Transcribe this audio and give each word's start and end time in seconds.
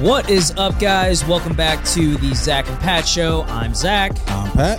What 0.00 0.30
is 0.30 0.52
up, 0.56 0.78
guys? 0.78 1.26
Welcome 1.26 1.54
back 1.54 1.84
to 1.88 2.16
the 2.16 2.34
Zach 2.34 2.66
and 2.70 2.80
Pat 2.80 3.06
Show. 3.06 3.42
I'm 3.48 3.74
Zach. 3.74 4.12
I'm 4.28 4.50
Pat. 4.52 4.78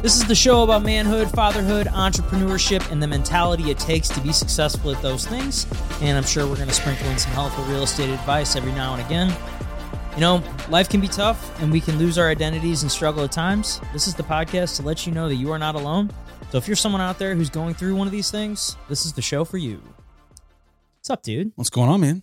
This 0.00 0.16
is 0.16 0.26
the 0.26 0.34
show 0.34 0.62
about 0.62 0.82
manhood, 0.82 1.30
fatherhood, 1.30 1.86
entrepreneurship, 1.88 2.90
and 2.90 3.02
the 3.02 3.06
mentality 3.06 3.70
it 3.70 3.78
takes 3.78 4.08
to 4.08 4.20
be 4.22 4.32
successful 4.32 4.90
at 4.90 5.02
those 5.02 5.26
things. 5.26 5.66
And 6.00 6.16
I'm 6.16 6.24
sure 6.24 6.46
we're 6.46 6.56
going 6.56 6.68
to 6.68 6.74
sprinkle 6.74 7.06
in 7.08 7.18
some 7.18 7.32
helpful 7.32 7.62
real 7.64 7.82
estate 7.82 8.08
advice 8.08 8.56
every 8.56 8.72
now 8.72 8.94
and 8.94 9.04
again. 9.04 9.36
You 10.14 10.20
know, 10.20 10.42
life 10.70 10.88
can 10.88 11.02
be 11.02 11.08
tough 11.08 11.60
and 11.60 11.70
we 11.70 11.82
can 11.82 11.98
lose 11.98 12.16
our 12.16 12.30
identities 12.30 12.80
and 12.80 12.90
struggle 12.90 13.22
at 13.22 13.32
times. 13.32 13.82
This 13.92 14.06
is 14.06 14.14
the 14.14 14.22
podcast 14.22 14.76
to 14.76 14.82
let 14.82 15.06
you 15.06 15.12
know 15.12 15.28
that 15.28 15.34
you 15.34 15.52
are 15.52 15.58
not 15.58 15.74
alone. 15.74 16.10
So 16.50 16.56
if 16.56 16.66
you're 16.66 16.74
someone 16.74 17.02
out 17.02 17.18
there 17.18 17.34
who's 17.34 17.50
going 17.50 17.74
through 17.74 17.96
one 17.96 18.06
of 18.06 18.12
these 18.12 18.30
things, 18.30 18.78
this 18.88 19.04
is 19.04 19.12
the 19.12 19.20
show 19.20 19.44
for 19.44 19.58
you. 19.58 19.82
What's 21.00 21.10
up, 21.10 21.22
dude? 21.22 21.52
What's 21.54 21.68
going 21.68 21.90
on, 21.90 22.00
man? 22.00 22.22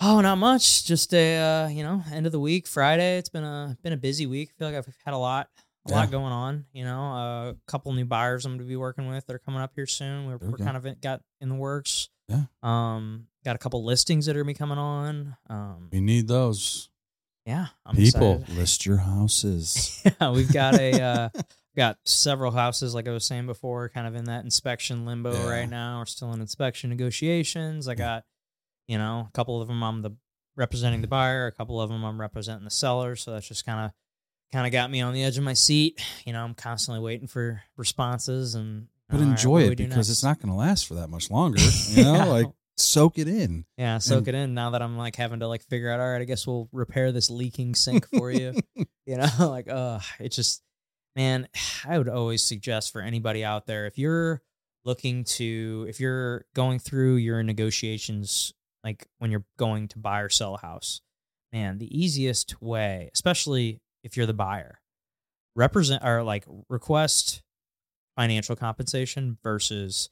Oh, 0.00 0.20
not 0.20 0.36
much. 0.38 0.84
Just 0.86 1.12
a 1.12 1.38
uh, 1.38 1.68
you 1.68 1.82
know, 1.82 2.02
end 2.12 2.26
of 2.26 2.32
the 2.32 2.40
week, 2.40 2.66
Friday. 2.66 3.18
It's 3.18 3.28
been 3.28 3.44
a 3.44 3.76
been 3.82 3.92
a 3.92 3.96
busy 3.98 4.26
week. 4.26 4.50
I 4.54 4.58
feel 4.58 4.68
like 4.68 4.76
I've 4.76 4.94
had 5.04 5.14
a 5.14 5.18
lot 5.18 5.48
a 5.86 5.92
lot 5.92 6.10
going 6.10 6.32
on. 6.32 6.64
You 6.72 6.84
know, 6.84 7.00
uh, 7.02 7.50
a 7.50 7.56
couple 7.66 7.92
new 7.92 8.04
buyers 8.04 8.44
I'm 8.46 8.52
going 8.52 8.60
to 8.60 8.64
be 8.68 8.76
working 8.76 9.08
with 9.08 9.26
that 9.26 9.34
are 9.34 9.38
coming 9.40 9.60
up 9.60 9.72
here 9.74 9.86
soon. 9.86 10.26
We're, 10.26 10.38
we're 10.38 10.58
kind 10.58 10.76
of 10.76 10.86
in- 10.86 10.96
got 11.02 11.20
in 11.40 11.48
the 11.48 11.54
works. 11.54 12.08
Yeah. 12.28 12.44
Um, 12.62 13.26
got 13.44 13.56
a 13.56 13.58
couple 13.58 13.84
listings 13.84 14.26
that 14.26 14.36
are 14.36 14.42
going 14.42 14.54
to 14.54 14.56
be 14.56 14.58
coming 14.58 14.78
on. 14.78 15.36
Um, 15.48 15.88
We 15.92 16.00
need 16.00 16.28
those 16.28 16.88
yeah, 17.46 17.66
I'm 17.84 17.96
people. 17.96 18.34
excited. 18.36 18.56
List 18.58 18.86
your 18.86 18.98
houses. 18.98 20.00
yeah, 20.04 20.30
we've 20.30 20.52
got 20.52 20.74
a 20.78 21.02
uh, 21.02 21.28
got 21.76 21.98
several 22.04 22.52
houses, 22.52 22.94
like 22.94 23.08
I 23.08 23.10
was 23.10 23.24
saying 23.24 23.46
before, 23.46 23.88
kind 23.88 24.06
of 24.06 24.14
in 24.14 24.24
that 24.26 24.44
inspection 24.44 25.04
limbo 25.06 25.32
Yeah. 25.32 25.48
right 25.50 25.68
now. 25.68 25.98
We're 25.98 26.06
still 26.06 26.32
in 26.32 26.40
inspection 26.40 26.88
negotiations. 26.90 27.88
I 27.88 27.92
Yeah. 27.92 27.96
got, 27.96 28.24
you 28.90 28.98
know, 28.98 29.26
a 29.28 29.32
couple 29.32 29.62
of 29.62 29.68
them 29.68 29.82
I'm 29.84 30.02
the 30.02 30.10
representing 30.56 31.00
the 31.00 31.06
buyer, 31.06 31.46
a 31.46 31.52
couple 31.52 31.80
of 31.80 31.88
them 31.90 32.04
I'm 32.04 32.20
representing 32.20 32.64
the 32.64 32.70
seller. 32.70 33.14
So 33.14 33.30
that's 33.30 33.46
just 33.46 33.64
kind 33.64 33.86
of 33.86 33.92
kind 34.52 34.66
of 34.66 34.72
got 34.72 34.90
me 34.90 35.00
on 35.00 35.14
the 35.14 35.22
edge 35.22 35.38
of 35.38 35.44
my 35.44 35.54
seat. 35.54 36.02
You 36.26 36.32
know, 36.34 36.44
I'm 36.44 36.54
constantly 36.54 37.00
waiting 37.02 37.28
for 37.28 37.62
responses 37.76 38.54
and. 38.54 38.88
But 39.08 39.20
enjoy 39.20 39.66
do 39.66 39.72
it 39.72 39.76
because 39.78 40.08
it's 40.10 40.22
not 40.22 40.38
going 40.40 40.50
to 40.52 40.54
last 40.58 40.86
for 40.86 40.94
that 40.94 41.08
much 41.08 41.30
longer. 41.30 41.58
You 41.90 42.04
know, 42.04 42.14
Yeah. 42.14 42.24
like 42.26 42.46
soak 42.76 43.18
it 43.18 43.26
in. 43.28 43.64
Yeah, 43.76 43.98
soak 43.98 44.18
And- 44.26 44.28
it 44.28 44.34
in 44.34 44.54
now 44.54 44.70
that 44.70 44.82
I'm 44.82 44.96
like 44.98 45.14
having 45.16 45.40
to 45.40 45.48
like 45.48 45.62
figure 45.62 45.90
out, 45.90 45.98
all 46.00 46.10
right, 46.10 46.20
I 46.20 46.24
guess 46.24 46.46
we'll 46.46 46.68
repair 46.72 47.10
this 47.12 47.28
leaking 47.30 47.74
sink 47.76 48.06
for 48.08 48.30
you. 48.30 48.54
you 49.06 49.16
know, 49.16 49.28
like 49.40 49.68
uh 49.68 50.00
it 50.18 50.30
just 50.32 50.62
man, 51.16 51.48
I 51.88 51.96
would 51.98 52.08
always 52.08 52.42
suggest 52.42 52.92
for 52.92 53.00
anybody 53.00 53.44
out 53.44 53.66
there 53.66 53.86
if 53.86 53.98
you're 53.98 54.42
looking 54.84 55.24
to 55.24 55.86
if 55.88 55.98
you're 56.00 56.44
going 56.54 56.78
through 56.78 57.16
your 57.16 57.42
negotiations 57.42 58.52
like 58.84 59.06
when 59.18 59.30
you're 59.30 59.44
going 59.58 59.88
to 59.88 59.98
buy 59.98 60.20
or 60.20 60.28
sell 60.28 60.54
a 60.54 60.58
house, 60.58 61.00
man, 61.52 61.78
the 61.78 61.98
easiest 61.98 62.60
way, 62.62 63.10
especially 63.14 63.80
if 64.02 64.16
you're 64.16 64.26
the 64.26 64.32
buyer, 64.34 64.80
represent 65.56 66.04
or 66.04 66.22
like 66.22 66.44
request 66.68 67.42
financial 68.16 68.56
compensation 68.56 69.38
versus 69.42 70.10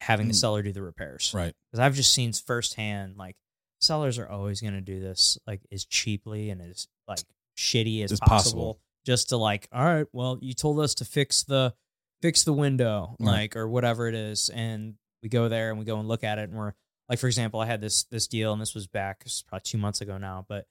having 0.00 0.28
the 0.28 0.32
Mm. 0.34 0.40
seller 0.40 0.62
do 0.62 0.72
the 0.72 0.82
repairs 0.82 1.32
Right. 1.34 1.54
because 1.70 1.80
I've 1.80 1.94
just 1.94 2.12
seen 2.12 2.32
firsthand 2.32 3.16
like 3.16 3.36
sellers 3.80 4.18
are 4.18 4.28
always 4.28 4.60
going 4.60 4.74
to 4.74 4.80
do 4.80 5.00
this 5.00 5.38
like 5.46 5.60
as 5.72 5.84
cheaply 5.84 6.50
and 6.50 6.60
as 6.62 6.88
like 7.08 7.20
shitty 7.56 8.02
as 8.04 8.12
As 8.12 8.20
possible, 8.20 8.34
possible. 8.74 8.80
just 9.04 9.28
to 9.30 9.36
like 9.36 9.68
all 9.72 9.84
right 9.84 10.06
well 10.12 10.38
you 10.40 10.54
told 10.54 10.80
us 10.80 10.94
to 10.96 11.04
fix 11.04 11.42
the 11.44 11.74
fix 12.22 12.44
the 12.44 12.52
window 12.52 13.16
Right. 13.20 13.26
like 13.26 13.56
or 13.56 13.68
whatever 13.68 14.08
it 14.08 14.14
is 14.14 14.48
and 14.50 14.94
we 15.22 15.28
go 15.28 15.48
there 15.48 15.70
and 15.70 15.78
we 15.78 15.84
go 15.84 15.98
and 15.98 16.08
look 16.08 16.24
at 16.24 16.38
it 16.38 16.48
and 16.48 16.58
we're 16.58 16.72
like 17.10 17.18
for 17.18 17.26
example 17.26 17.60
I 17.60 17.66
had 17.66 17.82
this 17.82 18.04
this 18.04 18.28
deal 18.28 18.52
and 18.52 18.62
this 18.62 18.74
was 18.74 18.86
back 18.86 19.24
is 19.26 19.44
probably 19.46 19.64
2 19.64 19.76
months 19.76 20.00
ago 20.00 20.16
now 20.16 20.46
but 20.48 20.66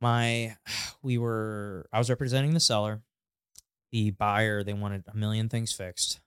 my 0.00 0.56
we 1.02 1.18
were 1.18 1.86
I 1.92 1.98
was 1.98 2.10
representing 2.10 2.54
the 2.54 2.60
seller. 2.60 3.02
The 3.92 4.10
buyer 4.12 4.64
they 4.64 4.72
wanted 4.72 5.04
a 5.06 5.16
million 5.16 5.48
things 5.48 5.72
fixed. 5.72 6.20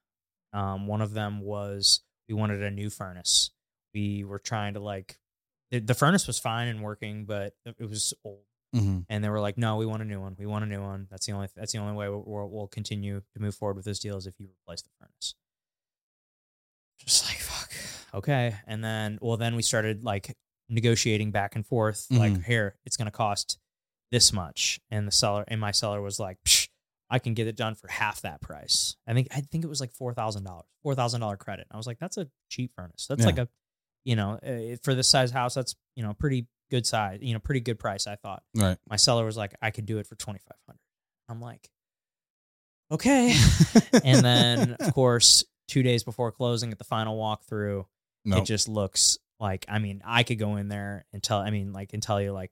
Um 0.53 0.87
one 0.87 1.01
of 1.01 1.13
them 1.13 1.41
was 1.41 2.01
we 2.29 2.35
wanted 2.35 2.61
a 2.61 2.71
new 2.71 2.89
furnace. 2.89 3.49
We 3.93 4.23
were 4.23 4.39
trying 4.39 4.75
to 4.75 4.79
like 4.79 5.17
the, 5.71 5.79
the 5.79 5.95
furnace 5.95 6.27
was 6.27 6.39
fine 6.39 6.67
and 6.67 6.81
working 6.81 7.25
but 7.25 7.53
it 7.65 7.89
was 7.89 8.13
old. 8.23 8.43
Hmm 8.73 8.99
and 9.09 9.23
they 9.23 9.29
were 9.29 9.41
like 9.41 9.57
no 9.57 9.77
we 9.77 9.87
want 9.87 10.03
a 10.03 10.05
new 10.05 10.21
one. 10.21 10.35
We 10.37 10.45
want 10.45 10.63
a 10.63 10.67
new 10.67 10.81
one. 10.81 11.07
That's 11.09 11.25
the 11.25 11.31
only 11.31 11.47
that's 11.55 11.71
the 11.71 11.79
only 11.79 11.95
way 11.95 12.07
we'll, 12.07 12.49
we'll, 12.49 12.67
continue 12.67 13.21
to 13.33 13.39
move 13.39 13.55
forward 13.55 13.77
with 13.77 13.85
this 13.85 13.99
deal 13.99 14.17
is 14.17 14.27
if 14.27 14.39
you 14.39 14.47
replace 14.61 14.83
the 14.83 14.89
furnace. 14.99 15.35
Just 16.99 17.27
like 17.27 17.32
okay. 18.13 18.55
And 18.67 18.83
then 18.83 19.17
well 19.21 19.37
then 19.37 19.55
we 19.55 19.61
started 19.61 20.03
like 20.03 20.35
negotiating 20.69 21.31
back 21.31 21.55
and 21.55 21.65
forth 21.65 22.07
like 22.09 22.33
Mhm. 22.33 22.43
here 22.45 22.75
it's 22.85 22.95
going 22.97 23.05
to 23.07 23.11
cost 23.11 23.59
this 24.11 24.31
much. 24.33 24.79
And 24.91 25.07
the 25.07 25.11
seller 25.11 25.43
and 25.47 25.59
my 25.59 25.71
seller 25.71 26.01
was 26.01 26.19
like 26.19 26.37
i 27.09 27.19
can 27.19 27.33
get 27.35 27.47
it 27.47 27.55
done 27.55 27.75
for 27.75 27.87
half 27.89 28.21
that 28.21 28.41
price. 28.41 28.95
I 29.07 29.13
think 29.13 29.27
i 29.31 29.41
think 29.41 29.63
it 29.63 29.67
was 29.67 29.81
like 29.81 29.91
$4000 29.93 30.63
$4000 30.85 31.37
credit. 31.39 31.67
I 31.71 31.77
was 31.77 31.85
like 31.87 31.99
that's 31.99 32.17
a 32.17 32.27
cheap 32.49 32.71
furnace. 32.75 33.05
That's 33.07 33.21
Yeah. 33.21 33.25
like 33.27 33.37
a 33.39 33.47
you 34.05 34.15
know 34.15 34.31
uh, 34.45 34.75
for 34.83 34.93
this 34.95 35.07
size 35.09 35.31
house 35.31 35.53
that's 35.53 35.75
you 35.95 36.03
know 36.03 36.13
pretty 36.13 36.47
good 36.71 36.85
size 36.87 37.19
you 37.21 37.33
know 37.33 37.39
pretty 37.39 37.59
good 37.61 37.77
price 37.79 38.07
i 38.07 38.15
thought. 38.15 38.41
Right. 38.55 38.77
my 38.89 38.95
seller 38.95 39.25
was 39.25 39.37
like 39.37 39.53
i 39.61 39.69
could 39.69 39.85
do 39.85 39.99
it 39.99 40.07
for 40.07 40.15
2500 40.15 40.77
i'm 41.29 41.39
like 41.41 41.69
okay. 42.91 43.33
And 44.03 44.23
then 44.25 44.73
of 44.79 44.93
course 44.93 45.43
two 45.67 45.83
days 45.83 46.03
before 46.03 46.31
closing 46.31 46.71
at 46.71 46.77
the 46.77 46.83
final 46.83 47.17
walkthrough 47.17 47.85
no. 48.25 48.37
it 48.37 48.45
just 48.45 48.67
looks 48.67 49.17
like 49.39 49.65
i 49.67 49.79
mean 49.79 50.01
i 50.05 50.23
could 50.23 50.39
go 50.39 50.55
in 50.55 50.67
there 50.67 51.05
and 51.13 51.21
tell 51.21 51.39
i 51.39 51.49
mean 51.49 51.73
like 51.73 51.93
and 51.93 52.01
tell 52.03 52.21
you 52.21 52.31
like 52.31 52.51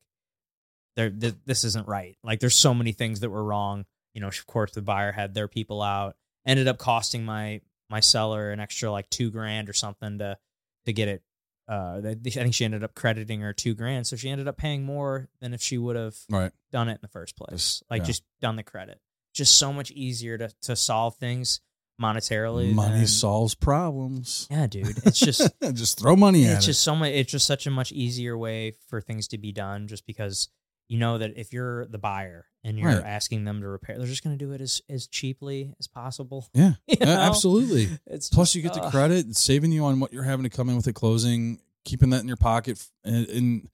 there 0.95 1.09
th- 1.09 1.35
this 1.45 1.63
isn't 1.63 1.87
right 1.87 2.17
like 2.23 2.39
there's 2.39 2.55
so 2.55 2.73
many 2.73 2.91
things 2.91 3.21
that 3.21 3.29
were 3.29 3.43
wrong 3.43 3.85
you 4.13 4.21
know 4.21 4.27
of 4.27 4.47
course 4.47 4.71
the 4.71 4.81
buyer 4.81 5.11
had 5.11 5.33
their 5.33 5.47
people 5.47 5.81
out 5.81 6.15
ended 6.45 6.67
up 6.67 6.77
costing 6.77 7.23
my 7.23 7.61
my 7.89 7.99
seller 7.99 8.51
an 8.51 8.59
extra 8.59 8.91
like 8.91 9.09
two 9.09 9.31
grand 9.31 9.69
or 9.69 9.73
something 9.73 10.19
to 10.19 10.37
to 10.85 10.93
get 10.93 11.07
it 11.07 11.21
uh 11.69 12.01
i 12.05 12.15
think 12.23 12.53
she 12.53 12.65
ended 12.65 12.83
up 12.83 12.93
crediting 12.95 13.41
her 13.41 13.53
two 13.53 13.73
grand 13.73 14.05
so 14.05 14.15
she 14.15 14.29
ended 14.29 14.47
up 14.47 14.57
paying 14.57 14.83
more 14.83 15.29
than 15.39 15.53
if 15.53 15.61
she 15.61 15.77
would 15.77 15.95
have 15.95 16.17
right. 16.29 16.51
done 16.71 16.89
it 16.89 16.93
in 16.93 16.99
the 17.01 17.07
first 17.07 17.35
place 17.37 17.51
Just- 17.51 17.83
like 17.89 18.01
yeah. 18.01 18.07
just 18.07 18.23
done 18.41 18.55
the 18.55 18.63
credit 18.63 18.99
just 19.33 19.57
so 19.57 19.71
much 19.71 19.91
easier 19.91 20.37
to 20.37 20.49
to 20.63 20.75
solve 20.75 21.15
things 21.15 21.61
monetarily 22.01 22.73
Money 22.73 22.97
than- 22.99 23.07
solves 23.07 23.53
problems. 23.55 24.47
yeah 24.49 24.65
dude 24.67 24.97
it's 25.05 25.19
just 25.19 25.51
just 25.73 25.99
throw 25.99 26.15
money 26.15 26.45
at 26.45 26.57
it's 26.57 26.63
it. 26.65 26.67
just 26.71 26.81
so 26.81 26.95
much 26.95 27.11
it's 27.11 27.31
just 27.31 27.45
such 27.45 27.67
a 27.67 27.71
much 27.71 27.91
easier 27.91 28.37
way 28.37 28.73
for 28.87 28.99
things 29.01 29.27
to 29.29 29.37
be 29.37 29.51
done 29.51 29.87
just 29.87 30.05
because 30.07 30.49
you 30.87 30.97
know 30.97 31.17
that 31.19 31.37
if 31.37 31.53
you're 31.53 31.85
the 31.85 31.97
buyer 31.97 32.45
and 32.63 32.77
you're 32.77 32.89
Right. 32.89 33.03
asking 33.05 33.45
them 33.45 33.61
to 33.61 33.67
repair 33.67 33.97
they're 33.97 34.07
just 34.07 34.23
going 34.23 34.37
to 34.37 34.43
do 34.45 34.51
it 34.53 34.61
as 34.61 34.81
as 34.89 35.07
cheaply 35.07 35.73
as 35.79 35.87
possible 35.87 36.47
yeah. 36.53 36.73
you 36.87 36.97
know? 36.99 37.07
absolutely. 37.11 37.87
it's 38.07 38.29
Plus, 38.29 38.49
just, 38.49 38.55
you 38.55 38.61
get 38.61 38.73
the 38.73 38.89
credit, 38.89 39.27
it's 39.29 39.41
saving 39.41 39.71
you 39.71 39.85
on 39.85 39.99
what 39.99 40.11
you're 40.11 40.23
having 40.23 40.43
to 40.43 40.49
come 40.49 40.69
in 40.69 40.75
with 40.75 40.87
at 40.87 40.95
closing, 40.95 41.59
keeping 41.85 42.09
that 42.09 42.21
in 42.21 42.27
your 42.27 42.35
pocket. 42.37 42.85
And, 43.05 43.27
and 43.29 43.69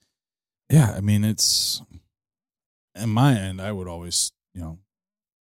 yeah, 0.70 0.94
I 0.96 1.02
mean, 1.02 1.24
it's 1.24 1.82
in 2.96 3.10
my 3.10 3.34
end, 3.38 3.62
I 3.62 3.72
would 3.72 3.88
always, 3.88 4.32
you 4.54 4.62
know, 4.62 4.80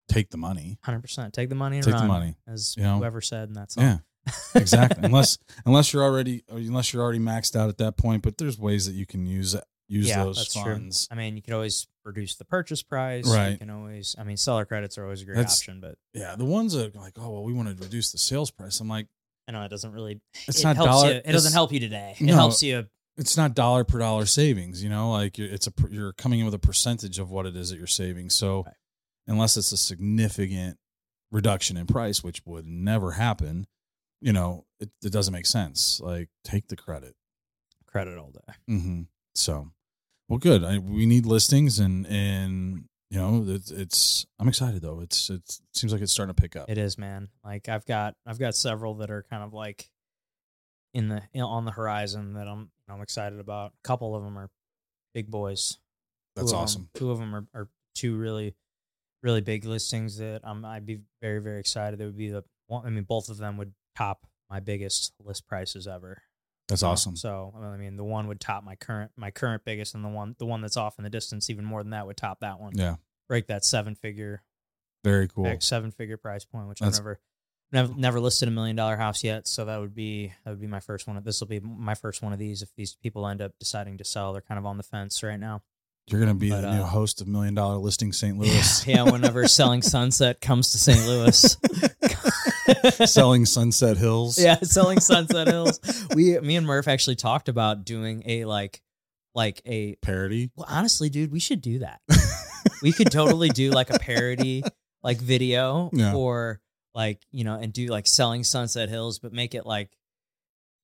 take 0.08 0.30
the 0.30 0.36
money. 0.36 0.78
100% 0.84 1.32
take 1.32 1.48
the 1.48 1.54
money 1.54 1.76
and 1.78 1.84
Take 1.86 1.96
the 1.96 2.04
money, 2.04 2.36
as 2.46 2.76
you 2.76 2.82
know? 2.82 2.98
whoever 2.98 3.20
said 3.20 3.48
and 3.48 3.56
that's 3.56 3.76
all 3.76 3.82
Yeah, 3.84 3.98
exactly. 4.54 5.04
unless 5.04 5.38
unless 5.64 5.92
you're 5.92 6.02
already 6.04 6.44
unless 6.48 6.92
you're 6.92 7.02
already 7.02 7.18
maxed 7.18 7.56
out 7.56 7.68
at 7.68 7.78
that 7.78 7.96
point, 7.96 8.22
but 8.22 8.38
there's 8.38 8.58
ways 8.58 8.86
that 8.86 8.92
you 8.94 9.06
can 9.06 9.26
use 9.26 9.56
use 9.88 10.08
yeah 10.08 10.24
those 10.24 10.36
that's 10.38 10.52
funds. 10.52 11.06
true 11.06 11.16
i 11.16 11.16
mean 11.16 11.36
you 11.36 11.42
could 11.42 11.54
always 11.54 11.86
reduce 12.04 12.34
the 12.34 12.44
purchase 12.44 12.82
price 12.82 13.24
Right. 13.32 13.50
you 13.52 13.58
can 13.58 13.70
always 13.70 14.16
i 14.18 14.24
mean 14.24 14.36
seller 14.36 14.64
credits 14.64 14.98
are 14.98 15.04
always 15.04 15.22
a 15.22 15.24
great 15.24 15.36
That's- 15.36 15.58
option 15.60 15.80
but 15.80 15.94
Yeah, 16.12 16.34
the 16.34 16.44
ones 16.44 16.72
that 16.72 16.92
are 16.96 16.98
like, 16.98 17.12
oh 17.20 17.30
well, 17.30 17.44
we 17.44 17.52
want 17.52 17.68
to 17.68 17.84
reduce 17.84 18.10
the 18.10 18.18
sales 18.18 18.50
price. 18.50 18.80
I'm 18.80 18.88
like, 18.88 19.06
i 19.46 19.52
know 19.52 19.62
it 19.62 19.68
doesn't 19.68 19.92
really 19.92 20.20
it's 20.48 20.58
it 20.60 20.64
not 20.64 20.74
helps 20.74 20.90
dollar. 20.90 21.12
you, 21.12 21.20
it 21.24 21.30
doesn't 21.32 21.52
help 21.52 21.72
you 21.72 21.78
today 21.78 22.16
it 22.18 22.24
No. 22.24 22.34
helps 22.34 22.64
you 22.64 22.86
It's 23.16 23.36
not 23.36 23.54
dollar 23.54 23.84
per 23.84 24.00
dollar 24.00 24.26
savings. 24.26 24.82
You 24.82 24.90
know, 24.90 25.12
like 25.12 25.38
you're, 25.38 25.48
it's 25.48 25.68
a 25.68 25.72
you're 25.88 26.12
coming 26.14 26.40
in 26.40 26.44
with 26.46 26.54
a 26.54 26.58
percentage 26.58 27.20
of 27.20 27.30
what 27.30 27.46
it 27.46 27.54
is 27.56 27.70
that 27.70 27.78
you're 27.78 27.86
saving. 27.86 28.28
So 28.30 28.64
Right. 28.66 28.74
Unless 29.26 29.56
it's 29.56 29.72
a 29.72 29.76
significant 29.76 30.78
reduction 31.30 31.76
in 31.76 31.86
price, 31.86 32.22
which 32.22 32.42
would 32.46 32.66
never 32.66 33.12
happen, 33.12 33.66
you 34.20 34.32
know, 34.32 34.64
it, 34.80 34.90
it 35.02 35.12
doesn't 35.12 35.32
make 35.32 35.46
sense. 35.46 36.00
Like 36.00 36.28
take 36.44 36.68
the 36.68 36.76
credit. 36.76 37.14
credit 37.86 38.18
all 38.18 38.30
day 38.30 38.54
hmm 38.68 39.02
So, 39.34 39.70
well, 40.28 40.38
good. 40.38 40.64
I, 40.64 40.78
we 40.78 41.06
need 41.06 41.26
listings, 41.26 41.78
and 41.78 42.06
and 42.06 42.84
you 43.10 43.18
know, 43.18 43.44
it's, 43.46 43.70
it's. 43.70 44.26
I'm 44.40 44.48
excited 44.48 44.82
though. 44.82 45.00
It's 45.00 45.30
it's 45.30 45.60
it 45.60 45.76
seems 45.76 45.92
like 45.92 46.02
it's 46.02 46.12
starting 46.12 46.34
to 46.34 46.40
pick 46.40 46.56
up. 46.56 46.68
It 46.68 46.78
is, 46.78 46.98
man. 46.98 47.28
Like 47.44 47.68
I've 47.68 47.86
got 47.86 48.14
I've 48.26 48.38
got 48.38 48.54
several 48.54 48.94
that 48.96 49.10
are 49.10 49.24
kind 49.30 49.42
of 49.44 49.52
like 49.54 49.88
in 50.94 51.08
the 51.08 51.22
on 51.40 51.64
the 51.64 51.70
horizon 51.72 52.34
that 52.34 52.48
I'm 52.48 52.70
I'm 52.88 53.00
excited 53.02 53.38
about. 53.38 53.72
A 53.84 53.86
couple 53.86 54.16
of 54.16 54.24
them 54.24 54.36
are 54.38 54.50
big 55.14 55.30
boys. 55.30 55.78
That's 56.34 56.50
Two 56.50 56.56
awesome. 56.56 56.88
two 56.94 57.10
of 57.10 57.18
them 57.18 57.34
are, 57.34 57.46
are 57.54 57.68
two 57.94 58.16
really 58.16 58.54
really 59.22 59.40
big 59.40 59.64
listings 59.64 60.18
that 60.18 60.40
I'm 60.44 60.64
I'd 60.64 60.86
be 60.86 61.00
very 61.20 61.40
very 61.40 61.60
excited. 61.60 61.98
That 61.98 62.04
would 62.06 62.16
be 62.16 62.30
the 62.30 62.44
one. 62.66 62.86
I 62.86 62.90
mean, 62.90 63.04
both 63.04 63.28
of 63.28 63.38
them 63.38 63.56
would 63.56 63.72
top 63.96 64.26
my 64.50 64.60
biggest 64.60 65.14
list 65.22 65.46
prices 65.46 65.86
ever. 65.86 66.22
That's 66.68 66.82
you 66.82 66.86
know? 66.88 66.92
awesome. 66.92 67.16
So 67.16 67.54
I 67.60 67.76
mean, 67.76 67.96
the 67.96 68.04
one 68.04 68.26
would 68.28 68.40
top 68.40 68.64
my 68.64 68.74
current 68.76 69.12
my 69.16 69.30
current 69.30 69.64
biggest, 69.64 69.94
and 69.94 70.04
the 70.04 70.08
one 70.08 70.34
the 70.38 70.46
one 70.46 70.60
that's 70.60 70.76
off 70.76 70.98
in 70.98 71.04
the 71.04 71.10
distance 71.10 71.50
even 71.50 71.64
more 71.64 71.82
than 71.82 71.90
that 71.90 72.06
would 72.06 72.16
top 72.16 72.40
that 72.40 72.60
one. 72.60 72.72
Yeah, 72.74 72.96
Break 73.28 73.46
that 73.48 73.64
seven 73.64 73.94
figure 73.94 74.42
very 75.04 75.28
cool. 75.28 75.56
seven 75.60 75.90
figure 75.90 76.16
price 76.16 76.44
point, 76.44 76.68
which 76.68 76.80
That's- 76.80 76.98
I've 76.98 77.04
never. 77.04 77.20
Never, 77.72 77.94
never 77.96 78.20
listed 78.20 78.46
a 78.46 78.52
million 78.52 78.76
dollar 78.76 78.96
house 78.96 79.24
yet, 79.24 79.48
so 79.48 79.64
that 79.64 79.80
would 79.80 79.92
be 79.92 80.32
that 80.44 80.50
would 80.52 80.60
be 80.60 80.68
my 80.68 80.78
first 80.78 81.08
one. 81.08 81.20
This 81.24 81.40
will 81.40 81.48
be 81.48 81.58
my 81.58 81.96
first 81.96 82.22
one 82.22 82.32
of 82.32 82.38
these. 82.38 82.62
If 82.62 82.72
these 82.76 82.94
people 82.94 83.26
end 83.26 83.42
up 83.42 83.58
deciding 83.58 83.98
to 83.98 84.04
sell, 84.04 84.32
they're 84.32 84.40
kind 84.40 84.56
of 84.56 84.64
on 84.66 84.76
the 84.76 84.84
fence 84.84 85.20
right 85.24 85.38
now. 85.38 85.64
You're 86.08 86.20
gonna 86.20 86.34
be 86.34 86.50
But, 86.50 86.60
the 86.62 86.76
new 86.76 86.82
uh, 86.82 86.86
host 86.86 87.20
of 87.20 87.26
Million 87.26 87.54
Dollar 87.54 87.76
Listing 87.78 88.12
St. 88.12 88.36
Yeah, 88.36 88.42
Louis, 88.52 88.86
yeah. 88.86 89.02
Whenever 89.02 89.48
Selling 89.48 89.82
Sunset 89.82 90.40
comes 90.40 90.70
to 90.72 90.78
St. 90.78 91.04
Louis, 91.06 91.56
selling 93.10 93.44
Sunset 93.46 93.96
Hills. 93.96 94.38
yeah, 94.38 94.56
Selling 94.60 95.00
Sunset 95.00 95.48
Hills. 95.48 95.80
We, 96.14 96.38
me 96.40 96.56
and 96.56 96.66
Murph 96.66 96.88
actually 96.88 97.16
talked 97.16 97.48
about 97.48 97.84
doing 97.84 98.22
a 98.26 98.44
like, 98.44 98.82
like 99.34 99.60
a. 99.66 99.96
parody. 99.96 100.50
Well, 100.56 100.66
honestly, 100.68 101.08
dude, 101.10 101.32
we 101.32 101.40
should 101.40 101.60
do 101.60 101.80
that. 101.80 102.00
we 102.82 102.92
could 102.92 103.10
totally 103.10 103.48
do 103.48 103.70
like 103.72 103.90
a 103.90 103.98
parody, 103.98 104.62
like 105.02 105.18
video, 105.18 105.90
Yeah. 105.92 106.14
or 106.14 106.60
like 106.94 107.20
you 107.32 107.42
know, 107.44 107.54
and 107.58 107.72
do 107.72 107.86
like 107.88 108.06
Selling 108.06 108.44
Sunset 108.44 108.88
Hills, 108.88 109.18
but 109.18 109.32
make 109.32 109.54
it 109.56 109.66
like 109.66 109.90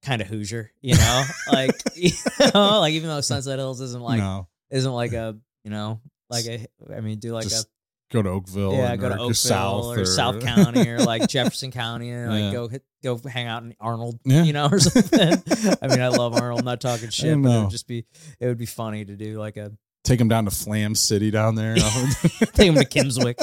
kind 0.03 0.21
of 0.21 0.27
Hoosier, 0.29 0.73
you 0.81 0.97
know, 0.97 1.25
like 1.53 1.71
you 1.95 2.11
know, 2.53 2.81
like 2.81 2.95
even 2.95 3.09
though 3.09 3.21
Sunset 3.21 3.59
Hills 3.61 3.81
isn't 3.81 4.03
like 4.03 4.19
no, 4.19 4.49
isn't 4.73 4.93
like 4.93 5.13
a 5.13 5.37
you 5.65 5.71
know 5.71 6.01
like 6.31 6.47
a 6.47 6.67
I 6.95 7.01
mean 7.01 7.19
do 7.19 7.33
like 7.33 7.45
Just 7.45 7.67
a 7.67 7.69
go 8.13 8.23
to 8.23 8.29
Oakville. 8.31 8.73
yeah 8.75 8.97
go 8.97 9.09
to 9.09 9.15
Oakville 9.15 9.35
South 9.35 9.97
or, 9.99 10.05
South 10.05 10.41
County 10.41 10.89
or 10.89 10.99
like 11.05 11.29
Jefferson 11.29 11.71
County 11.71 12.11
and 12.11 12.31
like 12.31 12.41
Yeah. 12.43 12.53
go 12.53 12.69
hit 12.69 12.83
go 13.03 13.17
hang 13.19 13.47
out 13.47 13.63
in 13.63 13.75
Arnold 13.81 14.19
Yeah. 14.25 14.43
you 14.43 14.53
know 14.53 14.67
or 14.71 14.79
something. 14.81 15.21
I 15.83 15.87
mean 15.89 16.01
I 16.01 16.09
love 16.09 16.35
Arnold, 16.35 16.61
I'm 16.61 16.65
not 16.65 16.81
talking 16.81 17.11
shit, 17.11 17.41
but 17.43 17.49
it 17.51 17.61
would 17.63 17.71
just 17.71 17.87
be 17.87 18.05
it 18.41 18.47
would 18.47 18.59
be 18.59 18.67
funny 18.67 19.05
to 19.05 19.15
do 19.17 19.39
like 19.39 19.57
a 19.57 19.73
Take 20.05 20.19
them 20.19 20.27
down 20.27 20.47
to 20.47 20.51
Flamm 20.51 20.97
City 20.97 21.31
down 21.31 21.55
there. 21.55 21.77
take 21.77 22.67
him 22.67 22.75
to 22.75 22.85
Kimmswick. 22.85 23.37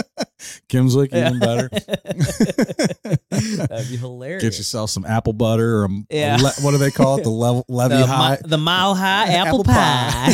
Kimmswick, 0.70 1.10
Yeah. 1.12 1.28
even 1.30 1.40
better. 1.40 1.70
That'd 3.30 3.90
be 3.90 3.98
hilarious. 3.98 4.42
Get 4.44 4.58
yourself 4.58 4.90
some 4.90 5.06
apple 5.06 5.34
butter 5.34 5.78
or 5.80 5.86
a, 5.86 5.90
a 6.12 6.38
le- 6.38 6.54
what 6.62 6.72
do 6.72 6.78
they 6.78 6.92
call 6.92 7.18
it? 7.20 7.24
The 7.24 7.30
level 7.30 7.66
levee 7.68 7.96
the, 7.98 8.08
high. 8.08 8.32
mi- 8.42 8.48
the 8.50 8.58
mile 8.58 8.96
high 8.96 9.28
apple, 9.34 9.62
Apple 9.62 9.64
pie. 9.66 10.34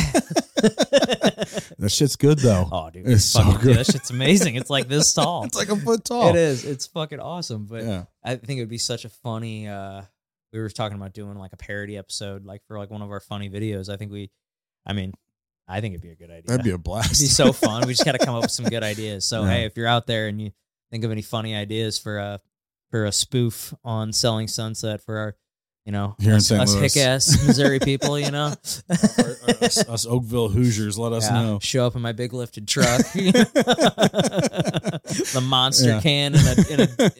that 1.79 1.89
shit's 1.91 2.15
good 2.15 2.39
though. 2.39 2.67
oh, 2.71 2.89
dude, 2.89 3.05
It's 3.07 3.15
it's 3.15 3.25
so 3.25 3.39
fucking, 3.39 3.59
good. 3.61 3.67
dude, 3.67 3.77
that 3.77 3.91
shit's 3.91 4.11
amazing. 4.11 4.55
It's 4.55 4.69
like 4.69 4.87
this 4.87 5.13
tall. 5.13 5.43
It's 5.45 5.55
like 5.57 5.69
a 5.69 5.75
foot 5.75 6.03
tall. 6.05 6.29
It 6.29 6.35
is. 6.35 6.65
It's 6.65 6.87
fucking 6.87 7.19
awesome. 7.19 7.65
But 7.65 7.83
Yeah. 7.83 8.03
I 8.23 8.35
think 8.35 8.59
it 8.59 8.61
would 8.61 8.69
be 8.69 8.77
such 8.77 9.05
a 9.05 9.09
funny. 9.09 9.67
uh 9.67 10.03
We 10.53 10.59
were 10.59 10.69
talking 10.69 10.97
about 10.97 11.13
doing 11.13 11.37
like 11.37 11.53
a 11.53 11.57
parody 11.57 11.97
episode, 11.97 12.45
like 12.45 12.61
for 12.67 12.77
like 12.77 12.89
one 12.89 13.01
of 13.01 13.09
our 13.11 13.19
funny 13.19 13.49
videos. 13.49 13.89
I 13.89 13.97
think 13.97 14.11
we, 14.11 14.31
I 14.85 14.93
mean, 14.93 15.13
I 15.67 15.81
think 15.81 15.93
it'd 15.93 16.01
be 16.03 16.11
a 16.11 16.15
good 16.15 16.29
idea. 16.29 16.43
That'd 16.45 16.63
be 16.63 16.71
a 16.71 16.77
blast. 16.77 17.11
It'd 17.13 17.23
be 17.23 17.27
so 17.27 17.51
fun. 17.51 17.87
We 17.87 17.93
just 17.93 18.05
got 18.05 18.11
to 18.13 18.19
come 18.25 18.35
up 18.35 18.43
with 18.43 18.51
some 18.51 18.65
good 18.65 18.83
ideas. 18.93 19.25
So 19.25 19.41
Yeah. 19.43 19.49
hey, 19.49 19.65
if 19.65 19.75
you're 19.77 19.87
out 19.87 20.05
there 20.07 20.27
and 20.27 20.39
you 20.41 20.51
think 20.91 21.03
of 21.03 21.11
any 21.11 21.21
funny 21.23 21.55
ideas 21.55 21.97
for 21.97 22.17
a 22.19 22.39
for 22.91 23.05
a 23.05 23.11
spoof 23.11 23.73
on 23.83 24.13
selling 24.13 24.47
Sunset 24.47 25.01
for 25.01 25.17
our, 25.17 25.35
you 25.85 25.91
know, 25.91 26.15
Here 26.19 26.31
in 26.31 26.37
us, 26.37 26.47
St. 26.47 26.61
us 26.61 26.75
Louis. 26.75 26.97
ass 26.97 27.45
Missouri 27.47 27.79
people, 27.79 28.17
you 28.19 28.29
know, 28.31 28.53
Or- 29.17 29.37
or 29.47 29.63
us, 29.63 29.77
us 29.89 30.05
Oakville 30.05 30.49
Hoosiers, 30.49 30.97
let 30.99 31.11
us 31.11 31.27
Yeah, 31.29 31.41
know. 31.41 31.59
Show 31.61 31.87
up 31.87 31.95
in 31.95 32.01
my 32.03 32.11
big 32.11 32.31
lifted 32.33 32.67
truck, 32.67 33.01
the 35.33 35.41
monster 35.41 35.89
Yeah. 35.89 36.01
can 36.01 36.35
in 36.35 36.41
a, 36.41 36.73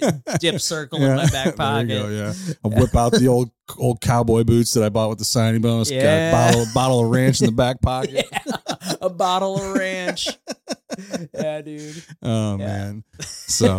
in 0.03 0.21
a 0.27 0.37
dip 0.39 0.59
circle 0.59 1.01
in 1.03 1.15
my 1.15 1.27
back 1.29 1.55
pocket. 1.55 1.87
Go, 1.87 2.09
yeah. 2.09 2.33
I'll 2.65 2.71
whip 2.71 2.95
out 2.95 3.11
the 3.13 3.27
old 3.27 3.51
old 3.77 4.01
cowboy 4.01 4.43
boots 4.43 4.73
that 4.73 4.83
I 4.83 4.89
bought 4.89 5.09
with 5.09 5.19
the 5.19 5.25
signing 5.25 5.61
bonus. 5.61 5.89
Got 5.89 5.97
Yeah. 5.97 6.29
a 6.29 6.31
bottle, 6.31 6.65
bottle 6.73 7.05
of 7.05 7.11
ranch 7.11 7.41
in 7.41 7.47
the 7.47 7.51
back 7.51 7.81
pocket. 7.81 8.25
Yeah, 8.31 8.93
a 9.01 9.09
bottle 9.09 9.55
of 9.57 9.73
ranch. 9.77 10.27
yeah, 11.33 11.61
dude. 11.61 12.03
Oh 12.21 12.57
Yeah. 12.57 12.65
man. 12.65 13.03
So 13.21 13.77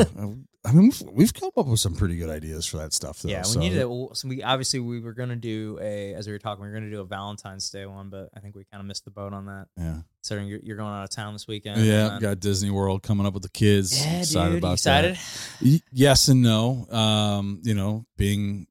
I 0.67 0.73
mean, 0.73 0.83
we've, 0.85 1.03
we've 1.13 1.35
come 1.35 1.51
up 1.57 1.67
with 1.67 1.79
some 1.79 1.95
pretty 1.95 2.17
good 2.17 2.29
ideas 2.29 2.67
for 2.67 2.79
that 2.79 2.93
stuff. 2.93 3.21
Though, 3.23 3.29
Yeah, 3.31 3.39
we 3.41 3.45
so 3.45 3.61
need 3.61 3.71
to. 3.75 4.09
So 4.15 4.27
we 4.29 4.43
obviously 4.43 4.81
we 4.81 5.01
were 5.01 5.13
gonna 5.13 5.37
do 5.37 5.79
a 5.81 6.13
as 6.15 6.27
we 6.27 6.33
were 6.33 6.39
talking, 6.41 6.63
we 6.65 6.69
were 6.69 6.75
gonna 6.75 6.91
do 6.91 7.01
a 7.01 7.05
Valentine's 7.05 7.71
Day 7.71 7.87
one, 7.87 8.11
but 8.11 8.31
I 8.37 8.41
think 8.41 8.57
we 8.57 8.65
kind 8.65 8.81
of 8.81 8.87
missed 8.87 9.05
the 9.05 9.11
boat 9.13 9.33
on 9.33 9.47
that. 9.47 9.67
Yeah, 9.77 9.99
Considering 10.23 10.49
you're, 10.49 10.61
you're 10.63 10.77
going 10.77 10.93
out 10.93 11.05
of 11.05 11.11
town 11.11 11.33
this 11.35 11.47
weekend. 11.47 11.81
yeah. 11.83 12.09
then- 12.09 12.21
Got 12.21 12.41
Disney 12.41 12.71
World 12.71 13.03
coming 13.05 13.27
up 13.27 13.35
with 13.35 13.45
the 13.45 13.49
kids. 13.51 13.97
yeah, 14.05 14.19
excited 14.21 14.51
dude. 14.55 14.59
about 14.59 14.73
excited? 14.75 15.15
that. 15.15 15.57
Y- 15.63 15.81
Yes 15.93 16.27
and 16.29 16.43
no. 16.43 16.87
Um, 16.91 17.61
you 17.63 17.75
know, 17.75 18.05
being 18.17 18.67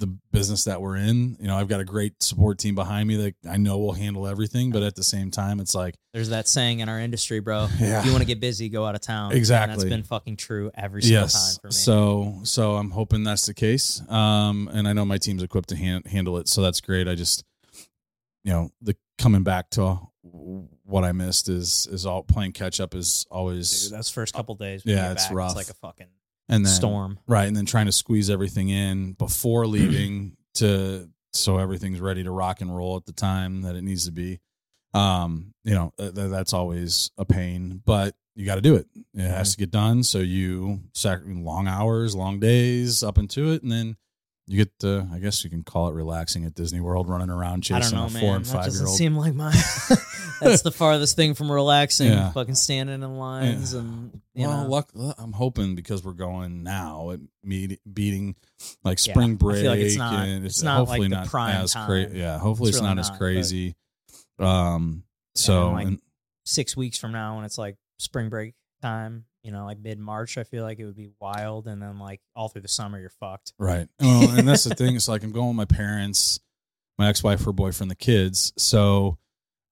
the 0.00 0.06
business 0.32 0.64
that 0.64 0.80
we're 0.80 0.96
in, 0.96 1.36
you 1.38 1.46
know, 1.46 1.56
I've 1.56 1.68
got 1.68 1.80
a 1.80 1.84
great 1.84 2.22
support 2.22 2.58
team 2.58 2.74
behind 2.74 3.06
me 3.08 3.16
that 3.16 3.34
I 3.48 3.56
know 3.56 3.78
will 3.78 3.92
handle 3.92 4.26
everything. 4.26 4.72
But 4.72 4.82
at 4.82 4.96
the 4.96 5.04
same 5.04 5.30
time, 5.30 5.60
it's 5.60 5.74
like 5.74 5.94
There's 6.12 6.30
that 6.30 6.48
saying 6.48 6.80
in 6.80 6.88
our 6.88 6.98
industry, 6.98 7.40
bro. 7.40 7.68
Yeah. 7.78 7.98
If 8.04 8.06
you 8.06 8.12
want 8.12 8.22
to 8.22 8.26
get 8.26 8.40
busy, 8.40 8.68
go 8.68 8.84
out 8.84 8.94
of 8.94 9.00
town. 9.00 9.30
And 9.30 9.38
Exactly. 9.38 9.76
that's 9.76 9.88
been 9.88 10.02
fucking 10.02 10.36
true 10.36 10.70
every 10.74 11.02
single 11.02 11.22
yes. 11.22 11.32
time 11.32 11.60
for 11.60 11.66
me. 11.68 11.72
So 11.72 12.40
so 12.42 12.74
I'm 12.74 12.90
hoping 12.90 13.22
that's 13.22 13.46
the 13.46 13.54
case. 13.54 14.02
Um, 14.10 14.68
and 14.72 14.88
I 14.88 14.92
know 14.92 15.04
my 15.04 15.18
team's 15.18 15.42
equipped 15.42 15.68
to 15.68 15.76
han- 15.76 16.04
handle 16.04 16.38
it, 16.38 16.48
so 16.48 16.60
that's 16.60 16.80
great. 16.80 17.06
I 17.06 17.14
just, 17.14 17.44
you 18.42 18.52
know, 18.52 18.70
the 18.82 18.96
coming 19.18 19.44
back 19.44 19.70
to 19.70 20.00
what 20.22 21.04
I 21.04 21.12
missed 21.12 21.48
is 21.48 21.86
is 21.90 22.04
all 22.04 22.22
playing 22.22 22.52
catch 22.52 22.80
up 22.80 22.94
is 22.94 23.26
always 23.30 23.84
Dude, 23.84 23.98
that's 23.98 24.10
first 24.10 24.34
couple 24.34 24.54
days. 24.56 24.82
Yeah, 24.84 25.12
it's 25.12 25.26
back, 25.26 25.34
rough. 25.34 25.50
It's 25.50 25.56
like 25.56 25.68
a 25.68 25.74
fucking 25.74 26.08
and 26.48 26.64
then 26.64 26.72
storm. 26.72 27.18
right, 27.26 27.46
and 27.46 27.56
then 27.56 27.66
trying 27.66 27.86
to 27.86 27.92
squeeze 27.92 28.30
everything 28.30 28.68
in 28.68 29.12
before 29.12 29.66
leaving 29.66 30.36
to 30.54 31.08
so 31.32 31.58
everything's 31.58 32.00
ready 32.00 32.22
to 32.22 32.30
rock 32.30 32.60
and 32.60 32.74
roll 32.74 32.96
at 32.96 33.06
the 33.06 33.12
time 33.12 33.62
that 33.62 33.74
it 33.74 33.82
needs 33.82 34.04
to 34.06 34.12
be. 34.12 34.40
Um, 34.92 35.52
you 35.64 35.74
know, 35.74 35.92
th- 35.98 36.14
th- 36.14 36.30
that's 36.30 36.52
always 36.52 37.10
a 37.18 37.24
pain, 37.24 37.82
but 37.84 38.14
you 38.36 38.46
got 38.46 38.54
to 38.56 38.60
do 38.60 38.76
it. 38.76 38.86
It 39.14 39.28
has 39.28 39.52
to 39.52 39.56
get 39.58 39.72
done. 39.72 40.04
So 40.04 40.18
you 40.18 40.80
sac- 40.92 41.22
long 41.26 41.66
hours, 41.66 42.14
long 42.14 42.38
days 42.38 43.02
up 43.02 43.18
into 43.18 43.50
it, 43.50 43.62
and 43.64 43.72
then 43.72 43.96
you 44.46 44.58
get 44.58 44.78
the. 44.80 45.08
I 45.12 45.18
guess 45.18 45.42
you 45.44 45.50
can 45.50 45.62
call 45.62 45.88
it 45.88 45.94
relaxing 45.94 46.44
at 46.44 46.54
Disney 46.54 46.80
World, 46.80 47.08
running 47.08 47.30
around 47.30 47.62
chasing 47.62 47.96
know, 47.96 48.04
a 48.06 48.10
man. 48.10 48.20
four 48.22 48.36
and 48.36 48.44
that 48.44 48.52
five 48.52 48.64
doesn't 48.66 48.80
year 48.82 48.88
old. 48.88 48.96
seem 48.98 49.16
like 49.16 49.34
my. 49.34 49.50
that's 50.40 50.62
the 50.62 50.70
farthest 50.72 51.16
thing 51.16 51.34
from 51.34 51.50
relaxing. 51.50 52.08
Yeah. 52.08 52.30
Fucking 52.32 52.54
standing 52.54 53.02
in 53.02 53.16
lines 53.16 53.72
Yeah. 53.72 53.80
and 53.80 54.20
you 54.34 54.46
well, 54.46 54.64
know. 54.64 54.68
luck, 54.70 54.90
I'm 55.18 55.32
hoping 55.32 55.74
because 55.74 56.04
we're 56.04 56.12
going 56.12 56.62
now 56.62 57.10
at 57.12 57.20
meet, 57.42 57.80
beating 57.90 58.34
like 58.82 58.98
Yeah, 59.06 59.12
spring 59.12 59.32
I 59.32 59.36
break, 59.36 59.62
feel 59.62 59.70
like 59.70 59.80
it's 59.80 59.96
not- 59.96 60.26
and 60.26 60.44
it's, 60.44 60.56
it's 60.56 60.62
not 60.62 60.80
like 60.80 60.88
hopefully 60.88 61.08
the 61.08 61.14
not 61.16 61.26
prime 61.28 61.56
as 61.62 61.74
crazy. 61.74 62.18
Yeah, 62.18 62.38
hopefully 62.38 62.68
It's 62.68 62.76
it's, 62.78 62.82
really 62.82 62.94
not 62.96 63.00
as 63.00 63.08
not, 63.08 63.12
but- 63.14 63.18
crazy. 63.18 63.76
Um, 64.38 65.04
so 65.34 65.70
like- 65.70 65.86
and- 65.86 65.98
six 66.44 66.76
weeks 66.76 66.98
from 66.98 67.12
now 67.12 67.36
when 67.36 67.44
it's 67.46 67.56
like 67.56 67.76
spring 67.98 68.28
break 68.28 68.54
time, 68.82 69.24
you 69.44 69.52
know, 69.52 69.66
like 69.66 69.78
mid 69.78 69.98
March, 69.98 70.38
I 70.38 70.42
feel 70.42 70.64
like 70.64 70.78
it 70.78 70.86
would 70.86 70.96
be 70.96 71.10
wild. 71.20 71.68
And 71.68 71.80
then 71.80 71.98
like 71.98 72.20
all 72.34 72.48
through 72.48 72.62
the 72.62 72.68
summer, 72.68 72.98
you're 72.98 73.10
fucked. 73.10 73.52
Right. 73.58 73.86
Well, 74.00 74.30
and 74.30 74.48
that's 74.48 74.64
the 74.64 74.74
thing. 74.74 74.96
It's 74.96 75.06
like 75.06 75.22
I'm 75.22 75.32
going 75.32 75.48
with 75.48 75.56
my 75.56 75.66
parents, 75.66 76.40
my 76.98 77.08
ex-wife, 77.08 77.44
her 77.44 77.52
boyfriend, 77.52 77.90
the 77.90 77.94
kids. 77.94 78.54
So, 78.56 79.18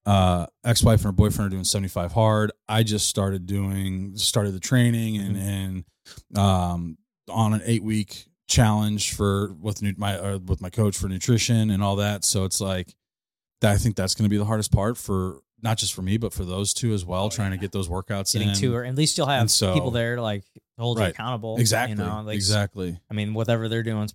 uh, 0.05 0.47
ex-wife 0.63 0.99
and 1.01 1.07
her 1.07 1.13
boyfriend 1.13 1.47
are 1.47 1.55
doing 1.55 1.65
75 1.65 2.13
hard. 2.13 2.53
I 2.69 2.83
just 2.83 3.09
started 3.09 3.47
doing, 3.47 4.17
started 4.17 4.53
the 4.53 4.61
training 4.61 5.17
and 5.17 5.37
and 5.37 6.39
um 6.39 6.99
on 7.31 7.55
an 7.55 7.63
eight 7.65 7.83
week 7.83 8.27
challenge 8.49 9.15
for 9.15 9.55
with 9.55 9.81
nu- 9.81 9.95
my 9.97 10.19
uh, 10.19 10.39
with 10.39 10.61
my 10.61 10.69
coach 10.69 10.99
for 10.99 11.09
nutrition 11.09 11.71
and 11.71 11.83
all 11.83 11.97
that. 11.97 12.25
So 12.25 12.45
it's 12.45 12.61
like. 12.61 12.95
I 13.65 13.77
think 13.77 13.95
that's 13.95 14.17
going 14.17 14.25
to 14.25 14.29
be 14.29 14.39
the 14.39 14.45
hardest 14.45 14.73
part 14.73 14.99
for 14.99 15.39
not 15.63 15.79
just 15.79 15.95
for 15.95 16.03
me, 16.03 16.17
but 16.19 16.33
for 16.33 16.45
those 16.45 16.75
two 16.75 16.93
as 16.93 17.05
well, 17.05 17.25
Oh, 17.27 17.31
trying 17.31 17.53
yeah. 17.53 17.57
to 17.59 17.61
get 17.61 17.73
those 17.73 17.89
workouts 17.89 18.33
Getting 18.33 18.49
in. 18.51 18.55
to 18.57 18.73
her. 18.73 18.85
At 18.85 18.95
least 18.97 19.17
you'll 19.17 19.27
have 19.29 19.51
so- 19.51 19.75
people 19.75 19.91
there 19.93 20.17
to 20.17 20.23
like 20.23 20.45
hold 20.79 20.99
you 20.99 21.05
accountable. 21.05 21.57
Exactly. 21.59 21.97
You 21.97 22.03
know, 22.09 22.23
like, 22.25 22.35
exactly. 22.35 22.99
I 23.11 23.15
mean, 23.15 23.33
whatever 23.35 23.69
they're 23.69 23.83
doing 23.83 24.05
is 24.05 24.15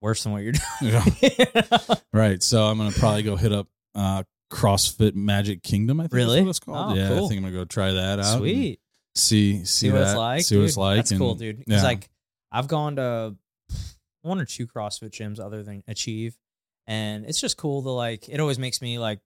worse 0.00 0.22
than 0.24 0.32
what 0.32 0.42
you're 0.42 0.52
Yeah. 0.82 1.04
doing. 1.20 1.98
Right. 2.12 2.42
So 2.42 2.64
I'm 2.64 2.76
gonna 2.78 2.90
probably 2.92 3.22
go 3.22 3.36
hit 3.36 3.52
up 3.52 3.68
uh 3.94 4.24
CrossFit 4.50 5.14
Magic 5.14 5.62
Kingdom, 5.62 5.98
I 6.00 6.04
think 6.04 6.12
Really? 6.12 6.36
that's 6.36 6.44
what 6.44 6.50
it's 6.50 6.58
called. 6.60 6.92
Oh, 6.92 6.94
yeah, 7.00 7.08
cool. 7.08 7.24
I 7.24 7.28
think 7.28 7.38
I'm 7.38 7.44
gonna 7.44 7.54
go 7.56 7.64
try 7.64 7.92
that 7.92 8.18
out. 8.18 8.38
Sweet. 8.38 8.80
See 9.14 9.58
see, 9.60 9.64
See 9.64 9.90
what 9.90 9.98
that, 10.00 10.08
it's 10.08 10.16
like. 10.16 10.42
See 10.42 10.56
what 10.58 10.64
it's 10.64 10.76
like. 10.76 10.96
That's 10.96 11.10
and- 11.12 11.20
cool, 11.20 11.34
dude. 11.36 11.58
Because 11.58 11.82
yeah. 11.82 11.88
like 11.88 12.10
I've 12.50 12.68
gone 12.68 12.96
to 12.96 13.34
one 14.20 14.38
or 14.40 14.44
two 14.44 14.66
CrossFit 14.66 15.10
gyms 15.10 15.40
other 15.40 15.62
than 15.62 15.82
Achieve, 15.88 16.36
and 16.86 17.24
it's 17.24 17.40
just 17.40 17.56
cool 17.56 17.82
to 17.82 17.90
like. 17.90 18.28
It 18.28 18.40
always 18.40 18.58
makes 18.58 18.82
me 18.82 18.98
like. 18.98 19.20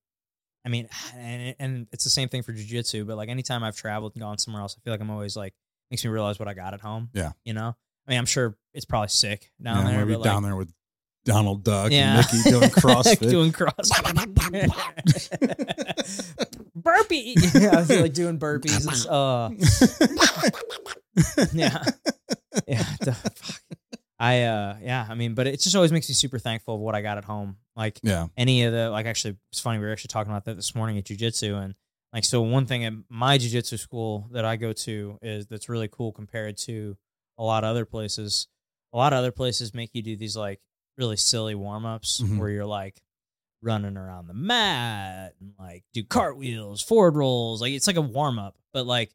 I 0.67 0.69
mean, 0.69 0.89
and 1.17 1.55
and 1.59 1.87
it's 1.93 2.05
the 2.05 2.11
same 2.11 2.29
thing 2.29 2.43
for 2.43 2.53
jujitsu, 2.53 3.07
but 3.07 3.17
like 3.17 3.29
anytime 3.31 3.63
I've 3.65 3.77
traveled 3.77 4.13
and 4.15 4.21
gone 4.23 4.37
somewhere 4.39 4.61
else, 4.63 4.77
I 4.79 4.83
feel 4.85 4.93
like 4.93 5.01
I'm 5.01 5.11
always 5.11 5.37
like 5.37 5.55
makes 5.91 6.05
me 6.05 6.11
realize 6.11 6.39
what 6.39 6.49
I 6.49 6.55
got 6.55 6.75
at 6.75 6.81
home. 6.81 7.09
Yeah. 7.15 7.33
you 7.45 7.55
know. 7.55 7.75
I 8.07 8.11
mean, 8.11 8.19
I'm 8.19 8.27
sure 8.27 8.57
it's 8.75 8.85
probably 8.85 9.09
sick 9.09 9.51
down 9.63 9.85
yeah, 9.85 9.93
there. 9.93 10.07
maybe 10.07 10.23
down 10.23 10.43
like, 10.43 10.45
there 10.45 10.57
with 10.57 10.73
Donald 11.25 11.65
Duck 11.65 11.91
Yeah. 11.91 12.19
and 12.19 12.27
Mickey 12.33 12.51
doing 12.51 12.71
CrossFit. 12.71 13.31
doing 13.31 13.53
CrossFit. 13.59 14.71
Burpee. 16.75 17.35
Yeah, 17.55 17.79
I 17.79 17.85
feel 17.85 18.03
like 18.03 18.13
doing 18.15 18.39
burpees. 18.39 18.87
It's, 18.87 19.07
uh, 19.07 19.51
yeah, 21.53 21.83
yeah. 22.69 22.85
the- 23.01 23.13
fuck. 23.13 23.66
I 24.19 24.43
uh, 24.45 24.77
yeah. 24.83 25.07
I 25.09 25.15
mean, 25.15 25.35
but 25.35 25.47
it 25.47 25.61
just 25.61 25.77
always 25.77 25.93
makes 25.93 26.09
me 26.09 26.15
super 26.15 26.39
thankful 26.39 26.75
of 26.77 26.81
what 26.81 26.95
I 26.95 27.03
got 27.03 27.19
at 27.19 27.25
home. 27.25 27.57
Like 27.75 28.01
Yeah. 28.03 28.29
any 28.37 28.65
of 28.65 28.73
the 28.73 28.89
like 28.91 29.07
actually 29.07 29.37
it's 29.53 29.61
funny 29.61 29.79
we 29.79 29.85
were 29.85 29.93
actually 29.93 30.09
talking 30.09 30.33
about 30.33 30.47
that 30.47 30.57
this 30.57 30.75
morning 30.75 30.97
at 30.97 31.05
jujitsu 31.05 31.63
and 31.63 31.75
like 32.15 32.25
so 32.25 32.41
one 32.41 32.65
thing 32.65 32.85
at 32.87 32.95
my 33.11 33.37
jujitsu 33.37 33.79
school 33.79 34.29
that 34.33 34.45
I 34.47 34.57
go 34.57 34.73
to 34.73 35.19
is 35.21 35.47
that's 35.47 35.69
really 35.69 35.89
cool 35.89 36.13
compared 36.13 36.57
to 36.59 36.97
a 37.37 37.45
lot 37.45 37.63
of 37.65 37.69
other 37.71 37.85
places. 37.85 38.49
A 38.95 38.97
lot 38.97 39.13
of 39.13 39.19
other 39.19 39.33
places 39.33 39.75
make 39.75 39.91
you 39.93 40.01
do 40.01 40.17
these 40.17 40.37
like 40.37 40.61
really 40.97 41.17
silly 41.19 41.55
warm 41.55 41.85
ups 41.85 42.23
Mhm. 42.23 42.39
where 42.39 42.49
you're 42.49 42.65
like 42.65 43.03
running 43.61 43.99
around 43.99 44.29
the 44.29 44.35
mat 44.35 45.35
and 45.41 45.53
like 45.59 45.85
do 45.93 46.03
cartwheels, 46.05 46.81
forward 46.81 47.17
rolls. 47.17 47.61
Like 47.61 47.73
it's 47.73 47.87
like 47.87 47.97
a 47.97 48.01
warm 48.01 48.39
up, 48.39 48.57
but 48.73 48.87
like 48.87 49.13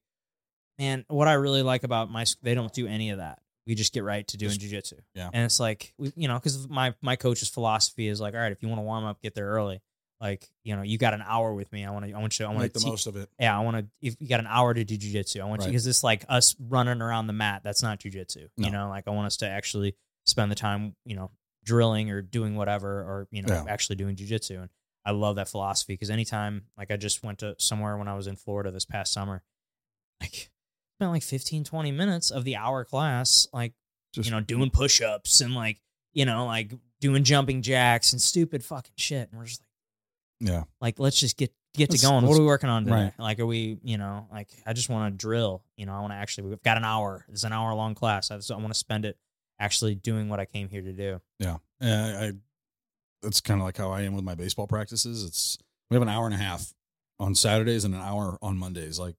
man, 0.78 1.06
what 1.08 1.28
I 1.28 1.34
really 1.34 1.64
like 1.64 1.84
about 1.84 2.12
my 2.12 2.26
they 2.44 2.54
don't 2.54 2.72
do 2.74 2.86
any 2.86 3.10
of 3.10 3.18
that. 3.18 3.40
We 3.68 3.76
just 3.76 3.94
get 3.94 4.04
right 4.04 4.28
to 4.30 4.38
doing 4.38 4.54
jujitsu. 4.58 4.94
yeah. 5.14 5.30
and 5.32 5.46
it's 5.46 5.60
like 5.60 5.94
we, 5.98 6.12
you 6.16 6.28
know, 6.28 6.36
because 6.36 6.68
my 6.68 6.94
my 7.02 7.16
coach's 7.16 7.50
philosophy 7.50 8.08
is 8.08 8.20
like, 8.20 8.34
all 8.34 8.40
right, 8.40 8.52
if 8.52 8.62
you 8.64 8.68
want 8.70 8.80
to 8.80 8.84
warm 8.84 9.06
up, 9.06 9.22
get 9.22 9.36
there 9.36 9.48
early. 9.48 9.82
Like 10.20 10.48
you 10.64 10.76
know, 10.76 10.84
you 10.84 10.98
got 11.00 11.14
an 11.16 11.24
hour 11.26 11.54
with 11.54 11.72
me. 11.72 11.84
I 11.84 11.90
want 11.90 12.06
to. 12.06 12.14
I 12.14 12.20
want 12.20 12.38
you. 12.40 12.46
I 12.46 12.50
want 12.50 12.60
Make 12.62 12.74
to 12.74 12.80
the 12.80 12.88
most 12.88 13.08
of 13.08 13.16
it. 13.16 13.28
yeah, 13.40 13.58
I 13.58 13.62
want 13.62 13.78
to. 13.78 13.86
If 14.02 14.18
you 14.20 14.28
got 14.28 14.40
an 14.40 14.48
hour 14.48 14.72
to 14.74 14.84
do 14.84 14.96
jujitsu, 14.98 15.42
I 15.42 15.46
want 15.46 15.62
you 15.64 15.68
because 15.70 15.88
it's 15.88 16.04
like 16.04 16.26
us 16.30 16.56
running 16.60 17.02
around 17.02 17.26
the 17.28 17.34
mat. 17.34 17.62
That's 17.64 17.82
not 17.82 18.00
jujitsu. 18.00 18.48
No. 18.58 18.66
You 18.68 18.72
know, 18.72 18.90
like 18.90 19.08
I 19.08 19.12
want 19.12 19.26
us 19.28 19.38
to 19.38 19.48
actually 19.48 19.96
spend 20.28 20.52
the 20.52 20.56
time, 20.56 20.96
you 21.06 21.16
know, 21.16 21.32
drilling 21.64 22.12
or 22.12 22.22
doing 22.22 22.56
whatever, 22.56 23.00
or 23.00 23.28
you 23.32 23.42
know, 23.42 23.52
Yeah. 23.52 23.66
actually 23.68 23.96
doing 23.96 24.16
jujitsu. 24.16 24.62
And 24.62 24.70
I 25.04 25.10
love 25.12 25.38
that 25.38 25.48
philosophy 25.50 25.94
because 25.94 26.12
anytime, 26.12 26.66
like, 26.78 26.92
I 26.92 26.98
just 26.98 27.24
went 27.24 27.40
to 27.40 27.56
somewhere 27.58 27.98
when 27.98 28.08
I 28.08 28.14
was 28.16 28.28
in 28.28 28.36
Florida 28.36 28.70
this 28.70 28.86
past 28.86 29.12
summer, 29.14 29.42
like, 30.22 30.51
spent 31.02 31.12
like 31.12 31.24
15, 31.24 31.64
20 31.64 31.92
minutes 31.92 32.30
of 32.30 32.44
the 32.44 32.56
hour 32.56 32.86
class, 32.86 33.48
like, 33.52 33.74
Just 34.14 34.28
you 34.30 34.36
know, 34.36 34.42
doing 34.42 34.70
push 34.70 35.02
ups 35.02 35.42
and 35.42 35.56
like, 35.56 35.80
you 36.14 36.26
know, 36.26 36.46
like 36.46 36.74
doing 37.00 37.24
jumping 37.24 37.64
jacks 37.64 38.14
and 38.14 38.22
stupid 38.22 38.64
fucking 38.64 38.94
shit. 38.98 39.30
And 39.32 39.40
we're 39.40 39.46
just 39.46 39.62
like 40.42 40.52
yeah. 40.52 40.64
like 40.80 41.00
let's 41.00 41.20
just 41.20 41.38
get 41.38 41.52
get 41.74 41.88
to 41.88 41.94
Let's- 41.94 42.04
going. 42.04 42.26
What 42.28 42.38
are 42.38 42.42
we 42.42 42.46
working 42.46 42.70
on 42.70 42.84
today? 42.84 42.96
right. 42.96 43.14
Like, 43.18 43.40
are 43.40 43.46
we, 43.46 43.80
you 43.84 43.98
know, 43.98 44.28
like 44.32 44.50
I 44.66 44.74
just 44.74 44.90
want 44.90 45.12
to 45.12 45.18
drill. 45.18 45.64
You 45.76 45.88
know, 45.88 45.94
I 45.94 46.02
want 46.02 46.12
to 46.12 46.18
actually. 46.18 46.50
We've 46.50 46.62
got 46.62 46.78
an 46.78 46.86
hour. 46.86 47.26
It's 47.30 47.44
an 47.44 47.54
hour 47.54 47.74
long 47.74 47.96
class. 47.96 48.30
I, 48.30 48.36
just, 48.36 48.52
I 48.52 48.58
want 48.58 48.74
to 48.74 48.78
spend 48.78 49.06
it 49.06 49.18
actually 49.60 49.96
doing 49.96 50.30
what 50.30 50.40
I 50.40 50.46
came 50.46 50.70
here 50.70 50.82
to 50.82 50.94
do. 50.94 51.22
Yeah. 51.40 51.58
Yeah. 51.80 52.20
I, 52.22 52.32
that's 53.24 53.42
kind 53.42 53.60
of 53.60 53.66
like 53.66 53.78
how 53.78 53.92
I 53.92 54.02
am 54.02 54.14
with 54.14 54.24
my 54.24 54.36
baseball 54.36 54.68
practices. 54.68 55.24
It's 55.24 55.58
we 55.90 55.96
have 55.96 56.02
an 56.02 56.10
hour 56.10 56.26
and 56.26 56.36
a 56.36 56.38
half 56.38 56.74
on 57.20 57.34
Saturdays 57.34 57.86
and 57.86 57.96
an 57.96 58.02
hour 58.02 58.38
on 58.42 58.58
Mondays. 58.58 59.00
Like 59.00 59.16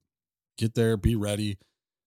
get 0.59 0.75
there, 0.75 0.97
be 0.97 1.17
ready, 1.17 1.59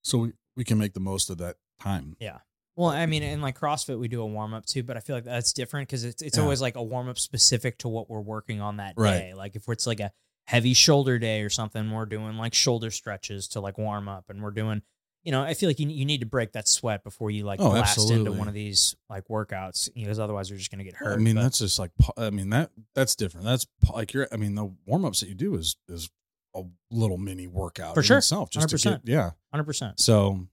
so 0.05 0.19
we, 0.19 0.33
we 0.55 0.63
can 0.63 0.77
make 0.77 0.93
the 0.93 0.99
most 0.99 1.29
of 1.29 1.37
that 1.39 1.55
time. 1.81 2.15
Yeah. 2.19 2.37
Well, 2.77 2.89
I 2.89 3.05
mean, 3.05 3.23
in 3.23 3.41
like 3.41 3.57
CrossFit, 3.59 3.97
we 3.97 4.07
do 4.07 4.21
a 4.21 4.25
warm 4.25 4.53
up 4.53 4.65
too, 4.65 4.83
but 4.83 4.97
I 4.97 4.99
feel 4.99 5.15
like 5.15 5.23
that's 5.23 5.53
different 5.53 5.87
because 5.87 6.03
it's 6.03 6.21
it's 6.21 6.37
Yeah. 6.37 6.43
always 6.43 6.61
like 6.61 6.75
a 6.75 6.83
warm 6.83 7.07
up 7.09 7.17
specific 7.17 7.77
to 7.79 7.87
what 7.87 8.09
we're 8.09 8.19
working 8.21 8.61
on 8.61 8.77
that 8.77 8.93
Right. 8.97 9.17
day. 9.19 9.33
Like 9.33 9.55
if 9.55 9.67
it's 9.69 9.87
like 9.87 9.99
a 10.01 10.11
heavy 10.47 10.73
shoulder 10.73 11.17
day 11.17 11.41
or 11.41 11.49
something, 11.49 11.89
we're 11.91 12.05
doing 12.05 12.37
like 12.37 12.53
shoulder 12.53 12.91
stretches 12.91 13.47
to 13.49 13.61
like 13.61 13.77
warm 13.77 14.07
up, 14.07 14.25
and 14.29 14.41
we're 14.43 14.51
doing. 14.51 14.81
You 15.23 15.31
know, 15.31 15.41
I 15.41 15.55
feel 15.55 15.69
like 15.69 15.79
you, 15.79 15.87
you 15.89 16.05
need 16.05 16.19
to 16.19 16.27
break 16.27 16.51
that 16.51 16.67
sweat 16.67 17.03
before 17.03 17.31
you 17.31 17.45
like 17.45 17.59
Oh, 17.59 17.71
blast 17.71 18.11
into 18.11 18.31
one 18.31 18.47
of 18.47 18.53
these 18.53 18.95
like 19.09 19.27
workouts 19.27 19.89
because 19.91 20.19
otherwise 20.19 20.51
you're 20.51 20.59
just 20.59 20.69
gonna 20.69 20.83
get 20.83 20.93
hurt. 20.93 21.13
I 21.13 21.17
mean, 21.17 21.33
But- 21.35 21.41
that's 21.43 21.57
just 21.59 21.79
like 21.79 21.89
I 22.15 22.29
mean 22.29 22.51
that 22.51 22.69
that's 22.93 23.15
different. 23.15 23.45
That's 23.47 23.65
like 23.91 24.13
you're. 24.13 24.27
I 24.31 24.37
mean, 24.37 24.53
the 24.53 24.65
warm 24.85 25.03
ups 25.05 25.21
that 25.21 25.29
you 25.29 25.33
do 25.33 25.55
is 25.55 25.77
is 25.87 26.09
a 26.55 26.63
little 26.91 27.17
mini 27.17 27.47
workout 27.47 27.93
For 27.95 28.03
sure. 28.03 28.17
itself. 28.17 28.49
Just 28.49 28.69
to 28.69 28.75
100%. 28.77 28.83
get 28.83 29.01
yeah. 29.05 29.31
hundred 29.51 29.65
percent. 29.65 29.99
So 29.99 30.47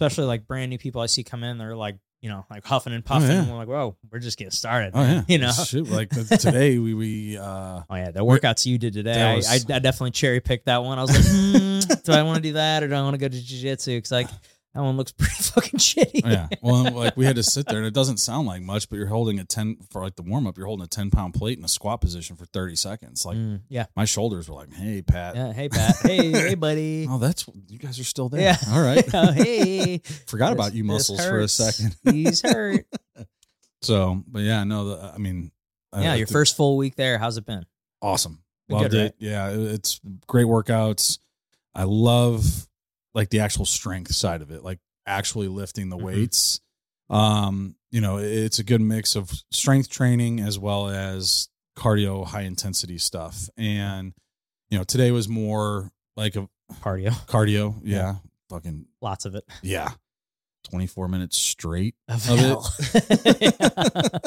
especially 0.00 0.24
like 0.24 0.46
brand 0.46 0.70
new 0.70 0.78
people 0.78 1.00
I 1.00 1.06
see 1.06 1.22
come 1.24 1.44
in, 1.44 1.58
they're 1.58 1.76
like, 1.76 1.96
you 2.20 2.30
know, 2.30 2.46
like 2.50 2.64
huffing 2.64 2.94
and 2.94 3.04
puffing. 3.04 3.28
Oh, 3.30 3.32
yeah. 3.34 3.40
And 3.40 3.50
we're 3.50 3.56
like, 3.58 3.68
whoa, 3.68 3.96
we're 4.10 4.18
just 4.18 4.38
getting 4.38 4.50
started. 4.50 4.92
oh 4.94 5.02
yeah, 5.02 5.22
You 5.28 5.38
know? 5.38 5.52
Shoot, 5.66 5.90
like 5.90 6.08
today 6.38 6.78
we 6.78 6.94
we 6.94 7.36
uh 7.36 7.82
Oh 7.88 7.94
yeah, 7.94 8.10
the 8.12 8.20
workouts 8.20 8.64
you 8.64 8.78
did 8.78 8.94
today, 8.94 9.20
I, 9.20 9.36
was- 9.36 9.46
I, 9.70 9.74
I 9.74 9.78
definitely 9.78 10.12
cherry 10.12 10.40
picked 10.40 10.66
that 10.66 10.82
one. 10.82 10.98
I 10.98 11.02
was 11.02 11.10
like, 11.10 11.24
hmm, 11.26 12.02
do 12.04 12.12
I 12.12 12.22
want 12.22 12.36
to 12.36 12.42
do 12.42 12.52
that 12.54 12.82
or 12.82 12.88
do 12.88 12.94
I 12.94 13.02
want 13.02 13.14
to 13.14 13.18
go 13.18 13.28
to 13.28 13.40
jiu-jitsu? 13.40 13.98
Because 13.98 14.12
like 14.12 14.28
that 14.74 14.80
one 14.82 14.96
looks 14.96 15.12
pretty 15.16 15.34
fucking 15.42 15.78
shitty. 15.78 16.22
yeah. 16.24 16.48
Well, 16.62 16.90
like 16.92 17.16
we 17.16 17.24
had 17.24 17.36
to 17.36 17.42
sit 17.42 17.66
there, 17.66 17.78
and 17.78 17.86
it 17.86 17.94
doesn't 17.94 18.16
sound 18.18 18.46
like 18.48 18.60
much, 18.62 18.88
but 18.90 18.96
you're 18.96 19.06
holding 19.06 19.38
a 19.38 19.44
ten 19.44 19.76
for 19.90 20.02
like 20.02 20.16
the 20.16 20.22
warm 20.22 20.46
up. 20.46 20.56
You're 20.56 20.66
holding 20.66 20.84
a 20.84 20.88
ten 20.88 21.10
pound 21.10 21.34
plate 21.34 21.58
in 21.58 21.64
a 21.64 21.68
squat 21.68 22.00
position 22.00 22.36
for 22.36 22.44
thirty 22.46 22.74
seconds. 22.76 23.24
Like 23.24 23.36
Mm, 23.36 23.60
yeah, 23.68 23.86
my 23.96 24.04
shoulders 24.04 24.48
were 24.48 24.56
like, 24.56 24.72
"Hey, 24.72 25.00
Pat." 25.02 25.36
yeah. 25.36 25.52
Hey 25.52 25.68
Pat. 25.68 25.94
Hey, 26.02 26.30
hey 26.32 26.54
buddy. 26.54 27.06
Oh, 27.08 27.18
that's 27.18 27.46
you 27.68 27.78
guys 27.78 27.98
are 28.00 28.04
still 28.04 28.28
there. 28.28 28.40
Yeah. 28.40 28.56
All 28.72 28.82
right. 28.82 29.04
oh, 29.14 29.32
hey. 29.32 29.98
Forgot 30.26 30.48
This- 30.50 30.54
about 30.54 30.74
you 30.74 30.84
muscles 30.84 31.24
for 31.24 31.40
a 31.40 31.48
second. 31.48 31.96
He's 32.10 32.42
hurt. 32.42 32.84
So, 33.82 34.22
but 34.26 34.40
yeah, 34.42 34.64
no. 34.64 34.88
The, 34.96 35.12
I 35.14 35.18
mean, 35.18 35.52
yeah, 35.96 36.12
I 36.12 36.16
your 36.16 36.26
first 36.26 36.56
full 36.56 36.76
week 36.76 36.96
there. 36.96 37.18
How's 37.18 37.36
it 37.36 37.46
been? 37.46 37.64
awesome. 38.02 38.40
Loved 38.68 38.90
good, 38.90 38.94
it. 38.98 39.02
right? 39.02 39.12
Yeah, 39.18 39.50
it- 39.50 39.60
it's 39.60 40.00
great 40.26 40.46
workouts. 40.46 41.18
I 41.74 41.84
love 41.84 42.66
like 43.14 43.30
the 43.30 43.40
actual 43.40 43.64
strength 43.64 44.12
side 44.14 44.42
of 44.42 44.50
it, 44.50 44.62
like 44.64 44.78
actually 45.06 45.48
lifting 45.48 45.88
the 45.88 45.96
Mhm. 45.96 46.02
weights. 46.02 46.60
Um, 47.10 47.76
you 47.90 48.00
know, 48.00 48.16
it's 48.18 48.58
a 48.58 48.64
good 48.64 48.80
mix 48.80 49.14
of 49.14 49.30
strength 49.52 49.88
training 49.88 50.40
as 50.40 50.58
well 50.58 50.88
as 50.88 51.48
cardio, 51.76 52.26
high 52.26 52.42
intensity 52.42 52.98
stuff. 52.98 53.48
And 53.56 54.14
you 54.70 54.78
know, 54.78 54.84
today 54.84 55.10
was 55.12 55.28
more 55.28 55.92
like 56.16 56.34
a 56.36 56.48
Cardio. 56.80 57.10
cardio. 57.26 57.80
Yeah. 57.84 57.96
Yeah, 57.96 58.14
fucking 58.50 58.86
Lots 59.00 59.26
of 59.26 59.34
it. 59.34 59.44
yeah, 59.62 59.92
twenty 60.64 60.86
four 60.86 61.06
minutes 61.08 61.36
straight. 61.36 61.94
Of, 62.08 62.28
Of 62.30 62.38
hell. 62.38 62.74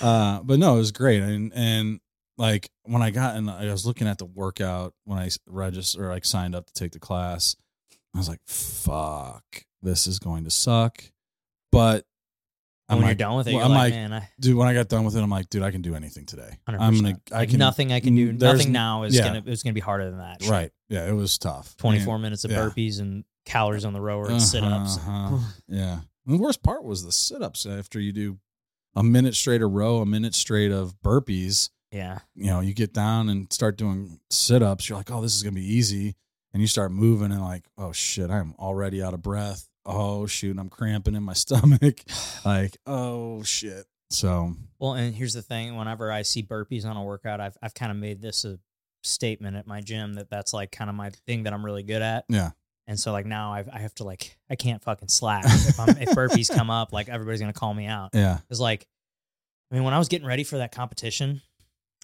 uh, 0.00 0.40
but 0.42 0.58
no, 0.58 0.74
it 0.74 0.78
was 0.78 0.92
great. 0.92 1.22
And 1.22 1.52
and 1.54 2.00
like 2.36 2.70
when 2.84 3.02
I 3.02 3.10
got 3.10 3.36
and 3.36 3.50
I 3.50 3.64
was 3.72 3.86
looking 3.86 4.06
at 4.06 4.18
the 4.18 4.26
workout 4.26 4.94
when 5.04 5.18
I 5.18 5.30
registered 5.46 6.02
or 6.04 6.08
like 6.10 6.24
signed 6.24 6.54
up 6.54 6.66
to 6.66 6.72
take 6.72 6.92
the 6.92 7.00
class, 7.00 7.56
I 8.14 8.18
was 8.18 8.28
like, 8.28 8.40
"Fuck, 8.46 9.44
this 9.82 10.06
is 10.06 10.18
going 10.18 10.44
to 10.44 10.50
suck." 10.50 11.02
But 11.70 12.04
I'm 12.88 12.96
when 12.96 13.02
like, 13.04 13.18
you're 13.18 13.26
done 13.28 13.36
with 13.36 13.46
it, 13.48 13.52
well, 13.54 13.68
you're 13.68 13.70
I'm 13.70 13.76
like, 13.76 13.92
man, 13.92 14.12
I 14.12 14.28
dude. 14.40 14.56
When 14.56 14.66
I 14.66 14.74
got 14.74 14.88
done 14.88 15.04
with 15.04 15.14
it, 15.16 15.20
I'm 15.22 15.28
like, 15.30 15.50
dude, 15.50 15.62
I 15.62 15.70
can 15.70 15.82
do 15.82 15.94
anything 15.94 16.24
today. 16.24 16.58
100%. 16.68 16.80
I'm 16.80 16.94
gonna, 16.94 17.20
I 17.30 17.38
like 17.40 17.50
can 17.50 17.58
nothing 17.58 17.92
I 17.92 18.00
can 18.00 18.14
do. 18.14 18.32
Nothing 18.32 18.72
now 18.72 19.02
is 19.02 19.14
yeah. 19.14 19.24
gonna 19.24 19.42
it's 19.46 19.62
gonna 19.62 19.74
be 19.74 19.80
harder 19.80 20.08
than 20.08 20.18
that. 20.18 20.46
Right? 20.48 20.70
Yeah, 20.88 21.06
it 21.06 21.12
was 21.12 21.36
tough. 21.38 21.76
24 21.76 22.18
minutes 22.18 22.44
of 22.44 22.50
yeah. 22.50 22.58
burpees 22.58 23.00
and 23.00 23.24
calories 23.44 23.84
on 23.84 23.92
the 23.92 24.00
rower 24.00 24.24
and 24.26 24.36
Uh-huh, 24.36 24.44
sit 24.44 24.64
ups. 24.64 24.96
uh-huh. 24.96 25.38
Yeah. 25.68 26.00
And 26.26 26.38
the 26.38 26.42
worst 26.42 26.62
part 26.62 26.82
was 26.84 27.04
the 27.04 27.12
sit 27.12 27.42
ups 27.42 27.66
after 27.66 28.00
you 28.00 28.12
do 28.12 28.38
a 28.94 29.02
minute 29.02 29.34
straight 29.34 29.60
of 29.62 29.70
row, 29.72 29.98
a 29.98 30.06
minute 30.06 30.34
straight 30.34 30.72
of 30.72 30.94
burpees. 31.04 31.68
yeah. 31.92 32.20
You 32.34 32.46
know, 32.46 32.60
you 32.60 32.72
get 32.74 32.92
down 32.94 33.28
and 33.28 33.52
start 33.52 33.76
doing 33.76 34.18
sit 34.30 34.62
ups. 34.62 34.88
You're 34.88 34.98
like, 34.98 35.10
oh, 35.10 35.20
this 35.20 35.34
is 35.36 35.42
going 35.42 35.54
to 35.54 35.60
be 35.60 35.66
easy. 35.74 36.16
And 36.58 36.62
you 36.62 36.66
start 36.66 36.90
moving 36.90 37.30
and 37.30 37.40
like, 37.40 37.62
oh 37.78 37.92
shit, 37.92 38.30
I'm 38.32 38.52
already 38.58 39.00
out 39.00 39.14
of 39.14 39.22
breath. 39.22 39.68
Oh 39.86 40.26
shoot, 40.26 40.58
I'm 40.58 40.68
cramping 40.68 41.14
in 41.14 41.22
my 41.22 41.32
stomach. 41.34 42.00
like, 42.44 42.76
oh 42.84 43.44
shit. 43.44 43.86
So, 44.10 44.56
Well, 44.80 44.94
and 44.94 45.14
here's 45.14 45.34
the 45.34 45.42
thing: 45.42 45.76
whenever 45.76 46.10
I 46.10 46.22
see 46.22 46.42
burpees 46.42 46.84
on 46.84 46.96
a 46.96 47.04
workout, 47.04 47.40
I've 47.40 47.56
I've 47.62 47.74
kind 47.74 47.92
of 47.92 47.96
made 47.96 48.20
this 48.20 48.44
a 48.44 48.58
statement 49.04 49.56
at 49.56 49.68
my 49.68 49.80
gym 49.80 50.14
that 50.14 50.30
that's 50.30 50.52
like 50.52 50.72
kind 50.72 50.90
of 50.90 50.96
my 50.96 51.10
thing 51.28 51.44
that 51.44 51.52
I'm 51.52 51.64
really 51.64 51.84
good 51.84 52.02
at. 52.02 52.24
yeah. 52.28 52.50
And 52.88 52.98
so 52.98 53.12
like 53.12 53.24
now 53.24 53.52
I've, 53.52 53.68
I 53.68 53.78
have 53.78 53.94
to 53.94 54.02
like 54.02 54.36
I 54.50 54.56
can't 54.56 54.82
fucking 54.82 55.06
slack 55.06 55.44
if 55.44 55.78
I'm 55.78 55.90
if 55.90 56.08
burpees 56.08 56.52
come 56.52 56.70
up 56.70 56.92
like 56.92 57.08
everybody's 57.08 57.38
gonna 57.38 57.52
call 57.52 57.72
me 57.72 57.86
out. 57.86 58.10
Yeah. 58.14 58.38
It's 58.50 58.58
like, 58.58 58.84
I 59.70 59.76
mean, 59.76 59.84
when 59.84 59.94
I 59.94 59.98
was 59.98 60.08
getting 60.08 60.26
ready 60.26 60.42
for 60.42 60.58
that 60.58 60.72
competition, 60.72 61.40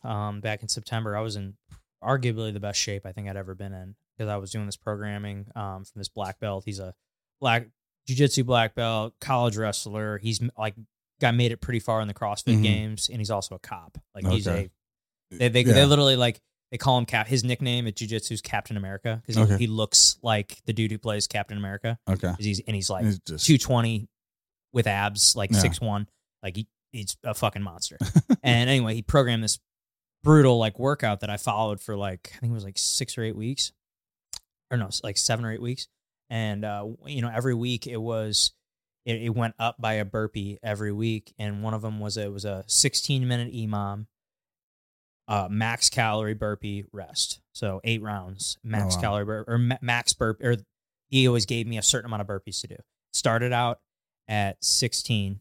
um, 0.05 0.41
back 0.41 0.63
in 0.63 0.69
September, 0.69 1.17
I 1.17 1.23
was 1.23 1.35
in 1.35 1.57
arguably 2.01 2.53
the 2.53 2.61
best 2.61 2.79
shape 2.79 3.05
I 3.05 3.11
think 3.11 3.29
I'd 3.29 3.37
ever 3.37 3.57
been 3.57 3.73
in 3.73 3.97
because 4.16 4.28
I 4.30 4.37
was 4.37 4.50
doing 4.50 4.66
this 4.66 4.76
programming 4.76 5.47
um, 5.54 5.85
from 5.85 5.99
this 6.00 6.09
black 6.09 6.38
belt. 6.40 6.64
He's 6.64 6.78
a 6.78 6.94
black 7.40 7.66
jiu-jitsu 8.06 8.44
black 8.44 8.75
belt, 8.75 9.14
college 9.21 9.56
wrestler. 9.56 10.18
He's 10.18 10.40
like 10.59 10.75
got 11.21 11.35
made 11.35 11.52
it 11.52 11.61
pretty 11.61 11.80
far 11.80 12.00
in 12.00 12.09
the 12.09 12.14
CrossFit 12.14 12.59
Mhm. 12.59 12.62
games, 12.62 13.09
and 13.09 13.18
he's 13.18 13.30
also 13.30 13.54
a 13.54 13.59
cop. 13.59 13.99
Like 14.14 14.26
he's 14.26 14.47
a 14.47 14.68
they 15.30 15.49
they, 15.49 15.62
Yeah. 15.62 15.73
they 15.73 15.85
literally 15.87 16.16
like 16.16 16.40
they 16.71 16.78
call 16.78 16.99
him 16.99 17.06
cap. 17.06 17.26
His 17.28 17.44
nickname 17.44 17.87
at 17.87 17.97
jiu-jitsu 17.97 18.35
is 18.35 18.40
Captain 18.42 18.76
America 18.76 19.23
because 19.25 19.38
Okay. 19.42 19.52
he, 19.52 19.59
he 19.61 19.66
looks 19.68 20.18
like 20.23 20.61
the 20.66 20.73
dude 20.73 20.90
who 20.90 20.99
plays 20.99 21.26
Captain 21.28 21.56
America. 21.56 21.99
Okay, 22.09 22.33
He's 22.38 22.61
and 22.66 22.75
he's 22.75 22.90
like 22.90 23.04
just, 23.26 23.47
220 23.47 24.09
with 24.73 24.87
abs, 24.87 25.37
like 25.37 25.50
Yeah. 25.52 25.59
six 25.61 25.80
one. 25.80 26.09
Like 26.42 26.56
he, 26.56 26.68
he's 26.92 27.16
a 27.25 27.33
fucking 27.35 27.62
monster. 27.62 27.97
and 28.42 28.68
anyway, 28.68 28.94
he 28.94 29.02
programmed 29.02 29.42
this 29.44 29.59
brutal 30.23 30.59
like 30.59 30.78
workout 30.78 31.21
that 31.21 31.30
I 31.30 31.37
followed 31.37 31.80
for 31.80 31.97
like 31.97 32.33
I 32.37 32.38
think 32.38 32.50
it 32.50 32.54
was 32.54 32.64
like 32.64 32.78
six 32.78 33.16
or 33.18 33.23
eight 33.23 33.37
weeks, 33.37 33.73
or 34.75 34.76
no, 34.76 34.90
like 35.02 35.16
seven 35.16 35.45
or 35.45 35.52
eight 35.52 35.62
weeks. 35.62 35.88
And 36.31 36.64
uh, 36.64 36.87
you 37.07 37.23
know, 37.23 37.31
every 37.33 37.54
week 37.54 37.87
it 37.87 37.97
was 37.97 38.52
it, 39.04 39.23
it 39.23 39.35
went 39.35 39.54
up 39.59 39.76
by 39.81 39.95
a 39.95 40.04
burpee 40.04 40.59
every 40.62 40.93
week, 40.93 41.35
and 41.38 41.62
one 41.62 41.75
of 41.75 41.83
them 41.83 42.00
was 42.00 42.16
it 42.16 42.33
was 42.33 42.45
a 42.45 42.64
16 42.66 43.26
minute 43.26 43.52
EMOM, 43.52 44.07
uh, 45.28 45.49
max 45.50 45.90
calorie 45.90 46.35
burpee 46.35 46.85
rest. 46.93 47.40
So 47.52 47.81
eight 47.85 48.02
rounds, 48.02 48.59
max 48.64 48.97
wow. 48.97 49.00
calorie 49.02 49.25
bur- 49.25 49.45
or 49.47 49.59
ma- 49.59 49.78
max 49.81 50.12
burp. 50.12 50.43
Or 50.43 50.57
he 51.09 51.28
always 51.28 51.47
gave 51.47 51.66
me 51.66 51.78
a 51.78 51.83
certain 51.83 52.07
amount 52.07 52.23
of 52.23 52.28
burpees 52.28 52.61
to 52.62 52.69
do. 52.69 52.76
Started 53.12 53.52
out 53.52 53.81
at 54.26 54.62
16, 54.64 55.40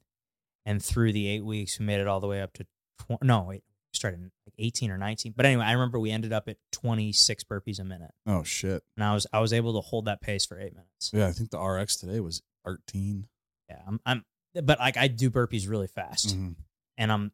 and 0.65 0.83
through 0.83 1.13
the 1.13 1.27
eight 1.27 1.43
weeks, 1.43 1.79
we 1.79 1.85
made 1.85 1.99
it 1.99 2.07
all 2.07 2.19
the 2.19 2.27
way 2.27 2.41
up 2.41 2.53
to 2.53 2.65
tw- 2.99 3.23
no, 3.23 3.43
wait, 3.43 3.63
started 3.93 4.17
in 4.19 4.23
like 4.45 4.53
18 4.57 4.91
or 4.91 4.97
19. 4.97 5.33
But 5.35 5.45
anyway, 5.45 5.65
I 5.65 5.71
remember 5.73 5.99
we 5.99 6.11
ended 6.11 6.33
up 6.33 6.47
at 6.49 6.57
26 6.71 7.43
burpees 7.45 7.79
a 7.79 7.83
minute, 7.83 8.11
Oh 8.27 8.43
shit. 8.43 8.83
and 8.97 9.03
I 9.03 9.13
was 9.13 9.25
I 9.33 9.39
was 9.39 9.53
able 9.53 9.73
to 9.75 9.81
hold 9.81 10.05
that 10.05 10.21
pace 10.21 10.45
for 10.45 10.59
eight 10.59 10.73
minutes. 10.73 11.11
Yeah, 11.13 11.27
I 11.27 11.31
think 11.31 11.51
the 11.51 11.59
RX 11.59 11.95
today 11.97 12.19
was 12.19 12.41
13. 12.65 13.27
Yeah, 13.69 13.79
I'm, 13.87 13.99
I'm 14.05 14.25
but 14.63 14.79
like 14.79 14.97
I 14.97 15.07
do 15.07 15.29
burpees 15.31 15.69
really 15.69 15.87
fast, 15.87 16.37
Mhm. 16.37 16.55
and 16.97 17.11
I'm. 17.11 17.31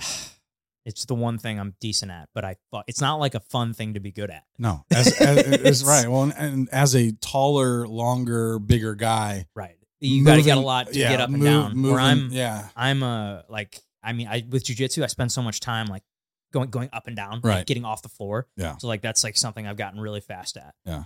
It's 0.86 1.04
the 1.04 1.14
one 1.14 1.36
thing 1.36 1.60
I'm 1.60 1.74
decent 1.78 2.10
at, 2.10 2.30
but 2.34 2.42
I 2.42 2.56
thought 2.70 2.84
it's 2.88 3.02
not 3.02 3.16
like 3.16 3.34
a 3.34 3.40
fun 3.40 3.74
thing 3.74 3.94
to 3.94 4.00
be 4.00 4.10
good 4.12 4.30
at. 4.30 4.44
No, 4.58 4.86
as, 4.90 5.12
as, 5.20 5.84
right. 5.86 6.08
Well, 6.08 6.22
and, 6.22 6.32
and 6.32 6.68
as 6.70 6.96
a 6.96 7.12
taller, 7.12 7.86
longer, 7.86 8.58
bigger 8.58 8.94
guy, 8.94 9.46
Right. 9.54 9.76
You 10.00 10.24
got 10.24 10.36
to 10.36 10.42
get 10.42 10.56
a 10.56 10.60
lot 10.60 10.86
to 10.90 10.98
yeah, 10.98 11.10
get 11.10 11.20
up 11.20 11.28
and 11.28 11.36
move- 11.38 11.44
down. 11.46 11.76
moving- 11.76 11.90
Where 11.92 12.00
I'm, 12.00 12.28
yeah, 12.32 12.66
I'm 12.74 13.02
a 13.02 13.44
like 13.50 13.78
I 14.02 14.12
mean 14.12 14.26
I 14.28 14.44
with 14.48 14.64
jujitsu 14.64 15.02
I 15.02 15.06
spend 15.06 15.30
so 15.32 15.42
much 15.42 15.60
time 15.60 15.86
like 15.86 16.02
going 16.52 16.70
going 16.70 16.88
up 16.92 17.06
and 17.06 17.14
down, 17.16 17.34
like, 17.34 17.44
Right. 17.44 17.66
getting 17.66 17.84
off 17.84 18.02
the 18.02 18.08
floor. 18.08 18.48
Yeah. 18.56 18.76
So 18.78 18.88
like 18.88 19.02
that's 19.02 19.22
like 19.24 19.36
something 19.36 19.66
I've 19.66 19.76
gotten 19.76 20.00
really 20.00 20.20
fast 20.20 20.56
at. 20.56 20.74
Yeah. 20.84 21.04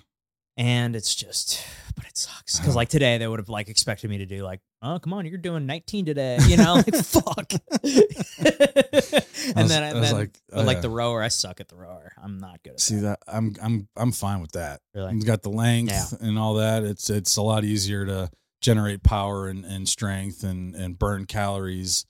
And 0.57 0.95
it's 0.95 1.15
just, 1.15 1.65
but 1.97 2.05
it 2.07 2.17
sucks 2.17 2.59
because 2.59 2.77
like 2.77 2.89
today 2.89 3.19
they 3.19 3.27
would 3.27 3.41
have 3.41 3.49
like 3.49 3.69
expected 3.69 4.09
me 4.09 4.19
to 4.19 4.27
do 4.27 4.43
like, 4.45 4.61
oh 4.83 4.99
come 5.01 5.13
on, 5.13 5.27
you're 5.27 5.37
doing 5.39 5.67
19 5.67 6.05
today, 6.07 6.39
you 6.47 6.57
know, 6.57 6.75
like 6.75 6.95
fuck. 7.05 7.53
and 8.39 9.57
was- 9.57 9.69
then 9.69 9.83
I 9.83 9.89
and 9.89 10.01
was 10.01 10.11
then 10.11 10.19
like, 10.19 10.39
but 10.49 10.61
oh, 10.61 10.63
like 10.63 10.77
yeah. 10.77 10.81
the 10.83 10.91
rower, 10.91 11.23
I 11.23 11.29
suck 11.29 11.61
at 11.61 11.69
the 11.69 11.77
rower. 11.77 12.13
I'm 12.23 12.39
not 12.39 12.63
good 12.63 12.75
at 12.75 12.81
See 12.81 12.97
that. 12.97 13.19
that 13.27 13.37
I'm 13.37 13.55
I'm 13.63 13.89
I'm 13.97 14.13
fine 14.13 14.41
with 14.41 14.53
that. 14.53 14.81
Really? 14.95 15.15
It's 15.17 15.25
got 15.25 15.43
the 15.43 15.51
length 15.51 15.93
Yeah. 15.93 16.27
and 16.27 16.39
all 16.39 16.55
that. 16.55 16.85
It's 16.85 17.11
it's 17.11 17.37
a 17.37 17.43
lot 17.43 17.65
easier 17.65 18.07
to 18.07 18.31
generate 18.61 19.03
power 19.03 19.49
and, 19.49 19.65
and 19.65 19.89
strength 19.89 20.43
and 20.43 20.75
and 20.75 20.99
burn 20.99 21.27
calories 21.27 22.07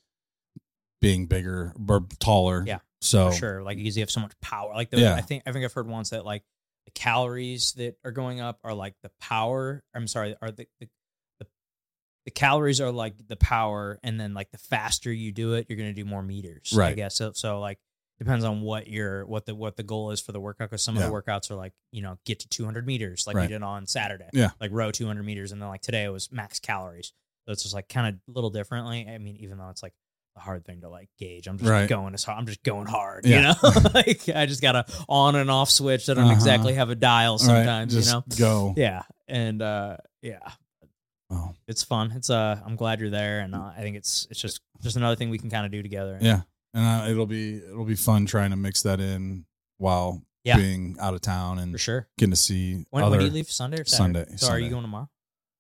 being 1.05 1.27
bigger 1.27 1.73
or 1.89 2.07
taller. 2.19 2.65
Yeah, 2.67 2.79
So 3.01 3.31
For 3.31 3.37
sure. 3.37 3.63
Like 3.63 3.77
because 3.77 3.97
you 3.97 4.03
have 4.03 4.11
so 4.11 4.21
much 4.21 4.33
power. 4.41 4.73
Like 4.75 4.91
the, 4.91 4.99
Yeah. 5.01 5.15
I 5.15 5.21
think 5.21 5.43
I 5.47 5.53
think 5.53 5.65
I've 5.65 5.73
heard 5.73 5.87
once 5.87 6.11
that 6.11 6.25
like 6.25 6.43
the 6.87 6.91
calories 6.93 7.73
that 7.75 7.97
are 8.05 8.11
going 8.13 8.41
up 8.41 8.59
are 8.65 8.75
like 8.75 8.95
the 9.03 9.11
power. 9.21 9.83
I'm 9.95 10.07
sorry, 10.09 10.37
are 10.43 10.51
the 10.51 10.67
the, 10.81 10.89
the 12.25 12.31
calories 12.31 12.81
are 12.81 12.91
like 12.91 13.15
the 13.29 13.37
power, 13.37 13.99
and 14.03 14.19
then 14.19 14.33
like 14.35 14.51
the 14.51 14.59
faster 14.59 15.13
you 15.13 15.31
do 15.33 15.55
it, 15.55 15.67
you're 15.69 15.77
gonna 15.79 15.93
do 15.93 16.05
more 16.07 16.23
meters. 16.23 16.73
Right. 16.75 16.85
I 16.85 16.89
Right. 16.89 16.97
guess 16.97 17.17
so. 17.17 17.33
So 17.33 17.61
like 17.61 17.79
depends 18.19 18.45
on 18.45 18.61
what 18.63 18.87
your 18.87 19.27
what 19.27 19.45
the 19.45 19.55
what 19.55 19.77
the 19.77 19.83
goal 19.83 20.11
is 20.11 20.21
for 20.21 20.33
the 20.33 20.41
workout. 20.41 20.71
Because 20.71 20.83
some 20.83 20.97
of 20.97 21.03
the 21.03 21.09
workouts 21.11 21.51
are 21.51 21.55
like 21.57 21.73
you 21.93 22.01
know 22.01 22.19
get 22.25 22.41
to 22.41 22.49
200 22.49 22.87
meters, 22.87 23.27
like 23.27 23.37
we 23.37 23.47
did 23.47 23.63
on 23.63 23.87
Saturday. 23.87 24.29
Yeah. 24.33 24.51
Like 24.61 24.71
row 24.73 24.91
200 24.91 25.23
meters, 25.23 25.53
and 25.53 25.61
then 25.61 25.69
like 25.69 25.83
today 25.83 26.05
it 26.05 26.13
was 26.13 26.33
max 26.33 26.61
calories. 26.61 27.13
So 27.47 27.53
it's 27.53 27.63
just 27.63 27.75
like 27.75 27.89
kind 27.91 28.07
of 28.09 28.15
a 28.27 28.33
little 28.35 28.49
differently. 28.51 29.07
I 29.07 29.19
mean, 29.19 29.37
even 29.37 29.59
though 29.59 29.69
it's 29.69 29.83
like 29.83 29.93
a 30.37 30.41
hard 30.41 30.65
thing 30.65 30.81
to 30.81 30.89
like 30.89 31.09
gauge. 31.19 31.47
I'm 31.47 31.59
just 31.59 31.71
Right. 31.71 31.89
going 31.89 32.13
as 32.15 32.25
hard. 32.25 32.39
I'm 32.39 32.47
just 32.47 32.63
going 32.65 32.87
hard. 32.87 33.25
Yeah. 33.25 33.37
You 33.37 33.43
know, 33.43 33.81
like 33.95 34.29
I 34.35 34.47
just 34.47 34.61
got 34.63 34.75
a 34.77 34.85
on 35.09 35.37
and 35.37 35.51
off 35.51 35.71
switch. 35.71 36.09
I 36.09 36.15
don't 36.15 36.25
Uh-huh. 36.25 36.33
exactly 36.35 36.75
have 36.75 36.91
a 36.91 36.95
dial 36.95 37.35
right, 37.35 37.41
sometimes. 37.41 37.93
just 37.95 38.09
you 38.09 38.15
know. 38.15 38.25
go. 38.37 38.75
Yeah, 38.77 39.03
and 39.29 39.63
uh, 39.63 39.97
yeah, 40.23 40.41
Oh, 41.31 41.53
it's 41.67 41.83
fun. 41.83 42.13
It's 42.13 42.31
uh, 42.31 42.61
I'm 42.65 42.77
glad 42.77 43.01
you're 43.01 43.11
there, 43.11 43.41
and 43.41 43.55
uh, 43.55 43.73
I 43.77 43.81
think 43.81 43.97
it's 43.97 44.27
it's 44.31 44.41
just 44.41 44.61
just 44.83 44.97
another 44.97 45.17
thing 45.17 45.31
we 45.31 45.39
can 45.39 45.51
kind 45.51 45.65
of 45.67 45.73
do 45.73 45.83
together. 45.83 46.19
yeah, 46.21 46.43
and 46.75 46.85
uh, 46.85 47.11
it'll 47.11 47.27
be 47.27 47.57
it'll 47.57 47.85
be 47.87 47.97
fun 47.97 48.27
trying 48.27 48.51
to 48.51 48.57
mix 48.57 48.83
that 48.83 49.01
in 49.01 49.47
while 49.79 50.23
Yeah. 50.45 50.57
being 50.59 50.97
out 51.01 51.15
of 51.15 51.21
town 51.23 51.59
and 51.59 51.73
for 51.73 51.79
sure. 51.79 52.09
getting 52.19 52.33
to 52.33 52.37
see 52.37 52.85
When, 52.91 53.03
other. 53.05 53.13
when 53.13 53.21
do 53.21 53.25
you 53.27 53.31
leave? 53.33 53.51
Sunday 53.51 53.81
or 53.81 53.85
Saturday? 53.85 54.19
Sunday, 54.25 54.37
So 54.37 54.49
are 54.51 54.59
you 54.59 54.69
going 54.71 54.83
tomorrow? 54.83 55.09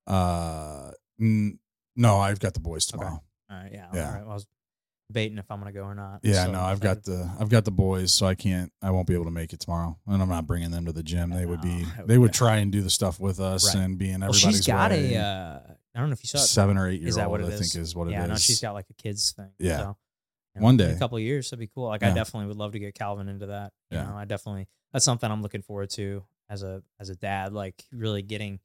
Uh, 0.06 0.90
n- 1.20 1.58
no, 1.96 2.18
I've 2.18 2.38
got 2.40 2.54
the 2.54 2.60
boys 2.60 2.86
Okay. 2.92 2.98
tomorrow. 2.98 3.22
All 3.50 3.56
right. 3.56 3.70
Yeah. 3.72 3.86
Yeah. 3.94 4.06
All 4.06 4.12
right. 4.12 4.20
Well, 4.22 4.30
I 4.30 4.34
was 4.34 4.46
debating 5.08 5.38
if 5.38 5.50
I'm 5.50 5.58
gonna 5.58 5.72
go 5.72 5.82
or 5.82 5.94
not. 5.94 6.20
Yeah, 6.22 6.44
so 6.46 6.52
no, 6.52 6.60
I've 6.60 6.80
got 6.80 7.02
the 7.04 7.30
I've 7.38 7.48
got 7.48 7.64
the 7.64 7.70
boys, 7.70 8.12
so 8.12 8.26
I 8.26 8.34
can't 8.34 8.72
I 8.82 8.90
won't 8.90 9.06
be 9.06 9.14
able 9.14 9.24
to 9.26 9.30
make 9.30 9.52
it 9.52 9.60
tomorrow, 9.60 9.98
and 10.06 10.22
I'm 10.22 10.28
not 10.28 10.46
bringing 10.46 10.70
them 10.70 10.86
to 10.86 10.92
the 10.92 11.02
gym. 11.02 11.30
They 11.30 11.46
would 11.46 11.60
be 11.60 11.82
No, 11.82 11.88
would 11.98 12.06
they 12.08 12.18
would 12.18 12.32
try 12.32 12.56
and 12.56 12.70
do 12.72 12.80
the 12.82 12.90
stuff 12.90 13.20
with 13.20 13.40
us 13.40 13.74
Right. 13.74 13.82
and 13.84 13.98
be 13.98 14.10
in 14.10 14.20
Well, 14.20 14.30
everybody's 14.30 14.56
she's 14.58 14.66
got 14.66 14.90
way. 14.90 15.14
a. 15.14 15.20
Uh, 15.22 15.60
I 15.96 16.00
don't 16.00 16.08
know 16.08 16.14
if 16.14 16.22
you 16.24 16.28
saw 16.28 16.38
it. 16.38 16.42
seven 16.42 16.76
or 16.76 16.88
eight 16.88 17.00
year 17.00 17.08
Is 17.08 17.16
that 17.16 17.24
old. 17.28 17.32
what 17.32 17.40
it 17.42 17.44
I 17.44 17.48
is? 17.54 17.72
think 17.72 17.82
is 17.82 17.94
what 17.94 18.08
it 18.08 18.10
is. 18.10 18.12
yeah, 18.14 18.26
no, 18.26 18.34
she's 18.36 18.60
got 18.60 18.72
like 18.74 18.86
a 18.90 18.94
kids 18.94 19.30
thing. 19.32 19.50
Yeah. 19.58 19.78
So, 19.78 19.96
you 20.56 20.62
One 20.62 20.74
in 20.74 20.78
day. 20.78 20.92
a 20.92 20.98
couple 20.98 21.16
of 21.18 21.22
years, 21.22 21.50
that'd 21.50 21.60
be 21.60 21.70
cool. 21.74 21.88
Like 21.88 22.02
I 22.02 22.12
definitely 22.12 22.46
would 22.48 22.56
love 22.56 22.72
to 22.72 22.78
get 22.78 22.94
Calvin 22.94 23.28
into 23.28 23.46
that. 23.46 23.72
You 23.90 23.98
Yeah. 23.98 24.04
know, 24.06 24.16
I 24.16 24.24
definitely 24.24 24.68
that's 24.92 25.04
something 25.04 25.30
I'm 25.30 25.42
looking 25.42 25.62
forward 25.62 25.90
to 25.90 26.24
as 26.48 26.62
a 26.62 26.82
as 27.00 27.10
a 27.10 27.16
dad. 27.16 27.52
Like 27.52 27.84
really 27.92 28.22
getting. 28.22 28.60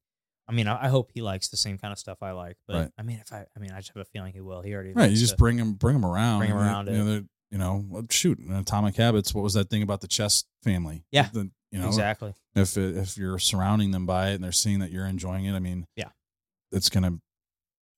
I 0.50 0.52
mean, 0.52 0.68
I, 0.68 0.86
I 0.86 0.88
hope 0.90 1.12
he 1.14 1.22
likes 1.22 1.50
the 1.50 1.58
same 1.58 1.78
kind 1.78 1.92
of 1.94 2.00
stuff 2.00 2.18
I 2.24 2.32
like. 2.32 2.58
But 2.68 2.76
Right. 2.76 2.92
I 2.98 3.04
mean, 3.04 3.20
if 3.22 3.32
I, 3.32 3.46
I 3.56 3.60
mean, 3.60 3.72
I 3.72 3.78
just 3.78 3.90
have 3.94 4.02
a 4.02 4.06
feeling 4.06 4.34
he 4.34 4.42
will. 4.42 4.62
He 4.62 4.74
already 4.74 4.94
right. 4.94 5.10
You 5.12 5.16
just 5.18 5.34
to- 5.34 5.38
bring 5.38 5.58
him 5.58 5.74
bring 5.74 5.96
him 5.96 6.06
around. 6.06 6.40
Bring 6.40 6.52
they- 6.52 6.58
around 6.58 6.88
You 6.88 6.94
it. 6.94 6.98
know, 7.06 7.24
you 7.52 7.58
know, 7.58 8.06
shoot, 8.10 8.40
Atomic 8.52 8.96
Habits. 8.98 9.34
What 9.34 9.44
was 9.44 9.54
that 9.54 9.70
thing 9.70 9.84
about 9.84 10.02
the 10.02 10.08
chess 10.08 10.44
family? 10.64 11.06
Yeah. 11.12 11.30
The- 11.32 11.52
you 11.72 11.78
know, 11.80 11.86
exactly. 11.88 12.34
if 12.56 12.78
it, 12.78 12.98
if 12.98 13.16
you're 13.16 13.38
surrounding 13.38 13.92
them 13.92 14.08
by 14.08 14.30
it 14.32 14.36
and 14.36 14.44
they're 14.44 14.52
seeing 14.52 14.80
that 14.80 14.92
you're 14.92 15.06
enjoying 15.06 15.46
it, 15.46 15.54
I 15.54 15.60
mean, 15.60 15.86
Yeah. 15.96 16.10
it's 16.72 16.90
gonna 16.90 17.20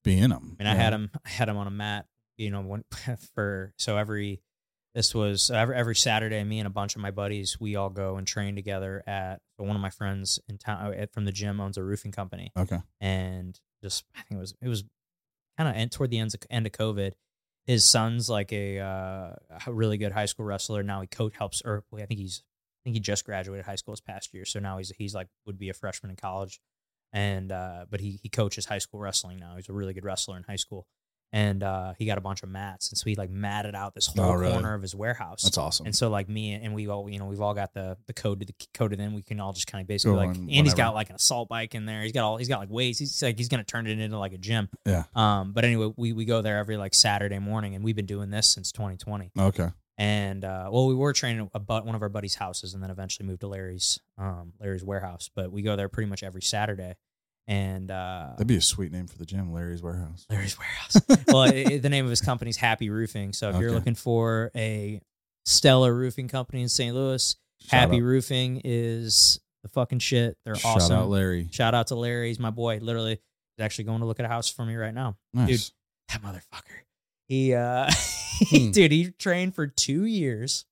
be 0.04 0.18
in 0.18 0.28
them. 0.28 0.56
I 0.60 0.62
mean, 0.64 0.72
I 0.72 0.74
had 0.74 0.92
him. 0.92 1.10
I 1.24 1.28
had 1.30 1.48
him 1.48 1.56
on 1.56 1.66
a 1.66 1.70
mat. 1.70 2.04
You 2.36 2.50
know, 2.50 2.82
for 3.34 3.72
so 3.78 3.96
every 3.96 4.42
this 4.94 5.14
was 5.14 5.50
every 5.50 5.74
every 5.76 5.96
Saturday. 5.96 6.42
Me 6.44 6.58
and 6.58 6.66
a 6.66 6.70
bunch 6.70 6.94
of 6.96 7.02
my 7.02 7.10
buddies, 7.10 7.58
we 7.60 7.76
all 7.76 7.90
go 7.90 8.16
and 8.16 8.26
train 8.26 8.54
together 8.54 9.02
at. 9.06 9.40
One 9.56 9.76
of 9.76 9.80
my 9.82 9.90
friends 9.90 10.40
in 10.48 10.58
town 10.58 10.92
uh, 10.92 11.06
from 11.12 11.24
the 11.24 11.30
gym 11.30 11.60
owns 11.60 11.76
a 11.78 11.84
roofing 11.84 12.10
company, 12.10 12.50
Okay. 12.56 12.78
and 13.00 13.58
just 13.82 14.04
I 14.16 14.22
think 14.22 14.38
it 14.38 14.40
was 14.40 14.54
it 14.60 14.68
was 14.68 14.82
kind 15.56 15.68
of 15.82 15.90
toward 15.90 16.10
the 16.10 16.18
end 16.18 16.34
of, 16.34 16.40
end 16.50 16.66
of 16.66 16.72
COVID. 16.72 17.12
His 17.64 17.84
son's 17.84 18.28
like 18.28 18.52
a, 18.52 18.80
uh, 18.80 19.34
a 19.66 19.72
really 19.72 19.98
good 19.98 20.10
high 20.10 20.26
school 20.26 20.44
wrestler. 20.46 20.82
Now 20.82 21.00
he 21.00 21.06
coach 21.06 21.36
helps, 21.36 21.62
or 21.64 21.84
I 21.94 22.06
think 22.06 22.18
he's 22.18 22.42
I 22.44 22.82
think 22.84 22.96
he 22.96 23.00
just 23.00 23.24
graduated 23.24 23.64
high 23.66 23.76
school 23.76 23.92
this 23.92 24.00
past 24.00 24.34
year. 24.34 24.44
So 24.44 24.58
now 24.58 24.78
he's 24.78 24.90
he's 24.98 25.14
like 25.14 25.28
would 25.46 25.58
be 25.58 25.68
a 25.68 25.74
freshman 25.74 26.10
in 26.10 26.16
college, 26.16 26.60
and 27.12 27.52
uh, 27.52 27.86
but 27.88 28.00
he 28.00 28.18
he 28.20 28.28
coaches 28.28 28.66
high 28.66 28.78
school 28.78 28.98
wrestling 28.98 29.38
now. 29.38 29.54
He's 29.54 29.68
a 29.68 29.72
really 29.72 29.94
good 29.94 30.04
wrestler 30.04 30.36
in 30.36 30.42
high 30.42 30.56
school, 30.56 30.88
and 31.32 31.62
uh, 31.62 31.94
he 31.98 32.04
got 32.06 32.18
a 32.18 32.20
bunch 32.20 32.42
of 32.42 32.48
mats, 32.50 32.90
and 32.90 32.98
so 32.98 33.04
he 33.06 33.14
like 33.14 33.30
matted 33.30 33.74
out 33.74 33.94
this 33.94 34.06
whole 34.06 34.24
Oh, 34.24 34.32
really? 34.34 34.52
corner 34.52 34.74
of 34.74 34.82
his 34.82 34.94
warehouse. 34.94 35.42
That's 35.42 35.56
awesome. 35.58 35.86
And 35.86 35.96
so 35.96 36.10
like 36.10 36.28
me 36.28 36.52
and 36.52 36.74
we 36.74 36.88
all 36.88 37.08
you 37.08 37.18
know 37.18 37.24
we've 37.24 37.40
all 37.40 37.54
got 37.54 37.72
the 37.74 37.96
the 38.06 38.12
code 38.12 38.40
to 38.40 38.46
the 38.46 38.52
code 38.52 38.68
coded 38.74 39.00
in. 39.00 39.14
We 39.14 39.22
can 39.22 39.40
all 39.40 39.52
just 39.52 39.66
kind 39.66 39.80
of 39.80 39.88
basically 39.88 40.12
Go 40.14 40.18
like 40.18 40.28
on 40.30 40.34
Andy's 40.36 40.56
whenever. 40.74 40.76
got 40.76 40.94
like 40.94 41.08
an 41.10 41.16
assault 41.16 41.48
bike 41.48 41.74
in 41.74 41.86
there. 41.86 42.02
He's 42.02 42.12
got 42.12 42.24
all 42.24 42.36
he's 42.36 42.48
got 42.48 42.58
like 42.60 42.70
weights. 42.70 42.98
He's 42.98 43.22
like 43.22 43.38
he's 43.38 43.48
gonna 43.48 43.64
turn 43.64 43.86
it 43.86 43.98
into 43.98 44.18
like 44.18 44.32
a 44.32 44.38
gym. 44.38 44.68
Yeah. 44.86 45.04
Um. 45.14 45.52
But 45.52 45.64
anyway, 45.64 45.92
we 45.96 46.12
we 46.12 46.24
go 46.24 46.42
there 46.42 46.58
every 46.58 46.76
like 46.76 46.94
Saturday 46.94 47.38
morning, 47.38 47.74
and 47.74 47.82
we've 47.84 47.96
been 47.96 48.06
doing 48.06 48.30
this 48.30 48.46
since 48.48 48.72
2020. 48.72 49.30
okay. 49.38 49.68
And 49.98 50.44
uh, 50.44 50.68
well, 50.72 50.86
we 50.88 50.94
were 50.94 51.12
training 51.12 51.48
at 51.54 51.66
one 51.68 51.94
of 51.94 52.02
our 52.02 52.08
buddies' 52.08 52.34
houses, 52.34 52.72
and 52.74 52.82
then 52.82 52.90
eventually 52.90 53.26
moved 53.28 53.40
to 53.42 53.46
Larry's 53.46 54.00
um 54.18 54.52
Larry's 54.58 54.82
warehouse. 54.82 55.30
But 55.34 55.52
we 55.52 55.62
go 55.62 55.76
there 55.76 55.88
pretty 55.88 56.08
much 56.08 56.22
every 56.22 56.42
Saturday. 56.42 56.94
And 57.52 57.90
uh, 57.90 58.28
That'd 58.32 58.46
be 58.46 58.56
a 58.56 58.62
sweet 58.62 58.92
name 58.92 59.06
for 59.06 59.18
the 59.18 59.26
gym, 59.26 59.52
Larry's 59.52 59.82
Warehouse. 59.82 60.24
Larry's 60.30 60.56
warehouse. 60.58 60.96
well, 61.28 61.42
it, 61.42 61.80
the 61.82 61.90
name 61.90 62.04
of 62.06 62.10
his 62.10 62.22
company 62.22 62.48
is 62.48 62.56
Happy 62.56 62.88
Roofing. 62.88 63.34
So 63.34 63.50
if 63.50 63.56
you're 63.60 63.72
looking 63.72 63.94
for 63.94 64.50
a 64.56 65.02
stellar 65.44 65.94
roofing 65.94 66.28
company 66.28 66.62
in 66.62 66.70
St. 66.70 66.94
Louis, 66.94 67.36
Shout 67.60 67.70
Happy 67.80 67.96
out, 67.96 68.02
Roofing 68.04 68.62
is 68.64 69.38
the 69.62 69.68
fucking 69.68 69.98
shit. 69.98 70.38
They're 70.46 70.54
shout 70.54 70.76
awesome. 70.76 70.90
Shout 70.94 71.02
out 71.02 71.08
Larry. 71.10 71.48
Shout 71.50 71.74
out 71.74 71.88
to 71.88 71.94
Larry. 71.94 72.28
He's 72.28 72.38
my 72.38 72.50
boy. 72.50 72.78
Literally, 72.80 73.20
he's 73.56 73.64
actually 73.64 73.84
going 73.84 74.00
to 74.00 74.06
look 74.06 74.18
at 74.18 74.24
a 74.24 74.30
house 74.30 74.48
for 74.48 74.64
me 74.64 74.74
right 74.76 74.94
now. 74.94 75.16
Nice. 75.34 75.72
That 76.08 76.22
motherfucker. 76.22 76.80
He, 77.28 77.54
uh, 77.54 77.90
Hmm. 78.48 78.70
dude, 78.72 78.90
he 78.90 79.10
trained 79.10 79.54
for 79.54 79.66
two 79.68 80.04
years 80.04 80.64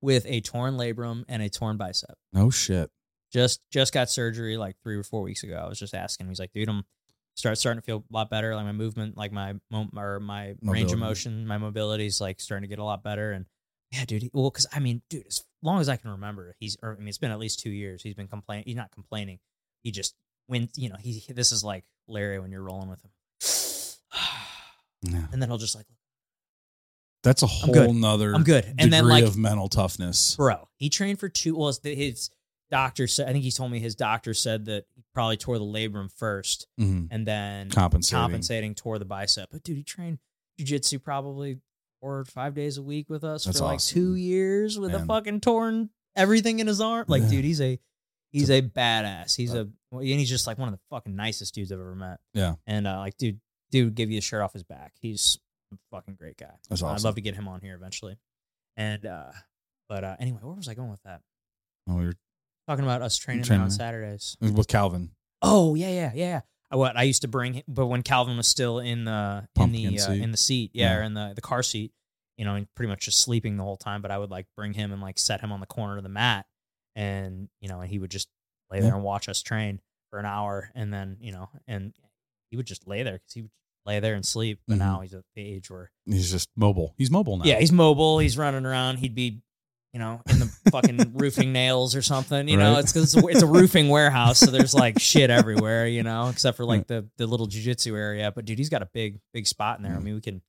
with 0.00 0.24
a 0.26 0.40
torn 0.40 0.76
labrum 0.76 1.24
and 1.28 1.42
a 1.42 1.48
torn 1.48 1.76
bicep. 1.76 2.16
No 2.32 2.50
shit. 2.50 2.90
Just, 3.32 3.60
just 3.70 3.92
got 3.92 4.08
surgery 4.10 4.56
like 4.56 4.76
three 4.82 4.96
or 4.96 5.02
four 5.02 5.22
weeks 5.22 5.42
ago. 5.42 5.60
I 5.64 5.68
was 5.68 5.78
just 5.78 5.94
asking. 5.94 6.26
him. 6.26 6.30
He's 6.30 6.40
like, 6.40 6.52
dude, 6.52 6.68
I'm 6.68 6.84
start 7.34 7.56
starting 7.58 7.80
to 7.80 7.84
feel 7.86 7.98
a 8.10 8.12
lot 8.14 8.30
better. 8.30 8.54
Like 8.56 8.64
my 8.64 8.72
movement, 8.72 9.16
like 9.16 9.32
my 9.32 9.54
mo- 9.70 9.88
or 9.96 10.18
my 10.18 10.54
range 10.62 10.92
of 10.92 10.98
motion, 10.98 11.46
my 11.46 11.58
mobility 11.58 12.06
is 12.06 12.20
like 12.20 12.40
starting 12.40 12.62
to 12.62 12.68
get 12.68 12.78
a 12.80 12.84
lot 12.84 13.02
better. 13.02 13.32
And 13.32 13.46
yeah, 13.92 14.04
dude. 14.06 14.28
Well, 14.32 14.50
because 14.50 14.66
I 14.72 14.78
mean, 14.80 15.02
dude, 15.10 15.26
as 15.26 15.44
long 15.62 15.80
as 15.80 15.88
I 15.88 15.96
can 15.96 16.10
remember, 16.12 16.54
he's. 16.58 16.76
Or, 16.82 16.94
I 16.94 16.98
mean, 16.98 17.08
it's 17.08 17.18
been 17.18 17.30
at 17.30 17.38
least 17.38 17.60
two 17.60 17.70
years. 17.70 18.02
He's 18.02 18.14
been 18.14 18.28
complaining. 18.28 18.64
He's 18.66 18.76
not 18.76 18.90
complaining. 18.92 19.38
He 19.82 19.90
just 19.92 20.14
when 20.46 20.68
you 20.74 20.88
know 20.88 20.96
he. 20.98 21.22
This 21.28 21.52
is 21.52 21.62
like 21.62 21.84
Larry 22.08 22.38
when 22.38 22.50
you're 22.50 22.62
rolling 22.62 22.88
with 22.88 23.00
him, 23.04 23.10
Yeah. 25.02 25.26
and 25.32 25.40
then 25.42 25.48
he'll 25.48 25.58
just 25.58 25.76
like, 25.76 25.86
That's 27.22 27.42
a 27.42 27.46
I'm 27.46 27.74
whole 27.74 27.92
nother 27.92 28.34
I'm 28.34 28.42
good. 28.42 28.62
degree 28.64 28.74
And 28.78 28.92
then 28.92 29.06
like, 29.06 29.24
of 29.24 29.36
mental 29.36 29.68
toughness. 29.68 30.36
bro, 30.36 30.68
he 30.76 30.88
trained 30.90 31.18
for 31.20 31.28
two. 31.28 31.56
Well, 31.56 31.68
his- 31.68 31.80
his 31.82 32.30
doctor 32.70 33.06
said. 33.06 33.28
I 33.28 33.32
think 33.32 33.44
he 33.44 33.50
told 33.50 33.70
me 33.70 33.78
his 33.80 33.94
doctor 33.94 34.34
said 34.34 34.66
that 34.66 34.84
he 34.94 35.02
probably 35.14 35.36
tore 35.36 35.58
the 35.58 35.64
labrum 35.64 36.10
first, 36.12 36.66
hmm 36.78 37.04
and 37.10 37.26
then 37.26 37.70
Compensating. 37.70 38.18
compensating 38.22 38.74
tore 38.74 38.98
the 38.98 39.04
bicep. 39.04 39.48
But 39.50 39.62
dude, 39.62 39.76
he 39.76 39.82
trained 39.82 40.18
jujitsu 40.60 41.02
probably 41.02 41.58
four 42.00 42.18
or 42.18 42.24
five 42.24 42.54
days 42.54 42.78
a 42.78 42.82
week 42.82 43.08
with 43.10 43.24
us 43.24 43.44
That's 43.44 43.58
for 43.58 43.64
like 43.64 43.76
awesome. 43.76 43.94
two 43.94 44.14
years 44.14 44.78
with 44.78 44.94
a 44.94 45.04
fucking 45.04 45.40
torn 45.40 45.90
everything 46.16 46.58
in 46.60 46.66
his 46.66 46.80
arm. 46.80 47.04
Like, 47.08 47.22
Yeah. 47.22 47.30
dude, 47.30 47.44
he's 47.44 47.60
a 47.60 47.78
he's 48.30 48.50
a 48.50 48.62
badass. 48.62 49.34
He's 49.36 49.54
a 49.54 49.68
and 49.90 50.02
he's 50.02 50.28
just 50.28 50.46
like 50.46 50.58
one 50.58 50.68
of 50.68 50.74
the 50.74 50.80
fucking 50.90 51.16
nicest 51.16 51.54
dudes 51.54 51.72
I've 51.72 51.80
ever 51.80 51.94
met. 51.94 52.18
Yeah. 52.34 52.54
And 52.66 52.86
uh, 52.86 52.98
like, 52.98 53.16
dude, 53.16 53.40
dude, 53.70 53.94
give 53.94 54.10
you 54.10 54.18
the 54.18 54.20
shirt 54.24 54.42
off 54.42 54.52
his 54.52 54.62
back. 54.64 54.92
He's 55.00 55.38
a 55.72 55.76
fucking 55.90 56.14
great 56.14 56.36
guy. 56.36 56.52
That's 56.68 56.82
awesome. 56.82 56.94
I'd 56.96 57.02
love 57.04 57.14
to 57.16 57.20
get 57.20 57.34
him 57.34 57.48
on 57.48 57.60
here 57.62 57.74
eventually. 57.74 58.18
And 58.76 59.04
uh 59.06 59.32
but 59.88 60.04
uh 60.04 60.16
anyway, 60.20 60.38
where 60.42 60.54
was 60.54 60.68
I 60.68 60.74
going 60.74 60.90
with 60.90 61.02
that? 61.04 61.20
Oh, 61.88 61.96
we 61.96 62.04
were 62.04 62.14
Talking 62.68 62.84
about 62.84 63.00
us 63.02 63.16
training, 63.16 63.44
Training. 63.44 63.64
on 63.64 63.70
Saturdays. 63.70 64.36
with 64.40 64.68
Calvin. 64.68 65.10
Oh 65.42 65.74
yeah, 65.74 65.88
yeah, 65.90 66.12
yeah. 66.14 66.40
I- 66.70 66.76
What 66.76 66.96
I 66.98 67.04
used 67.04 67.22
to 67.22 67.28
bring, 67.28 67.54
him, 67.54 67.62
but 67.66 67.86
when 67.86 68.02
Calvin 68.02 68.36
was 68.36 68.46
still 68.46 68.78
in 68.78 69.04
the 69.06 69.40
in 69.42 69.48
Pumpkin 69.54 69.94
the 69.94 69.98
uh, 70.02 70.06
seat. 70.06 70.22
in 70.22 70.30
the 70.32 70.36
seat, 70.36 70.70
yeah, 70.74 70.90
Yeah. 70.92 70.98
or 70.98 71.02
in 71.02 71.14
the 71.14 71.32
the 71.34 71.40
car 71.40 71.62
seat, 71.62 71.92
you 72.36 72.44
know, 72.44 72.54
and 72.56 72.66
pretty 72.74 72.90
much 72.90 73.06
just 73.06 73.20
sleeping 73.20 73.56
the 73.56 73.62
whole 73.64 73.78
time. 73.78 74.02
But 74.02 74.10
I 74.10 74.18
would 74.18 74.30
like 74.30 74.46
bring 74.54 74.74
him 74.74 74.92
and 74.92 75.00
like 75.00 75.18
set 75.18 75.40
him 75.40 75.50
on 75.50 75.60
the 75.60 75.66
corner 75.66 75.96
of 75.96 76.02
the 76.02 76.10
mat, 76.10 76.44
and 76.94 77.48
you 77.60 77.68
know, 77.70 77.80
and 77.80 77.90
he 77.90 77.98
would 77.98 78.10
just 78.10 78.28
lay 78.70 78.80
there 78.80 78.90
Yeah. 78.90 78.96
and 78.96 79.04
watch 79.04 79.28
us 79.30 79.40
train 79.40 79.80
for 80.10 80.18
an 80.18 80.26
hour, 80.26 80.70
and 80.74 80.92
then 80.92 81.16
you 81.20 81.32
know, 81.32 81.48
and 81.66 81.94
he 82.50 82.56
would 82.58 82.66
just 82.66 82.86
lay 82.86 83.02
there 83.02 83.14
because 83.14 83.32
he 83.32 83.42
would 83.42 83.50
lay 83.86 84.00
there 84.00 84.14
and 84.14 84.26
sleep. 84.26 84.60
But 84.68 84.74
Mhm. 84.74 84.78
now 84.80 85.00
he's 85.00 85.14
at 85.14 85.24
the 85.34 85.42
age 85.42 85.70
where 85.70 85.90
He's 86.04 86.30
just 86.30 86.50
mobile. 86.54 86.94
He's 86.98 87.10
mobile 87.10 87.38
now. 87.38 87.44
yeah, 87.46 87.58
he's 87.60 87.72
mobile. 87.72 88.18
He's 88.18 88.36
running 88.36 88.66
around. 88.66 88.98
He'd 88.98 89.14
be, 89.14 89.40
you 89.98 90.04
know, 90.04 90.22
in 90.30 90.38
the 90.38 90.46
fucking 90.70 91.12
roofing 91.16 91.52
nails 91.52 91.96
or 91.96 92.02
something. 92.02 92.46
You 92.48 92.56
know, 92.56 92.78
it's 92.78 92.92
because 92.92 93.14
it's, 93.16 93.24
a- 93.24 93.26
it's 93.28 93.42
a 93.42 93.46
roofing 93.46 93.88
warehouse, 93.88 94.38
so 94.38 94.50
there's 94.52 94.74
like 94.74 95.00
shit 95.00 95.28
everywhere. 95.28 95.88
You 95.88 96.04
know, 96.04 96.28
except 96.28 96.56
for 96.56 96.64
like 96.64 96.86
the 96.86 97.08
the 97.16 97.26
little 97.26 97.48
jujitsu 97.48 97.96
area. 97.98 98.30
But 98.30 98.44
dude, 98.44 98.58
he's 98.58 98.68
got 98.68 98.82
a 98.82 98.86
big 98.86 99.18
big 99.34 99.46
spot 99.48 99.78
in 99.78 99.82
there. 99.82 99.94
I 99.96 99.98
mean, 99.98 100.14
we 100.14 100.20
can. 100.20 100.40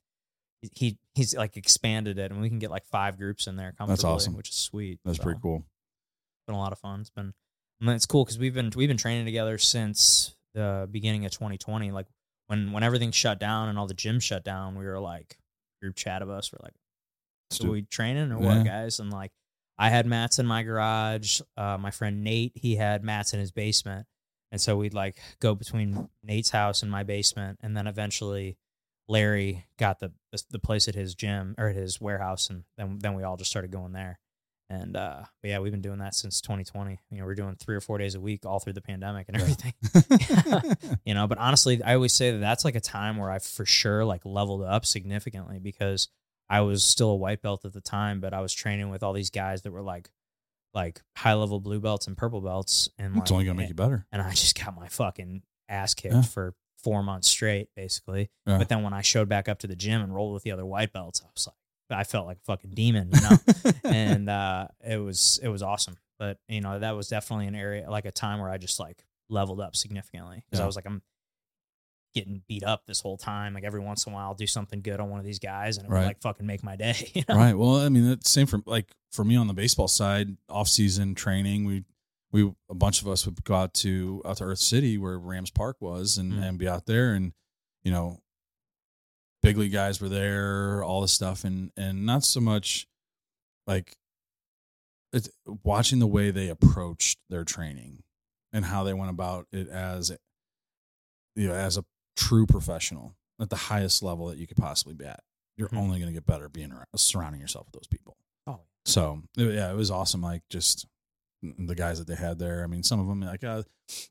He 0.75 0.97
he's 1.15 1.35
like 1.35 1.57
expanded 1.57 2.19
it, 2.19 2.31
and 2.31 2.41
we 2.41 2.49
can 2.49 2.59
get 2.59 2.69
like 2.69 2.85
five 2.85 3.17
groups 3.17 3.47
in 3.47 3.55
there 3.55 3.73
comfortably, 3.77 4.11
awesome. 4.11 4.35
which 4.35 4.49
is 4.49 4.55
sweet. 4.55 4.99
That's 5.03 5.17
So, 5.17 5.23
pretty 5.23 5.39
cool. 5.41 5.57
It's 5.57 6.45
been 6.47 6.55
a 6.55 6.59
lot 6.59 6.71
of 6.73 6.79
fun. 6.79 6.99
It's 7.01 7.09
been, 7.09 7.33
I 7.81 7.85
mean, 7.85 7.95
it's 7.95 8.05
cool 8.05 8.25
because 8.25 8.37
we've 8.37 8.53
been 8.53 8.71
we've 8.75 8.87
been 8.89 8.97
training 8.97 9.25
together 9.25 9.57
since 9.57 10.35
the 10.53 10.87
beginning 10.91 11.25
of 11.25 11.31
2020. 11.31 11.91
Like 11.91 12.07
when 12.47 12.71
when 12.71 12.83
everything 12.83 13.11
shut 13.11 13.39
down 13.39 13.69
and 13.69 13.79
all 13.79 13.87
the 13.87 13.93
gyms 13.95 14.21
shut 14.21 14.43
down, 14.43 14.77
we 14.77 14.85
were 14.85 14.99
like 14.99 15.37
group 15.81 15.95
chat 15.95 16.21
of 16.21 16.29
us. 16.29 16.51
We're 16.53 16.59
like. 16.61 16.73
So 17.51 17.71
we 17.71 17.81
training 17.81 18.31
or 18.31 18.39
Yeah. 18.43 18.57
what, 18.57 18.63
guys? 18.65 18.99
And 18.99 19.09
like, 19.11 19.31
I 19.79 19.89
had 19.89 20.05
mats 20.05 20.39
in 20.39 20.45
my 20.45 20.63
garage. 20.63 21.39
Uh, 21.55 21.77
my 21.79 21.89
friend 21.89 22.21
Nate, 22.21 22.51
he 22.53 22.75
had 22.75 23.01
mats 23.01 23.33
in 23.33 23.39
his 23.39 23.51
basement, 23.51 24.05
and 24.51 24.59
so 24.59 24.75
we'd 24.75 24.93
like 24.93 25.17
go 25.39 25.55
between 25.55 26.09
Nate's 26.21 26.49
house 26.49 26.83
and 26.83 26.91
my 26.91 27.03
basement, 27.03 27.59
and 27.63 27.77
then 27.77 27.87
eventually 27.87 28.57
Larry 29.07 29.65
got 29.77 29.99
the 29.99 30.11
the, 30.33 30.43
the 30.51 30.59
place 30.59 30.89
at 30.89 30.95
his 30.95 31.15
gym 31.15 31.55
or 31.57 31.69
at 31.69 31.77
his 31.77 32.01
warehouse, 32.01 32.49
and 32.49 32.65
then 32.77 32.99
then 32.99 33.13
we 33.15 33.23
all 33.23 33.37
just 33.37 33.49
started 33.49 33.71
going 33.71 33.93
there. 33.93 34.19
And 34.69 34.97
uh, 34.97 35.21
but 35.41 35.49
yeah, 35.49 35.59
we've 35.59 35.71
been 35.71 35.81
doing 35.81 35.99
that 35.99 36.13
since 36.13 36.41
2020. 36.41 36.99
You 37.09 37.17
know, 37.19 37.25
we're 37.25 37.33
doing 37.33 37.55
three 37.55 37.75
or 37.75 37.81
four 37.81 37.97
days 37.97 38.15
a 38.15 38.19
week 38.19 38.45
all 38.45 38.59
through 38.59 38.73
the 38.73 38.81
pandemic 38.81 39.29
and 39.29 39.41
everything 39.41 39.73
you 41.05 41.13
know 41.13 41.25
but 41.25 41.37
honestly 41.37 41.81
i 41.83 41.95
always 41.95 42.13
say 42.13 42.31
that 42.31 42.37
that's 42.37 42.63
like 42.63 42.75
a 42.75 42.79
time 42.79 43.17
where 43.17 43.31
i 43.31 43.39
for 43.39 43.65
sure 43.65 44.05
like 44.05 44.21
leveled 44.25 44.61
up 44.61 44.85
significantly 44.85 45.57
because 45.57 46.07
i 46.49 46.61
was 46.61 46.83
still 46.83 47.09
a 47.11 47.15
white 47.15 47.41
belt 47.41 47.63
at 47.65 47.73
the 47.73 47.81
time 47.81 48.19
but 48.19 48.33
i 48.33 48.41
was 48.41 48.53
training 48.53 48.89
with 48.89 49.03
all 49.03 49.13
these 49.13 49.29
guys 49.29 49.61
that 49.63 49.71
were 49.71 49.81
like 49.81 50.09
like 50.73 51.01
high 51.17 51.33
level 51.33 51.59
blue 51.59 51.79
belts 51.79 52.07
and 52.07 52.15
purple 52.17 52.41
belts 52.41 52.89
and 52.97 53.13
like, 53.15 53.23
it's 53.23 53.31
only 53.31 53.45
gonna 53.45 53.57
make 53.57 53.69
you 53.69 53.75
better. 53.75 54.05
and 54.11 54.21
i 54.21 54.29
just 54.31 54.57
got 54.63 54.75
my 54.75 54.87
fucking 54.87 55.41
ass 55.67 55.93
kicked 55.93 56.13
Yeah. 56.13 56.21
for 56.21 56.53
four 56.83 57.03
months 57.03 57.27
straight 57.27 57.69
basically 57.75 58.29
Yeah. 58.45 58.57
but 58.57 58.69
then 58.69 58.83
when 58.83 58.93
i 58.93 59.01
showed 59.01 59.27
back 59.29 59.49
up 59.49 59.59
to 59.59 59.67
the 59.67 59.75
gym 59.75 60.01
and 60.01 60.13
rolled 60.13 60.33
with 60.33 60.43
the 60.43 60.51
other 60.51 60.65
white 60.65 60.93
belts 60.93 61.21
i 61.23 61.27
was 61.35 61.47
like 61.47 61.55
i 61.99 62.03
felt 62.03 62.27
like 62.27 62.37
a 62.37 62.45
fucking 62.45 62.71
demon 62.71 63.09
you 63.13 63.21
know 63.21 63.71
and 63.83 64.29
uh, 64.29 64.67
it 64.87 64.97
was 64.97 65.39
it 65.41 65.47
was 65.47 65.63
awesome. 65.63 65.97
But 66.19 66.37
you 66.47 66.59
know 66.61 66.77
that 66.77 66.91
was 66.97 67.07
definitely 67.07 67.47
an 67.47 67.55
area 67.55 67.89
like 67.89 68.05
a 68.05 68.11
time 68.11 68.39
where 68.39 68.49
I 68.51 68.57
just 68.57 68.77
like 68.79 69.03
leveled 69.29 69.59
up 69.61 69.75
significantly 69.75 70.43
because 70.45 70.59
I 70.59 70.65
was 70.65 70.75
like 70.75 70.85
I'm 70.85 71.01
getting 72.13 72.41
beat 72.47 72.63
up 72.63 72.85
this 72.85 73.01
whole 73.01 73.17
time. 73.17 73.53
Like 73.53 73.63
every 73.63 73.79
once 73.79 74.05
in 74.05 74.11
a 74.11 74.15
while, 74.15 74.29
I'll 74.29 74.33
do 74.35 74.47
something 74.47 74.81
good 74.81 74.99
on 74.99 75.09
one 75.09 75.19
of 75.19 75.25
these 75.25 75.39
guys, 75.39 75.77
and 75.77 75.85
it 75.85 75.89
Right. 75.91 75.99
would 76.01 76.07
like 76.07 76.21
fucking 76.21 76.45
make 76.45 76.63
my 76.63 76.75
day. 76.75 77.11
You 77.13 77.23
know? 77.29 77.35
right. 77.35 77.57
Well, 77.57 77.75
I 77.77 77.89
mean, 77.89 78.07
it's 78.11 78.29
same 78.31 78.47
for 78.47 78.61
like 78.65 78.87
for 79.11 79.23
me 79.23 79.35
on 79.35 79.47
the 79.47 79.53
baseball 79.53 79.87
side, 79.87 80.37
off 80.49 80.67
season 80.67 81.15
training. 81.15 81.65
We 81.65 81.83
we 82.31 82.51
a 82.69 82.75
bunch 82.75 83.01
of 83.01 83.07
us 83.07 83.25
would 83.25 83.43
go 83.43 83.55
out 83.55 83.73
to 83.75 84.21
out 84.25 84.37
to 84.37 84.43
Earth 84.45 84.59
City 84.59 84.97
where 84.97 85.17
Rams 85.17 85.51
Park 85.51 85.77
was, 85.79 86.17
and 86.17 86.33
Mm. 86.33 86.43
and 86.49 86.57
be 86.57 86.67
out 86.67 86.85
there, 86.85 87.13
and 87.13 87.33
you 87.83 87.91
know, 87.91 88.19
big 89.41 89.57
league 89.57 89.71
guys 89.71 90.01
were 90.01 90.09
there, 90.09 90.83
all 90.83 91.01
this 91.01 91.13
stuff, 91.13 91.43
and 91.43 91.71
and 91.77 92.05
not 92.05 92.23
so 92.23 92.39
much 92.39 92.87
like 93.67 93.95
it's 95.13 95.29
watching 95.63 95.99
the 95.99 96.07
way 96.07 96.29
they 96.31 96.49
approached 96.49 97.17
their 97.29 97.43
training 97.43 98.03
and 98.53 98.65
how 98.65 98.83
they 98.83 98.93
went 98.93 99.09
about 99.09 99.47
it 99.51 99.67
as 99.67 100.11
you 101.35 101.47
know 101.47 101.53
as 101.55 101.77
a 101.77 101.85
true 102.19 102.45
professional 102.45 103.15
at 103.39 103.49
the 103.49 103.55
highest 103.55 104.03
level 104.03 104.27
that 104.27 104.37
you 104.37 104.45
could 104.47 104.57
possibly 104.57 104.93
be 104.93 105.05
at. 105.05 105.23
You're 105.57 105.69
Mhm. 105.69 105.77
only 105.77 105.99
going 105.99 106.09
to 106.11 106.13
get 106.13 106.25
better 106.25 106.49
being 106.49 106.71
around, 106.71 106.85
surrounding 106.95 107.41
yourself 107.41 107.67
with 107.67 107.73
those 107.73 107.87
people. 107.87 108.17
Oh, 108.47 108.61
So 108.85 109.23
yeah, 109.35 109.71
it 109.71 109.75
was 109.75 109.91
awesome. 109.91 110.21
Like 110.21 110.43
just 110.49 110.85
the 111.41 111.75
guys 111.75 111.99
that 111.99 112.07
they 112.07 112.15
had 112.15 112.37
there. 112.39 112.63
I 112.63 112.67
mean, 112.67 112.83
some 112.83 112.99
of 112.99 113.07
them 113.07 113.21
like 113.21 113.43
uh, 113.43 113.63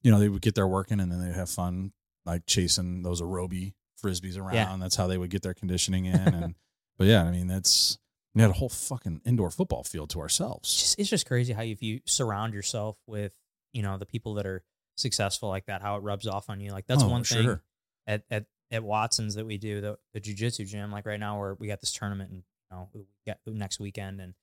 you 0.02 0.10
know 0.10 0.18
they 0.18 0.28
would 0.28 0.42
get 0.42 0.54
there 0.54 0.66
working 0.66 1.00
and 1.00 1.10
then 1.12 1.20
they'd 1.20 1.34
have 1.34 1.50
fun 1.50 1.92
like 2.24 2.46
chasing 2.46 3.02
those 3.02 3.20
Aerobie 3.20 3.74
frisbees 4.02 4.38
around. 4.38 4.54
Yeah. 4.54 4.76
That's 4.78 4.96
how 4.96 5.06
they 5.06 5.18
would 5.18 5.30
get 5.30 5.42
their 5.42 5.54
conditioning 5.54 6.06
in. 6.06 6.14
And 6.20 6.54
but 6.98 7.06
yeah, 7.06 7.24
I 7.24 7.30
mean 7.30 7.46
that's 7.48 7.98
we 8.34 8.42
had 8.42 8.50
a 8.50 8.54
whole 8.54 8.68
fucking 8.68 9.22
indoor 9.26 9.50
football 9.50 9.84
field 9.84 10.10
to 10.10 10.18
it's 10.18 10.22
ourselves. 10.22 10.74
just 10.74 10.98
it's 10.98 11.10
just 11.10 11.26
crazy 11.26 11.52
how 11.52 11.62
if 11.62 11.82
you 11.82 12.00
surround 12.06 12.54
yourself 12.54 12.96
with 13.06 13.32
you 13.72 13.82
know 13.82 13.98
the 13.98 14.06
people 14.06 14.34
that 14.34 14.46
are 14.46 14.62
successful 14.96 15.48
like 15.48 15.66
that, 15.66 15.80
how 15.82 15.96
it 15.96 16.00
rubs 16.02 16.26
off 16.26 16.48
on 16.50 16.60
you. 16.60 16.70
Like 16.72 16.86
that's 16.86 17.02
Oh, 17.02 17.08
one 17.08 17.24
thing 17.24 17.42
sure. 17.42 17.62
At 18.08 18.24
at 18.28 18.46
at 18.72 18.82
Watson's 18.82 19.36
that 19.36 19.46
we 19.46 19.56
do 19.58 19.80
the 19.80 19.98
the 20.14 20.20
jujitsu 20.20 20.66
gym. 20.66 20.90
Like 20.90 21.06
right 21.06 21.20
now, 21.20 21.38
where 21.38 21.54
we 21.54 21.68
got 21.68 21.80
this 21.80 21.92
tournament 21.92 22.30
and 22.30 22.38
you 22.42 22.76
know 22.76 22.88
we 22.92 23.02
got 23.26 23.38
next 23.46 23.78
weekend, 23.78 24.20
and 24.20 24.34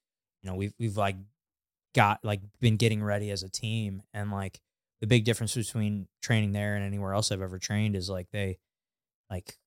you 0.42 0.50
know 0.50 0.56
we've 0.56 0.74
we've 0.80 0.96
like 0.96 1.18
got 1.94 2.24
like 2.24 2.42
been 2.62 2.78
getting 2.78 3.04
ready 3.04 3.30
as 3.32 3.44
a 3.44 3.50
team, 3.50 4.02
and 4.14 4.32
like 4.32 4.62
the 5.02 5.08
big 5.08 5.26
difference 5.26 5.54
between 5.56 6.08
training 6.22 6.54
there 6.54 6.76
and 6.76 6.86
anywhere 6.86 7.14
else 7.14 7.32
I've 7.32 7.42
ever 7.42 7.60
trained 7.60 7.96
is 7.98 8.10
like 8.10 8.28
they 8.32 8.60
like 9.30 9.58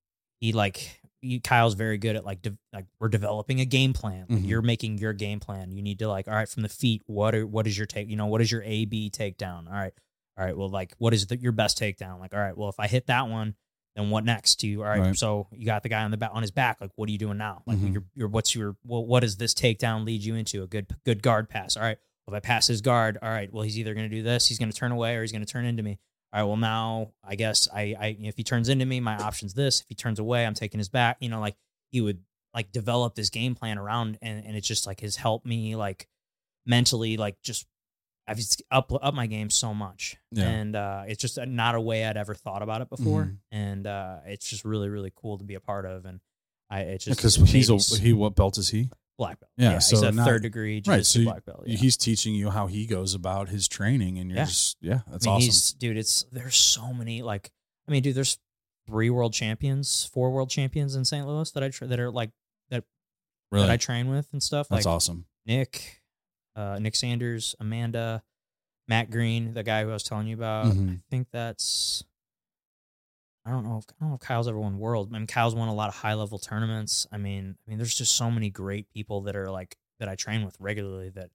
he 0.41 0.53
like 0.53 1.01
he, 1.21 1.41
Kyle's 1.41 1.75
very 1.75 1.99
good 1.99 2.17
at 2.17 2.25
like 2.25 2.43
de- 2.43 2.57
like 2.73 2.87
we're 3.01 3.09
developing 3.09 3.61
a 3.61 3.65
game 3.65 3.93
plan. 3.93 4.27
Like 4.29 4.41
Mhm. 4.43 4.49
You're 4.49 4.63
making 4.63 4.99
your 4.99 5.13
game 5.13 5.41
plan. 5.41 5.73
You 5.73 5.83
need 5.83 5.99
to 5.99 6.09
like 6.09 6.29
all 6.29 6.35
right 6.35 6.49
from 6.49 6.63
the 6.63 6.69
feet. 6.69 7.03
What 7.07 7.35
are 7.35 7.47
what 7.47 7.67
is 7.67 7.77
your 7.77 7.87
take? 7.87 8.09
You 8.09 8.17
know 8.17 8.27
what 8.27 8.41
is 8.41 8.51
your 8.51 8.63
A 8.63 8.85
B 8.85 9.11
takedown? 9.11 9.67
All 9.67 9.73
right, 9.73 9.93
all 10.39 10.45
right. 10.45 10.57
Well, 10.57 10.69
like 10.69 10.95
what 10.99 11.13
is 11.13 11.27
the, 11.27 11.37
your 11.37 11.53
best 11.53 11.79
takedown? 11.79 12.21
Like 12.21 12.35
all 12.35 12.41
right. 12.41 12.57
Well, 12.57 12.69
if 12.69 12.79
I 12.79 12.87
hit 12.87 13.07
that 13.09 13.29
one, 13.29 13.57
then 13.99 14.11
what 14.11 14.25
next? 14.25 14.57
Do 14.57 14.69
you 14.69 14.83
all 14.83 14.89
right? 14.89 15.01
Right. 15.01 15.17
So 15.17 15.49
you 15.53 15.67
got 15.67 15.83
the 15.83 15.89
guy 15.89 16.03
on 16.05 16.11
the 16.11 16.17
back 16.17 16.31
on 16.33 16.43
his 16.43 16.51
back. 16.51 16.81
Like 16.81 16.91
what 16.97 17.09
are 17.09 17.13
you 17.13 17.19
doing 17.19 17.37
now? 17.39 17.63
Like 17.67 17.79
Mhm. 17.79 17.93
your 17.93 18.05
your 18.15 18.29
what's 18.29 18.55
your 18.55 18.77
well, 18.85 19.05
what 19.05 19.21
does 19.21 19.37
this 19.37 19.55
takedown 19.55 20.05
lead 20.07 20.23
you 20.23 20.35
into? 20.35 20.63
A 20.63 20.67
good 20.67 20.87
good 21.05 21.23
guard 21.23 21.49
pass. 21.49 21.77
All 21.77 21.83
right. 21.83 21.99
If 22.27 22.35
I 22.35 22.41
pass 22.41 22.67
his 22.67 22.81
guard, 22.83 23.17
all 23.23 23.31
right. 23.31 23.51
Well, 23.53 23.63
he's 23.63 23.79
either 23.79 23.95
going 23.95 24.09
to 24.11 24.15
do 24.15 24.23
this, 24.23 24.47
he's 24.47 24.59
going 24.59 24.71
to 24.71 24.77
turn 24.77 24.93
away, 24.93 25.17
or 25.17 25.23
he's 25.23 25.33
going 25.33 25.45
to 25.45 25.51
turn 25.51 25.65
into 25.65 25.83
me. 25.83 25.99
All 26.33 26.41
right. 26.41 26.47
Well, 26.47 26.59
now 26.59 27.13
I 27.25 27.37
guess 27.37 27.69
I, 27.75 27.97
I 27.99 28.17
if 28.21 28.37
he 28.37 28.45
turns 28.45 28.69
into 28.69 28.85
me, 28.85 29.01
my 29.01 29.17
option's 29.17 29.55
this. 29.55 29.81
If 29.81 29.87
he 29.89 29.95
turns 29.95 30.19
away, 30.19 30.45
I'm 30.45 30.53
taking 30.55 30.79
his 30.79 30.91
back. 30.91 31.17
You 31.21 31.31
know, 31.31 31.41
like 31.41 31.57
he 31.91 32.01
would 32.03 32.23
like 32.55 32.71
develop 32.71 33.15
this 33.15 33.31
game 33.31 33.55
plan 33.55 33.79
around, 33.79 34.19
and 34.21 34.45
and 34.45 34.57
it's 34.57 34.69
just 34.69 34.87
like 34.87 35.01
has 35.01 35.17
helped 35.17 35.47
me 35.47 35.75
like 35.75 36.07
mentally, 36.67 37.17
like 37.17 37.41
just 37.43 37.67
I've 38.29 38.37
just 38.37 38.63
up 38.71 38.93
up 38.93 39.15
my 39.15 39.27
game 39.27 39.49
so 39.51 39.73
much, 39.73 40.17
Yeah. 40.33 40.49
and 40.49 40.77
uh, 40.77 41.05
it's 41.09 41.21
just 41.21 41.39
not 41.47 41.75
a 41.75 41.81
way 41.81 42.05
I'd 42.05 42.17
ever 42.19 42.35
thought 42.35 42.63
about 42.63 42.83
it 42.83 42.91
before, 42.91 43.25
Mhm. 43.25 43.37
and 43.51 43.87
uh, 43.87 44.19
it's 44.27 44.49
just 44.49 44.65
really 44.65 44.89
really 44.91 45.13
cool 45.17 45.39
to 45.39 45.45
be 45.45 45.55
a 45.55 45.61
part 45.61 45.87
of, 45.87 46.05
and 46.05 46.21
I 46.71 46.81
it's 46.81 47.05
just 47.07 47.19
Because 47.19 47.37
he's 47.37 47.71
a 47.71 47.99
he 47.99 48.13
what 48.13 48.35
belt 48.37 48.59
is 48.59 48.69
he? 48.69 48.91
black 49.17 49.41
belt. 49.41 49.51
Yeah, 49.57 49.73
he's 49.75 49.89
so 49.89 50.07
a 50.07 50.13
not- 50.13 50.27
third 50.29 50.43
degree 50.43 50.81
Right, 50.87 51.05
so 51.05 51.19
you- 51.21 51.25
black 51.25 51.45
belt. 51.45 51.65
Yeah. 51.67 51.77
He's 51.79 51.97
teaching 51.97 52.35
you 52.35 52.51
how 52.51 52.67
he 52.69 52.87
goes 52.87 53.15
about 53.15 53.49
his 53.49 53.67
training, 53.67 54.19
and 54.19 54.31
you're 54.31 54.39
Yeah. 54.41 54.45
just 54.45 54.77
yeah, 54.81 55.01
that's 55.11 55.27
I 55.27 55.31
mean, 55.31 55.37
awesome. 55.39 55.45
he's 55.47 55.73
dude. 55.73 55.97
It's 55.97 56.25
there's 56.31 56.55
so 56.57 56.93
many 56.93 57.23
like 57.23 57.51
I 57.89 57.91
mean, 57.91 58.03
dude. 58.03 58.15
There's 58.15 58.39
three 58.87 59.11
world 59.11 59.33
champions, 59.33 60.05
four 60.05 60.31
world 60.31 60.51
champions 60.51 60.95
in 60.95 61.05
St. 61.05 61.27
Louis 61.27 61.51
that 61.53 61.63
I 61.63 61.69
tra- 61.71 61.87
that 61.89 61.99
are 61.99 62.11
like 62.11 62.31
that 62.69 62.85
Really, 63.51 63.67
that 63.67 63.73
I 63.73 63.77
train 63.79 64.09
with 64.09 64.29
and 64.33 64.43
stuff. 64.43 64.69
that's 64.69 64.85
like 64.85 64.95
awesome. 64.95 65.25
Nick, 65.47 65.98
uh, 66.59 66.79
Nick 66.81 66.97
Sanders, 66.97 67.55
Amanda, 67.61 68.23
Matt 68.89 69.11
Green, 69.11 69.55
the 69.55 69.63
guy 69.63 69.85
who 69.85 69.91
I 69.91 69.93
was 69.93 70.03
telling 70.03 70.27
you 70.27 70.35
about. 70.35 70.67
I 70.67 70.71
Mhm. 70.71 71.01
think 71.11 71.29
that's. 71.31 72.05
I 73.47 73.51
don't 73.51 73.65
know. 73.65 73.79
If, 73.79 73.85
I 73.89 73.95
don't 74.01 74.09
know 74.11 74.15
if 74.17 74.21
Kyle's 74.21 74.47
ever 74.49 74.59
won 74.59 74.79
world. 74.79 75.09
I 75.11 75.17
mean, 75.19 75.27
Kyle's 75.27 75.55
won 75.55 75.69
a 75.69 75.75
lot 75.75 75.89
of 75.89 75.95
high 75.95 76.15
level 76.15 76.39
tournaments. 76.39 77.07
I 77.11 77.17
mean, 77.17 77.57
I 77.67 77.71
mean, 77.71 77.79
there's 77.79 77.95
just 77.95 78.15
so 78.15 78.31
many 78.31 78.51
great 78.51 78.91
people 78.91 79.23
that 79.23 79.37
are 79.37 79.51
like 79.51 79.77
that 80.01 80.09
I 80.09 80.17
train 80.17 80.45
with 80.45 80.57
regularly 80.61 81.09
that 81.11 81.31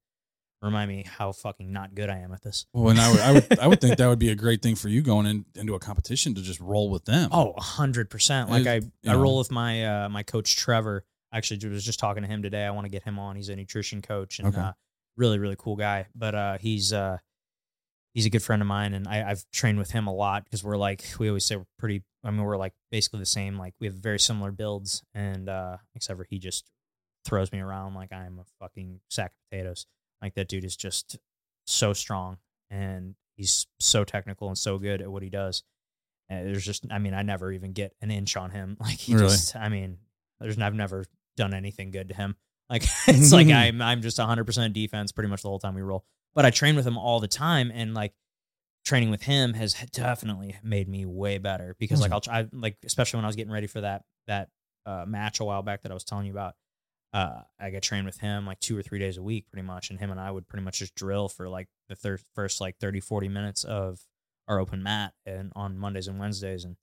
remind 0.61 0.89
me 0.89 1.03
how 1.07 1.31
fucking 1.31 1.71
not 1.71 1.95
good 1.95 2.09
I 2.09 2.19
am 2.19 2.31
at 2.33 2.41
this. 2.43 2.65
Well, 2.73 2.89
and 2.89 2.99
I 2.99 3.11
would, 3.11 3.19
I 3.19 3.31
would, 3.31 3.59
I 3.59 3.67
would 3.67 3.81
think 3.81 3.97
that 3.97 4.07
would 4.07 4.19
be 4.19 4.29
a 4.29 4.35
great 4.35 4.61
thing 4.61 4.75
for 4.75 4.89
you 4.89 5.01
going 5.01 5.25
in, 5.25 5.45
into 5.55 5.73
a 5.73 5.79
competition 5.79 6.35
to 6.35 6.41
just 6.41 6.59
roll 6.59 6.89
with 6.91 7.05
them. 7.05 7.29
Oh, 7.31 7.51
a 7.57 7.61
hundred 7.61 8.09
percent. 8.11 8.49
Like 8.49 8.67
I, 8.67 8.81
I- 9.07 9.11
I 9.11 9.15
roll 9.15 9.37
with 9.39 9.49
my 9.51 10.03
uh, 10.05 10.09
my 10.09 10.21
coach 10.23 10.55
Trevor. 10.55 11.05
Actually, 11.33 11.67
was 11.67 11.83
just 11.83 11.99
talking 11.99 12.21
to 12.21 12.29
him 12.29 12.43
today. 12.43 12.63
I 12.63 12.69
want 12.69 12.85
to 12.85 12.91
get 12.91 13.01
him 13.03 13.17
on. 13.17 13.35
He's 13.35 13.49
a 13.49 13.55
nutrition 13.55 14.03
coach 14.03 14.37
and 14.37 14.49
Okay. 14.49 14.61
uh, 14.61 14.73
really 15.17 15.39
really 15.39 15.55
cool 15.57 15.75
guy. 15.75 16.07
But 16.15 16.35
uh, 16.35 16.57
he's 16.59 16.91
uh, 16.93 17.17
he's 18.13 18.25
a 18.25 18.29
good 18.29 18.43
friend 18.43 18.61
of 18.61 18.67
mine, 18.67 18.93
and 18.93 19.07
I, 19.07 19.29
I've 19.29 19.45
trained 19.51 19.77
with 19.77 19.91
him 19.91 20.07
a 20.07 20.13
lot 20.13 20.43
because 20.43 20.63
we're 20.63 20.77
like 20.77 21.03
we 21.19 21.27
always 21.29 21.45
say 21.45 21.55
we're 21.55 21.65
pretty. 21.79 22.03
I 22.23 22.31
mean, 22.31 22.41
we're 22.43 22.57
like 22.57 22.73
basically 22.91 23.19
the 23.19 23.25
same. 23.25 23.57
Like 23.57 23.73
we 23.79 23.87
have 23.87 23.95
very 23.95 24.19
similar 24.19 24.51
builds, 24.51 25.03
and 25.13 25.49
uh 25.49 25.77
except 25.95 26.17
for 26.17 26.23
he 26.29 26.39
just 26.39 26.69
throws 27.25 27.51
me 27.51 27.59
around 27.59 27.93
like 27.93 28.11
I'm 28.13 28.39
a 28.39 28.45
fucking 28.59 28.99
sack 29.09 29.31
of 29.31 29.49
potatoes. 29.49 29.85
Like 30.21 30.35
that 30.35 30.47
dude 30.47 30.63
is 30.65 30.75
just 30.77 31.17
so 31.65 31.93
strong, 31.93 32.37
and 32.69 33.15
he's 33.35 33.67
so 33.79 34.03
technical 34.03 34.47
and 34.47 34.57
so 34.57 34.77
good 34.77 35.01
at 35.01 35.11
what 35.11 35.23
he 35.23 35.29
does. 35.29 35.63
And 36.29 36.47
there's 36.47 36.65
just, 36.65 36.85
I 36.89 36.99
mean, 36.99 37.13
I 37.13 37.21
never 37.23 37.51
even 37.51 37.73
get 37.73 37.93
an 38.01 38.09
inch 38.09 38.37
on 38.37 38.51
him. 38.51 38.77
Like 38.79 38.97
he 38.97 39.13
Really? 39.15 39.27
just, 39.27 39.55
I 39.55 39.67
mean, 39.69 39.97
there's 40.39 40.57
I've 40.57 40.73
never 40.73 41.03
done 41.35 41.53
anything 41.53 41.91
good 41.91 42.07
to 42.09 42.15
him. 42.15 42.37
Like 42.69 42.83
it's 43.07 43.31
like 43.31 43.47
I'm 43.49 43.81
I'm 43.81 44.01
just 44.01 44.17
100% 44.17 44.73
defense 44.73 45.11
pretty 45.11 45.29
much 45.29 45.41
the 45.41 45.49
whole 45.49 45.59
time 45.59 45.75
we 45.75 45.81
roll. 45.81 46.05
But 46.33 46.45
I 46.45 46.49
train 46.49 46.75
with 46.75 46.85
him 46.87 46.97
all 46.97 47.19
the 47.19 47.27
time, 47.27 47.71
and 47.73 47.93
like 47.93 48.13
training 48.85 49.09
with 49.09 49.23
him 49.23 49.53
has 49.53 49.73
definitely 49.93 50.57
made 50.63 50.89
me 50.89 51.05
way 51.05 51.37
better 51.37 51.75
because 51.79 52.01
like 52.01 52.11
I'll 52.11 52.21
try 52.21 52.47
like 52.51 52.77
especially 52.85 53.17
when 53.17 53.25
I 53.25 53.27
was 53.27 53.35
getting 53.35 53.53
ready 53.53 53.67
for 53.67 53.81
that 53.81 54.03
that 54.27 54.49
uh, 54.85 55.05
match 55.07 55.39
a 55.39 55.45
while 55.45 55.61
back 55.61 55.83
that 55.83 55.91
I 55.91 55.93
was 55.93 56.03
telling 56.03 56.25
you 56.25 56.31
about. 56.31 56.55
Uh, 57.13 57.41
I 57.59 57.69
got 57.69 57.83
trained 57.83 58.07
with 58.07 58.19
him 58.19 58.47
like 58.47 58.59
two 58.59 58.75
or 58.75 58.81
three 58.81 58.97
days 58.97 59.17
a 59.17 59.23
week, 59.23 59.45
pretty 59.51 59.65
much, 59.65 59.91
and 59.91 59.99
him 59.99 60.09
and 60.09 60.19
I 60.19 60.31
would 60.31 60.47
pretty 60.47 60.63
much 60.63 60.79
just 60.79 60.95
drill 60.95 61.29
for 61.29 61.47
like 61.47 61.67
the 61.87 61.95
thir- 61.95 62.17
first 62.33 62.59
like 62.59 62.77
30, 62.79 63.01
40 63.01 63.27
minutes 63.27 63.63
of 63.63 63.99
our 64.47 64.59
open 64.59 64.81
mat 64.81 65.13
and 65.23 65.51
on 65.55 65.77
Mondays 65.77 66.07
and 66.07 66.19
Wednesdays, 66.19 66.65
and 66.65 66.75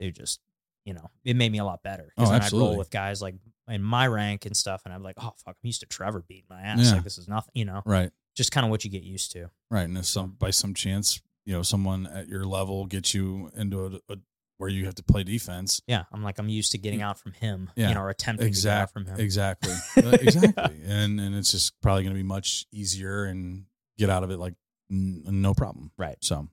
they 0.00 0.10
just 0.10 0.40
you 0.86 0.94
know 0.94 1.10
it 1.24 1.36
made 1.36 1.52
me 1.52 1.58
a 1.58 1.64
lot 1.64 1.82
better 1.82 2.12
Oh, 2.16 2.22
because 2.22 2.30
then 2.30 2.42
I'd 2.42 2.52
roll 2.52 2.76
with 2.78 2.88
guys 2.90 3.20
like 3.20 3.34
in 3.68 3.82
my 3.82 4.06
rank 4.06 4.46
and 4.46 4.56
stuff, 4.56 4.82
and 4.86 4.94
I'm 4.94 5.02
like, 5.02 5.16
oh 5.18 5.32
fuck, 5.44 5.56
I'm 5.62 5.66
used 5.66 5.80
to 5.80 5.86
Trevor 5.86 6.22
beating 6.26 6.44
my 6.48 6.62
ass. 6.62 6.78
Yeah. 6.80 6.92
Like 6.94 7.04
this 7.04 7.18
is 7.18 7.26
nothing, 7.28 7.50
you 7.54 7.64
know, 7.66 7.82
Right. 7.84 8.10
just 8.36 8.52
kind 8.52 8.64
of 8.64 8.70
what 8.70 8.84
you 8.84 8.90
get 8.90 9.02
used 9.02 9.32
to. 9.32 9.50
Right. 9.70 9.82
And 9.82 9.98
if 9.98 10.06
some 10.06 10.36
by 10.38 10.50
some 10.50 10.72
chance, 10.72 11.20
you 11.44 11.52
know, 11.52 11.62
someone 11.62 12.06
at 12.06 12.28
your 12.28 12.44
level 12.46 12.86
gets 12.86 13.12
you 13.12 13.50
into 13.56 13.84
a, 14.08 14.12
a 14.12 14.16
where 14.58 14.70
you 14.70 14.86
have 14.86 14.94
to 14.94 15.02
play 15.02 15.22
defense. 15.22 15.82
Yeah, 15.86 16.04
I'm 16.12 16.22
like 16.22 16.38
I'm 16.38 16.48
used 16.48 16.72
to 16.72 16.78
getting 16.78 17.02
out 17.02 17.18
from 17.18 17.32
him, 17.32 17.68
Yeah, 17.76 17.88
you 17.88 17.94
know, 17.94 18.00
or 18.02 18.08
attempting 18.08 18.52
to 18.54 18.62
get 18.62 18.72
out 18.72 18.90
from 18.92 19.04
him. 19.06 19.18
Exactly. 19.20 19.74
Uh, 19.96 20.10
exactly. 20.20 20.80
And 20.86 21.20
and 21.20 21.34
it's 21.34 21.50
just 21.50 21.78
probably 21.82 22.04
going 22.04 22.14
to 22.14 22.18
be 22.18 22.22
much 22.26 22.66
easier 22.72 23.24
and 23.24 23.64
get 23.98 24.08
out 24.10 24.22
of 24.22 24.30
it 24.30 24.38
like 24.38 24.54
n- 24.90 25.22
no 25.26 25.52
problem. 25.54 25.90
Right. 25.98 26.16
So 26.20 26.48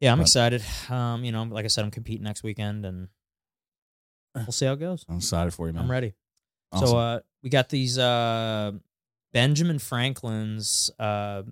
Yeah, 0.00 0.12
I'm 0.12 0.18
But- 0.18 0.22
excited. 0.28 0.62
Um, 0.88 1.24
you 1.24 1.32
know, 1.32 1.42
like 1.42 1.64
I 1.64 1.68
said, 1.68 1.84
I'm 1.84 1.90
competing 1.90 2.22
next 2.24 2.42
weekend, 2.44 2.84
and 2.86 3.08
we'll 4.34 4.52
see 4.52 4.66
how 4.66 4.72
it 4.72 4.80
goes. 4.80 5.04
I'm 5.08 5.16
excited 5.16 5.52
for 5.52 5.66
you, 5.66 5.72
man. 5.72 5.84
I'm 5.84 5.90
ready. 5.90 6.14
Awesome. 6.72 6.88
So 6.88 6.96
uh, 6.96 7.20
we 7.42 7.50
got 7.50 7.68
these 7.68 7.98
uh, 7.98 8.72
Benjamin 9.32 9.78
Franklin's 9.78 10.90
uh, 10.98 11.42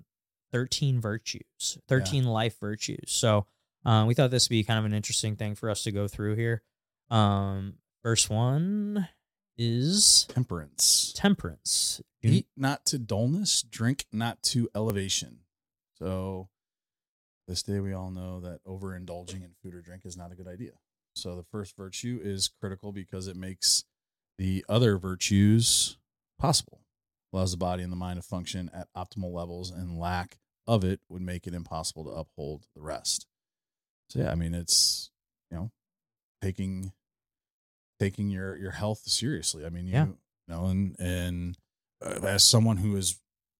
13 0.51 0.99
virtues, 0.99 1.77
13 1.87 2.25
life 2.25 2.59
virtues. 2.59 3.11
So 3.11 3.45
uh, 3.85 4.05
we 4.07 4.13
thought 4.13 4.31
this 4.31 4.47
would 4.47 4.53
be 4.53 4.63
kind 4.63 4.79
of 4.79 4.85
an 4.85 4.93
interesting 4.93 5.35
thing 5.35 5.55
for 5.55 5.69
us 5.69 5.83
to 5.83 5.91
go 5.91 6.07
through 6.07 6.35
here. 6.35 6.61
Um, 7.09 7.75
first 8.03 8.29
one 8.29 9.07
is 9.57 10.25
temperance. 10.29 11.13
temperance. 11.15 12.01
Eat 12.21 12.47
not 12.55 12.85
to 12.85 12.97
dullness, 12.97 13.63
drink 13.63 14.05
not 14.11 14.41
to 14.43 14.69
elevation. 14.73 15.39
So 15.99 16.49
this 17.47 17.63
day 17.63 17.79
we 17.79 17.93
all 17.93 18.11
know 18.11 18.39
that 18.39 18.63
overindulging 18.65 19.43
in 19.43 19.51
food 19.61 19.75
or 19.75 19.81
drink 19.81 20.05
is 20.05 20.15
not 20.15 20.31
a 20.31 20.35
good 20.35 20.47
idea. 20.47 20.71
So 21.15 21.35
the 21.35 21.43
first 21.43 21.75
virtue 21.77 22.19
is 22.23 22.49
critical 22.59 22.91
because 22.91 23.27
it 23.27 23.35
makes 23.35 23.83
the 24.37 24.65
other 24.67 24.97
virtues 24.97 25.97
possible. 26.39 26.81
Allows 27.31 27.51
the 27.51 27.57
body 27.57 27.83
and 27.83 27.91
the 27.91 27.95
mind 27.97 28.21
to 28.21 28.27
function 28.27 28.69
at 28.73 28.87
optimal 28.95 29.33
levels 29.33 29.71
and 29.71 29.97
lack 29.97 30.37
of 30.67 30.83
it 30.83 30.99
would 31.09 31.21
make 31.21 31.47
it 31.47 31.53
impossible 31.53 32.03
to 32.05 32.11
uphold 32.11 32.65
the 32.75 32.81
rest. 32.81 33.25
So 34.09 34.19
yeah, 34.19 34.31
I 34.31 34.35
mean 34.35 34.53
it's 34.53 35.09
you 35.49 35.57
know 35.57 35.71
taking 36.41 36.93
taking 37.99 38.29
your 38.29 38.55
your 38.57 38.71
health 38.71 38.99
seriously. 39.05 39.65
I 39.65 39.69
mean 39.69 39.87
you, 39.87 39.93
Yeah. 39.93 40.05
you 40.05 40.15
know 40.47 40.65
and 40.65 40.95
and 40.99 41.57
uh, 42.05 42.19
as 42.27 42.43
someone 42.43 42.77
who 42.77 42.95
has 42.95 43.19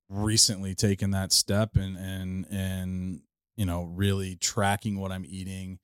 recently 0.10 0.76
taken 0.76 1.12
that 1.12 1.32
step 1.32 1.76
and 1.76 1.98
and 1.98 2.46
and 2.52 3.22
you 3.58 3.66
know 3.66 3.84
really 3.84 4.36
tracking 4.36 5.00
what 5.00 5.12
I'm 5.12 5.26
eating, 5.28 5.80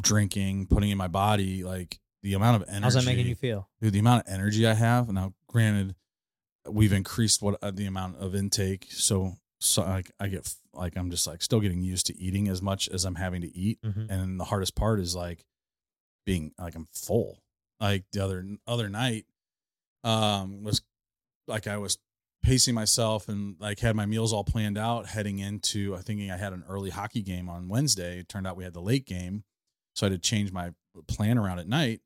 drinking, 0.00 0.66
putting 0.66 0.90
in 0.90 0.98
my 0.98 1.08
body, 1.08 1.64
like 1.64 1.98
the 2.22 2.34
amount 2.34 2.62
of 2.62 2.68
energy. 2.68 2.82
How's 2.82 2.94
that 2.94 3.04
making 3.04 3.26
you 3.26 3.34
feel? 3.34 3.68
Dude, 3.80 3.92
the 3.92 3.98
amount 3.98 4.26
of 4.26 4.32
energy 4.32 4.66
I 4.66 4.74
have 4.74 5.10
now. 5.10 5.34
Granted, 5.48 5.94
we've 6.68 6.92
increased 6.92 7.42
what 7.42 7.58
uh, 7.62 7.70
the 7.70 7.86
amount 7.86 8.16
of 8.18 8.34
intake, 8.34 8.86
so 8.90 9.34
so 9.60 9.82
like 9.82 10.10
I 10.18 10.28
get 10.28 10.52
like 10.72 10.96
I'm 10.96 11.10
just 11.10 11.26
like 11.26 11.42
still 11.42 11.60
getting 11.60 11.80
used 11.82 12.06
to 12.06 12.18
eating 12.18 12.48
as 12.48 12.60
much 12.62 12.88
as 12.88 13.04
I'm 13.04 13.14
having 13.16 13.42
to 13.42 13.56
eat, 13.56 13.78
Mhm. 13.82 14.10
and 14.10 14.40
the 14.40 14.44
hardest 14.44 14.74
part 14.74 15.00
is 15.00 15.14
like 15.14 15.44
being 16.26 16.52
like 16.58 16.74
I'm 16.74 16.88
full. 16.92 17.42
Like 17.80 18.04
the 18.12 18.24
other 18.24 18.44
other 18.66 18.88
night, 18.88 19.26
um, 20.02 20.62
was 20.62 20.82
like 21.46 21.66
I 21.66 21.76
was 21.76 21.98
pacing 22.42 22.74
myself 22.74 23.28
and 23.28 23.56
like 23.58 23.80
had 23.80 23.96
my 23.96 24.06
meals 24.06 24.32
all 24.32 24.44
planned 24.44 24.76
out 24.78 25.06
heading 25.06 25.38
into 25.38 25.94
I 25.94 26.00
thinking 26.00 26.30
I 26.30 26.36
had 26.36 26.52
an 26.52 26.64
early 26.68 26.90
hockey 26.90 27.22
game 27.22 27.48
on 27.48 27.68
Wednesday. 27.68 28.18
It 28.20 28.28
turned 28.28 28.46
out 28.46 28.56
we 28.56 28.64
had 28.64 28.74
the 28.74 28.82
late 28.82 29.06
game. 29.06 29.44
So 29.94 30.06
I 30.06 30.10
had 30.10 30.22
to 30.22 30.28
change 30.28 30.52
my 30.52 30.70
plan 31.08 31.38
around 31.38 31.58
at 31.58 31.68
night. 31.68 32.00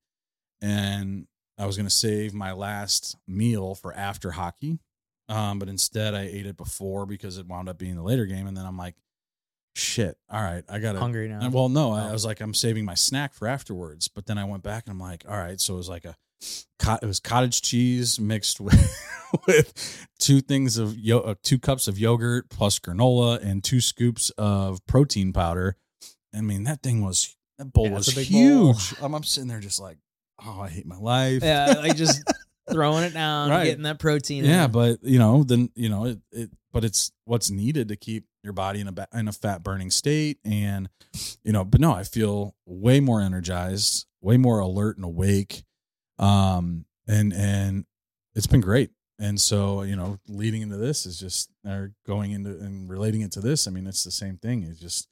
And 0.61 1.27
I 1.59 1.67
was 1.67 1.77
gonna 1.77 1.91
save 1.91 2.35
my 2.35 2.53
last 2.53 3.17
meal 3.27 3.75
for 3.75 3.93
after 3.95 4.31
hockey. 4.33 4.79
Um, 5.29 5.59
but 5.59 5.69
instead 5.69 6.15
I 6.15 6.23
ate 6.23 6.47
it 6.47 6.57
before 6.57 7.05
because 7.07 7.37
it 7.39 7.47
wound 7.47 7.69
up 7.69 7.79
being 7.79 7.97
the 7.97 8.03
later 8.03 8.27
game. 8.27 8.47
And 8.47 8.57
then 8.57 8.65
I'm 8.65 8.79
like, 8.79 8.95
shit, 9.77 10.17
all 10.31 10.43
right, 10.43 10.65
I 10.69 10.79
gotta 10.79 10.99
Hungry 10.99 11.29
now? 11.29 11.49
Well, 11.51 11.69
no, 11.69 11.93
I 11.93 12.09
Oh. 12.09 12.13
was 12.13 12.25
like, 12.25 12.41
I'm 12.41 12.55
saving 12.55 12.85
my 12.85 12.95
snack 12.95 13.35
for 13.35 13.47
afterwards. 13.47 14.09
But 14.09 14.27
then 14.27 14.39
I 14.39 14.45
went 14.45 14.63
back 14.63 14.85
and 14.87 14.93
I'm 14.93 14.99
like, 15.01 15.25
all 15.29 15.37
right, 15.37 15.61
so 15.61 15.75
it 15.75 15.77
was 15.79 15.89
like 15.89 16.05
a, 16.05 16.17
it 17.03 17.07
was 17.07 17.21
cottage 17.21 17.63
cheese 17.63 18.19
mixed 18.21 18.61
with 18.61 19.05
with 19.47 20.07
two 20.19 20.41
things 20.41 20.79
of 20.79 20.97
yo, 20.99 21.19
uh, 21.21 21.35
two 21.43 21.59
cups 21.59 21.87
of 21.89 21.99
yogurt 21.99 22.49
plus 22.49 22.79
granola 22.79 23.43
and 23.43 23.63
two 23.63 23.81
scoops 23.81 24.31
of 24.39 24.85
protein 24.87 25.33
powder. 25.33 25.77
I 26.35 26.41
mean, 26.41 26.65
that 26.65 26.83
thing 26.83 27.05
was 27.05 27.37
that 27.59 27.73
bowl 27.73 27.87
Yeah, 27.87 27.95
was 27.95 28.09
a 28.09 28.15
bowl. 28.15 28.25
huge. 28.25 28.95
I'm, 29.03 29.15
I'm 29.15 29.25
sitting 29.25 29.49
there 29.49 29.61
just 29.61 29.81
like, 29.81 29.99
oh, 30.45 30.61
I 30.61 30.69
hate 30.69 30.87
my 30.87 30.97
life. 30.99 31.43
yeah, 31.43 31.75
like 31.79 31.97
just 31.97 32.23
throwing 32.71 33.05
it 33.05 33.13
down, 33.15 33.51
Right. 33.51 33.65
getting 33.65 33.83
that 33.85 33.99
protein. 33.99 34.45
in. 34.45 34.51
Yeah, 34.51 34.67
but 34.67 34.99
you 35.03 35.19
know, 35.19 35.43
then 35.45 35.71
you 35.75 35.89
know 35.89 36.07
it, 36.07 36.19
it. 36.33 36.51
But 36.73 36.85
it's 36.85 37.13
what's 37.25 37.51
needed 37.51 37.89
to 37.89 37.97
keep 37.97 38.27
your 38.45 38.53
body 38.53 38.81
in 38.81 38.89
a 38.89 39.09
in 39.19 39.27
a 39.27 39.33
fat 39.33 39.63
burning 39.63 39.91
state, 39.91 40.39
and 40.45 40.89
you 41.43 41.51
know. 41.53 41.65
But 41.65 41.81
no, 41.81 41.93
I 41.93 42.03
feel 42.05 42.55
way 42.67 43.01
more 43.01 43.21
energized, 43.23 44.07
way 44.21 44.37
more 44.37 44.61
alert 44.61 44.97
and 44.97 45.05
awake, 45.05 45.65
um, 46.19 46.85
and 47.07 47.33
and 47.33 47.87
it's 48.35 48.47
been 48.47 48.61
great. 48.61 48.91
And 49.19 49.41
so 49.41 49.83
you 49.83 49.97
know, 49.97 50.19
leading 50.29 50.61
into 50.63 50.77
this 50.77 51.07
is 51.07 51.19
just 51.19 51.51
or 51.67 51.93
going 52.07 52.33
into 52.33 52.51
and 52.51 52.89
relating 52.89 53.23
it 53.23 53.33
to 53.33 53.41
this. 53.41 53.67
I 53.67 53.71
mean, 53.71 53.87
it's 53.87 54.05
the 54.05 54.11
same 54.11 54.37
thing. 54.37 54.63
It's 54.63 54.79
just 54.79 55.09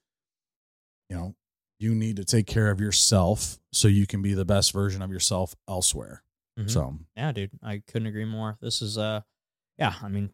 you 1.09 1.16
know, 1.16 1.35
you 1.79 1.95
need 1.95 2.17
to 2.17 2.25
take 2.25 2.47
care 2.47 2.71
of 2.71 2.81
yourself 2.81 3.59
so 3.73 3.87
you 3.89 4.07
can 4.07 4.23
be 4.23 4.35
the 4.35 4.45
best 4.45 4.73
version 4.73 5.03
of 5.03 5.11
yourself 5.11 5.55
elsewhere. 5.69 6.23
Mhm. 6.59 6.71
So 6.71 6.99
yeah, 7.17 7.33
dude, 7.33 7.51
I 7.62 7.83
couldn't 7.87 8.07
agree 8.09 8.25
more. 8.25 8.57
This 8.61 8.81
is 8.83 8.97
uh, 8.99 9.21
yeah, 9.79 9.95
I 10.03 10.09
mean, 10.09 10.33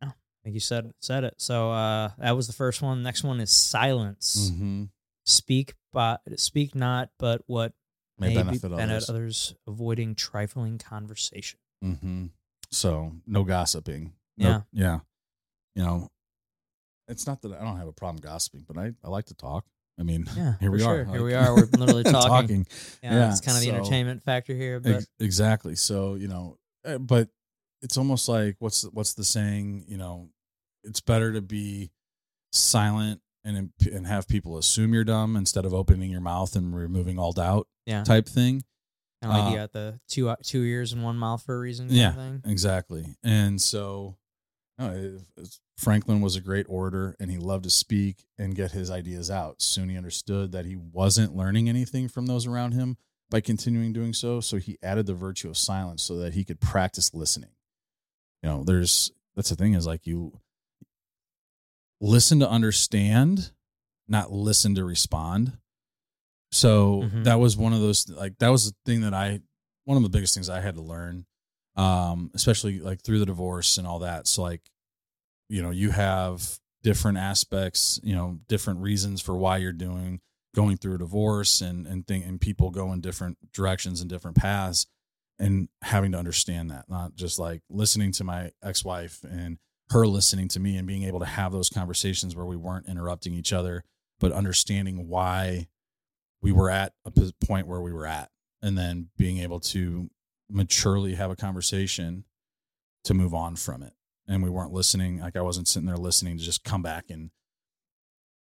yeah, 0.00 0.12
like 0.44 0.54
you 0.54 0.60
said 0.60 0.92
said 1.00 1.24
it. 1.24 1.34
So 1.38 1.70
uh, 1.70 2.10
that 2.18 2.32
was 2.32 2.46
the 2.46 2.52
first 2.54 2.80
one. 2.82 3.02
Next 3.02 3.22
one 3.24 3.40
is 3.40 3.50
silence. 3.50 4.50
mhm. 4.50 4.88
Speak, 5.26 5.74
but 5.92 6.20
speak 6.38 6.74
not, 6.74 7.08
but 7.18 7.42
what 7.46 7.72
may, 8.18 8.28
may, 8.28 8.34
benefit 8.36 8.62
be, 8.62 8.66
others. 8.74 8.76
benefit 8.76 9.08
others, 9.10 9.54
avoiding 9.66 10.14
trifling 10.14 10.76
conversation. 10.78 11.58
Mm-hmm. 11.82 12.26
So 12.70 13.12
no 13.26 13.42
gossiping. 13.44 14.12
No- 14.36 14.48
Yeah. 14.48 14.60
yeah. 14.72 14.98
You 15.76 15.82
know, 15.82 16.10
it's 17.08 17.26
not 17.26 17.40
that 17.42 17.52
I 17.52 17.64
don't 17.64 17.78
have 17.78 17.88
a 17.88 17.92
problem 17.92 18.20
gossiping, 18.20 18.64
but 18.68 18.76
I, 18.76 18.92
I 19.02 19.08
like 19.08 19.24
to 19.26 19.34
talk. 19.34 19.64
I 19.98 20.02
mean, 20.02 20.26
Yeah, 20.36 20.54
here 20.60 20.70
we 20.70 20.80
sure. 20.80 21.00
are. 21.00 21.04
Here 21.04 21.12
Like- 21.14 21.20
we 21.22 21.34
are. 21.34 21.54
We're 21.54 21.68
literally 21.78 22.02
talking. 22.04 22.66
Yeah, 23.02 23.14
Yeah, 23.14 23.30
it's 23.30 23.40
kind 23.40 23.56
of 23.56 23.62
the 23.62 23.70
entertainment 23.70 24.22
factor 24.24 24.54
here, 24.54 24.80
but 24.80 24.92
Ex- 24.96 25.06
exactly. 25.20 25.76
So 25.76 26.14
you 26.14 26.28
know, 26.28 26.58
uh, 26.84 26.98
but 26.98 27.28
it's 27.82 27.96
almost 27.96 28.28
like 28.28 28.56
what's 28.58 28.82
the- 28.82 28.90
what's 28.90 29.14
the 29.14 29.24
saying? 29.24 29.84
You 29.88 29.96
know, 29.98 30.30
it's 30.82 31.00
better 31.00 31.32
to 31.32 31.40
be 31.40 31.90
silent 32.52 33.20
and 33.44 33.70
and 33.92 34.06
have 34.06 34.26
people 34.28 34.56
assume 34.58 34.94
you're 34.94 35.04
dumb 35.04 35.36
instead 35.36 35.64
of 35.66 35.74
opening 35.74 36.10
your 36.10 36.20
mouth 36.20 36.56
and 36.56 36.74
removing 36.74 37.18
all 37.18 37.32
doubt 37.32 37.66
yeah, 37.86 38.02
type 38.04 38.26
thing. 38.28 38.62
kind 39.22 39.32
of 39.32 39.38
like 39.38 39.46
uh, 39.46 39.50
you 39.50 39.56
got 39.56 39.72
the 39.72 40.00
two 40.08 40.34
two 40.42 40.62
ears 40.62 40.92
and 40.92 41.02
one 41.02 41.16
mouth 41.16 41.42
for 41.42 41.54
a 41.54 41.58
reason. 41.58 41.88
Yeah. 41.90 42.14
Exactly. 42.44 43.04
And 43.22 43.60
so 43.60 44.16
no, 44.78 44.90
it, 44.90 45.20
it's- 45.36 45.60
Franklin 45.76 46.20
was 46.20 46.36
a 46.36 46.40
great 46.40 46.66
orator 46.68 47.16
and 47.18 47.30
he 47.30 47.36
loved 47.36 47.64
to 47.64 47.70
speak 47.70 48.24
and 48.38 48.54
get 48.54 48.70
his 48.72 48.90
ideas 48.90 49.30
out. 49.30 49.60
Soon 49.60 49.88
he 49.88 49.96
understood 49.96 50.52
that 50.52 50.66
he 50.66 50.76
wasn't 50.76 51.34
learning 51.36 51.68
anything 51.68 52.08
from 52.08 52.26
those 52.26 52.46
around 52.46 52.72
him 52.72 52.96
by 53.30 53.40
continuing 53.40 53.92
doing 53.92 54.12
so. 54.12 54.40
So 54.40 54.58
he 54.58 54.78
added 54.82 55.06
the 55.06 55.14
virtue 55.14 55.48
of 55.48 55.56
silence 55.58 56.02
so 56.02 56.16
that 56.18 56.34
he 56.34 56.44
could 56.44 56.60
practice 56.60 57.12
listening. 57.12 57.50
You 58.42 58.50
know, 58.50 58.64
there's 58.64 59.10
that's 59.34 59.50
the 59.50 59.56
thing 59.56 59.74
is 59.74 59.86
like 59.86 60.06
you 60.06 60.38
listen 62.00 62.40
to 62.40 62.48
understand, 62.48 63.50
not 64.06 64.30
listen 64.30 64.74
to 64.76 64.84
respond. 64.84 65.58
So 66.52 67.02
Mhm. 67.02 67.24
that 67.24 67.40
was 67.40 67.56
one 67.56 67.72
of 67.72 67.80
those 67.80 68.08
like 68.08 68.38
that 68.38 68.48
was 68.50 68.70
the 68.70 68.76
thing 68.84 69.00
that 69.00 69.14
I 69.14 69.40
one 69.84 69.96
of 69.96 70.02
the 70.02 70.08
biggest 70.08 70.34
things 70.34 70.48
I 70.48 70.60
had 70.60 70.76
to 70.76 70.82
learn, 70.82 71.26
um, 71.76 72.30
especially 72.34 72.78
like 72.80 73.02
through 73.02 73.18
the 73.18 73.26
divorce 73.26 73.76
and 73.76 73.86
all 73.86 73.98
that. 73.98 74.26
So 74.26 74.42
like, 74.42 74.62
you 75.48 75.62
know, 75.62 75.70
you 75.70 75.90
have 75.90 76.58
different 76.82 77.18
aspects, 77.18 78.00
you 78.02 78.14
know, 78.14 78.38
different 78.48 78.80
reasons 78.80 79.20
for 79.20 79.36
why 79.36 79.56
you're 79.58 79.72
doing 79.72 80.20
going 80.54 80.76
through 80.76 80.94
a 80.94 80.98
divorce 80.98 81.60
and 81.60 81.86
and 81.86 82.06
thing 82.06 82.22
and 82.22 82.40
people 82.40 82.70
go 82.70 82.92
in 82.92 83.00
different 83.00 83.36
directions 83.52 84.00
and 84.00 84.08
different 84.08 84.36
paths 84.36 84.86
and 85.38 85.68
having 85.82 86.12
to 86.12 86.18
understand 86.18 86.70
that, 86.70 86.88
not 86.88 87.16
just 87.16 87.38
like 87.38 87.60
listening 87.68 88.12
to 88.12 88.22
my 88.22 88.52
ex-wife 88.62 89.24
and 89.28 89.58
her 89.90 90.06
listening 90.06 90.48
to 90.48 90.60
me 90.60 90.76
and 90.76 90.86
being 90.86 91.02
able 91.02 91.18
to 91.18 91.26
have 91.26 91.52
those 91.52 91.68
conversations 91.68 92.36
where 92.36 92.46
we 92.46 92.56
weren't 92.56 92.88
interrupting 92.88 93.34
each 93.34 93.52
other, 93.52 93.82
but 94.20 94.32
understanding 94.32 95.08
why 95.08 95.66
we 96.40 96.52
were 96.52 96.70
at 96.70 96.92
a 97.04 97.10
point 97.44 97.66
where 97.66 97.80
we 97.80 97.92
were 97.92 98.06
at 98.06 98.30
and 98.62 98.78
then 98.78 99.08
being 99.16 99.38
able 99.38 99.60
to 99.60 100.08
maturely 100.48 101.14
have 101.14 101.30
a 101.30 101.36
conversation 101.36 102.24
to 103.02 103.14
move 103.14 103.34
on 103.34 103.56
from 103.56 103.82
it. 103.82 103.92
And 104.26 104.42
we 104.42 104.50
weren't 104.50 104.72
listening. 104.72 105.20
Like 105.20 105.36
I 105.36 105.42
wasn't 105.42 105.68
sitting 105.68 105.86
there 105.86 105.96
listening 105.96 106.38
to 106.38 106.42
just 106.44 106.64
come 106.64 106.82
back 106.82 107.10
and 107.10 107.30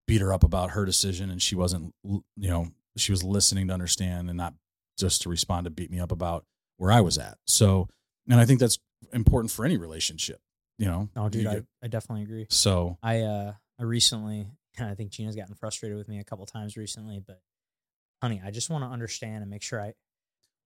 beat 0.07 0.21
her 0.21 0.33
up 0.33 0.45
about 0.45 0.71
her 0.71 0.85
decision. 0.85 1.31
And 1.31 1.43
she 1.43 1.55
wasn't, 1.55 1.95
you 2.05 2.23
know, 2.37 2.69
she 2.97 3.13
was 3.13 3.23
listening 3.23 3.69
to 3.69 3.75
understand 3.75 4.29
and 4.29 4.37
not 4.37 4.55
just 4.99 5.23
to 5.23 5.29
respond 5.29 5.65
to 5.65 5.71
beat 5.71 5.91
me 5.91 6.01
up 6.01 6.13
about 6.13 6.45
where 6.79 6.91
I 6.91 7.01
was 7.01 7.19
at. 7.19 7.37
So, 7.47 7.89
and 8.29 8.41
I 8.41 8.47
think 8.47 8.61
that's 8.61 8.79
important 9.13 9.51
for 9.51 9.65
any 9.65 9.77
relationship, 9.77 10.41
you 10.79 10.87
know? 10.87 11.09
Oh, 11.17 11.29
dude, 11.29 11.47
I, 11.47 11.63
I 11.83 11.89
definitely 11.89 12.23
agree. 12.23 12.47
so, 12.49 12.99
I 13.03 13.21
uh 13.21 13.53
I 13.79 13.83
recently 13.83 14.49
I 14.81 14.95
think 14.95 15.11
Gina's 15.11 15.37
gotten 15.37 15.55
frustrated 15.55 15.99
with 15.99 16.09
me 16.09 16.19
a 16.19 16.25
couple 16.25 16.47
times 16.47 16.77
recently, 16.77 17.23
but 17.25 17.41
honey, 18.23 18.41
I 18.45 18.51
just 18.51 18.71
want 18.71 18.85
to 18.85 18.89
understand 18.89 19.43
and 19.43 19.51
make 19.51 19.63
sure 19.63 19.81
I 19.81 19.93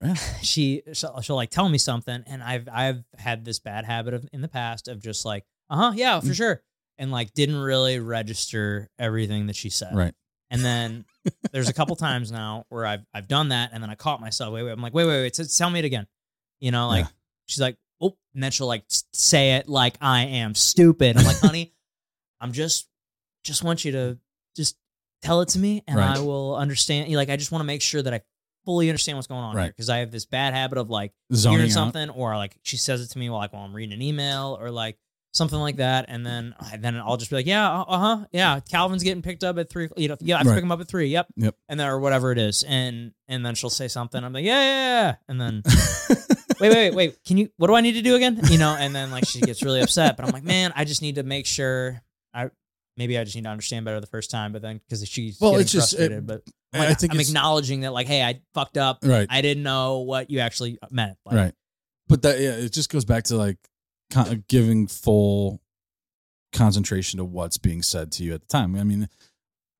Yeah. 0.02 0.14
she 0.42 0.82
she'll, 0.92 1.20
she'll 1.20 1.36
like 1.36 1.50
tell 1.50 1.68
me 1.68 1.78
something 1.78 2.22
and 2.26 2.42
I've 2.42 2.68
I've 2.72 3.04
had 3.18 3.44
this 3.44 3.58
bad 3.58 3.84
habit 3.84 4.14
of 4.14 4.28
in 4.32 4.40
the 4.40 4.48
past 4.48 4.88
of 4.88 5.00
just 5.02 5.24
like, 5.24 5.44
"Uh-huh, 5.68 5.92
yeah, 5.94 6.18
for 6.20 6.26
Mm. 6.28 6.34
sure." 6.34 6.62
And 6.98 7.10
like 7.10 7.32
didn't 7.34 7.56
really 7.56 7.98
register 7.98 8.88
everything 8.98 9.46
that 9.46 9.56
she 9.56 9.70
said. 9.70 9.94
right. 9.94 10.14
And 10.50 10.64
then 10.64 11.04
there's 11.52 11.68
a 11.68 11.72
couple 11.72 11.96
times 11.96 12.30
now 12.32 12.64
where 12.68 12.84
I've 12.86 13.04
I've 13.14 13.28
done 13.28 13.48
that 13.50 13.70
and 13.72 13.82
then 13.82 13.90
I 13.90 13.94
caught 13.94 14.20
myself. 14.20 14.52
Wait, 14.54 14.62
wait. 14.64 14.70
I'm 14.72 14.82
like, 14.82 14.94
wait, 14.94 15.06
wait, 15.06 15.22
wait. 15.22 15.34
t- 15.34 15.44
Tell 15.44 15.70
me 15.70 15.78
it 15.78 15.84
again. 15.84 16.06
You 16.60 16.70
know, 16.72 16.88
like 16.88 17.04
Yeah. 17.04 17.10
she's 17.46 17.60
like, 17.60 17.76
oh, 18.00 18.16
and 18.34 18.42
then 18.42 18.50
she'll 18.50 18.66
like 18.66 18.84
say 19.12 19.52
it 19.56 19.68
like 19.68 19.96
I 20.00 20.24
am 20.24 20.54
stupid. 20.54 21.16
I'm 21.16 21.24
like, 21.24 21.38
honey, 21.40 21.72
I'm 22.40 22.52
just 22.52 22.88
just 23.44 23.62
want 23.64 23.84
you 23.84 23.92
to 23.92 24.18
just 24.56 24.76
tell 25.22 25.40
it 25.42 25.48
to 25.50 25.58
me 25.58 25.82
and 25.86 25.96
Right. 25.98 26.16
I 26.16 26.20
will 26.20 26.56
understand. 26.56 27.10
Like, 27.14 27.30
I 27.30 27.36
just 27.36 27.52
want 27.52 27.60
to 27.60 27.66
make 27.66 27.80
sure 27.82 28.02
that 28.02 28.12
I 28.12 28.20
fully 28.64 28.88
understand 28.90 29.16
what's 29.18 29.26
going 29.28 29.42
on 29.42 29.52
here 29.52 29.62
Right. 29.64 29.68
because 29.68 29.88
I 29.90 29.98
have 29.98 30.10
this 30.10 30.26
bad 30.26 30.54
habit 30.54 30.78
of 30.78 30.90
like 30.90 31.12
Zoning 31.32 31.58
hearing 31.58 31.70
out. 31.70 31.74
something 31.74 32.10
or 32.10 32.36
like 32.36 32.56
she 32.62 32.76
says 32.76 33.00
it 33.00 33.08
to 33.10 33.18
me 33.18 33.30
while 33.30 33.40
like 33.40 33.52
while 33.52 33.62
I'm 33.64 33.74
reading 33.74 33.94
an 33.94 34.02
email 34.02 34.56
or 34.60 34.70
like 34.70 34.98
something 35.32 35.58
like 35.60 35.76
that, 35.76 36.06
and 36.08 36.26
then 36.26 36.54
and 36.72 36.82
then 36.82 36.96
I'll 36.96 37.16
just 37.16 37.30
be 37.30 37.36
like, 37.36 37.46
yeah, 37.46 37.70
uh 37.82 37.98
huh, 37.98 38.26
yeah, 38.32 38.58
Calvin's 38.60 39.04
getting 39.04 39.22
picked 39.22 39.44
up 39.44 39.58
at 39.58 39.70
three. 39.70 39.88
You 39.96 40.08
know, 40.08 40.16
yeah, 40.20 40.34
I 40.34 40.38
have 40.38 40.44
to 40.46 40.50
Right. 40.50 40.56
pick 40.56 40.64
him 40.64 40.72
up 40.72 40.80
at 40.80 40.88
three. 40.88 41.06
Yep, 41.08 41.26
Yep. 41.36 41.54
and 41.68 41.78
then 41.78 41.88
or 41.88 42.00
whatever 42.00 42.32
it 42.32 42.38
is, 42.38 42.64
and 42.64 43.12
and 43.28 43.46
then 43.46 43.54
she'll 43.54 43.70
say 43.70 43.86
something. 43.88 44.22
I'm 44.24 44.32
like, 44.32 44.44
yeah, 44.44 44.60
yeah, 44.60 45.00
yeah, 45.08 45.14
and 45.28 45.40
then 45.40 45.62
wait, 46.08 46.18
wait, 46.60 46.70
wait, 46.70 46.94
wait, 46.94 47.24
can 47.24 47.36
you? 47.38 47.48
What 47.58 47.68
do 47.68 47.74
I 47.74 47.80
need 47.80 47.92
to 47.92 48.02
do 48.02 48.16
again? 48.16 48.40
You 48.50 48.58
know, 48.58 48.74
and 48.76 48.92
then 48.94 49.10
like 49.12 49.24
she 49.26 49.40
gets 49.40 49.62
really 49.62 49.80
upset, 49.80 50.16
but 50.16 50.26
I'm 50.26 50.32
like, 50.32 50.42
man, 50.44 50.72
I 50.74 50.84
just 50.84 51.00
need 51.00 51.14
to 51.14 51.22
make 51.22 51.46
sure 51.46 52.02
I. 52.34 52.50
Maybe 53.00 53.16
I 53.18 53.24
just 53.24 53.34
need 53.34 53.44
to 53.44 53.48
understand 53.50 53.86
better 53.86 53.98
the 53.98 54.06
first 54.06 54.30
time, 54.30 54.52
but 54.52 54.60
then 54.60 54.78
because 54.86 55.08
she's 55.08 55.40
Well, 55.40 55.56
it's 55.56 55.72
just- 55.72 55.94
it- 55.94 55.96
frustrated, 55.96 56.26
but 56.26 56.42
I'm, 56.74 56.82
I 56.82 56.92
think 56.94 57.14
I'm 57.14 57.18
acknowledging 57.20 57.80
that, 57.80 57.92
like, 57.94 58.06
hey, 58.06 58.22
I 58.22 58.42
fucked 58.52 58.76
up. 58.76 58.98
Right. 59.02 59.26
I 59.30 59.40
didn't 59.40 59.62
know 59.62 60.00
what 60.00 60.30
you 60.30 60.40
actually 60.40 60.78
meant. 60.90 61.16
Like, 61.24 61.34
right. 61.34 61.54
But 62.08 62.20
that, 62.22 62.38
yeah, 62.38 62.50
it 62.50 62.72
just 62.74 62.90
goes 62.90 63.06
back 63.06 63.24
to 63.24 63.36
like 63.36 63.56
con- 64.10 64.44
giving 64.48 64.86
full 64.86 65.62
concentration 66.52 67.18
to 67.18 67.24
what's 67.24 67.56
being 67.58 67.82
said 67.82 68.12
to 68.12 68.22
you 68.24 68.34
at 68.34 68.42
the 68.42 68.46
time. 68.48 68.76
I 68.76 68.84
mean, 68.84 69.08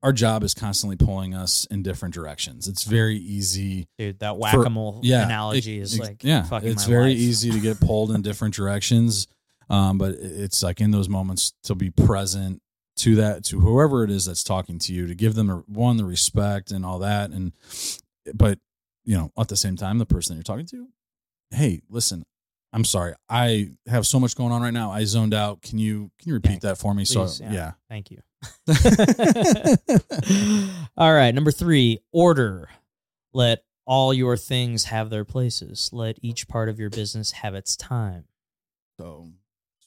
our 0.03 0.13
job 0.13 0.43
is 0.43 0.55
constantly 0.55 0.97
pulling 0.97 1.35
us 1.35 1.67
in 1.67 1.83
different 1.83 2.15
directions. 2.15 2.69
It's 2.69 2.85
very 2.85 3.17
easy. 3.19 3.87
dude, 3.99 4.21
that 4.21 4.39
whack 4.39 4.55
a 4.55 4.71
mole 4.71 5.01
yeah, 5.03 5.27
analogy 5.27 5.79
it- 5.79 5.83
is 5.83 5.95
it- 5.95 6.01
like, 6.01 6.25
yeah, 6.25 6.47
it's 6.63 6.87
very 6.87 7.11
life. 7.11 7.19
easy 7.19 7.51
to 7.51 7.61
get 7.61 7.81
pulled 7.81 8.11
in 8.13 8.23
different 8.23 8.55
directions. 8.61 9.27
Um, 9.69 9.99
but 9.99 10.15
it's 10.15 10.63
like 10.63 10.81
in 10.81 10.91
those 10.91 11.09
moments 11.09 11.53
to 11.65 11.75
be 11.77 11.91
present 11.91 12.61
to 13.01 13.17
that 13.17 13.45
to 13.45 13.61
whoever 13.61 14.05
it 14.05 14.11
is 14.11 14.27
that's 14.27 14.45
talking 14.45 14.79
to 14.79 14.93
you 14.93 15.07
to 15.07 15.15
give 15.15 15.35
them 15.35 15.47
the, 15.49 15.57
one 15.67 15.97
the 15.97 16.05
respect 16.05 16.71
and 16.71 16.85
all 16.85 16.99
that 16.99 17.31
and 17.31 17.53
but 18.35 18.59
you 19.05 19.17
know 19.17 19.31
at 19.39 19.49
the 19.49 19.57
same 19.57 19.77
time 19.77 19.99
the 19.99 20.07
person 20.07 20.35
that 20.35 20.39
you're 20.39 20.57
talking 20.57 20.67
to 20.67 20.87
hey 21.51 21.81
listen 21.89 22.25
i'm 22.73 22.85
sorry 22.85 23.15
i 23.29 23.71
have 23.87 24.07
so 24.07 24.21
much 24.21 24.37
going 24.37 24.53
on 24.53 24.63
right 24.63 24.75
now 24.75 24.91
i 24.91 25.05
zoned 25.05 25.35
out 25.35 25.63
can 25.63 25.79
you 25.79 26.11
can 26.19 26.29
you 26.29 26.35
repeat 26.35 26.61
that 26.61 26.79
for 26.79 26.95
me 26.95 27.05
please, 27.05 27.37
so 27.37 27.45
yeah. 27.45 27.53
yeah 27.53 27.73
Thank 27.89 28.11
you. 28.13 28.19
all 30.97 31.13
right, 31.13 31.35
number 31.35 31.51
three, 31.51 31.99
order. 32.13 32.69
Let 33.33 33.65
all 33.85 34.15
your 34.15 34.37
things 34.37 34.85
have 34.85 35.11
their 35.11 35.25
places. 35.25 35.91
Let 35.93 36.19
each 36.23 36.49
part 36.49 36.69
of 36.69 36.79
your 36.79 36.91
business 36.91 37.33
have 37.33 37.55
its 37.55 37.77
time. 37.77 38.25
so 38.99 39.29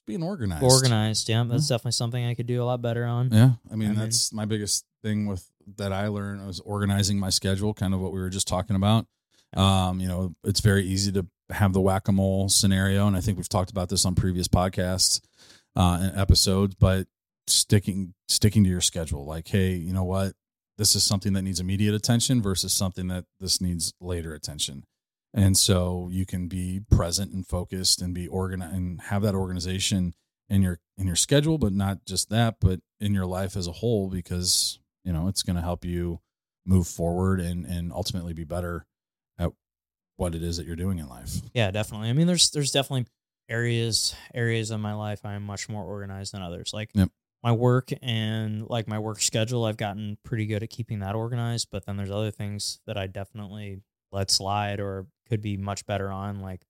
being 0.05 0.23
organized 0.23 0.63
Organized, 0.63 1.29
yeah, 1.29 1.43
that's 1.43 1.67
definitely 1.67 1.91
something 1.93 2.23
I 2.25 2.33
could 2.33 2.47
do 2.47 2.61
a 2.61 2.65
lot 2.65 2.81
better 2.81 3.05
on. 3.05 3.29
Yeah, 3.31 3.51
I 3.71 3.75
mean 3.75 3.89
I 3.89 3.91
mean- 3.91 3.99
that's 3.99 4.33
my 4.33 4.45
biggest 4.45 4.85
thing 5.01 5.27
with 5.27 5.49
that 5.77 5.93
I 5.93 6.07
learned 6.07 6.45
was 6.45 6.59
organizing 6.59 7.19
my 7.19 7.29
schedule, 7.29 7.73
kind 7.73 7.93
of 7.93 8.01
what 8.01 8.11
we 8.11 8.19
were 8.19 8.29
just 8.29 8.47
talking 8.47 8.75
about. 8.75 9.07
Um, 9.55 9.99
you 9.99 10.07
know, 10.07 10.35
it's 10.43 10.59
very 10.59 10.83
easy 10.83 11.11
to 11.13 11.25
have 11.51 11.73
the 11.73 11.81
whack 11.81 12.07
a 12.07 12.11
mole 12.11 12.49
scenario, 12.49 13.07
and 13.07 13.15
I 13.15 13.21
think 13.21 13.37
we've 13.37 13.47
talked 13.47 13.71
about 13.71 13.89
this 13.89 14.05
on 14.05 14.15
previous 14.15 14.47
podcasts 14.47 15.21
uh, 15.75 15.99
and 16.01 16.17
episodes. 16.17 16.75
But 16.75 17.07
sticking 17.47 18.13
sticking 18.27 18.63
to 18.63 18.69
your 18.69 18.81
schedule, 18.81 19.25
like, 19.25 19.47
hey, 19.47 19.73
you 19.73 19.93
know 19.93 20.03
what, 20.03 20.33
this 20.77 20.95
is 20.95 21.03
something 21.03 21.33
that 21.33 21.43
needs 21.43 21.59
immediate 21.59 21.93
attention 21.93 22.41
versus 22.41 22.73
something 22.73 23.07
that 23.07 23.25
this 23.39 23.61
needs 23.61 23.93
later 24.01 24.33
attention. 24.33 24.83
And 25.33 25.57
so 25.57 26.09
you 26.11 26.25
can 26.25 26.47
be 26.47 26.81
present 26.91 27.33
and 27.33 27.45
focused 27.45 28.01
and 28.01 28.13
be 28.13 28.27
organized 28.27 28.75
and 28.75 29.01
have 29.01 29.23
that 29.23 29.35
organization 29.35 30.13
in 30.49 30.61
your 30.61 30.79
in 30.97 31.07
your 31.07 31.15
schedule, 31.15 31.57
but 31.57 31.73
not 31.73 32.05
just 32.05 32.29
that, 32.29 32.57
but 32.61 32.81
in 32.99 33.13
your 33.13 33.25
life 33.25 33.55
as 33.57 33.67
a 33.67 33.71
whole, 33.71 34.09
because 34.09 34.79
you 35.03 35.11
know 35.11 35.27
it's 35.27 35.41
going 35.43 35.55
to 35.55 35.61
help 35.61 35.83
you 35.85 36.19
move 36.65 36.87
forward 36.87 37.39
and 37.39 37.65
and 37.65 37.91
ultimately 37.91 38.33
be 38.33 38.43
better 38.43 38.85
at 39.39 39.51
what 40.17 40.35
it 40.35 40.43
is 40.43 40.57
that 40.57 40.67
you're 40.67 40.75
doing 40.75 40.99
in 40.99 41.07
life. 41.07 41.37
Yeah, 41.53 41.71
definitely. 41.71 42.09
I 42.09 42.13
mean, 42.13 42.27
there's 42.27 42.51
there's 42.51 42.71
definitely 42.71 43.07
areas 43.49 44.15
areas 44.33 44.71
of 44.71 44.79
my 44.79 44.93
life 44.93 45.25
I'm 45.25 45.43
much 45.43 45.67
more 45.67 45.83
organized 45.83 46.33
than 46.33 46.41
others. 46.41 46.71
Like 46.73 46.91
Yep. 46.93 47.09
my 47.41 47.51
work 47.51 47.89
and 48.01 48.67
like 48.69 48.87
my 48.87 48.99
work 48.99 49.21
schedule, 49.21 49.65
I've 49.65 49.77
gotten 49.77 50.17
pretty 50.23 50.45
good 50.45 50.61
at 50.63 50.69
keeping 50.69 50.99
that 50.99 51.15
organized. 51.15 51.69
But 51.71 51.85
then 51.85 51.97
there's 51.97 52.11
other 52.11 52.31
things 52.31 52.79
that 52.85 52.97
I 52.97 53.07
definitely 53.07 53.81
let 54.11 54.29
slide 54.29 54.79
or 54.79 55.07
could 55.33 55.41
be 55.41 55.57
much 55.57 55.85
better 55.87 56.11
on. 56.11 56.41
Like, 56.41 56.61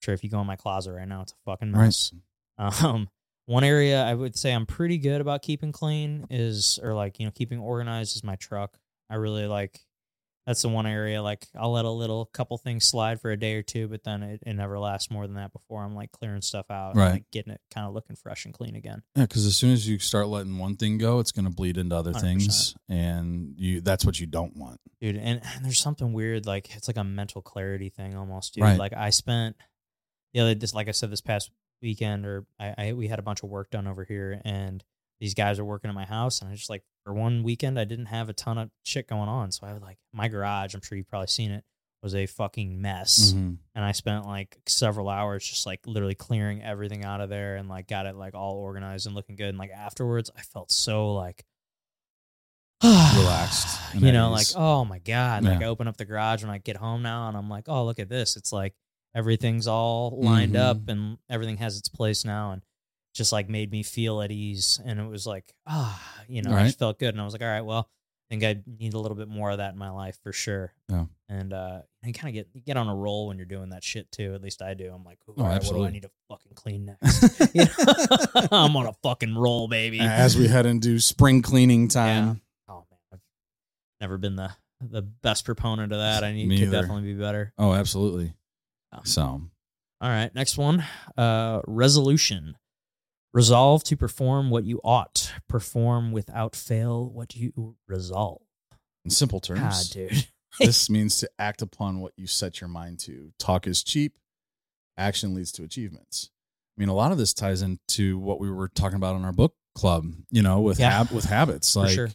sure, 0.00 0.14
if 0.14 0.24
you 0.24 0.30
go 0.30 0.40
in 0.40 0.46
my 0.46 0.56
closet 0.56 0.92
right 0.94 1.06
now, 1.06 1.20
it's 1.20 1.32
a 1.32 1.50
fucking 1.50 1.70
mess. 1.70 2.12
Um, 2.56 3.10
one 3.44 3.62
area 3.62 4.02
I 4.02 4.14
would 4.14 4.36
say 4.36 4.52
I'm 4.52 4.64
pretty 4.64 4.96
good 4.96 5.20
about 5.20 5.42
keeping 5.42 5.70
clean 5.70 6.26
is, 6.30 6.80
or 6.82 6.94
like, 6.94 7.20
you 7.20 7.26
know, 7.26 7.30
keeping 7.30 7.58
organized 7.58 8.16
is 8.16 8.24
my 8.24 8.36
truck. 8.36 8.78
I 9.10 9.16
really 9.16 9.46
like, 9.46 9.84
that's 10.46 10.62
the 10.62 10.68
one 10.68 10.86
area, 10.86 11.20
like, 11.22 11.44
I'll 11.58 11.72
let 11.72 11.84
a 11.84 11.90
little 11.90 12.24
couple 12.26 12.56
things 12.56 12.86
slide 12.86 13.20
for 13.20 13.32
a 13.32 13.36
day 13.36 13.54
or 13.56 13.62
two, 13.62 13.88
but 13.88 14.04
then 14.04 14.22
it, 14.22 14.42
it 14.46 14.52
never 14.54 14.78
lasts 14.78 15.10
more 15.10 15.26
than 15.26 15.34
that 15.36 15.52
before 15.52 15.82
I'm 15.82 15.94
like 15.96 16.12
clearing 16.12 16.40
stuff 16.40 16.70
out 16.70 16.94
Right. 16.94 17.12
like 17.14 17.24
getting 17.32 17.52
it 17.52 17.60
kind 17.74 17.86
of 17.86 17.94
looking 17.94 18.14
fresh 18.14 18.44
and 18.44 18.54
clean 18.54 18.76
again. 18.76 19.02
Yeah, 19.16 19.22
because 19.24 19.44
as 19.44 19.56
soon 19.56 19.72
as 19.72 19.88
you 19.88 19.98
start 19.98 20.28
letting 20.28 20.56
one 20.58 20.76
thing 20.76 20.98
go, 20.98 21.18
it's 21.18 21.32
going 21.32 21.46
to 21.46 21.50
bleed 21.50 21.76
into 21.78 21.96
other 21.96 22.12
100%. 22.12 22.20
things, 22.20 22.74
and 22.88 23.54
you 23.58 23.80
that's 23.80 24.04
what 24.06 24.20
you 24.20 24.26
don't 24.26 24.56
want. 24.56 24.80
dude 25.00 25.16
and, 25.16 25.40
and 25.54 25.64
there's 25.64 25.80
something 25.80 26.12
weird 26.12 26.46
like 26.46 26.74
it's 26.76 26.88
like 26.88 26.96
a 26.96 27.04
mental 27.04 27.42
clarity 27.42 27.88
thing 27.88 28.16
almost 28.16 28.54
dude 28.54 28.62
Right. 28.62 28.78
like 28.78 28.92
i 28.92 29.10
spent 29.10 29.56
the 30.32 30.40
other 30.40 30.54
this 30.54 30.72
like 30.74 30.88
i 30.88 30.92
said 30.92 31.10
this 31.10 31.20
past 31.20 31.50
weekend 31.82 32.24
or 32.24 32.46
I, 32.58 32.74
I 32.78 32.92
we 32.92 33.08
had 33.08 33.18
a 33.18 33.22
bunch 33.22 33.42
of 33.42 33.48
work 33.50 33.70
done 33.70 33.86
over 33.86 34.04
here 34.04 34.40
and 34.44 34.82
these 35.20 35.34
guys 35.34 35.58
are 35.58 35.64
working 35.64 35.88
at 35.88 35.94
my 35.94 36.04
house 36.04 36.40
and 36.40 36.50
i 36.50 36.54
just 36.54 36.70
like 36.70 36.82
for 37.04 37.12
one 37.14 37.42
weekend 37.42 37.78
i 37.78 37.84
didn't 37.84 38.06
have 38.06 38.28
a 38.28 38.32
ton 38.32 38.58
of 38.58 38.70
shit 38.84 39.08
going 39.08 39.28
on 39.28 39.50
so 39.50 39.66
i 39.66 39.72
was 39.72 39.82
like 39.82 39.98
my 40.12 40.28
garage 40.28 40.74
i'm 40.74 40.80
sure 40.82 40.96
you've 40.98 41.08
probably 41.08 41.26
seen 41.26 41.50
it 41.50 41.64
was 42.02 42.14
a 42.14 42.26
fucking 42.26 42.80
mess 42.80 43.32
Mhm. 43.32 43.56
and 43.74 43.84
i 43.84 43.92
spent 43.92 44.26
like 44.26 44.58
several 44.66 45.08
hours 45.08 45.46
just 45.48 45.66
like 45.66 45.80
literally 45.86 46.14
clearing 46.14 46.62
everything 46.62 47.04
out 47.04 47.20
of 47.20 47.28
there 47.30 47.56
and 47.56 47.68
like 47.68 47.88
got 47.88 48.06
it 48.06 48.14
like 48.14 48.34
all 48.34 48.56
organized 48.56 49.06
and 49.06 49.14
looking 49.14 49.34
good 49.36 49.48
and 49.48 49.58
like 49.58 49.70
afterwards 49.70 50.30
i 50.36 50.42
felt 50.42 50.70
so 50.70 51.12
like 51.14 51.44
Relaxed 52.84 53.78
you 53.94 54.12
know, 54.12 54.30
like 54.30 54.46
oh 54.54 54.84
my 54.84 54.98
god, 54.98 55.42
like 55.44 55.62
I 55.62 55.64
open 55.64 55.88
up 55.88 55.96
the 55.96 56.04
garage 56.04 56.42
when 56.42 56.50
I 56.50 56.58
get 56.58 56.76
home 56.76 57.00
now, 57.02 57.28
and 57.28 57.36
I'm 57.36 57.48
like, 57.48 57.64
oh 57.68 57.84
look 57.86 57.98
at 57.98 58.10
this, 58.10 58.36
it's 58.36 58.52
like 58.52 58.74
everything's 59.14 59.66
all 59.66 60.18
lined 60.20 60.54
Mhm. 60.54 60.60
up 60.60 60.88
and 60.88 61.16
everything 61.30 61.56
has 61.56 61.78
its 61.78 61.88
place 61.88 62.22
now, 62.24 62.52
and 62.52 62.62
just 63.16 63.32
like 63.32 63.48
made 63.48 63.70
me 63.70 63.82
feel 63.82 64.20
at 64.22 64.30
ease. 64.30 64.80
And 64.84 65.00
it 65.00 65.08
was 65.08 65.26
like, 65.26 65.52
ah, 65.66 66.00
you 66.28 66.42
know, 66.42 66.52
I 66.54 66.64
just 66.66 66.78
felt 66.78 66.98
good. 66.98 67.14
And 67.14 67.20
I 67.20 67.24
was 67.24 67.32
like, 67.34 67.42
all 67.42 67.48
right, 67.48 67.62
well, 67.64 67.88
I 67.88 68.34
think 68.34 68.44
I 68.44 68.60
need 68.78 68.94
a 68.94 68.98
little 68.98 69.16
bit 69.16 69.28
more 69.28 69.50
of 69.50 69.58
that 69.58 69.72
in 69.72 69.78
my 69.78 69.90
life 69.90 70.18
for 70.22 70.32
sure. 70.32 70.72
Yeah. 70.88 71.04
And 71.28 71.52
uh 71.52 71.80
you 72.04 72.12
kind 72.12 72.28
of 72.28 72.34
get 72.34 72.48
you 72.54 72.60
get 72.60 72.76
on 72.76 72.88
a 72.88 72.94
roll 72.94 73.26
when 73.28 73.36
you're 73.36 73.46
doing 73.46 73.70
that 73.70 73.82
shit 73.82 74.10
too. 74.12 74.34
At 74.34 74.42
least 74.42 74.62
I 74.62 74.74
do. 74.74 74.92
I'm 74.92 75.04
like, 75.04 75.18
Oh, 75.28 75.42
right, 75.42 75.62
what 75.62 75.74
do 75.74 75.84
I 75.84 75.90
need 75.90 76.02
to 76.02 76.10
fucking 76.28 76.52
clean 76.54 76.84
next? 76.86 77.40
I'm 78.52 78.76
on 78.76 78.86
a 78.86 78.92
fucking 79.02 79.34
roll, 79.36 79.66
baby. 79.68 80.00
As 80.00 80.36
we 80.36 80.46
head 80.48 80.66
into 80.66 80.98
spring 81.00 81.42
cleaning 81.42 81.88
time. 81.88 82.40
Oh 82.68 82.84
man, 82.90 82.98
I've 83.12 83.20
never 84.00 84.18
been 84.18 84.36
the 84.36 84.50
the 84.80 85.02
best 85.02 85.44
proponent 85.44 85.92
of 85.92 85.98
that. 85.98 86.22
I 86.22 86.32
need 86.32 86.48
Me 86.48 86.58
to 86.58 86.62
either. 86.64 86.80
definitely 86.82 87.14
be 87.14 87.18
better. 87.20 87.52
Oh, 87.58 87.72
absolutely. 87.72 88.34
Oh. 88.92 89.00
So 89.04 89.22
All 89.22 89.48
right, 90.00 90.34
next 90.34 90.58
one. 90.58 90.84
Uh 91.16 91.60
resolution. 91.66 92.56
Resolve 93.36 93.84
to 93.84 93.96
perform 93.98 94.48
what 94.48 94.64
you 94.64 94.80
ought. 94.82 95.30
Perform 95.46 96.10
without 96.10 96.56
fail 96.56 97.06
what 97.10 97.36
you 97.36 97.76
resolve. 97.86 98.40
in 99.04 99.10
simple 99.10 99.40
terms, 99.40 99.90
dude. 99.90 100.26
this 100.60 100.88
means 100.88 101.18
to 101.18 101.28
act 101.38 101.60
upon 101.60 102.00
what 102.00 102.12
you 102.16 102.26
set 102.26 102.60
your 102.62 102.68
mind 102.68 102.98
to. 103.00 103.32
Talk 103.38 103.66
is 103.66 103.84
cheap. 103.84 104.16
Action 104.96 105.34
leads 105.34 105.52
to 105.52 105.62
achievements. 105.64 106.30
I 106.76 106.80
mean, 106.80 106.88
a 106.88 106.94
lot 106.94 107.12
of 107.12 107.18
this 107.18 107.34
ties 107.34 107.60
into 107.60 108.18
what 108.18 108.40
we 108.40 108.50
were 108.50 108.68
talking 108.68 108.96
about 108.96 109.16
in 109.16 109.24
our 109.26 109.32
book 109.32 109.54
club. 109.74 110.06
You 110.30 110.40
know, 110.42 110.60
with 110.62 110.80
Yeah. 110.80 110.90
hab- 110.90 111.10
with 111.10 111.26
habits, 111.26 111.76
like 111.76 111.90
sure. 111.90 112.08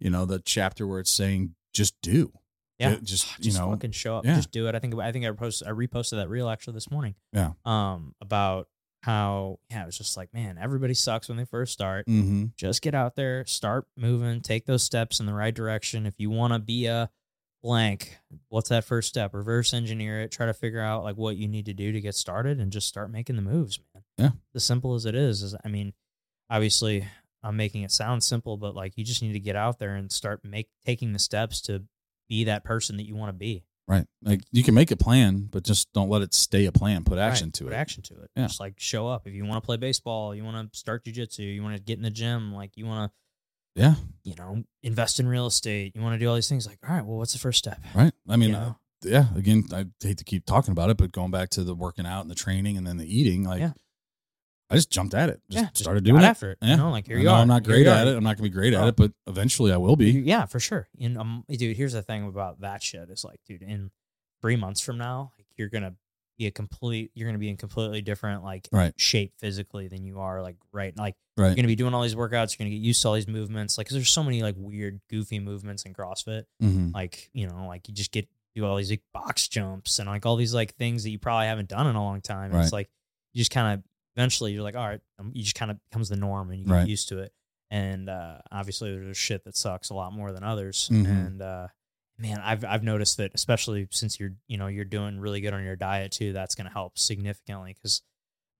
you 0.00 0.10
know, 0.10 0.24
the 0.24 0.40
chapter 0.40 0.86
where 0.88 0.98
it's 0.98 1.10
saying 1.12 1.54
just 1.72 1.94
do. 2.02 2.32
Yeah. 2.80 2.96
Ju- 2.96 3.00
just, 3.02 3.38
you 3.38 3.44
Just 3.44 3.58
know, 3.58 3.70
fucking 3.70 3.92
show 3.92 4.16
up. 4.16 4.24
yeah. 4.24 4.34
Just 4.34 4.50
do 4.50 4.66
it. 4.66 4.74
I 4.74 4.80
think 4.80 4.98
I 4.98 5.12
think 5.12 5.24
I 5.24 5.30
posted 5.30 5.68
I 5.68 5.70
reposted 5.70 6.16
that 6.16 6.28
reel 6.28 6.48
actually 6.48 6.74
this 6.74 6.90
morning. 6.90 7.14
Yeah. 7.32 7.52
Um 7.64 8.16
about 8.20 8.66
how 9.04 9.58
yeah, 9.70 9.82
it 9.82 9.86
was 9.86 9.98
just 9.98 10.16
like, 10.16 10.32
man, 10.32 10.56
everybody 10.58 10.94
sucks 10.94 11.28
when 11.28 11.36
they 11.36 11.44
first 11.44 11.74
start. 11.74 12.06
Mm-hmm. 12.06 12.46
just 12.56 12.80
get 12.80 12.94
out 12.94 13.16
there, 13.16 13.44
start 13.44 13.86
moving, 13.98 14.40
take 14.40 14.64
those 14.64 14.82
steps 14.82 15.20
in 15.20 15.26
the 15.26 15.34
right 15.34 15.54
direction. 15.54 16.06
If 16.06 16.14
you 16.16 16.30
want 16.30 16.54
to 16.54 16.58
be 16.58 16.86
a 16.86 17.10
blank, 17.62 18.16
what's 18.48 18.70
that 18.70 18.84
first 18.84 19.10
step? 19.10 19.34
Reverse 19.34 19.74
engineer 19.74 20.22
it, 20.22 20.32
try 20.32 20.46
to 20.46 20.54
figure 20.54 20.80
out 20.80 21.04
like 21.04 21.16
what 21.16 21.36
you 21.36 21.48
need 21.48 21.66
to 21.66 21.74
do 21.74 21.92
to 21.92 22.00
get 22.00 22.14
started 22.14 22.60
and 22.60 22.72
just 22.72 22.88
start 22.88 23.10
making 23.10 23.36
the 23.36 23.42
moves, 23.42 23.78
man. 23.94 24.04
Yeah. 24.16 24.30
As 24.54 24.64
simple 24.64 24.94
as 24.94 25.04
it 25.04 25.14
is, 25.14 25.42
is 25.42 25.54
I 25.62 25.68
mean, 25.68 25.92
obviously 26.48 27.06
I'm 27.42 27.58
making 27.58 27.82
it 27.82 27.92
sound 27.92 28.24
simple, 28.24 28.56
but 28.56 28.74
like 28.74 28.96
you 28.96 29.04
just 29.04 29.20
need 29.20 29.34
to 29.34 29.40
get 29.40 29.54
out 29.54 29.78
there 29.78 29.96
and 29.96 30.10
start 30.10 30.40
make 30.44 30.68
taking 30.86 31.12
the 31.12 31.18
steps 31.18 31.60
to 31.62 31.82
be 32.26 32.44
that 32.44 32.64
person 32.64 32.96
that 32.96 33.06
you 33.06 33.16
want 33.16 33.28
to 33.28 33.38
be. 33.38 33.64
Right. 33.86 34.06
Like 34.22 34.40
you 34.50 34.62
can 34.62 34.74
make 34.74 34.90
a 34.90 34.96
plan, 34.96 35.48
but 35.50 35.62
just 35.62 35.92
don't 35.92 36.08
let 36.08 36.22
it 36.22 36.32
stay 36.32 36.64
a 36.64 36.72
plan. 36.72 37.04
Put 37.04 37.18
action 37.18 37.48
Right, 37.48 37.54
to 37.54 37.64
put 37.64 37.72
it. 37.74 37.76
Action 37.76 38.02
to 38.04 38.14
it. 38.22 38.30
Yeah. 38.34 38.46
Just 38.46 38.58
like 38.60 38.74
show 38.78 39.06
up. 39.08 39.26
If 39.26 39.34
you 39.34 39.44
want 39.44 39.62
to 39.62 39.66
play 39.66 39.76
baseball, 39.76 40.34
you 40.34 40.42
want 40.42 40.72
to 40.72 40.78
start 40.78 41.04
jujitsu, 41.04 41.40
you 41.54 41.62
want 41.62 41.76
to 41.76 41.82
get 41.82 41.98
in 41.98 42.02
the 42.02 42.10
gym, 42.10 42.54
like 42.54 42.76
you 42.76 42.86
want 42.86 43.10
to 43.76 43.80
Yeah. 43.80 43.94
you 44.22 44.34
know, 44.36 44.64
invest 44.82 45.20
in 45.20 45.28
real 45.28 45.46
estate. 45.46 45.92
You 45.94 46.00
want 46.00 46.14
to 46.14 46.18
do 46.18 46.28
all 46.28 46.34
these 46.34 46.48
things. 46.48 46.66
Like, 46.66 46.78
all 46.88 46.94
right, 46.94 47.04
well, 47.04 47.18
what's 47.18 47.34
the 47.34 47.38
first 47.38 47.58
step? 47.58 47.78
Right. 47.94 48.12
I 48.28 48.36
mean, 48.36 48.50
You 48.50 48.56
uh, 48.56 48.72
yeah. 49.02 49.26
Again, 49.36 49.64
I 49.70 49.84
hate 50.02 50.16
to 50.18 50.24
keep 50.24 50.46
talking 50.46 50.72
about 50.72 50.88
it, 50.88 50.96
but 50.96 51.12
going 51.12 51.30
back 51.30 51.50
to 51.50 51.62
the 51.64 51.74
working 51.74 52.06
out 52.06 52.22
and 52.22 52.30
the 52.30 52.34
training 52.34 52.78
and 52.78 52.86
then 52.86 52.96
the 52.96 53.06
eating, 53.20 53.44
like 53.44 53.60
Yeah. 53.60 53.72
I 54.70 54.76
just 54.76 54.90
jumped 54.90 55.14
at 55.14 55.28
it. 55.28 55.40
Just 55.50 55.62
yeah, 55.64 55.70
started 55.74 56.04
doing 56.04 56.22
it. 56.22 56.24
after 56.24 56.52
it. 56.52 56.58
Yeah. 56.62 56.70
You 56.72 56.76
know, 56.78 56.90
like 56.90 57.06
here 57.06 57.18
you 57.18 57.28
are. 57.28 57.38
I'm 57.40 57.48
not 57.48 57.62
great 57.64 57.86
at 57.86 58.06
it. 58.08 58.16
I'm 58.16 58.24
not 58.24 58.36
gonna 58.36 58.48
be 58.48 58.52
great 58.54 58.72
at 58.74 58.88
it, 58.88 58.96
but 58.96 59.12
eventually 59.26 59.72
I 59.72 59.76
will 59.76 59.96
be. 59.96 60.10
Yeah, 60.10 60.46
for 60.46 60.58
sure. 60.60 60.88
And 61.00 61.18
um, 61.18 61.44
dude, 61.48 61.76
here's 61.76 61.92
the 61.92 62.02
thing 62.02 62.26
about 62.26 62.60
that 62.62 62.82
shit. 62.82 63.10
Is 63.10 63.24
like, 63.24 63.40
dude, 63.46 63.62
in 63.62 63.90
three 64.40 64.56
months 64.56 64.80
from 64.80 64.98
now, 64.98 65.32
like 65.38 65.46
you're 65.56 65.68
gonna 65.68 65.94
be 66.38 66.46
a 66.46 66.50
complete. 66.50 67.10
You're 67.14 67.28
gonna 67.28 67.38
be 67.38 67.48
in 67.50 67.56
completely 67.56 68.00
different 68.00 68.42
like 68.42 68.68
Right. 68.72 68.92
shape 68.96 69.34
physically 69.38 69.86
than 69.88 70.02
you 70.04 70.18
are 70.20 70.42
like 70.42 70.56
right. 70.72 70.96
Like 70.96 71.14
Right. 71.36 71.48
you're 71.48 71.56
gonna 71.56 71.68
be 71.68 71.76
doing 71.76 71.92
all 71.94 72.02
these 72.02 72.14
workouts. 72.14 72.58
You're 72.58 72.64
gonna 72.64 72.70
get 72.70 72.80
used 72.82 73.02
to 73.02 73.08
all 73.08 73.14
these 73.14 73.28
movements. 73.28 73.76
Like, 73.76 73.86
'cause 73.88 73.94
there's 73.94 74.08
so 74.10 74.24
many 74.24 74.42
like 74.42 74.54
weird, 74.58 75.00
goofy 75.10 75.40
movements 75.40 75.82
in 75.84 75.92
CrossFit. 75.94 76.44
hmm 76.60 76.88
Like, 76.92 77.28
you 77.34 77.46
know, 77.46 77.66
like 77.66 77.86
you 77.88 77.94
just 77.94 78.12
get 78.12 78.28
do 78.56 78.64
all 78.64 78.76
these 78.76 78.90
like 78.90 79.02
box 79.12 79.46
jumps 79.48 79.98
and 79.98 80.08
like 80.08 80.24
all 80.24 80.36
these 80.36 80.54
like 80.54 80.74
things 80.76 81.02
that 81.02 81.10
you 81.10 81.18
probably 81.18 81.46
haven't 81.48 81.68
done 81.68 81.86
in 81.86 81.96
a 81.96 82.02
long 82.02 82.20
time. 82.22 82.52
And 82.52 82.62
It's 82.62 82.72
like 82.72 82.88
you 83.32 83.40
just 83.40 83.50
kind 83.50 83.74
of 83.78 83.84
eventually 84.16 84.52
you're 84.52 84.62
like, 84.62 84.76
all 84.76 84.86
right, 84.88 85.00
um, 85.18 85.30
you 85.34 85.42
just 85.42 85.54
kind 85.54 85.70
of 85.70 85.78
becomes 85.90 86.08
the 86.08 86.16
norm 86.16 86.50
and 86.50 86.60
you 86.60 86.66
get 86.66 86.72
Right. 86.72 86.88
used 86.88 87.08
to 87.10 87.18
it. 87.18 87.32
And 87.70 88.08
uh, 88.08 88.38
obviously, 88.52 88.96
there's 88.96 89.16
shit 89.16 89.44
that 89.44 89.56
sucks 89.56 89.90
a 89.90 89.94
lot 89.94 90.12
more 90.12 90.32
than 90.32 90.44
others. 90.44 90.88
Mhm. 90.92 91.06
And 91.06 91.42
uh, 91.42 91.68
man, 92.18 92.38
I've 92.40 92.64
I've 92.64 92.84
noticed 92.84 93.16
that 93.16 93.32
especially 93.34 93.88
since 93.90 94.20
you're 94.20 94.34
you 94.46 94.56
know 94.58 94.66
you're 94.68 94.84
doing 94.84 95.18
really 95.18 95.40
good 95.40 95.54
on 95.54 95.64
your 95.64 95.74
diet 95.76 96.12
too, 96.12 96.32
that's 96.32 96.54
going 96.54 96.66
to 96.66 96.72
help 96.72 96.98
significantly. 96.98 97.72
Because 97.74 98.02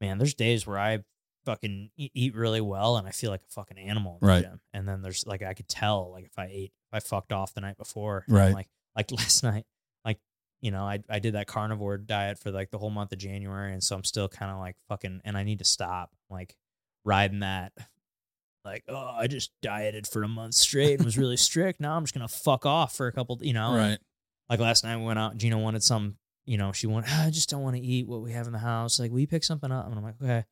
man, 0.01 0.19
there's 0.19 0.35
days 0.35 0.67
where 0.67 0.79
I 0.79 1.05
fucking 1.45 1.91
eat, 1.97 2.35
really 2.35 2.63
well 2.63 2.97
and 2.97 3.07
I 3.07 3.11
feel 3.11 3.31
like 3.31 3.43
a 3.43 3.53
fucking 3.53 3.77
animal 3.79 4.15
in 4.21 4.27
the 4.27 4.33
Right. 4.33 4.43
gym. 4.43 4.61
And 4.73 4.89
then 4.89 5.03
there's 5.03 5.27
like 5.27 5.43
I 5.43 5.53
could 5.55 5.69
tell 5.69 6.11
like 6.11 6.25
if 6.25 6.39
I 6.39 6.47
ate 6.47 6.73
if 6.91 6.95
I 6.95 7.01
fucked 7.01 7.33
off 7.33 7.53
the 7.55 7.61
night 7.61 7.77
before, 7.77 8.25
Right. 8.27 8.53
Like 8.55 8.69
like 8.97 9.11
last 9.13 9.43
night, 9.45 9.67
you 10.65 10.71
know 10.71 10.85
I 10.85 11.01
I 11.11 11.19
did 11.19 11.35
that 11.35 11.47
carnivore 11.47 11.99
diet 11.99 12.39
for 12.39 12.51
like 12.51 12.71
the 12.71 12.79
whole 12.79 12.89
month 12.89 13.13
of 13.13 13.19
January, 13.19 13.75
and 13.75 13.85
so 13.85 13.95
I'm 13.95 14.03
still 14.03 14.29
kind 14.29 14.51
of 14.51 14.59
like 14.59 14.77
fucking, 14.89 15.21
and 15.23 15.37
I 15.37 15.43
need 15.43 15.59
to 15.59 15.65
stop 15.65 16.11
like 16.31 16.57
riding 17.05 17.41
that. 17.41 17.73
Like, 18.65 18.83
oh, 18.89 19.11
I 19.15 19.27
just 19.27 19.53
dieted 19.61 20.07
for 20.07 20.23
a 20.23 20.29
month 20.29 20.55
straight 20.55 20.95
and 20.95 21.05
was 21.05 21.19
really 21.19 21.37
strict. 21.49 21.81
Now 21.81 21.99
I'm 21.99 22.05
just 22.05 22.15
gonna 22.15 22.29
fuck 22.29 22.65
off 22.65 22.97
for 22.97 23.07
a 23.07 23.13
couple, 23.13 23.39
you 23.43 23.53
know. 23.53 23.77
Right. 23.77 23.99
Like 24.49 24.59
last 24.59 24.85
night 24.85 24.97
we 24.97 25.05
went 25.05 25.19
out. 25.19 25.37
Gina 25.37 25.59
wanted 25.59 25.83
some, 25.83 26.17
you 26.47 26.57
know, 26.57 26.73
she 26.73 26.87
wanted. 26.87 27.11
"Ah, 27.13 27.27
I 27.27 27.31
just 27.31 27.51
don't 27.51 27.63
want 27.63 27.77
to 27.77 27.83
eat 27.83 28.09
what 28.09 28.23
we 28.23 28.33
have 28.33 28.47
in 28.47 28.55
the 28.55 28.59
house. 28.59 28.99
Like, 28.99 29.11
we 29.11 29.27
pick 29.27 29.45
something 29.45 29.71
up, 29.71 29.85
and 29.87 29.95
I'm 29.95 30.03
like, 30.03 30.15
okay. 30.23 30.45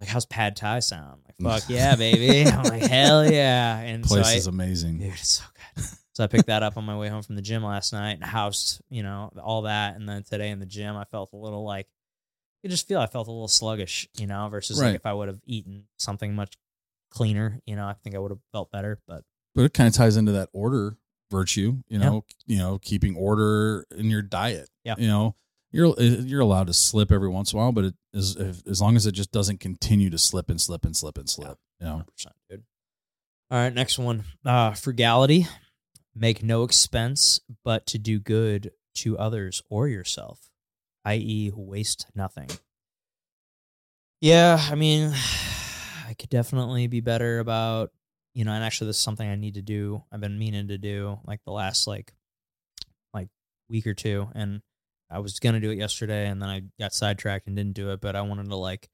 Like, 0.00 0.08
how's 0.08 0.24
pad 0.24 0.56
thai 0.56 0.80
sound? 0.80 1.20
Like, 1.26 1.60
fuck 1.60 1.68
yeah, 1.68 1.96
baby. 1.96 2.48
I'm 2.50 2.64
like, 2.64 2.82
hell 2.82 3.30
yeah. 3.30 3.78
And 3.78 4.04
Place 4.04 4.26
so 4.26 4.32
I, 4.32 4.36
is 4.36 4.46
amazing. 4.46 5.00
Dude, 5.00 5.12
it's 5.12 5.28
so 5.28 5.44
good. 5.76 5.84
So 6.14 6.22
I 6.24 6.28
picked 6.28 6.46
that 6.46 6.62
up 6.62 6.76
on 6.76 6.84
my 6.84 6.96
way 6.96 7.08
home 7.08 7.22
from 7.22 7.34
the 7.36 7.42
gym 7.42 7.64
last 7.64 7.92
night 7.92 8.12
and 8.12 8.24
housed, 8.24 8.80
you 8.88 9.02
know, 9.02 9.32
all 9.42 9.62
that. 9.62 9.96
And 9.96 10.08
then 10.08 10.22
today 10.22 10.50
in 10.50 10.60
the 10.60 10.66
gym, 10.66 10.96
I 10.96 11.04
felt 11.04 11.32
a 11.32 11.36
little 11.36 11.64
like, 11.64 11.88
you 12.62 12.70
just 12.70 12.86
feel 12.86 13.00
I 13.00 13.06
felt 13.06 13.26
a 13.26 13.32
little 13.32 13.48
sluggish, 13.48 14.08
you 14.16 14.26
know, 14.26 14.48
versus 14.48 14.80
Right. 14.80 14.88
like 14.90 14.94
if 14.96 15.06
I 15.06 15.12
would 15.12 15.28
have 15.28 15.40
eaten 15.44 15.84
something 15.98 16.34
much 16.34 16.56
cleaner, 17.10 17.60
you 17.66 17.74
know, 17.76 17.84
I 17.86 17.94
think 17.94 18.14
I 18.14 18.18
would 18.20 18.30
have 18.30 18.38
felt 18.52 18.70
better. 18.70 19.00
But 19.06 19.24
But 19.56 19.64
it 19.64 19.74
kind 19.74 19.88
of 19.88 19.94
ties 19.94 20.16
into 20.16 20.32
that 20.32 20.48
order 20.52 20.96
virtue, 21.30 21.82
you 21.88 21.98
Yeah. 21.98 22.08
know, 22.10 22.24
you 22.46 22.58
know, 22.58 22.78
keeping 22.78 23.16
order 23.16 23.84
in 23.96 24.08
your 24.08 24.22
diet. 24.22 24.68
Yeah. 24.84 24.94
You 24.96 25.08
know, 25.08 25.34
you're 25.72 25.98
you're 26.00 26.40
allowed 26.40 26.68
to 26.68 26.72
slip 26.74 27.10
every 27.10 27.28
once 27.28 27.52
in 27.52 27.58
a 27.58 27.62
while, 27.62 27.72
but 27.72 27.84
it 27.86 27.94
is 28.12 28.36
if, 28.36 28.64
as 28.68 28.80
long 28.80 28.94
as 28.94 29.04
it 29.06 29.12
just 29.12 29.32
doesn't 29.32 29.58
continue 29.58 30.10
to 30.10 30.18
slip 30.18 30.48
and 30.48 30.60
slip 30.60 30.84
and 30.84 30.96
slip 30.96 31.18
and 31.18 31.28
slip. 31.28 31.58
You 31.80 31.86
know. 31.86 32.04
100% 32.16 32.26
dude. 32.48 32.62
All 33.50 33.58
right, 33.58 33.74
next 33.74 33.98
one. 33.98 34.22
Uh, 34.44 34.72
frugality. 34.74 35.46
Make 36.14 36.42
no 36.42 36.62
expense, 36.62 37.40
but 37.64 37.86
to 37.86 37.98
do 37.98 38.20
good 38.20 38.70
to 38.96 39.18
others 39.18 39.62
or 39.68 39.88
yourself, 39.88 40.50
i.e., 41.04 41.50
waste 41.54 42.06
nothing. 42.14 42.48
Yeah, 44.20 44.58
I 44.70 44.74
mean, 44.74 45.12
I 46.06 46.14
could 46.14 46.30
definitely 46.30 46.86
be 46.86 47.00
better 47.00 47.40
about, 47.40 47.90
you 48.32 48.44
know, 48.44 48.52
and 48.52 48.64
actually, 48.64 48.86
this 48.86 48.98
is 48.98 49.02
something 49.02 49.28
I 49.28 49.34
need 49.34 49.54
to 49.54 49.62
do. 49.62 50.02
I've 50.12 50.20
been 50.20 50.38
meaning 50.38 50.68
to 50.68 50.78
do 50.78 51.18
like 51.26 51.40
the 51.44 51.52
last 51.52 51.86
like, 51.86 52.14
like 53.12 53.28
week 53.68 53.86
or 53.86 53.94
two, 53.94 54.28
and 54.34 54.60
I 55.10 55.18
was 55.18 55.40
gonna 55.40 55.60
do 55.60 55.70
it 55.70 55.78
yesterday, 55.78 56.28
and 56.28 56.40
then 56.40 56.48
I 56.48 56.62
got 56.78 56.94
sidetracked 56.94 57.48
and 57.48 57.56
didn't 57.56 57.74
do 57.74 57.90
it. 57.90 58.00
But 58.00 58.16
I 58.16 58.22
wanted 58.22 58.48
to 58.48 58.56
like 58.56 58.88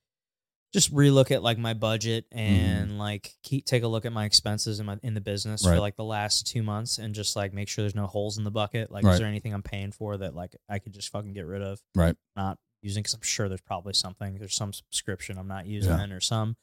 just 0.73 0.95
relook 0.95 1.31
at 1.31 1.43
like 1.43 1.59
my 1.59 1.75
budget 1.75 2.27
and 2.31 2.97
like 2.99 3.35
keep 3.43 3.64
take 3.64 3.83
a 3.83 3.89
look 3.89 4.05
at 4.05 4.12
my 4.12 4.25
expenses 4.25 4.79
in 4.81 4.87
my 4.87 4.97
in 5.03 5.14
the 5.14 5.21
business 5.21 5.62
for 5.64 5.79
like 5.81 5.97
the 5.97 6.05
last 6.05 6.47
two 6.47 6.62
months 6.62 6.99
and 6.99 7.14
just 7.14 7.35
like 7.35 7.53
make 7.53 7.68
sure 7.68 7.83
there's 7.83 7.95
no 7.95 8.07
holes 8.07 8.39
in 8.39 8.45
the 8.45 8.51
bucket. 8.51 8.91
Like, 8.91 9.05
Right. 9.05 9.14
is 9.14 9.18
there 9.18 9.29
anything 9.29 9.53
I'm 9.53 9.62
paying 9.62 9.91
for 9.93 10.16
that 10.18 10.35
like 10.35 10.55
I 10.68 10.79
could 10.79 10.93
just 10.93 11.11
fucking 11.11 11.33
get 11.33 11.47
rid 11.47 11.62
of? 11.62 11.81
Right. 11.95 12.14
Not 12.37 12.59
using 12.83 13.03
because 13.03 13.14
I'm 13.14 13.23
sure 13.23 13.49
there's 13.49 13.61
probably 13.61 13.93
something. 13.95 14.39
There's 14.39 14.55
some 14.55 14.73
subscription 14.73 15.39
I'm 15.39 15.49
not 15.49 15.66
using 15.66 15.91
Yeah. 15.91 16.14
or 16.14 16.21
some 16.21 16.57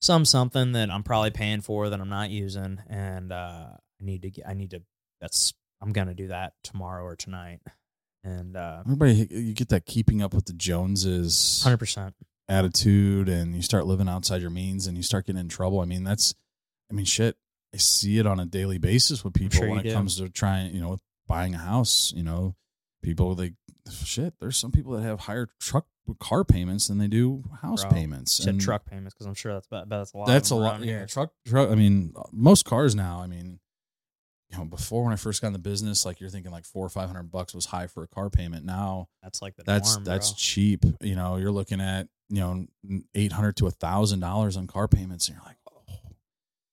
some 0.00 0.24
something 0.24 0.72
that 0.72 0.90
I'm 0.90 1.02
probably 1.02 1.30
paying 1.30 1.60
for 1.60 1.90
that 1.90 2.00
I'm 2.00 2.08
not 2.08 2.30
using, 2.30 2.78
and 2.88 3.32
uh, 3.32 3.66
I 3.74 4.04
need 4.04 4.22
to 4.22 4.30
get. 4.30 4.46
I 4.48 4.54
need 4.54 4.70
to. 4.70 4.82
That's 5.20 5.52
I'm 5.82 5.92
gonna 5.92 6.14
do 6.14 6.28
that 6.28 6.54
tomorrow 6.64 7.04
or 7.04 7.16
tonight, 7.16 7.60
and 8.24 8.56
uh, 8.56 8.80
Everybody, 8.86 9.26
you 9.30 9.52
get 9.52 9.68
that 9.70 9.84
keeping 9.84 10.22
up 10.22 10.32
with 10.32 10.46
the 10.46 10.54
Joneses 10.54 11.60
hundred 11.62 11.76
percent. 11.78 12.14
Attitude, 12.50 13.28
and 13.28 13.54
you 13.54 13.62
start 13.62 13.86
living 13.86 14.08
outside 14.08 14.42
your 14.42 14.50
means, 14.50 14.86
and 14.86 14.96
you 14.96 15.02
start 15.02 15.26
getting 15.26 15.40
in 15.40 15.48
trouble. 15.48 15.80
I 15.80 15.86
mean, 15.86 16.04
that's, 16.04 16.34
I 16.90 16.94
mean, 16.94 17.06
shit. 17.06 17.36
I 17.72 17.78
see 17.78 18.18
it 18.18 18.26
on 18.26 18.40
a 18.40 18.46
daily 18.46 18.78
basis 18.78 19.22
with 19.22 19.32
people 19.32 19.58
sure 19.58 19.68
when 19.68 19.78
it 19.78 19.84
do. 19.84 19.92
comes 19.92 20.16
to 20.16 20.28
trying, 20.28 20.74
you 20.74 20.80
know, 20.80 20.98
buying 21.28 21.54
a 21.54 21.58
house. 21.58 22.12
You 22.14 22.24
know, 22.24 22.56
people 23.00 23.34
they 23.36 23.52
shit. 24.04 24.34
There's 24.40 24.56
some 24.56 24.72
people 24.72 24.92
that 24.94 25.02
have 25.02 25.20
higher 25.20 25.48
truck 25.60 25.86
car 26.18 26.42
payments 26.44 26.88
than 26.88 26.98
they 26.98 27.06
do 27.06 27.44
house 27.62 27.82
Bro, 27.82 27.92
payments. 27.92 28.32
Said 28.32 28.48
and 28.48 28.60
truck 28.60 28.84
payments 28.84 29.14
because 29.14 29.26
I'm 29.26 29.34
sure 29.34 29.52
that's 29.52 29.68
about, 29.68 29.88
that's 29.88 30.12
a 30.12 30.18
lot. 30.18 30.26
That's 30.26 30.50
a 30.50 30.56
lot. 30.56 30.80
Yeah, 30.80 30.86
here. 30.86 31.06
truck, 31.06 31.32
truck. 31.46 31.70
I 31.70 31.76
mean, 31.76 32.12
most 32.32 32.64
cars 32.64 32.96
now. 32.96 33.20
I 33.20 33.28
mean, 33.28 33.60
you 34.50 34.58
know, 34.58 34.64
before 34.64 35.04
when 35.04 35.12
I 35.12 35.16
first 35.16 35.40
got 35.40 35.48
in 35.48 35.52
the 35.52 35.58
business, 35.60 36.04
like 36.04 36.20
you're 36.20 36.30
thinking 36.30 36.50
like 36.50 36.64
four 36.64 36.84
or 36.84 36.88
five 36.88 37.08
hundred 37.08 37.30
bucks 37.30 37.54
was 37.54 37.66
high 37.66 37.86
for 37.86 38.02
a 38.02 38.08
car 38.08 38.30
payment. 38.30 38.64
Now 38.64 39.08
That's 39.22 39.40
like 39.40 39.56
the 39.56 39.62
that's 39.64 39.94
norm, 39.94 40.04
that's 40.04 40.30
bro. 40.30 40.36
cheap. 40.38 40.84
You 41.00 41.14
know, 41.14 41.36
you're 41.36 41.52
looking 41.52 41.80
at 41.80 42.08
you 42.28 42.40
know, 42.40 42.66
eight 43.14 43.32
hundred 43.32 43.56
to 43.56 43.66
a 43.66 43.70
thousand 43.70 44.20
dollars 44.20 44.56
on 44.56 44.66
car 44.66 44.86
payments, 44.88 45.28
and 45.28 45.36
you're 45.36 45.44
like, 45.44 45.56
oh. 45.72 45.94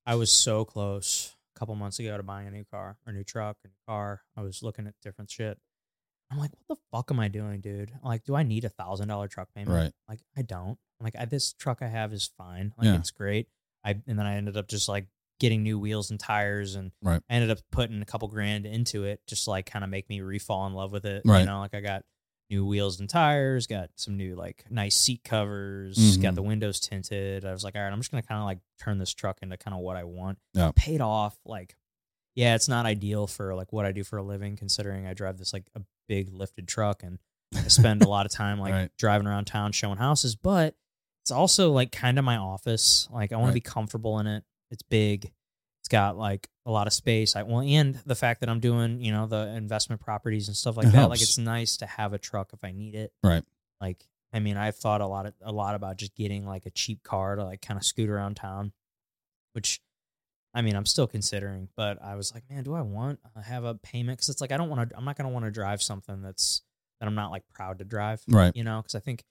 I 0.06 0.16
was 0.16 0.32
so 0.32 0.66
close 0.66 1.36
a 1.56 1.60
couple 1.60 1.76
months 1.76 2.00
ago 2.00 2.16
to 2.16 2.24
buying 2.24 2.48
a 2.48 2.52
new 2.52 2.64
car, 2.72 2.98
or 3.06 3.14
new 3.14 3.24
truck, 3.24 3.58
a 3.64 3.68
new 3.68 3.74
car. 3.88 4.22
I 4.36 4.42
was 4.42 4.62
looking 4.64 4.88
at 4.88 4.94
different 5.04 5.30
shit. 5.32 5.58
I'm 6.32 6.38
like, 6.38 6.52
what 6.68 6.78
the 6.78 6.82
fuck 6.92 7.10
am 7.12 7.20
I 7.20 7.28
doing, 7.30 7.62
dude? 7.62 7.90
I'm 7.92 8.08
like, 8.10 8.24
do 8.26 8.36
I 8.36 8.44
need 8.44 8.66
a 8.66 8.70
thousand 8.70 9.08
dollar 9.08 9.28
truck 9.28 9.48
payment? 9.56 9.76
Right. 9.76 9.92
Like, 10.10 10.20
I 10.38 10.42
don't. 10.42 10.78
I'm 11.00 11.04
like, 11.04 11.16
I, 11.18 11.26
this 11.26 11.54
truck 11.54 11.80
I 11.82 11.88
have 11.88 12.12
is 12.14 12.30
fine. 12.38 12.74
Like, 12.78 12.86
Yeah. 12.86 12.96
it's 12.98 13.12
great. 13.12 13.48
I 13.84 13.92
and 14.08 14.20
then 14.20 14.26
I 14.26 14.36
ended 14.36 14.58
up 14.58 14.68
just 14.68 14.90
like 14.90 15.08
getting 15.40 15.64
new 15.64 15.78
wheels 15.80 16.10
and 16.12 16.20
tires, 16.20 16.76
and 16.76 16.92
Right. 17.02 17.22
I 17.30 17.34
ended 17.34 17.52
up 17.52 17.60
putting 17.72 18.02
a 18.02 18.06
couple 18.06 18.28
grand 18.28 18.66
into 18.66 19.04
it, 19.06 19.22
just 19.28 19.44
to, 19.46 19.52
like 19.52 19.66
kind 19.66 19.84
of 19.84 19.90
make 19.92 20.10
me 20.10 20.20
refall 20.20 20.66
in 20.68 20.74
love 20.74 20.92
with 20.92 21.06
it. 21.06 21.22
Right. 21.26 21.42
You 21.42 21.46
know, 21.46 21.60
like 21.60 21.74
I 21.76 21.82
got 21.82 22.04
new 22.50 22.66
wheels 22.66 23.00
and 23.00 23.10
tires, 23.10 23.68
got 23.68 23.90
some 23.96 24.16
new 24.18 24.36
like 24.36 24.64
nice 24.70 24.96
seat 24.96 25.22
covers, 25.24 25.98
Mhm. 25.98 26.22
got 26.22 26.36
the 26.36 26.42
windows 26.42 26.80
tinted. 26.80 27.44
I 27.46 27.52
was 27.52 27.64
like, 27.64 27.76
all 27.76 27.82
right, 27.82 27.92
I'm 27.92 28.00
just 28.00 28.10
gonna 28.10 28.24
kind 28.24 28.40
of 28.40 28.46
like 28.46 28.60
turn 28.80 28.98
this 29.00 29.14
truck 29.14 29.40
into 29.42 29.58
kind 29.58 29.76
of 29.76 29.82
what 29.82 29.98
I 29.98 30.06
want. 30.06 30.40
Yeah. 30.54 30.72
Paid 30.76 31.02
off. 31.02 31.38
Like, 31.46 31.76
yeah, 32.36 32.56
it's 32.56 32.68
not 32.70 32.86
ideal 32.86 33.28
for 33.28 33.54
like 33.54 33.74
what 33.74 33.86
I 33.86 33.92
do 33.92 34.04
for 34.04 34.18
a 34.18 34.24
living, 34.24 34.56
considering 34.56 35.06
I 35.06 35.14
drive 35.14 35.38
this 35.38 35.52
like 35.54 35.66
a 35.76 35.82
big 36.08 36.32
lifted 36.34 36.68
truck 36.68 37.04
and 37.04 37.20
I 37.54 37.68
spend 37.68 38.02
a 38.02 38.08
lot 38.08 38.26
of 38.26 38.32
time 38.32 38.60
like 38.62 38.74
Right. 38.74 38.92
driving 38.98 39.28
around 39.28 39.46
town 39.46 39.72
showing 39.74 39.98
houses, 39.98 40.36
but 40.38 40.76
it's 41.24 41.32
also 41.32 41.72
like 41.74 41.92
kind 41.92 42.18
of 42.18 42.24
my 42.24 42.38
office. 42.38 43.10
Like 43.12 43.34
I 43.34 43.36
want 43.36 43.48
Right. 43.48 43.52
to 43.52 43.56
be 43.56 43.62
comfortable 43.62 44.20
in 44.20 44.28
it. 44.28 44.46
It's 44.72 44.84
big. 44.84 45.32
It's 45.82 45.90
got 45.90 46.18
like 46.18 46.50
a 46.66 46.72
lot 46.72 46.88
of 46.88 46.94
space. 46.94 47.36
I 47.36 47.44
well, 47.44 47.62
and 47.62 47.96
the 48.06 48.16
fact 48.16 48.42
that 48.42 48.50
I'm 48.50 48.60
doing, 48.60 49.02
you 49.02 49.12
know, 49.12 49.26
the 49.28 49.48
investment 49.56 50.02
properties 50.02 50.48
and 50.48 50.58
stuff 50.58 50.78
like 50.78 50.88
It 50.88 50.92
that. 50.92 50.98
helps. 50.98 51.10
Like 51.12 51.22
it's 51.22 51.38
nice 51.38 51.78
to 51.78 51.86
have 51.86 52.14
a 52.14 52.18
truck 52.18 52.50
if 52.54 52.64
I 52.64 52.72
need 52.72 52.96
it. 52.96 53.14
Right. 53.24 53.44
Like 53.80 54.06
I 54.34 54.40
mean, 54.40 54.58
I've 54.58 54.76
thought 54.76 55.02
a 55.02 55.08
lot 55.08 55.26
of, 55.28 55.34
a 55.42 55.52
lot 55.52 55.76
about 55.76 55.98
just 55.98 56.16
getting 56.16 56.46
like 56.46 56.66
a 56.66 56.70
cheap 56.72 57.04
car 57.04 57.36
to 57.36 57.46
like 57.46 57.62
kind 57.62 57.78
of 57.78 57.86
scoot 57.86 58.10
around 58.10 58.36
town, 58.36 58.74
which 59.54 59.80
I 60.54 60.62
mean, 60.62 60.76
I'm 60.76 60.86
still 60.86 61.08
considering, 61.08 61.70
but 61.78 62.02
I 62.04 62.16
was 62.16 62.34
like, 62.34 62.44
man, 62.50 62.64
do 62.64 62.74
I 62.74 62.82
want 62.82 63.20
to 63.36 63.42
have 63.42 63.64
a 63.64 63.76
payment? 63.76 64.18
Because 64.18 64.30
it's 64.30 64.42
like 64.42 64.52
I 64.52 64.58
don't 64.58 64.70
want 64.70 64.90
to. 64.90 64.98
I'm 64.98 65.06
not 65.06 65.16
going 65.18 65.28
to 65.28 65.34
want 65.34 65.46
to 65.46 65.52
drive 65.52 65.82
something 65.82 66.22
that's 66.22 66.62
that 67.00 67.06
I'm 67.06 67.16
not 67.16 67.32
like 67.32 67.44
proud 67.54 67.78
to 67.80 67.86
drive 67.86 68.24
right, 68.28 68.52
you 68.56 68.64
know 68.64 68.82
because 68.82 68.96
i 68.96 69.00
think 69.00 69.24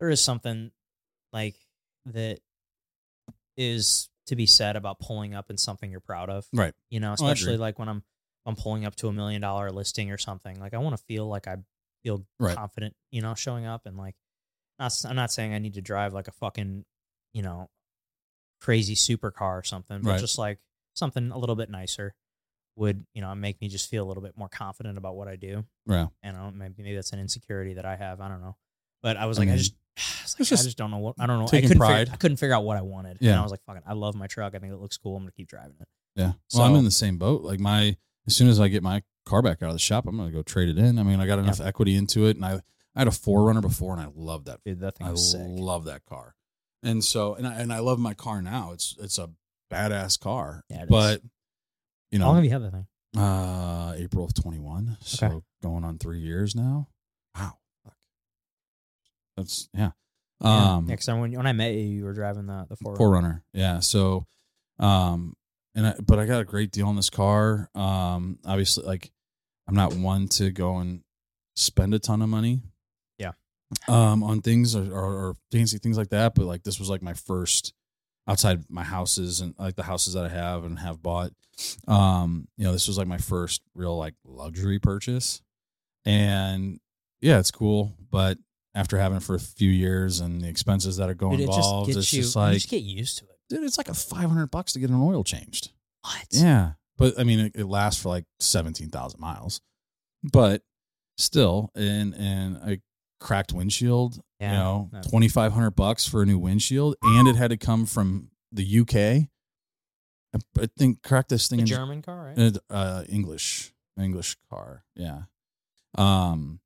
there 0.00 0.10
is 0.10 0.20
something 0.20 0.70
like 1.32 1.56
that 2.04 2.40
is 3.56 4.10
to 4.26 4.36
be 4.36 4.46
said 4.46 4.76
about 4.76 4.98
pulling 4.98 5.34
up 5.34 5.50
in 5.50 5.56
something 5.56 5.90
you're 5.90 6.00
proud 6.00 6.28
of 6.30 6.46
right, 6.52 6.74
you 6.90 7.00
know 7.00 7.12
especially 7.12 7.56
like 7.56 7.78
when 7.78 7.88
i'm 7.88 8.02
i'm 8.44 8.56
pulling 8.56 8.84
up 8.84 8.94
to 8.96 9.08
a 9.08 9.12
million 9.12 9.40
dollar 9.40 9.70
listing 9.70 10.10
or 10.10 10.18
something 10.18 10.58
like 10.60 10.74
i 10.74 10.78
want 10.78 10.96
to 10.96 11.02
feel 11.04 11.26
like 11.26 11.46
i 11.46 11.56
feel 12.02 12.24
Right. 12.38 12.56
confident 12.56 12.94
you 13.10 13.22
know 13.22 13.34
showing 13.34 13.64
up 13.66 13.86
and 13.86 13.96
like 13.96 14.14
not, 14.78 14.92
i'm 15.08 15.16
not 15.16 15.32
saying 15.32 15.52
i 15.54 15.58
need 15.58 15.74
to 15.74 15.80
drive 15.82 16.12
like 16.14 16.28
a 16.28 16.32
fucking 16.32 16.84
you 17.32 17.42
know 17.42 17.68
crazy 18.60 18.94
supercar 18.94 19.58
or 19.58 19.62
something 19.62 20.00
but 20.02 20.10
Right. 20.10 20.20
just 20.20 20.38
like 20.38 20.58
something 20.94 21.30
a 21.30 21.38
little 21.38 21.56
bit 21.56 21.70
nicer 21.70 22.14
would 22.76 23.06
you 23.14 23.22
know 23.22 23.34
make 23.34 23.60
me 23.60 23.68
just 23.68 23.88
feel 23.88 24.04
a 24.04 24.08
little 24.08 24.22
bit 24.22 24.36
more 24.36 24.48
confident 24.48 24.98
about 24.98 25.14
what 25.16 25.28
i 25.28 25.36
do 25.36 25.64
yeah. 25.86 26.06
and 26.22 26.36
I 26.36 26.40
don't 26.40 26.56
maybe 26.56 26.74
maybe 26.82 26.94
that's 26.94 27.12
an 27.12 27.20
insecurity 27.20 27.74
that 27.74 27.84
I 27.86 27.96
have. 27.96 28.20
I 28.20 28.28
don't 28.28 28.40
know. 28.40 28.56
But 29.02 29.16
I 29.16 29.26
was 29.26 29.38
like, 29.38 29.46
I, 29.48 29.52
mean, 29.52 29.58
just, 29.58 29.74
I, 29.98 30.00
like, 30.00 30.22
it's 30.22 30.34
I 30.40 30.44
just 30.44 30.64
just 30.64 30.76
don't 30.76 30.90
know 30.90 30.98
what 30.98 31.14
I 31.18 31.26
don't 31.26 31.38
know. 31.38 31.44
I 31.44 31.48
taking 31.48 31.68
couldn't 31.68 31.80
pride. 31.80 31.98
Figure, 32.00 32.12
I 32.12 32.16
couldn't 32.16 32.36
figure 32.36 32.54
out 32.54 32.64
what 32.64 32.76
I 32.76 32.82
wanted. 32.82 33.12
And 33.12 33.22
Yeah. 33.22 33.38
I 33.40 33.42
was 33.42 33.50
like, 33.50 33.62
fucking, 33.66 33.82
I 33.86 33.94
love 33.94 34.14
my 34.14 34.26
truck. 34.26 34.54
I 34.54 34.58
think 34.58 34.72
it 34.72 34.76
looks 34.80 34.96
cool. 34.96 35.16
I'm 35.16 35.22
gonna 35.22 35.32
keep 35.32 35.48
driving 35.48 35.76
it. 35.80 35.88
Yeah. 36.14 36.32
Well, 36.54 36.64
I'm 36.64 36.74
in 36.76 36.84
the 36.84 36.90
same 36.90 37.18
boat. 37.18 37.42
Like 37.42 37.60
my, 37.60 37.96
as 38.26 38.34
soon 38.36 38.48
as 38.48 38.58
I 38.60 38.68
get 38.68 38.82
my 38.82 39.02
car 39.24 39.42
back 39.42 39.62
out 39.62 39.68
of 39.68 39.74
the 39.74 39.78
shop, 39.80 40.06
I'm 40.06 40.16
gonna 40.16 40.30
go 40.30 40.42
trade 40.42 40.68
it 40.68 40.78
in. 40.78 40.98
I 40.98 41.02
mean, 41.02 41.20
I 41.20 41.26
got 41.26 41.38
enough 41.38 41.60
equity 41.60 41.94
into 41.94 42.26
it, 42.26 42.36
and 42.36 42.44
I, 42.44 42.54
I 42.94 43.00
had 43.00 43.08
a 43.08 43.10
4Runner 43.10 43.60
before, 43.60 43.92
and 43.92 44.02
I 44.02 44.08
love 44.14 44.44
that. 44.46 44.60
Dude, 44.64 44.80
that 44.80 44.96
thing 44.98 45.06
I 45.06 45.12
love 45.14 45.84
that 45.86 46.04
car, 46.06 46.34
and 46.82 47.04
so, 47.04 47.34
and 47.34 47.46
I, 47.46 47.54
and 47.54 47.72
I 47.72 47.80
love 47.80 47.98
my 47.98 48.14
car 48.14 48.40
now. 48.40 48.72
It's 48.72 48.96
it's 48.98 49.18
a 49.18 49.30
badass 49.70 50.18
car, 50.18 50.62
Yeah, 50.70 50.78
it 50.78 50.82
is. 50.84 50.88
but 50.88 51.22
you 52.10 52.18
know, 52.18 52.24
How 52.26 52.30
long 52.32 52.36
have 52.36 52.44
you 52.44 52.50
had 52.50 52.62
that 52.62 52.72
thing? 52.72 52.86
uh, 53.22 53.94
April 53.98 54.24
of 54.24 54.32
21, 54.34 54.96
so 55.00 55.26
Okay. 55.26 55.40
going 55.62 55.84
on 55.84 55.98
three 55.98 56.20
years 56.20 56.54
now. 56.54 56.88
That's 59.36 59.68
yeah. 59.74 59.90
Um, 60.40 60.88
yeah, 60.88 61.14
when 61.14 61.32
when 61.32 61.46
I 61.46 61.52
met 61.52 61.74
you, 61.74 61.80
you 61.80 62.04
were 62.04 62.12
driving 62.12 62.46
the 62.46 62.66
the 62.68 62.76
four. 62.76 62.96
4Runner. 62.96 63.42
Yeah. 63.52 63.80
So, 63.80 64.26
um, 64.78 65.34
and 65.74 65.86
I, 65.88 65.94
but 66.04 66.18
I 66.18 66.26
got 66.26 66.40
a 66.40 66.44
great 66.44 66.72
deal 66.72 66.88
on 66.88 66.96
this 66.96 67.10
car. 67.10 67.70
Um, 67.74 68.38
obviously, 68.44 68.84
like 68.84 69.10
I'm 69.66 69.74
not 69.74 69.94
one 69.94 70.28
to 70.28 70.50
go 70.50 70.76
and 70.78 71.02
spend 71.54 71.94
a 71.94 71.98
ton 71.98 72.22
of 72.22 72.28
money. 72.28 72.60
Yeah. 73.18 73.32
Um, 73.88 74.22
on 74.22 74.42
things 74.42 74.76
or, 74.76 74.92
or, 74.92 75.14
or 75.14 75.36
fancy 75.50 75.78
things 75.78 75.96
like 75.96 76.10
that, 76.10 76.34
but 76.34 76.44
like 76.44 76.62
this 76.64 76.78
was 76.78 76.90
like 76.90 77.02
my 77.02 77.14
first 77.14 77.72
outside 78.28 78.64
my 78.68 78.84
houses 78.84 79.40
and 79.40 79.54
like 79.58 79.76
the 79.76 79.82
houses 79.84 80.14
that 80.14 80.24
I 80.24 80.28
have 80.28 80.64
and 80.64 80.78
have 80.78 81.02
bought. 81.02 81.32
Um, 81.88 82.48
you 82.58 82.64
know, 82.64 82.72
this 82.72 82.88
was 82.88 82.98
like 82.98 83.06
my 83.06 83.18
first 83.18 83.62
real 83.74 83.96
like 83.96 84.14
luxury 84.24 84.78
purchase, 84.78 85.40
and 86.04 86.78
yeah, 87.22 87.38
it's 87.38 87.50
cool, 87.50 87.94
but. 88.10 88.36
After 88.76 88.98
having 88.98 89.16
it 89.16 89.22
for 89.24 89.34
a 89.34 89.40
few 89.40 89.70
years 89.70 90.20
and 90.20 90.40
the 90.42 90.48
expenses 90.48 90.98
that 90.98 91.08
are 91.08 91.14
going 91.14 91.38
Dude, 91.38 91.48
it 91.48 91.52
just 91.52 91.58
involved, 91.58 91.86
gets 91.88 91.98
it's 91.98 92.12
you. 92.12 92.22
just 92.22 92.34
you 92.36 92.40
like 92.42 92.52
just 92.54 92.68
get 92.68 92.82
used 92.82 93.18
to 93.18 93.24
it. 93.24 93.30
dude, 93.48 93.64
it's 93.64 93.78
like 93.78 93.88
a 93.88 93.94
five 93.94 94.28
hundred 94.28 94.50
bucks 94.50 94.74
to 94.74 94.78
get 94.80 94.90
an 94.90 95.00
oil 95.00 95.24
changed. 95.24 95.70
What? 96.02 96.26
Yeah, 96.30 96.72
but 96.98 97.18
I 97.18 97.24
mean, 97.24 97.40
it, 97.40 97.52
it 97.56 97.64
lasts 97.64 98.02
for 98.02 98.10
like 98.10 98.24
seventeen 98.38 98.90
thousand 98.90 99.18
miles, 99.18 99.60
but 100.22 100.62
still, 101.18 101.70
and 101.74 102.14
and 102.14 102.56
a 102.58 102.80
cracked 103.18 103.52
windshield, 103.52 104.20
Yeah, 104.40 104.52
you 104.52 104.58
know, 104.58 104.90
no. 104.92 105.00
twenty 105.08 105.28
five 105.28 105.52
hundred 105.52 105.70
bucks 105.70 106.06
for 106.06 106.22
a 106.22 106.26
new 106.26 106.38
windshield, 106.38 106.96
and 107.02 107.26
it 107.26 107.34
had 107.36 107.48
to 107.50 107.56
come 107.56 107.86
from 107.86 108.28
the 108.52 108.80
UK. 108.80 108.94
I, 110.34 110.38
I 110.62 110.68
think 110.78 111.02
cracked 111.02 111.30
this 111.30 111.48
thing 111.48 111.56
The 111.58 111.62
in 111.62 111.66
German 111.66 112.02
car, 112.02 112.34
right? 112.36 112.58
uh, 112.70 112.72
uh, 112.74 113.04
English 113.08 113.72
English 113.98 114.36
car. 114.50 114.84
Yeah. 114.94 115.22
Um, 115.96 116.60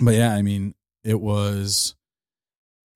but 0.00 0.14
yeah, 0.14 0.34
I 0.34 0.42
mean, 0.42 0.74
it 1.04 1.20
was. 1.20 1.94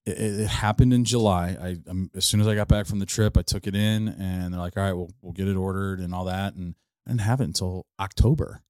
It, 0.05 0.19
it 0.41 0.47
happened 0.49 0.93
in 0.93 1.05
July. 1.05 1.57
I 1.61 1.91
um, 1.91 2.11
as 2.15 2.25
soon 2.25 2.41
as 2.41 2.47
I 2.47 2.55
got 2.55 2.69
back 2.69 2.87
from 2.87 2.99
the 3.01 3.07
trip, 3.07 3.37
I 3.37 3.43
took 3.43 3.67
it 3.67 3.75
in, 3.75 4.09
and 4.09 4.53
they're 4.55 4.61
like, 4.61 4.77
"All 4.77 4.83
right, 4.83 4.93
we'll 4.93 5.11
we'll 5.23 5.33
get 5.33 5.49
it 5.49 5.57
ordered 5.57 5.99
and 6.01 6.15
all 6.15 6.25
that," 6.27 6.55
and 6.55 6.75
I 7.07 7.11
didn't 7.11 7.23
have 7.23 7.41
it 7.41 7.45
until 7.45 7.87
October. 7.99 8.63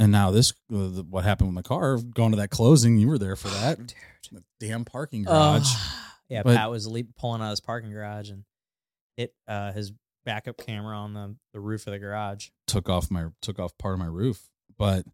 And 0.00 0.12
now 0.12 0.30
this, 0.30 0.52
uh, 0.72 0.88
the- 0.88 1.06
what 1.08 1.24
happened 1.24 1.48
with 1.48 1.54
my 1.56 1.62
car? 1.62 1.96
Going 1.98 2.30
to 2.30 2.36
that 2.36 2.50
closing, 2.50 2.98
you 2.98 3.08
were 3.08 3.18
there 3.18 3.36
for 3.36 3.48
that. 3.48 3.78
The 4.30 4.44
damn 4.60 4.84
parking 4.84 5.22
garage. 5.24 5.62
Oh, 5.66 6.10
yeah, 6.28 6.42
But- 6.42 6.56
Pat 6.56 6.70
was 6.70 6.86
leap, 6.86 7.16
pulling 7.16 7.40
out 7.40 7.46
of 7.46 7.50
his 7.52 7.60
parking 7.60 7.90
garage 7.90 8.28
and 8.30 8.44
hit 9.16 9.32
uh, 9.46 9.72
his 9.72 9.92
backup 10.26 10.58
camera 10.58 10.94
on 10.98 11.14
the, 11.14 11.34
the 11.54 11.60
roof 11.60 11.86
of 11.86 11.92
the 11.94 11.98
garage. 11.98 12.48
took 12.66 12.90
off 12.90 13.10
my 13.10 13.28
took 13.40 13.58
off 13.58 13.78
part 13.78 13.94
of 13.94 14.00
my 14.00 14.06
roof, 14.06 14.48
but 14.76 15.06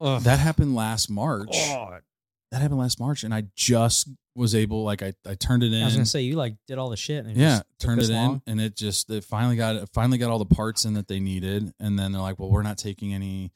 Ugh. 0.00 0.20
that 0.22 0.40
happened 0.40 0.74
last 0.74 1.08
March. 1.08 1.48
God. 1.52 2.02
That 2.50 2.62
happened 2.62 2.78
last 2.78 3.00
March, 3.00 3.24
and 3.24 3.34
I 3.34 3.44
just 3.54 4.08
was 4.34 4.54
able, 4.54 4.84
like, 4.84 5.02
I, 5.02 5.14
I 5.26 5.34
turned 5.34 5.62
it 5.62 5.72
in. 5.72 5.82
I 5.82 5.86
was 5.86 5.94
gonna 5.94 6.06
say 6.06 6.22
you 6.22 6.36
like 6.36 6.54
did 6.66 6.78
all 6.78 6.90
the 6.90 6.96
shit 6.96 7.24
and 7.24 7.36
it 7.36 7.40
yeah, 7.40 7.56
just 7.56 7.64
turned 7.80 8.02
it 8.02 8.10
in, 8.10 8.42
and 8.46 8.60
it 8.60 8.76
just 8.76 9.10
it 9.10 9.24
finally 9.24 9.56
got 9.56 9.76
it 9.76 9.88
finally 9.92 10.18
got 10.18 10.30
all 10.30 10.38
the 10.38 10.44
parts 10.44 10.84
in 10.84 10.94
that 10.94 11.08
they 11.08 11.20
needed, 11.20 11.72
and 11.80 11.98
then 11.98 12.12
they're 12.12 12.22
like, 12.22 12.38
well, 12.38 12.50
we're 12.50 12.62
not 12.62 12.78
taking 12.78 13.12
any, 13.12 13.52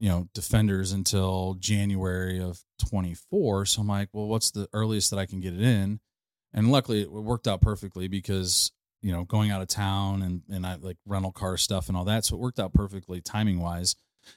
you 0.00 0.08
know, 0.08 0.28
defenders 0.34 0.92
until 0.92 1.54
January 1.60 2.40
of 2.40 2.60
twenty 2.78 3.14
four. 3.14 3.66
So 3.66 3.82
I'm 3.82 3.88
like, 3.88 4.08
well, 4.12 4.26
what's 4.26 4.50
the 4.50 4.68
earliest 4.72 5.10
that 5.10 5.18
I 5.18 5.26
can 5.26 5.40
get 5.40 5.54
it 5.54 5.62
in? 5.62 6.00
And 6.52 6.70
luckily, 6.70 7.02
it 7.02 7.12
worked 7.12 7.46
out 7.46 7.60
perfectly 7.60 8.08
because 8.08 8.72
you 9.02 9.12
know 9.12 9.24
going 9.24 9.50
out 9.50 9.62
of 9.62 9.68
town 9.68 10.22
and 10.22 10.42
and 10.50 10.66
I 10.66 10.76
like 10.76 10.96
rental 11.06 11.32
car 11.32 11.56
stuff 11.56 11.88
and 11.88 11.96
all 11.96 12.04
that, 12.06 12.24
so 12.24 12.36
it 12.36 12.40
worked 12.40 12.58
out 12.58 12.72
perfectly 12.72 13.20
timing 13.20 13.60
wise. 13.60 13.94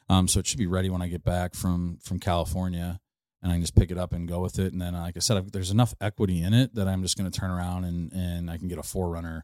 Um, 0.09 0.27
so 0.27 0.41
it 0.41 0.47
should 0.47 0.59
be 0.59 0.67
ready 0.67 0.89
when 0.89 1.01
I 1.01 1.07
get 1.07 1.23
back 1.23 1.55
from 1.55 1.97
from 2.03 2.19
California 2.19 2.99
and 3.41 3.51
I 3.51 3.55
can 3.55 3.61
just 3.61 3.75
pick 3.75 3.91
it 3.91 3.97
up 3.97 4.13
and 4.13 4.27
go 4.27 4.39
with 4.39 4.59
it. 4.59 4.73
And 4.73 4.81
then, 4.81 4.93
like 4.93 5.15
I 5.15 5.19
said, 5.19 5.37
I've, 5.37 5.51
there's 5.51 5.71
enough 5.71 5.93
equity 6.01 6.41
in 6.41 6.53
it 6.53 6.75
that 6.75 6.87
I'm 6.87 7.01
just 7.03 7.17
going 7.17 7.29
to 7.29 7.39
turn 7.39 7.51
around 7.51 7.83
and 7.85 8.11
and 8.11 8.49
I 8.49 8.57
can 8.57 8.67
get 8.67 8.77
a 8.77 8.81
4Runner 8.81 9.41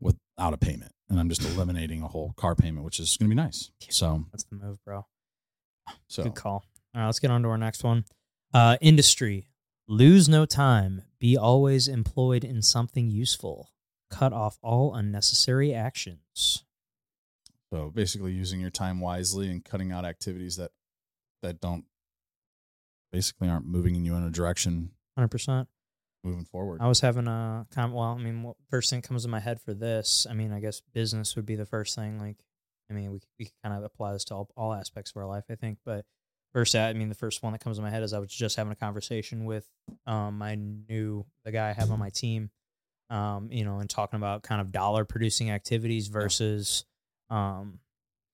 without 0.00 0.52
a 0.52 0.58
payment, 0.58 0.92
and 1.08 1.18
I'm 1.18 1.28
just 1.28 1.42
eliminating 1.54 2.02
a 2.02 2.08
whole 2.08 2.34
car 2.36 2.54
payment, 2.54 2.84
which 2.84 3.00
is 3.00 3.16
going 3.16 3.30
to 3.30 3.34
be 3.34 3.40
nice. 3.40 3.70
So, 3.88 4.24
That's 4.32 4.44
the 4.44 4.56
move, 4.56 4.78
bro. 4.84 5.06
so 6.08 6.24
Good 6.24 6.34
call. 6.34 6.64
All 6.94 7.00
right, 7.00 7.06
let's 7.06 7.18
get 7.18 7.30
on 7.30 7.42
to 7.42 7.48
our 7.48 7.58
next 7.58 7.84
one. 7.84 8.04
Uh, 8.52 8.76
industry. 8.80 9.48
Lose 9.88 10.28
no 10.28 10.46
time. 10.46 11.02
Be 11.20 11.36
always 11.36 11.88
employed 11.88 12.42
in 12.42 12.60
something 12.62 13.08
useful. 13.08 13.70
Cut 14.10 14.32
off 14.32 14.58
all 14.62 14.94
unnecessary 14.94 15.72
actions. 15.74 16.64
so 17.72 17.90
basically, 17.94 18.32
using 18.32 18.60
your 18.60 18.70
time 18.70 19.00
wisely 19.00 19.50
and 19.50 19.64
cutting 19.64 19.92
out 19.92 20.04
activities 20.04 20.56
that 20.56 20.70
that 21.42 21.60
don't 21.60 21.84
basically 23.12 23.48
aren't 23.48 23.66
moving 23.66 23.94
you 24.04 24.14
in 24.14 24.22
a 24.22 24.30
direction 24.30 24.90
100%. 25.18 25.66
moving 26.24 26.44
forward. 26.44 26.80
I 26.80 26.88
was 26.88 27.00
having 27.00 27.26
a 27.28 27.66
com 27.72 27.92
Well, 27.92 28.16
I 28.18 28.18
mean, 28.18 28.42
what 28.42 28.56
first 28.70 28.90
thing 28.90 29.02
comes 29.02 29.22
to 29.22 29.28
my 29.28 29.40
head 29.40 29.60
for 29.60 29.72
this? 29.74 30.26
I 30.28 30.34
mean, 30.34 30.52
I 30.52 30.60
guess 30.60 30.82
business 30.92 31.36
would 31.36 31.46
be 31.46 31.56
the 31.56 31.66
first 31.66 31.94
thing. 31.94 32.18
Like, 32.18 32.36
I 32.90 32.94
mean, 32.94 33.12
we 33.12 33.20
we 33.38 33.50
kind 33.64 33.76
of 33.76 33.84
apply 33.84 34.12
this 34.12 34.24
to 34.26 34.34
all, 34.34 34.50
all 34.56 34.72
aspects 34.72 35.12
of 35.12 35.16
our 35.18 35.26
life, 35.26 35.44
I 35.50 35.54
think. 35.54 35.78
But 35.84 36.04
first, 36.52 36.74
I 36.76 36.92
mean, 36.92 37.08
the 37.08 37.14
first 37.14 37.42
one 37.42 37.52
that 37.52 37.60
comes 37.60 37.76
to 37.78 37.82
my 37.82 37.90
head 37.90 38.02
is 38.02 38.12
I 38.12 38.18
was 38.18 38.30
just 38.30 38.56
having 38.56 38.72
a 38.72 38.76
conversation 38.76 39.44
with 39.44 39.68
um, 40.06 40.38
my 40.38 40.54
new 40.56 41.24
the 41.44 41.52
guy 41.52 41.70
I 41.70 41.72
have 41.72 41.90
on 41.90 41.98
my 41.98 42.10
team, 42.10 42.50
um, 43.10 43.48
you 43.52 43.64
know, 43.64 43.78
and 43.78 43.88
talking 43.88 44.16
about 44.16 44.42
kind 44.42 44.60
of 44.60 44.72
dollar 44.72 45.04
producing 45.04 45.50
activities 45.50 46.08
versus, 46.08 46.84
um, 47.30 47.80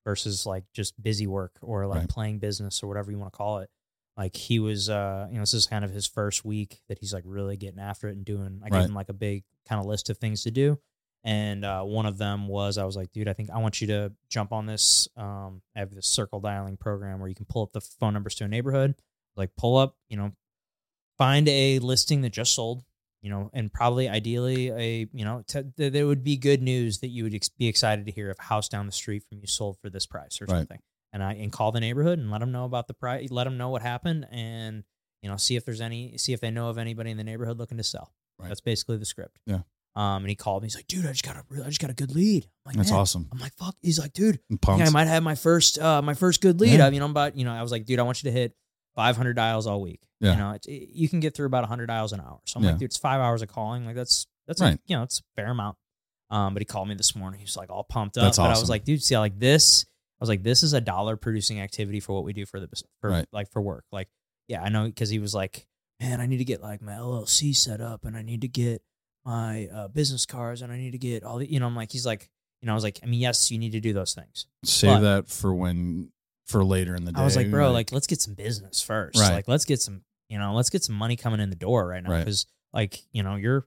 versus 0.05 0.45
like 0.47 0.65
just 0.75 1.01
busy 1.03 1.27
work 1.27 1.53
or 1.63 1.87
like 1.87 2.01
Right. 2.01 2.09
playing 2.09 2.39
business 2.39 2.83
or 2.83 2.89
whatever 2.89 3.11
you 3.11 3.19
want 3.19 3.33
to 3.33 3.37
call 3.37 3.59
it. 3.59 3.71
Like 4.17 4.37
he 4.37 4.59
was, 4.59 4.91
uh, 4.91 5.27
you 5.31 5.37
know, 5.37 5.41
this 5.43 5.55
is 5.55 5.67
kind 5.67 5.85
of 5.85 5.91
his 5.91 6.07
first 6.07 6.45
week 6.45 6.81
that 6.89 6.99
he's 6.99 7.15
like 7.15 7.25
really 7.27 7.57
getting 7.57 7.81
after 7.81 8.09
it 8.09 8.17
and 8.17 8.25
doing. 8.25 8.61
I 8.63 8.69
gave 8.69 8.81
Right. 8.81 8.89
him 8.89 8.95
like 8.95 9.09
a 9.09 9.15
big 9.15 9.45
kind 9.69 9.81
of 9.81 9.87
list 9.87 10.11
of 10.11 10.19
things 10.19 10.43
to 10.43 10.51
do, 10.51 10.79
and 11.25 11.65
uh, 11.65 11.83
one 11.83 12.05
of 12.05 12.19
them 12.19 12.47
was 12.49 12.77
I 12.79 12.85
was 12.85 12.95
like, 12.97 13.11
dude, 13.13 13.29
I 13.29 13.33
think 13.33 13.49
I 13.51 13.59
want 13.59 13.81
you 13.81 13.87
to 13.89 14.13
jump 14.29 14.53
on 14.53 14.67
this. 14.67 15.09
Um, 15.17 15.63
I 15.75 15.79
have 15.81 15.95
this 15.95 16.07
circle 16.07 16.41
dialing 16.41 16.77
program 16.77 17.21
where 17.21 17.29
you 17.29 17.35
can 17.35 17.47
pull 17.47 17.63
up 17.63 17.73
the 17.73 17.81
phone 17.81 18.13
numbers 18.13 18.35
to 18.37 18.45
a 18.45 18.49
neighborhood, 18.49 18.97
like 19.37 19.57
pull 19.57 19.77
up, 19.79 19.97
you 20.11 20.17
know, 20.19 20.33
find 21.17 21.49
a 21.49 21.79
listing 21.79 22.21
that 22.23 22.33
just 22.33 22.55
sold, 22.55 22.85
you 23.23 23.31
know, 23.31 23.51
and 23.55 23.73
probably 23.73 24.09
ideally 24.09 24.71
a, 24.71 25.09
you 25.13 25.25
know, 25.25 25.43
t- 25.47 25.63
there 25.77 26.07
would 26.07 26.25
be 26.25 26.37
good 26.37 26.61
news 26.63 26.99
that 26.99 27.09
you 27.09 27.25
would 27.25 27.35
ex- 27.35 27.49
be 27.49 27.67
excited 27.69 28.05
to 28.07 28.13
hear 28.13 28.29
if 28.31 28.39
a 28.39 28.43
house 28.43 28.69
down 28.69 28.87
the 28.87 28.93
street 28.93 29.23
from 29.29 29.39
you 29.41 29.47
sold 29.47 29.79
for 29.81 29.89
this 29.89 30.05
price 30.07 30.41
or 30.43 30.47
Right. 30.47 30.59
something. 30.59 30.81
And 31.13 31.23
I 31.23 31.35
and 31.35 31.53
call 31.53 31.73
the 31.73 31.81
neighborhood 31.81 32.19
and 32.19 32.31
let 32.31 32.39
them 32.41 32.53
know 32.53 32.65
about 32.65 32.89
the 32.89 32.95
price, 32.95 33.31
let 33.31 33.45
them 33.45 33.59
know 33.59 33.69
what 33.69 33.83
happened, 33.83 34.27
and 34.31 34.83
you 35.23 35.29
know, 35.29 35.37
see 35.37 35.57
if 35.57 35.65
there's 35.65 35.81
any, 35.83 36.17
see 36.17 36.33
if 36.33 36.41
they 36.41 36.51
know 36.51 36.69
of 36.71 36.79
anybody 36.79 37.11
in 37.11 37.17
the 37.19 37.25
neighborhood 37.25 37.59
looking 37.59 37.77
to 37.79 37.85
sell. 37.85 38.13
Right. 38.39 38.49
That's 38.49 38.61
basically 38.63 38.97
the 38.97 39.05
script. 39.05 39.39
Yeah. 39.47 39.61
Um, 39.95 40.23
and 40.25 40.29
he 40.31 40.35
called 40.35 40.63
me. 40.63 40.67
He's 40.67 40.75
like, 40.75 40.87
"Dude, 40.87 41.05
I 41.05 41.11
just 41.11 41.23
got 41.23 41.37
a, 41.37 41.45
I 41.63 41.69
just 41.69 41.81
got 41.81 41.91
a 41.91 41.95
good 41.95 42.15
lead." 42.15 42.45
I'm 42.65 42.71
like, 42.71 42.77
That's 42.77 42.91
"Man." 42.91 42.99
awesome. 43.01 43.29
I'm 43.31 43.39
like, 43.39 43.53
"Fuck." 43.55 43.77
He's 43.83 43.99
like, 43.99 44.15
"Dude, 44.15 44.41
I'm 44.67 44.81
I 44.81 44.89
might 44.89 45.07
have 45.07 45.23
my 45.23 45.35
first, 45.35 45.79
uh, 45.79 46.01
my 46.01 46.15
first 46.15 46.41
good 46.41 46.61
lead." 46.61 46.79
Yeah. 46.79 46.87
I 46.87 46.91
mean, 46.91 47.03
I'm 47.03 47.11
about, 47.11 47.37
you 47.37 47.45
know, 47.45 47.53
I 47.53 47.61
was 47.61 47.71
like, 47.71 47.85
"Dude, 47.85 47.99
I 47.99 48.03
want 48.05 48.23
you 48.25 48.31
to 48.31 48.37
hit 48.37 48.57
500 48.97 49.35
dials 49.35 49.67
all 49.67 49.83
week." 49.83 50.01
Yeah. 50.21 50.33
You 50.33 50.39
know, 50.39 50.51
it's, 50.53 50.67
it, 50.67 50.89
you 50.95 51.11
can 51.11 51.21
get 51.21 51.37
through 51.37 51.47
about 51.47 51.63
100 51.65 51.87
dials 51.87 52.13
an 52.15 52.21
hour. 52.21 52.41
So 52.47 52.57
I'm 52.59 52.65
Yeah. 52.65 52.71
like, 52.71 52.79
"Dude, 52.79 52.87
it's 52.87 52.97
five 52.97 53.21
hours 53.21 53.43
of 53.43 53.49
calling. 53.49 53.85
Like 53.85 53.97
that's 53.97 54.27
that's 54.49 54.63
Right. 54.63 54.77
a, 54.77 54.79
you 54.87 54.97
know, 54.97 55.03
it's 55.03 55.19
a 55.21 55.23
fair 55.37 55.51
amount." 55.51 55.77
Um, 56.31 56.55
but 56.55 56.63
he 56.63 56.65
called 56.65 56.89
me 56.89 56.95
this 56.95 57.15
morning. 57.15 57.39
He 57.41 57.45
was 57.45 57.59
like 57.59 57.69
all 57.69 57.85
pumped 57.85 58.17
up. 58.17 58.25
That's 58.25 58.39
awesome. 58.39 58.51
but 58.53 58.57
I 58.57 58.61
was 58.61 58.71
like, 58.71 58.85
"Dude, 58.85 59.03
see, 59.03 59.15
I 59.15 59.19
like 59.21 59.39
this." 59.39 59.85
I 60.23 60.25
was 60.25 60.29
like, 60.29 60.45
"This 60.45 60.63
is 60.63 60.73
a 60.73 60.81
dollar 60.81 61.17
producing 61.17 61.61
activity 61.61 61.99
for 61.99 62.15
what 62.15 62.23
we 62.23 62.33
do 62.33 62.47
for 62.47 62.61
the 62.61 62.69
for 63.01 63.11
Right. 63.11 63.27
like 63.33 63.51
for 63.51 63.61
work." 63.61 63.85
Like, 63.91 64.09
yeah, 64.47 64.63
I 64.63 64.69
know 64.69 64.85
because 64.85 65.11
he 65.11 65.19
was 65.19 65.35
like, 65.35 65.67
"Man, 66.01 66.21
I 66.21 66.27
need 66.27 66.39
to 66.39 66.45
get 66.45 66.63
like 66.63 66.81
my 66.81 66.93
LLC 66.93 67.53
set 67.53 67.81
up, 67.81 68.05
and 68.05 68.17
I 68.17 68.23
need 68.23 68.43
to 68.43 68.49
get 68.49 68.83
my 69.25 69.67
uh, 69.67 69.89
business 69.89 70.25
cards, 70.25 70.63
and 70.63 70.73
I 70.73 70.77
need 70.77 70.93
to 70.93 70.99
get 70.99 71.25
all 71.25 71.39
the, 71.39 71.51
you 71.51 71.59
know." 71.59 71.67
I'm 71.67 71.75
like, 71.75 71.91
he's 71.91 72.07
like, 72.07 72.31
you 72.61 72.67
know, 72.67 72.73
I 72.73 72.75
was 72.77 72.85
like, 72.85 73.01
I 73.03 73.07
mean, 73.07 73.19
yes, 73.19 73.51
you 73.51 73.59
need 73.59 73.73
to 73.73 73.81
do 73.81 73.93
those 73.93 74.15
things. 74.15 74.47
Save 74.65 74.91
but- 74.91 75.01
that 75.01 75.29
for 75.29 75.53
when 75.53 76.13
for 76.47 76.65
later 76.65 76.95
in 76.95 77.05
the 77.05 77.11
day. 77.13 77.21
I 77.21 77.25
was 77.25 77.35
like, 77.37 77.51
bro, 77.51 77.73
like, 77.73 77.91
let's 77.93 78.07
get 78.07 78.21
some 78.21 78.35
business 78.35 78.81
first. 78.81 79.19
Right. 79.19 79.33
Like, 79.33 79.49
let's 79.49 79.65
get 79.65 79.81
some, 79.81 80.03
you 80.29 80.39
know, 80.39 80.55
let's 80.55 80.71
get 80.71 80.85
some 80.85 80.95
money 80.95 81.17
coming 81.17 81.41
in 81.41 81.51
the 81.51 81.57
door 81.57 81.87
right 81.87 82.03
now. 82.03 82.11
Right. 82.11 82.19
Because, 82.19 82.47
like, 82.73 83.03
you 83.13 83.23
know, 83.23 83.37
you're, 83.37 83.67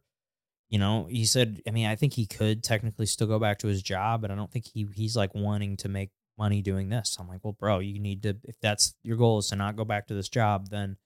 you 0.69 0.77
know, 0.79 1.05
he 1.09 1.25
said, 1.25 1.61
I 1.67 1.71
mean, 1.71 1.87
I 1.87 1.95
think 1.95 2.13
he 2.13 2.25
could 2.25 2.63
technically 2.63 3.05
still 3.05 3.27
go 3.27 3.39
back 3.39 3.59
to 3.59 3.67
his 3.67 3.81
job, 3.81 4.21
but 4.21 4.29
I 4.31 4.35
don't 4.35 4.51
think 4.51 4.65
he 4.73 4.87
he's 4.93 5.15
like 5.15 5.33
wanting 5.33 5.77
to 5.77 5.89
make 5.89 6.11
money 6.37 6.61
doing 6.61 6.89
this. 6.89 7.17
I'm 7.19 7.27
like, 7.27 7.43
well, 7.43 7.55
bro, 7.57 7.79
you 7.79 7.99
need 7.99 8.23
to, 8.23 8.37
if 8.43 8.59
that's 8.61 8.93
your 9.03 9.17
goal 9.17 9.39
is 9.39 9.47
to 9.47 9.55
not 9.55 9.75
go 9.75 9.85
back 9.85 10.07
to 10.07 10.13
this 10.13 10.29
job, 10.29 10.69
then 10.69 10.97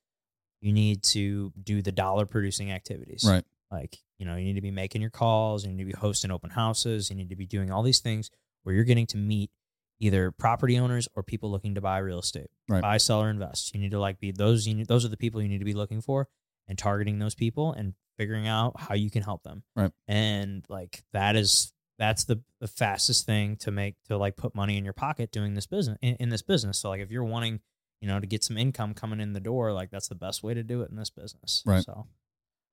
you 0.61 0.73
need 0.73 1.03
to 1.03 1.53
do 1.61 1.81
the 1.81 1.91
dollar 1.91 2.25
producing 2.25 2.71
activities. 2.71 3.23
right. 3.27 3.43
Like, 3.71 3.97
you 4.17 4.25
know, 4.25 4.35
you 4.35 4.45
need 4.45 4.55
to 4.55 4.61
be 4.61 4.71
making 4.71 5.01
your 5.01 5.11
calls, 5.11 5.63
you 5.63 5.71
need 5.71 5.83
to 5.83 5.91
be 5.91 5.97
hosting 5.97 6.31
open 6.31 6.49
houses, 6.49 7.09
you 7.09 7.15
need 7.15 7.29
to 7.29 7.35
be 7.35 7.45
doing 7.45 7.71
all 7.71 7.83
these 7.83 7.99
things 7.99 8.31
where 8.63 8.73
you're 8.73 8.83
getting 8.83 9.05
to 9.07 9.17
meet 9.17 9.51
either 9.99 10.31
property 10.31 10.79
owners 10.79 11.07
or 11.15 11.23
people 11.23 11.51
looking 11.51 11.75
to 11.75 11.81
buy 11.81 11.99
real 11.99 12.19
estate. 12.19 12.49
Right. 12.67 12.81
Buy, 12.81 12.97
sell, 12.97 13.21
or 13.21 13.29
invest. 13.29 13.73
You 13.75 13.79
need 13.79 13.91
to 13.91 13.99
like 13.99 14.19
be 14.19 14.31
those 14.31 14.67
you 14.67 14.73
need, 14.73 14.87
those 14.87 15.05
are 15.05 15.09
the 15.09 15.17
people 15.17 15.41
you 15.41 15.49
need 15.49 15.59
to 15.59 15.65
be 15.65 15.73
looking 15.73 16.01
for 16.01 16.27
and 16.67 16.77
targeting 16.77 17.19
those 17.19 17.35
people 17.35 17.73
and 17.73 17.93
figuring 18.17 18.47
out 18.47 18.79
how 18.79 18.95
you 18.95 19.09
can 19.09 19.23
help 19.23 19.43
them. 19.43 19.63
Right. 19.75 19.91
And 20.07 20.65
like 20.67 21.03
that 21.13 21.35
is 21.35 21.71
that's 21.99 22.23
the 22.23 22.41
the 22.59 22.67
fastest 22.67 23.25
thing 23.27 23.55
to 23.57 23.69
make 23.71 23.95
to 24.07 24.17
like 24.17 24.35
put 24.37 24.55
money 24.55 24.77
in 24.77 24.83
your 24.83 24.93
pocket 24.93 25.31
doing 25.31 25.53
this 25.53 25.67
business 25.67 25.97
in, 26.01 26.15
in 26.15 26.29
this 26.29 26.41
business. 26.41 26.79
So 26.79 26.89
like 26.89 27.01
if 27.01 27.11
you're 27.11 27.23
wanting, 27.23 27.59
you 28.01 28.07
know, 28.07 28.19
to 28.19 28.25
get 28.25 28.43
some 28.43 28.57
income 28.57 28.93
coming 28.95 29.19
in 29.19 29.33
the 29.33 29.39
door, 29.39 29.71
like 29.73 29.91
that's 29.91 30.07
the 30.07 30.15
best 30.15 30.41
way 30.41 30.53
to 30.55 30.63
do 30.63 30.81
it 30.81 30.89
in 30.89 30.95
this 30.95 31.09
business. 31.11 31.61
Right. 31.65 31.83
So 31.83 32.07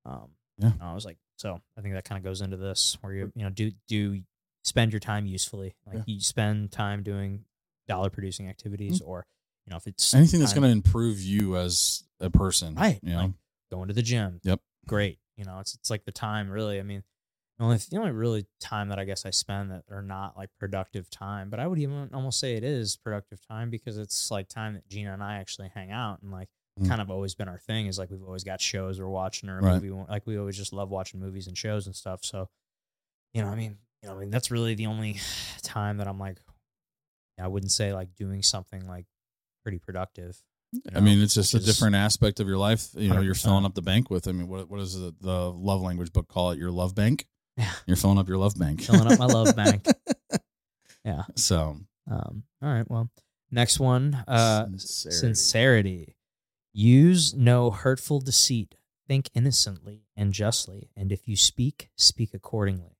um 0.04 0.30
Yeah. 0.58 0.72
I 0.80 0.94
was 0.94 1.04
like, 1.04 1.18
so 1.36 1.60
I 1.76 1.80
think 1.82 1.94
that 1.94 2.04
kind 2.04 2.18
of 2.18 2.24
goes 2.24 2.40
into 2.40 2.56
this 2.56 2.96
where 3.02 3.12
you 3.12 3.32
you 3.34 3.42
know 3.42 3.50
do 3.50 3.72
do 3.88 4.22
spend 4.64 4.92
your 4.92 5.00
time 5.00 5.26
usefully, 5.26 5.74
like 5.86 5.96
Yeah. 5.98 6.02
you 6.06 6.20
spend 6.20 6.72
time 6.72 7.02
doing 7.02 7.44
dollar 7.88 8.10
producing 8.10 8.48
activities, 8.48 9.00
or 9.00 9.26
you 9.66 9.70
know 9.72 9.76
if 9.76 9.86
it's 9.86 10.08
Mm-hmm. 10.08 10.18
Anything 10.18 10.40
that's 10.40 10.52
going 10.54 10.64
to 10.64 10.70
improve 10.70 11.20
you 11.20 11.56
as 11.56 12.04
a 12.20 12.30
person. 12.30 12.74
Right, 12.74 12.98
You 13.02 13.10
know. 13.12 13.18
like- 13.22 13.32
going 13.70 13.88
to 13.88 13.94
the 13.94 14.02
gym, 14.02 14.40
Yep. 14.44 14.60
great. 14.86 15.18
You 15.36 15.44
know, 15.44 15.58
it's 15.58 15.74
it's 15.74 15.90
like 15.90 16.04
the 16.04 16.12
time 16.12 16.48
really. 16.50 16.78
I 16.78 16.82
mean, 16.84 17.02
only 17.58 17.78
the 17.78 17.96
only 17.96 18.10
really 18.12 18.46
time 18.60 18.88
that 18.90 18.98
I 18.98 19.04
guess 19.04 19.24
I 19.24 19.30
spend 19.30 19.70
that 19.70 19.84
are 19.90 20.02
not 20.02 20.36
like 20.36 20.50
productive 20.58 21.08
time, 21.08 21.48
but 21.50 21.58
I 21.58 21.66
would 21.66 21.78
even 21.78 22.10
almost 22.12 22.38
say 22.38 22.54
it 22.54 22.64
is 22.64 22.96
productive 22.96 23.40
time 23.46 23.70
because 23.70 23.96
it's 23.98 24.30
like 24.30 24.48
time 24.48 24.74
that 24.74 24.86
Gina 24.88 25.12
and 25.12 25.22
I 25.22 25.36
actually 25.36 25.68
hang 25.74 25.90
out 25.90 26.22
and 26.22 26.30
like 26.30 26.48
Mm. 26.78 26.88
kind 26.88 27.00
of 27.00 27.10
always 27.10 27.34
been 27.34 27.48
our 27.48 27.58
thing 27.58 27.86
is 27.86 27.98
like 27.98 28.10
we've 28.10 28.22
always 28.22 28.44
got 28.44 28.60
shows 28.60 29.00
we're 29.00 29.08
watching 29.08 29.48
or 29.48 29.60
a 29.60 29.62
Right. 29.62 29.82
movie 29.82 29.90
like 30.10 30.26
we 30.26 30.36
always 30.36 30.58
just 30.58 30.74
love 30.74 30.90
watching 30.90 31.18
movies 31.18 31.46
and 31.46 31.56
shows 31.56 31.86
and 31.86 31.96
stuff. 31.96 32.22
So, 32.22 32.50
you 33.32 33.40
know, 33.40 33.48
I 33.48 33.54
mean, 33.54 33.78
you 34.02 34.10
know, 34.10 34.14
I 34.16 34.18
mean 34.20 34.28
that's 34.30 34.50
really 34.50 34.74
the 34.74 34.84
only 34.84 35.18
time 35.62 35.96
that 35.96 36.06
I'm 36.06 36.18
like, 36.18 36.36
I 37.40 37.48
wouldn't 37.48 37.72
say 37.72 37.94
like 37.94 38.14
doing 38.14 38.42
something 38.42 38.86
like 38.86 39.06
pretty 39.62 39.78
productive. 39.78 40.36
you 40.72 40.82
I 40.94 41.00
mean, 41.00 41.20
it's 41.22 41.32
just 41.34 41.54
a 41.54 41.58
different 41.58 41.96
aspect 41.96 42.40
of 42.40 42.46
your 42.46 42.58
life. 42.58 42.88
You 42.94 43.08
know, 43.14 43.20
you're 43.22 43.34
filling 43.34 43.64
up 43.64 43.74
the 43.74 43.80
bank 43.80 44.10
with. 44.10 44.28
I 44.28 44.32
mean, 44.32 44.46
what 44.48 44.68
what 44.68 44.80
is 44.80 44.92
the, 44.98 45.14
the 45.20 45.50
love 45.50 45.80
language 45.80 46.12
book 46.12 46.28
call 46.28 46.50
it? 46.50 46.58
Your 46.58 46.70
love 46.70 46.94
bank. 46.94 47.26
Yeah. 47.56 47.70
You're 47.86 47.96
filling 47.96 48.18
up 48.18 48.28
your 48.28 48.38
love 48.38 48.58
bank. 48.58 48.82
filling 48.82 49.10
up 49.10 49.18
my 49.18 49.26
love 49.26 49.54
bank. 49.56 49.86
Yeah. 51.04 51.22
So 51.36 51.76
Um, 52.10 52.42
all 52.60 52.68
right. 52.72 52.90
Well, 52.90 53.08
next 53.52 53.78
one. 53.78 54.14
Uh, 54.26 54.64
Sincerity. 54.76 55.16
sincerity. 55.16 56.16
Use 56.72 57.32
no 57.32 57.70
hurtful 57.70 58.20
deceit. 58.20 58.74
Think 59.06 59.30
innocently 59.32 60.02
and 60.16 60.32
justly, 60.32 60.90
and 60.96 61.12
if 61.12 61.28
you 61.28 61.36
speak, 61.36 61.90
speak 61.96 62.34
accordingly. 62.34 62.96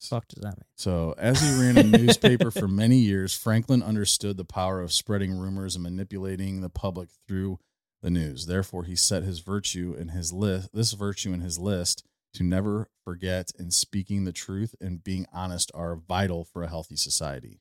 Fuck 0.00 0.26
does 0.26 0.42
that 0.42 0.56
mean? 0.58 0.64
So, 0.76 1.14
as 1.16 1.40
he 1.40 1.52
ran 1.62 1.78
a 1.78 1.84
newspaper 1.84 2.50
for 2.50 2.66
many 2.66 2.96
years, 2.98 3.32
Franklin 3.32 3.80
understood 3.82 4.36
the 4.36 4.44
power 4.44 4.82
of 4.82 4.92
spreading 4.92 5.38
rumors 5.38 5.76
and 5.76 5.84
manipulating 5.84 6.60
the 6.62 6.68
public 6.68 7.10
through 7.28 7.58
the 8.02 8.10
news. 8.10 8.46
Therefore, 8.46 8.84
he 8.84 8.96
set 8.96 9.22
his 9.22 9.38
virtue 9.38 9.94
in 9.96 10.08
his 10.08 10.32
list, 10.32 10.70
this 10.74 10.92
virtue 10.94 11.32
in 11.32 11.40
his 11.42 11.60
list, 11.60 12.04
to 12.34 12.42
never 12.42 12.88
forget 13.04 13.52
and 13.58 13.72
speaking 13.72 14.24
the 14.24 14.32
truth 14.32 14.74
and 14.80 15.02
being 15.02 15.26
honest 15.32 15.70
are 15.74 15.96
vital 15.96 16.44
for 16.44 16.62
a 16.62 16.68
healthy 16.68 16.96
society. 16.96 17.60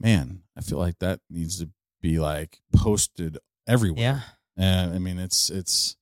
Man, 0.00 0.42
I 0.56 0.60
feel 0.60 0.78
like 0.78 0.98
that 1.00 1.20
needs 1.28 1.58
to 1.60 1.70
be 2.00 2.18
like 2.18 2.60
posted 2.74 3.38
everywhere. 3.66 4.00
Yeah. 4.00 4.20
And 4.56 4.94
I 4.94 4.98
mean, 4.98 5.18
it's 5.18 5.50
it's 5.50 5.96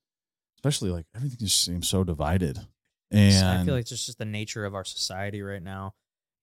especially 0.59 0.91
like 0.91 1.07
everything 1.15 1.39
just 1.39 1.65
seems 1.65 1.89
so 1.89 2.05
divided. 2.05 2.59
And 3.11 3.47
I 3.47 3.65
feel 3.65 3.75
like 3.75 3.83
it's 3.83 4.07
just 4.07 4.19
the 4.19 4.25
nature 4.25 4.65
of 4.65 4.75
our 4.75 4.85
society 4.85 5.43
right 5.43 5.63
now. 5.63 5.95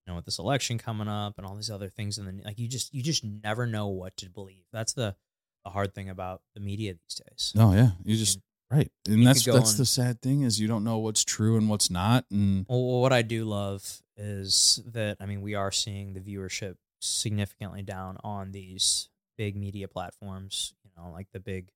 You 0.06 0.12
know, 0.12 0.16
with 0.18 0.26
this 0.26 0.40
election 0.40 0.78
coming 0.78 1.08
up 1.08 1.36
and 1.38 1.48
all 1.48 1.56
these 1.56 1.72
other 1.72 1.90
things, 1.90 2.18
and 2.18 2.28
then 2.28 2.42
like 2.44 2.60
you 2.60 2.68
just 2.68 2.94
you 2.94 3.02
just 3.02 3.24
never 3.24 3.66
know 3.66 3.88
what 3.88 4.18
to 4.18 4.30
believe. 4.30 4.66
That's 4.72 4.94
the 4.94 5.16
the 5.64 5.72
hard 5.72 5.96
thing 5.96 6.10
about 6.10 6.42
the 6.56 6.60
media 6.60 6.94
these 6.94 7.22
days. 7.26 7.54
No, 7.56 7.74
yeah, 7.74 7.92
you 8.04 8.18
just 8.18 8.40
right, 8.74 8.92
and 9.08 9.20
you 9.20 9.26
that's 9.26 9.46
that's 9.46 9.72
on- 9.74 9.78
the 9.78 9.86
sad 9.86 10.22
thing 10.22 10.42
is 10.42 10.60
you 10.60 10.68
don't 10.68 10.84
know 10.84 10.98
what's 10.98 11.24
true 11.24 11.58
and 11.58 11.70
what's 11.70 11.90
not, 11.90 12.26
and 12.32 12.66
Well, 12.68 13.02
what 13.02 13.14
I 13.14 13.22
do 13.22 13.46
love 13.46 14.02
is 14.18 14.82
that 14.88 15.18
I 15.20 15.26
mean 15.26 15.42
we 15.42 15.56
are 15.56 15.72
seeing 15.72 16.14
the 16.14 16.20
viewership 16.22 16.76
significantly 17.02 17.82
down 17.82 18.18
on 18.24 18.52
these 18.52 19.10
big 19.38 19.56
media 19.56 19.88
platforms. 19.88 20.74
You 20.84 20.92
know, 20.98 21.12
like 21.12 21.28
the 21.34 21.40
big, 21.40 21.70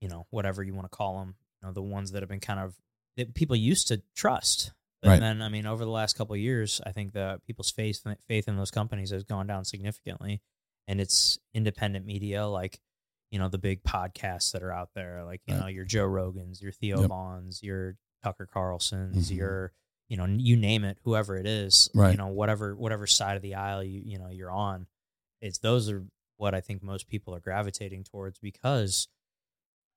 you 0.00 0.08
know, 0.08 0.26
whatever 0.30 0.62
you 0.62 0.74
want 0.74 0.90
to 0.90 0.96
call 0.96 1.18
them. 1.20 1.34
You 1.62 1.68
know, 1.68 1.72
the 1.72 1.82
ones 1.82 2.12
that 2.12 2.22
have 2.22 2.28
been 2.28 2.40
kind 2.40 2.60
of 2.60 2.74
that 3.16 3.34
people 3.34 3.56
used 3.56 3.88
to 3.88 4.02
trust. 4.14 4.72
But 5.02 5.08
Right. 5.10 5.20
then, 5.20 5.42
I 5.42 5.48
mean, 5.48 5.66
over 5.66 5.84
the 5.84 5.90
last 5.90 6.16
couple 6.16 6.34
of 6.34 6.40
years, 6.40 6.80
I 6.84 6.90
think 6.92 7.12
that 7.12 7.44
people's 7.44 7.70
faith 7.70 8.02
faith 8.26 8.48
in 8.48 8.56
those 8.56 8.70
companies 8.70 9.10
has 9.10 9.24
gone 9.24 9.46
down 9.46 9.64
significantly, 9.64 10.40
and 10.88 11.00
it's 11.00 11.38
independent 11.54 12.04
media 12.06 12.46
like 12.46 12.80
you 13.30 13.38
know 13.38 13.48
the 13.48 13.58
big 13.58 13.82
podcasts 13.82 14.52
that 14.52 14.62
are 14.62 14.72
out 14.72 14.90
there, 14.94 15.24
like 15.24 15.42
you 15.46 15.54
Right. 15.54 15.60
know 15.60 15.66
your 15.66 15.84
Joe 15.84 16.06
Rogans, 16.06 16.60
your 16.62 16.72
Theo 16.72 17.00
Yep. 17.00 17.08
Vons, 17.08 17.62
your 17.62 17.96
Tucker 18.22 18.46
Carlsons, 18.52 19.30
Mhm. 19.30 19.36
your 19.36 19.72
you 20.08 20.16
know 20.16 20.26
you 20.26 20.56
name 20.56 20.84
it, 20.84 20.98
whoever 21.02 21.36
it 21.36 21.46
is, 21.46 21.90
Right. 21.94 22.12
you 22.12 22.16
know 22.16 22.28
whatever 22.28 22.74
whatever 22.76 23.06
side 23.06 23.36
of 23.36 23.42
the 23.42 23.54
aisle 23.54 23.82
you 23.82 24.00
you 24.04 24.18
know 24.18 24.28
you're 24.30 24.50
on, 24.52 24.86
it's 25.40 25.58
those 25.58 25.90
are 25.90 26.06
what 26.36 26.54
I 26.54 26.60
think 26.60 26.82
most 26.82 27.08
people 27.08 27.34
are 27.34 27.40
gravitating 27.40 28.04
towards 28.04 28.38
because 28.38 29.08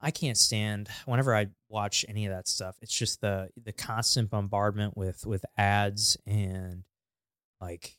I 0.01 0.11
can't 0.11 0.37
stand 0.37 0.87
whenever 1.05 1.35
I 1.35 1.47
watch 1.67 2.05
any 2.07 2.25
of 2.25 2.31
that 2.31 2.47
stuff. 2.47 2.77
It's 2.81 2.93
just 2.97 3.19
the 3.21 3.49
the 3.61 3.73
constant 3.73 4.29
bombardment 4.29 4.95
with 4.97 5.25
with 5.25 5.45
ads 5.57 6.17
and 6.25 6.83
like 7.61 7.97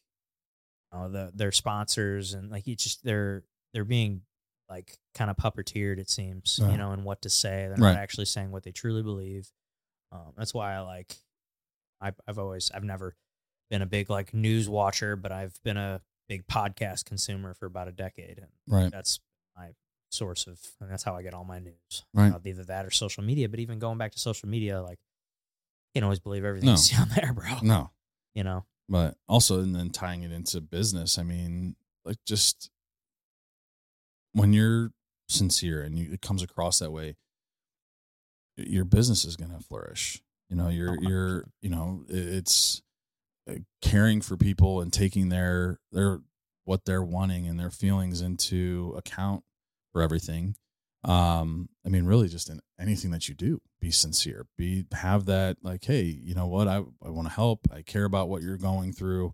uh, 0.93 1.09
the 1.09 1.31
their 1.35 1.53
sponsors 1.53 2.33
and 2.33 2.51
like 2.51 2.67
it's 2.67 2.83
just 2.83 3.05
they're 3.05 3.45
they're 3.73 3.85
being 3.85 4.23
like 4.71 4.97
kind 5.15 5.31
of 5.31 5.37
puppeteered. 5.37 5.99
It 5.99 6.09
seems 6.09 6.59
Yeah. 6.63 6.71
you 6.71 6.77
know, 6.79 6.93
and 6.93 7.05
what 7.05 7.21
to 7.23 7.29
say. 7.31 7.67
They're 7.69 7.77
Right. 7.77 7.95
not 7.95 7.97
actually 7.99 8.27
saying 8.27 8.51
what 8.53 8.63
they 8.63 8.71
truly 8.73 9.03
believe. 9.03 9.51
Um, 10.13 10.33
that's 10.37 10.55
why 10.55 10.75
I 10.75 10.81
like. 10.81 11.17
I, 12.01 12.13
I've 12.27 12.39
always 12.39 12.71
I've 12.71 12.85
never 12.85 13.15
been 13.69 13.83
a 13.83 13.87
big 13.87 14.09
like 14.09 14.33
news 14.33 14.69
watcher, 14.69 15.17
but 15.17 15.33
I've 15.33 15.61
been 15.65 15.77
a 15.77 16.01
big 16.29 16.47
podcast 16.47 17.05
consumer 17.05 17.53
for 17.55 17.67
about 17.67 17.89
a 17.89 17.93
decade, 17.93 18.39
and 18.39 18.49
Right. 18.67 18.91
that's 18.91 19.21
my 19.57 19.75
source 20.11 20.47
of, 20.47 20.61
and 20.81 20.91
that's 20.91 21.03
how 21.03 21.15
I 21.17 21.23
get 21.23 21.35
all 21.35 21.45
my 21.45 21.59
news. 21.59 22.05
Right. 22.15 22.33
Uh, 22.33 22.39
either 22.45 22.65
that 22.65 22.87
or 22.87 22.91
social 22.91 23.23
media. 23.23 23.49
But 23.49 23.61
even 23.61 23.79
going 23.79 23.99
back 23.99 24.13
to 24.13 24.19
social 24.19 24.49
media, 24.49 24.81
like 24.83 24.99
you 24.99 26.01
can't 26.01 26.05
always 26.05 26.21
believe 26.21 26.45
everything 26.45 26.67
No. 26.67 26.73
you 26.73 26.79
see 26.79 26.97
on 27.01 27.09
there, 27.11 27.33
bro. 27.33 27.59
No. 27.63 27.91
You 28.35 28.45
know, 28.45 28.65
But 28.89 29.17
also, 29.29 29.61
and 29.61 29.75
then 29.75 29.91
tying 29.91 30.23
it 30.23 30.31
into 30.33 30.61
business, 30.61 31.19
I 31.19 31.23
mean, 31.25 31.75
like 32.05 32.19
just 32.25 32.71
when 34.33 34.53
you're 34.53 34.91
sincere 35.29 35.83
and 35.83 35.99
you, 35.99 36.13
it 36.13 36.21
comes 36.21 36.43
across 36.43 36.79
that 36.79 36.91
way, 36.91 37.17
your 38.57 38.85
business 38.85 39.25
is 39.25 39.37
going 39.37 39.51
to 39.51 39.63
flourish. 39.63 40.23
You 40.49 40.57
know, 40.57 40.69
you're, 40.69 40.91
Oh, 40.93 41.09
you're, 41.09 41.45
you 41.63 41.71
know, 41.71 42.05
it's 42.09 42.83
uh, 43.49 43.55
caring 43.81 44.21
for 44.21 44.37
people 44.37 44.81
and 44.81 44.93
taking 44.93 45.29
their, 45.29 45.79
their, 45.93 46.21
what 46.65 46.85
they're 46.85 47.03
wanting 47.03 47.47
and 47.47 47.59
their 47.59 47.71
feelings 47.71 48.21
into 48.21 48.95
account 48.97 49.45
for 49.93 50.03
everything. 50.03 50.57
Um, 51.03 51.71
I 51.87 51.89
mean, 51.89 52.05
really 52.05 52.29
just 52.29 52.51
in 52.51 52.61
anything 52.79 53.11
that 53.13 53.29
you 53.29 53.35
do, 53.35 53.61
be 53.81 53.91
sincere, 53.91 54.47
be, 54.59 54.85
have 54.93 55.25
that 55.27 55.57
like, 55.63 55.85
Hey, 55.85 56.03
you 56.03 56.35
know 56.35 56.47
what? 56.47 56.69
I, 56.69 56.83
I 57.03 57.11
want 57.11 57.29
to 57.29 57.35
help. 57.35 57.61
I 57.73 57.83
care 57.83 58.05
about 58.05 58.29
what 58.29 58.43
you're 58.43 58.59
going 58.59 58.93
through. 58.93 59.33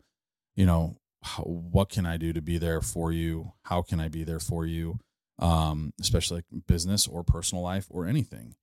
You 0.55 0.67
know, 0.67 0.97
how, 1.23 1.43
what 1.43 1.89
can 1.89 2.07
I 2.07 2.17
do 2.17 2.33
to 2.33 2.41
be 2.43 2.59
there 2.59 2.81
for 2.81 3.13
you? 3.13 3.53
How 3.65 3.83
can 3.83 4.01
I 4.01 4.09
be 4.09 4.25
there 4.25 4.41
for 4.41 4.65
you? 4.67 5.01
Um, 5.39 5.93
especially 6.01 6.39
like 6.39 6.67
business 6.67 7.07
or 7.07 7.23
personal 7.23 7.63
life 7.63 7.87
or 7.91 8.07
anything. 8.07 8.55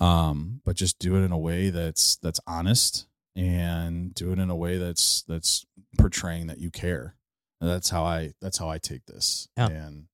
Um, 0.00 0.60
but 0.64 0.76
just 0.76 0.98
do 0.98 1.14
it 1.16 1.24
in 1.24 1.32
a 1.32 1.38
way 1.38 1.70
that's, 1.70 2.16
that's 2.16 2.40
honest 2.46 3.06
and 3.34 4.12
do 4.14 4.32
it 4.32 4.38
in 4.38 4.50
a 4.50 4.56
way 4.56 4.78
that's, 4.78 5.22
that's 5.28 5.64
portraying 5.98 6.48
that 6.48 6.58
you 6.58 6.70
care. 6.70 7.16
And 7.60 7.70
that's 7.70 7.90
how 7.90 8.04
I, 8.04 8.32
that's 8.40 8.58
how 8.58 8.68
I 8.68 8.78
take 8.78 9.06
this. 9.06 9.48
Yeah. 9.56 9.68
And, 9.68 10.06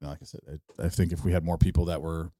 you 0.00 0.02
know, 0.02 0.08
like 0.10 0.18
I 0.22 0.24
said, 0.26 0.40
I, 0.48 0.84
I 0.84 0.88
think 0.88 1.12
if 1.12 1.24
we 1.24 1.32
had 1.32 1.44
more 1.44 1.58
people 1.58 1.86
that 1.86 2.02
were 2.02 2.32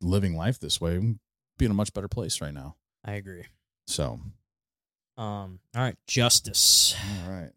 living 0.00 0.36
life 0.36 0.60
this 0.60 0.80
way, 0.80 0.98
we'd 0.98 1.18
be 1.58 1.64
in 1.64 1.70
a 1.70 1.74
much 1.74 1.92
better 1.94 2.08
place 2.08 2.40
right 2.40 2.54
now. 2.54 2.76
I 3.04 3.12
agree. 3.12 3.46
So, 3.86 4.20
Um, 5.16 5.60
all 5.74 5.82
right, 5.82 5.96
justice. 6.06 6.94
all 7.24 7.32
right. 7.32 7.52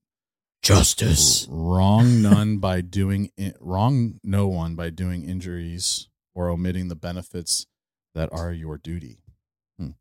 Justice. 0.61 1.47
wrong 1.49 2.21
none 2.21 2.57
by 2.57 2.81
doing 2.81 3.31
i- 3.39 3.53
wrong 3.59 4.19
no 4.23 4.47
one 4.47 4.75
by 4.75 4.89
doing 4.89 5.23
injuries 5.23 6.09
or 6.35 6.49
omitting 6.49 6.87
the 6.89 6.95
benefits 6.95 7.65
that 8.13 8.29
are 8.31 8.51
your 8.51 8.77
duty. 8.77 9.23
Hmm. 9.77 9.91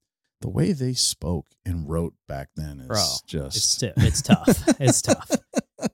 The 0.41 0.49
way 0.51 0.73
they 0.73 0.95
spoke 0.95 1.47
and 1.65 1.89
wrote 1.89 2.15
back 2.27 2.49
then 2.57 2.81
is 2.81 2.87
Bro, 2.89 3.05
just 3.27 3.57
It's 3.57 3.65
sti- 3.67 3.93
it's 3.97 4.23
tough. 4.23 4.81
it's 4.81 5.03
tough. 5.03 5.31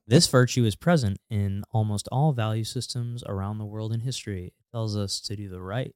This 0.06 0.26
virtue 0.28 0.64
is 0.64 0.76
present 0.76 1.18
in 1.30 1.62
almost 1.70 2.08
all 2.10 2.32
value 2.32 2.64
systems 2.64 3.22
around 3.26 3.58
the 3.58 3.66
world 3.66 3.92
in 3.92 4.00
history. 4.00 4.46
It 4.46 4.64
tells 4.72 4.96
us 4.96 5.20
to 5.20 5.36
do 5.36 5.48
the 5.50 5.60
right 5.60 5.94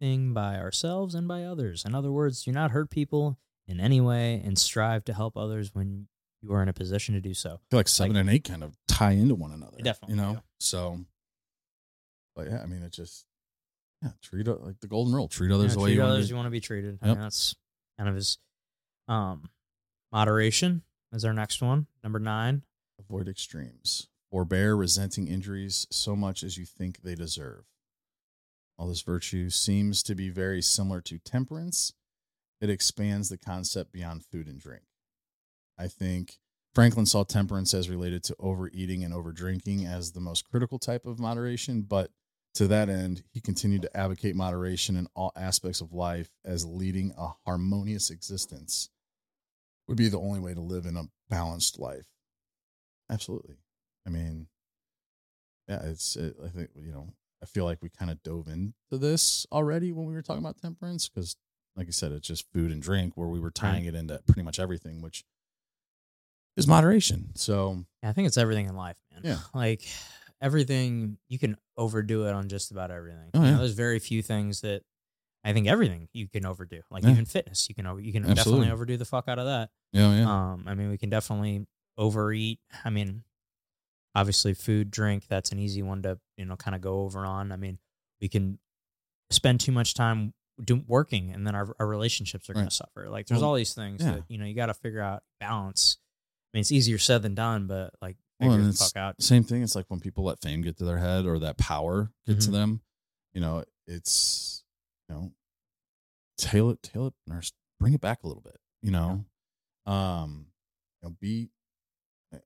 thing 0.00 0.32
by 0.34 0.56
ourselves 0.56 1.14
and 1.14 1.28
by 1.28 1.44
others. 1.44 1.84
In 1.84 1.94
other 1.94 2.10
words, 2.10 2.42
do 2.42 2.50
not 2.50 2.72
hurt 2.72 2.90
people 2.90 3.38
in 3.68 3.78
any 3.78 4.00
way 4.00 4.42
and 4.44 4.58
strive 4.58 5.04
to 5.04 5.14
help 5.14 5.36
others 5.36 5.72
when 5.72 6.08
you 6.42 6.52
are 6.52 6.62
in 6.62 6.68
a 6.68 6.72
position 6.72 7.14
to 7.14 7.20
do 7.20 7.34
so. 7.34 7.50
I 7.50 7.58
feel 7.70 7.78
like 7.78 7.88
seven 7.88 8.16
and 8.16 8.30
eight 8.30 8.44
kind 8.44 8.62
of 8.62 8.76
tie 8.86 9.12
into 9.12 9.34
one 9.34 9.52
another. 9.52 9.78
Definitely 9.82 10.16
you 10.16 10.22
know. 10.22 10.34
do. 10.34 10.40
So, 10.60 11.00
but 12.34 12.48
yeah, 12.48 12.62
I 12.62 12.66
mean, 12.66 12.82
it 12.82 12.92
just 12.92 13.26
yeah, 14.02 14.10
treat 14.22 14.46
like 14.46 14.80
the 14.80 14.86
golden 14.86 15.14
rule: 15.14 15.28
treat 15.28 15.50
others 15.50 15.72
Yeah, 15.72 15.74
the 15.74 15.80
way 15.80 15.92
you 15.92 16.00
want 16.00 16.12
others 16.12 16.32
want 16.32 16.46
to 16.46 16.50
be 16.50 16.60
treated. 16.60 16.98
I 17.02 17.06
mean, 17.06 17.20
that's 17.20 17.56
kind 17.96 18.08
of 18.08 18.14
his 18.14 18.38
um 19.08 19.48
moderation 20.12 20.82
is 21.12 21.24
our 21.24 21.32
next 21.32 21.62
one. 21.62 21.86
Number 22.02 22.18
nine. 22.18 22.62
Avoid 22.98 23.28
extremes. 23.28 24.08
Forbear 24.30 24.76
resenting 24.76 25.28
injuries 25.28 25.86
so 25.90 26.14
much 26.14 26.42
as 26.42 26.58
you 26.58 26.66
think 26.66 27.02
they 27.02 27.14
deserve. 27.14 27.64
While 28.76 28.88
this 28.88 29.02
virtue 29.02 29.50
seems 29.50 30.02
to 30.04 30.14
be 30.14 30.28
very 30.28 30.60
similar 30.62 31.00
to 31.02 31.18
temperance, 31.18 31.94
it 32.60 32.70
expands 32.70 33.28
the 33.28 33.38
concept 33.38 33.92
beyond 33.92 34.24
food 34.24 34.46
and 34.46 34.60
drink. 34.60 34.82
I 35.78 35.86
think 35.86 36.38
Franklin 36.74 37.06
saw 37.06 37.24
temperance 37.24 37.72
as 37.74 37.88
related 37.88 38.22
to 38.24 38.36
overeating 38.38 39.04
and 39.04 39.14
overdrinking 39.14 39.86
as 39.86 40.12
the 40.12 40.20
most 40.20 40.48
critical 40.48 40.78
type 40.78 41.06
of 41.06 41.18
moderation, 41.18 41.82
but 41.82 42.10
to 42.54 42.66
that 42.68 42.88
end, 42.88 43.22
he 43.30 43.40
continued 43.40 43.82
to 43.82 43.96
advocate 43.96 44.34
moderation 44.34 44.96
in 44.96 45.06
all 45.14 45.32
aspects 45.36 45.80
of 45.80 45.92
life 45.92 46.30
as 46.44 46.64
leading 46.64 47.12
a 47.16 47.28
harmonious 47.44 48.10
existence 48.10 48.90
would 49.86 49.96
be 49.96 50.08
the 50.08 50.18
only 50.18 50.40
way 50.40 50.54
to 50.54 50.60
live 50.60 50.84
in 50.84 50.96
a 50.96 51.04
balanced 51.30 51.78
life. 51.78 52.06
Absolutely. 53.10 53.56
I 54.06 54.10
mean, 54.10 54.48
yeah, 55.68 55.82
it's, 55.84 56.16
it, 56.16 56.36
I 56.44 56.48
think, 56.48 56.70
you 56.74 56.92
know, 56.92 57.08
I 57.42 57.46
feel 57.46 57.64
like 57.64 57.82
we 57.82 57.88
kind 57.88 58.10
of 58.10 58.22
dove 58.22 58.48
into 58.48 58.72
this 58.90 59.46
already 59.52 59.92
when 59.92 60.06
we 60.06 60.14
were 60.14 60.22
talking 60.22 60.42
about 60.42 60.58
temperance 60.60 61.08
because, 61.08 61.36
like 61.76 61.86
I 61.86 61.92
said, 61.92 62.12
it's 62.12 62.26
just 62.26 62.50
food 62.52 62.72
and 62.72 62.82
drink 62.82 63.12
where 63.16 63.28
we 63.28 63.40
were 63.40 63.50
tying 63.50 63.84
it 63.84 63.94
into 63.94 64.20
pretty 64.26 64.42
much 64.42 64.58
everything, 64.58 65.00
which 65.00 65.24
is 66.58 66.66
moderation. 66.66 67.30
So, 67.36 67.84
I 68.02 68.12
think 68.12 68.26
it's 68.28 68.36
everything 68.36 68.66
in 68.66 68.76
life, 68.76 68.96
man. 69.12 69.22
Yeah. 69.24 69.38
Like 69.54 69.82
everything, 70.40 71.18
you 71.28 71.38
can 71.38 71.56
overdo 71.76 72.26
it 72.26 72.32
on 72.32 72.48
just 72.48 72.70
about 72.70 72.90
everything. 72.90 73.30
Oh, 73.34 73.44
You 73.44 73.50
know, 73.52 73.58
there's 73.58 73.72
very 73.72 73.98
few 73.98 74.22
things 74.22 74.60
that 74.60 74.82
I 75.44 75.52
think 75.52 75.66
everything 75.68 76.08
you 76.12 76.28
can 76.28 76.44
overdo. 76.46 76.80
Like 76.90 77.02
Yeah. 77.04 77.10
even 77.10 77.24
fitness, 77.24 77.68
you 77.68 77.74
can 77.74 77.86
over, 77.86 78.00
you 78.00 78.12
can 78.12 78.22
Absolutely. 78.24 78.66
definitely 78.66 78.72
overdo 78.72 78.96
the 78.98 79.04
fuck 79.04 79.28
out 79.28 79.38
of 79.38 79.46
that. 79.46 79.70
yeah, 79.92 80.12
yeah. 80.14 80.30
Um, 80.52 80.64
I 80.66 80.74
mean, 80.74 80.90
we 80.90 80.98
can 80.98 81.10
definitely 81.10 81.66
overeat. 81.96 82.60
I 82.84 82.90
mean, 82.90 83.24
obviously, 84.14 84.54
food, 84.54 84.90
drink, 84.90 85.26
that's 85.28 85.50
an 85.52 85.58
easy 85.58 85.82
one 85.82 86.02
to 86.02 86.18
you 86.36 86.44
know 86.44 86.56
kind 86.56 86.74
of 86.74 86.80
go 86.80 87.00
over 87.00 87.24
on. 87.26 87.50
I 87.52 87.56
mean, 87.56 87.78
we 88.20 88.28
can 88.28 88.58
spend 89.30 89.60
too 89.60 89.72
much 89.72 89.94
time 89.94 90.34
do, 90.62 90.82
working, 90.86 91.30
and 91.32 91.46
then 91.46 91.54
our 91.54 91.74
our 91.80 91.86
relationships 91.86 92.48
are 92.50 92.52
going 92.54 92.64
Right. 92.66 92.70
to 92.70 92.76
suffer. 92.76 93.08
Like, 93.08 93.26
there's 93.26 93.42
all 93.42 93.54
these 93.54 93.74
things 93.74 94.02
yeah. 94.02 94.12
that 94.12 94.24
you 94.28 94.38
know 94.38 94.44
you 94.44 94.54
got 94.54 94.66
to 94.66 94.74
figure 94.74 95.00
out 95.00 95.22
balance. 95.40 95.98
Mean, 96.58 96.62
it's 96.62 96.72
easier 96.72 96.98
said 96.98 97.22
than 97.22 97.36
done, 97.36 97.68
but 97.68 97.94
like 98.02 98.16
Well, 98.40 98.50
figure 98.50 98.54
and 98.56 98.64
the 98.64 98.68
it's- 98.74 98.90
fuck 98.92 98.96
out. 99.00 99.22
Same 99.22 99.44
thing. 99.44 99.62
It's 99.62 99.76
like 99.76 99.88
when 99.88 100.00
people 100.00 100.24
let 100.24 100.40
fame 100.42 100.60
get 100.60 100.76
to 100.78 100.84
their 100.84 100.98
head 100.98 101.24
or 101.24 101.38
that 101.38 101.56
power 101.56 102.12
get 102.26 102.40
to 102.40 102.48
Mhm. 102.48 102.52
them. 102.52 102.82
You 103.32 103.40
know, 103.40 103.64
it's 103.86 104.64
you 105.08 105.14
know, 105.14 105.32
tail 106.36 106.70
it, 106.70 106.82
tail 106.82 107.06
it, 107.06 107.14
s- 107.30 107.52
bring 107.78 107.94
it 107.94 108.00
back 108.00 108.24
a 108.24 108.26
little 108.26 108.42
bit. 108.42 108.56
You 108.82 108.90
know, 108.90 109.24
um, 109.86 110.48
you 111.00 111.08
know, 111.08 111.16
be 111.20 111.50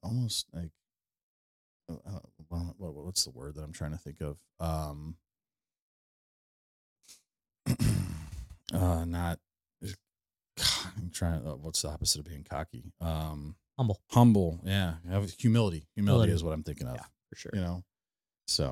almost 0.02 0.46
like 0.52 0.72
uh, 1.88 2.20
what, 2.48 2.78
what, 2.78 2.94
what's 3.06 3.24
the 3.24 3.30
word 3.30 3.54
that 3.54 3.62
I'm 3.62 3.72
trying 3.72 3.92
to 3.92 3.98
think 3.98 4.20
of? 4.20 4.36
Um, 4.60 5.16
uh, 8.74 9.04
not. 9.06 9.38
I'm 10.98 11.10
trying. 11.10 11.46
Uh, 11.46 11.56
what's 11.56 11.80
the 11.82 11.88
opposite 11.88 12.18
of 12.20 12.26
being 12.26 12.44
cocky? 12.44 12.92
Um, 13.00 13.56
Humble 13.78 14.00
humble. 14.10 14.60
Yeah, 14.64 14.94
have 15.10 15.30
humility. 15.32 15.86
Humility 15.94 15.94
Humility. 15.96 16.32
is 16.32 16.44
what 16.44 16.52
I'm 16.52 16.62
thinking 16.62 16.86
of. 16.86 16.96
Yeah. 16.96 17.04
for 17.30 17.36
sure. 17.36 17.52
You 17.54 17.60
know, 17.60 17.84
so 18.46 18.64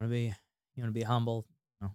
You 0.00 0.04
want 0.06 0.10
to 0.10 0.14
be 0.14 0.34
you 0.76 0.82
want 0.82 0.88
to 0.94 0.98
be 0.98 1.02
humble. 1.02 1.46
You 1.80 1.86
know, 1.88 1.94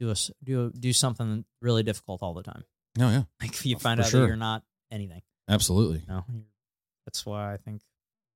do 0.00 0.08
a 0.08 0.12
s 0.12 0.30
do 0.44 0.66
a, 0.66 0.70
do 0.70 0.92
something 0.92 1.44
really 1.62 1.82
difficult 1.82 2.22
all 2.22 2.34
the 2.34 2.42
time. 2.42 2.64
no, 2.98 3.08
yeah, 3.10 3.22
Like 3.40 3.52
if 3.54 3.64
you 3.66 3.76
Oh, 3.76 3.78
find 3.78 3.98
for 4.00 4.04
out 4.04 4.10
sure. 4.10 4.20
that 4.22 4.26
you're 4.28 4.36
not 4.36 4.62
anything. 4.90 5.22
absolutely. 5.48 6.00
You 6.00 6.06
know, 6.08 6.24
that's 7.06 7.24
why 7.24 7.52
I 7.54 7.56
think 7.56 7.82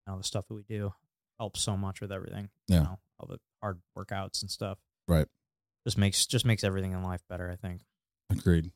you 0.06 0.12
know 0.12 0.18
the 0.18 0.24
stuff 0.24 0.46
that 0.48 0.54
we 0.54 0.62
do 0.62 0.92
helps 1.38 1.60
so 1.60 1.76
much 1.76 2.00
with 2.00 2.12
everything. 2.12 2.48
Yeah. 2.68 2.76
You 2.78 2.82
know, 2.84 2.98
all 3.18 3.26
the 3.28 3.38
hard 3.62 3.80
workouts 3.96 4.40
and 4.42 4.50
stuff. 4.50 4.78
Right. 5.06 5.26
Just 5.86 5.98
makes 5.98 6.26
just 6.26 6.44
makes 6.46 6.64
everything 6.64 6.92
in 6.92 7.02
life 7.02 7.20
better. 7.28 7.50
I 7.50 7.56
think. 7.56 7.82
Agreed. 8.30 8.70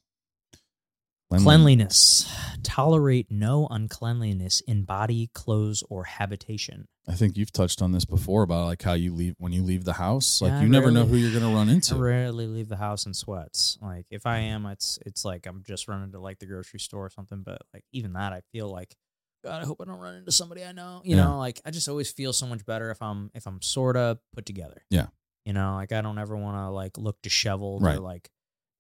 Cleanliness. 1.33 2.31
Tolerate 2.65 3.31
no 3.31 3.67
uncleanliness 3.71 4.61
in 4.63 4.85
body, 4.85 5.31
clothes, 5.35 5.83
or 5.89 6.05
habitation. 6.05 6.89
I 7.07 7.13
think 7.15 7.37
you've 7.37 7.53
touched 7.53 7.83
on 7.83 7.93
this 7.93 8.05
before 8.07 8.43
about 8.43 8.65
like 8.67 8.83
how 8.83 8.95
you 8.95 9.15
leave 9.15 9.35
when 9.39 9.53
you 9.53 9.63
leave 9.63 9.85
the 9.85 9.93
house. 9.93 10.41
Like 10.41 10.53
Yeah, 10.53 10.61
you 10.61 10.67
I 10.67 10.71
never 10.71 10.91
know 10.91 11.05
who 11.05 11.17
you're 11.17 11.39
going 11.39 11.43
to 11.43 11.57
run 11.57 11.69
I 11.71 11.73
into. 11.73 11.95
rarely 11.97 12.47
leave 12.47 12.69
the 12.69 12.77
house 12.77 13.05
in 13.07 13.13
sweats. 13.15 13.79
Like 13.83 14.07
if 14.11 14.25
I 14.27 14.39
am, 14.39 14.65
it's 14.67 14.99
it's 15.05 15.25
like 15.25 15.47
I'm 15.47 15.63
just 15.67 15.87
running 15.87 16.13
to 16.13 16.19
like 16.21 16.39
the 16.39 16.47
grocery 16.47 16.81
store 16.81 17.05
or 17.07 17.11
something. 17.11 17.43
But 17.43 17.61
like 17.75 17.85
even 17.93 18.15
that, 18.15 18.33
I 18.33 18.41
feel 18.53 18.69
like 18.71 18.97
God, 19.45 19.61
I 19.63 19.67
hope 19.67 19.83
I 19.83 19.85
don't 19.85 20.01
run 20.01 20.15
into 20.15 20.33
somebody 20.33 20.65
I 20.65 20.73
know. 20.73 21.03
You 21.05 21.17
Yeah. 21.17 21.25
know, 21.27 21.39
like 21.39 21.61
I 21.67 21.71
just 21.71 21.89
always 21.91 22.11
feel 22.11 22.33
so 22.33 22.47
much 22.47 22.65
better 22.65 22.91
if 22.91 23.03
I'm 23.03 23.31
if 23.35 23.47
I'm 23.47 23.61
sort 23.61 23.99
of 23.99 24.19
put 24.35 24.47
together. 24.47 24.83
Yeah. 24.89 25.09
You 25.45 25.53
know, 25.53 25.75
like 25.75 25.93
I 25.93 26.01
don't 26.01 26.19
ever 26.19 26.35
want 26.35 26.57
to 26.57 26.71
like 26.71 26.97
look 26.97 27.21
disheveled 27.21 27.83
or 27.83 27.87
Right. 27.87 28.01
like 28.01 28.31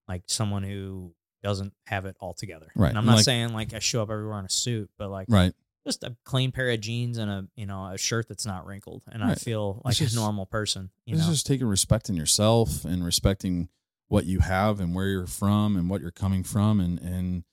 like 0.08 0.22
someone 0.28 0.62
who 0.62 1.14
doesn't 1.44 1.72
have 1.86 2.06
it 2.06 2.16
all 2.18 2.34
together. 2.34 2.66
Right. 2.74 2.88
And 2.88 2.98
I'm 2.98 3.06
not 3.06 3.16
like- 3.16 3.24
saying 3.24 3.52
like 3.52 3.72
I 3.74 3.78
show 3.78 4.02
up 4.02 4.10
everywhere 4.10 4.40
in 4.40 4.46
a 4.46 4.50
suit, 4.50 4.90
but 4.98 5.10
like 5.10 5.26
Right. 5.30 5.52
just 5.86 6.02
a 6.02 6.16
clean 6.24 6.50
pair 6.50 6.70
of 6.70 6.80
jeans 6.80 7.18
and 7.18 7.30
a 7.30 7.46
you 7.54 7.66
know 7.66 7.86
a 7.86 7.98
shirt 7.98 8.26
that's 8.28 8.46
not 8.46 8.66
wrinkled, 8.66 9.02
and 9.12 9.22
I 9.22 9.34
feel 9.36 9.80
like 9.84 9.94
just- 9.96 10.14
a 10.14 10.16
normal 10.16 10.46
person. 10.46 10.90
You 11.06 11.14
it's 11.14 11.24
know, 11.26 11.30
just 11.32 11.46
taking 11.46 11.66
respect 11.68 12.08
in 12.08 12.16
yourself 12.16 12.84
and 12.84 13.04
respecting 13.04 13.68
what 14.08 14.24
you 14.26 14.40
have 14.40 14.80
and 14.80 14.94
where 14.94 15.06
you're 15.06 15.26
from 15.26 15.76
and 15.76 15.88
what 15.88 16.00
you're 16.00 16.10
coming 16.10 16.42
from 16.42 16.80
and 16.80 16.98
and 17.00 17.44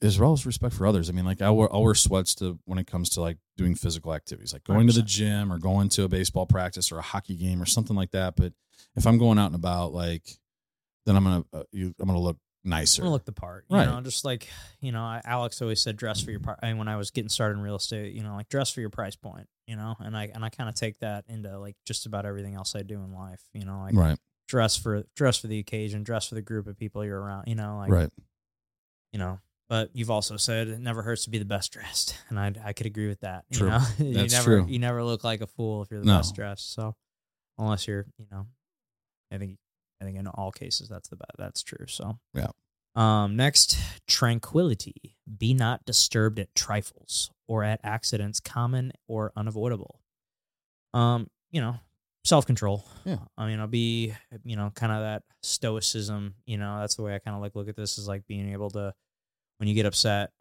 as 0.00 0.18
well 0.18 0.32
as 0.32 0.46
respect 0.46 0.74
for 0.74 0.86
others. 0.86 1.10
I 1.10 1.12
mean, 1.12 1.26
like 1.26 1.42
I 1.42 1.50
wear, 1.50 1.70
I'll 1.72 1.82
wear 1.82 1.94
sweats 1.94 2.34
to 2.36 2.58
when 2.64 2.78
it 2.78 2.86
comes 2.86 3.10
to 3.10 3.20
like 3.20 3.36
doing 3.56 3.74
physical 3.74 4.14
activities, 4.14 4.52
like 4.54 4.64
going 4.64 4.86
to 4.86 4.92
the 4.94 5.02
gym 5.02 5.52
or 5.52 5.58
going 5.58 5.90
to 5.90 6.04
a 6.04 6.08
baseball 6.08 6.46
practice 6.46 6.90
or 6.90 6.98
a 6.98 7.02
hockey 7.02 7.36
game 7.36 7.60
or 7.60 7.66
something 7.66 7.94
like 7.94 8.10
that. 8.12 8.34
But 8.34 8.54
if 8.96 9.06
I'm 9.06 9.18
going 9.18 9.38
out 9.38 9.46
and 9.46 9.54
about, 9.54 9.92
like, 9.92 10.38
then 11.04 11.16
I'm 11.16 11.24
gonna 11.24 11.44
uh, 11.52 11.62
you, 11.70 11.94
I'm 12.00 12.06
gonna 12.06 12.18
look 12.18 12.38
nicer. 12.64 13.02
I'm 13.02 13.06
gonna 13.06 13.12
look 13.12 13.24
the 13.24 13.32
part. 13.32 13.64
You 13.68 13.76
Right. 13.76 13.86
know, 13.86 14.00
just 14.00 14.24
like 14.24 14.48
you 14.80 14.92
know, 14.92 15.20
Alex 15.24 15.60
always 15.62 15.80
said, 15.80 15.96
dress 15.96 16.20
for 16.22 16.30
your 16.30 16.40
part. 16.40 16.58
I 16.62 16.68
mean, 16.68 16.78
when 16.78 16.88
I 16.88 16.96
was 16.96 17.10
getting 17.10 17.28
started 17.28 17.58
in 17.58 17.62
real 17.62 17.76
estate, 17.76 18.12
you 18.14 18.22
know, 18.22 18.34
like 18.34 18.48
dress 18.48 18.70
for 18.70 18.80
your 18.80 18.90
price 18.90 19.16
point. 19.16 19.48
You 19.66 19.76
know, 19.76 19.96
and 20.00 20.16
I 20.16 20.30
and 20.34 20.44
I 20.44 20.50
kind 20.50 20.68
of 20.68 20.74
take 20.74 20.98
that 21.00 21.24
into 21.28 21.58
like 21.58 21.76
just 21.86 22.06
about 22.06 22.26
everything 22.26 22.54
else 22.54 22.74
I 22.74 22.82
do 22.82 22.96
in 23.02 23.12
life. 23.14 23.42
You 23.54 23.64
know, 23.64 23.80
like 23.80 23.94
right, 23.94 24.18
dress 24.48 24.76
for 24.76 25.04
dress 25.16 25.38
for 25.38 25.46
the 25.46 25.58
occasion, 25.58 26.02
dress 26.02 26.28
for 26.28 26.34
the 26.34 26.42
group 26.42 26.66
of 26.66 26.76
people 26.78 27.04
you're 27.04 27.20
around. 27.20 27.44
You 27.48 27.54
know, 27.54 27.78
like 27.78 27.90
right, 27.90 28.10
you 29.12 29.18
know. 29.18 29.38
But 29.66 29.90
you've 29.94 30.10
also 30.10 30.36
said 30.36 30.68
it 30.68 30.78
never 30.78 31.00
hurts 31.00 31.24
to 31.24 31.30
be 31.30 31.38
the 31.38 31.46
best 31.46 31.72
dressed, 31.72 32.14
and 32.28 32.38
I 32.38 32.52
I 32.62 32.72
could 32.74 32.84
agree 32.86 33.08
with 33.08 33.20
that. 33.20 33.44
True. 33.50 33.68
You 33.68 33.72
know, 33.72 33.80
you 33.98 34.14
That's 34.14 34.32
never 34.32 34.60
true. 34.60 34.66
you 34.68 34.78
never 34.78 35.02
look 35.02 35.24
like 35.24 35.40
a 35.40 35.46
fool 35.46 35.80
if 35.82 35.90
you're 35.90 36.00
the 36.00 36.06
No. 36.06 36.18
best 36.18 36.34
dressed. 36.34 36.74
So 36.74 36.94
unless 37.56 37.88
you're, 37.88 38.04
you 38.18 38.26
know, 38.30 38.46
I 39.32 39.38
think 39.38 39.56
I 40.00 40.04
think 40.04 40.18
in 40.18 40.26
all 40.26 40.52
cases 40.52 40.88
that's 40.88 41.08
the 41.08 41.16
best. 41.16 41.32
That's 41.38 41.62
true. 41.62 41.86
So 41.88 42.18
Yeah. 42.34 42.48
Um. 42.96 43.36
Next, 43.36 43.78
tranquility. 44.06 45.16
Be 45.38 45.54
not 45.54 45.84
disturbed 45.84 46.38
at 46.38 46.54
trifles 46.54 47.30
or 47.48 47.64
at 47.64 47.80
accidents 47.82 48.40
common 48.40 48.92
or 49.08 49.32
unavoidable. 49.36 50.00
Um. 50.92 51.28
You 51.50 51.60
know, 51.60 51.76
self 52.24 52.46
control. 52.46 52.84
Yeah. 53.04 53.18
I 53.38 53.46
mean, 53.46 53.60
I'll 53.60 53.66
be, 53.66 54.14
you 54.44 54.56
know, 54.56 54.72
kind 54.74 54.92
of 54.92 55.00
that 55.00 55.22
stoicism. 55.42 56.34
You 56.46 56.58
know, 56.58 56.80
that's 56.80 56.96
the 56.96 57.02
way 57.02 57.14
I 57.14 57.18
kind 57.18 57.36
of 57.36 57.42
like 57.42 57.54
look 57.54 57.68
at 57.68 57.76
this 57.76 57.98
is 57.98 58.08
like 58.08 58.26
being 58.26 58.52
able 58.52 58.70
to, 58.70 58.92
when 59.58 59.68
you 59.68 59.74
get 59.74 59.86
upset, 59.86 60.32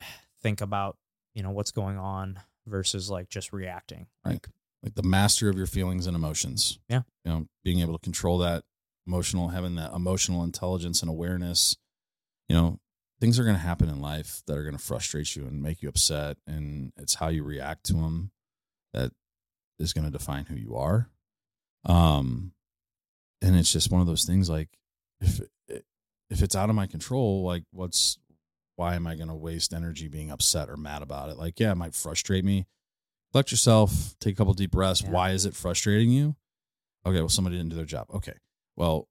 think 0.41 0.62
about, 0.62 0.97
you 1.36 1.43
know, 1.43 1.51
what's 1.51 1.72
going 1.72 1.97
on 1.97 2.39
versus 2.66 3.12
like 3.12 3.30
just 3.30 3.54
reacting. 3.54 4.08
Right. 4.26 4.34
Like, 4.34 4.47
like 4.82 4.95
the 4.95 5.04
master 5.04 5.49
of 5.49 5.58
your 5.58 5.68
feelings 5.68 6.08
and 6.08 6.16
emotions. 6.16 6.80
Yeah. 6.89 7.01
You 7.26 7.32
know, 7.32 7.47
being 7.64 7.80
able 7.82 7.93
to 7.93 8.04
control 8.04 8.39
that 8.39 8.64
emotional, 9.08 9.49
having 9.49 9.76
that 9.76 9.93
emotional 9.93 10.43
intelligence 10.43 11.01
and 11.01 11.10
awareness. 11.10 11.78
You 12.49 12.56
know, 12.56 12.80
things 13.20 13.39
are 13.39 13.43
going 13.43 13.56
to 13.56 13.62
happen 13.62 13.89
in 13.89 14.01
life 14.01 14.41
that 14.47 14.58
are 14.58 14.64
going 14.64 14.78
to 14.78 14.84
frustrate 14.84 15.36
you 15.36 15.43
and 15.43 15.62
make 15.62 15.82
you 15.82 15.89
upset. 15.89 16.38
And 16.45 16.91
it's 16.97 17.16
how 17.16 17.30
you 17.30 17.43
react 17.43 17.86
to 17.86 17.93
them 17.93 18.32
that 18.93 19.12
is 19.80 19.93
going 19.93 20.06
to 20.06 20.12
define 20.12 20.45
who 20.45 20.56
you 20.56 20.76
are. 20.76 21.10
Um, 21.86 22.54
and 23.41 23.56
it's 23.56 23.74
just 23.74 23.91
one 23.91 24.01
of 24.01 24.08
those 24.08 24.24
things 24.24 24.49
like 24.49 24.70
if, 25.20 25.41
if 25.68 26.41
it's 26.41 26.56
out 26.56 26.70
of 26.70 26.76
my 26.76 26.88
control, 26.88 27.43
like 27.43 27.64
what's, 27.72 28.18
why 28.76 28.95
am 28.95 29.06
I 29.06 29.16
going 29.16 29.28
to 29.28 29.36
waste 29.36 29.74
energy 29.74 30.08
being 30.08 30.32
upset 30.32 30.70
or 30.70 30.78
mad 30.78 31.01
about 31.01 31.30
it? 31.30 31.38
Like, 31.38 31.60
yeah, 31.60 31.72
it 31.72 31.76
might 31.76 31.93
frustrate 31.93 32.45
me 32.45 32.68
collect 33.34 33.51
yourself, 33.51 34.16
take 34.20 34.36
a 34.36 34.38
couple 34.38 34.54
deep 34.54 34.72
breaths. 34.72 35.01
Yeah. 35.01 35.10
Why 35.10 35.32
is 35.32 35.45
it 35.45 35.56
frustrating 35.56 36.12
you? 36.12 36.36
Okay, 37.06 37.20
well, 37.20 37.30
somebody 37.30 37.58
didn't 37.58 37.72
do 37.72 37.76
their 37.76 37.86
job. 37.86 38.08
Okay, 38.14 38.34
well, 38.76 39.07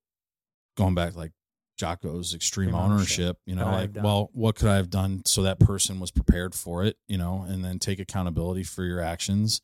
going 0.77 0.95
back 0.95 1.17
like 1.17 1.33
Jocko's 1.79 2.35
extreme 2.35 2.69
Extreme 2.69 2.75
ownership, 2.75 3.21
ownership. 3.21 3.39
you 3.47 3.55
know, 3.57 3.65
like, 3.65 3.91
well, 3.95 4.31
what 4.33 4.55
could 4.55 4.69
I 4.69 4.77
have 4.77 4.91
done 4.91 5.23
so 5.25 5.43
that 5.43 5.59
person 5.59 6.01
was 6.01 6.11
prepared 6.11 6.55
for 6.55 6.85
it, 6.85 6.97
you 7.09 7.19
know, 7.19 7.45
and 7.49 7.65
then 7.65 7.79
take 7.79 7.99
accountability 7.99 8.63
for 8.63 8.85
your 8.85 9.01
actions 9.01 9.61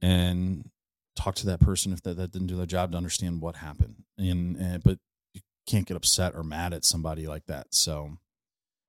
and 0.00 0.70
talk 1.16 1.34
to 1.36 1.46
that 1.46 1.60
person 1.60 1.92
if 1.92 2.02
that, 2.02 2.16
that 2.16 2.30
didn't 2.30 2.46
do 2.46 2.56
their 2.56 2.66
job 2.66 2.92
to 2.92 2.96
understand 2.96 3.42
what 3.42 3.56
happened. 3.56 4.04
And, 4.16 4.56
and 4.56 4.82
but 4.82 4.98
you 5.34 5.40
can't 5.66 5.86
get 5.86 5.96
upset 5.96 6.34
or 6.34 6.42
mad 6.42 6.72
at 6.72 6.84
somebody 6.84 7.26
like 7.26 7.46
that. 7.46 7.74
So, 7.74 8.18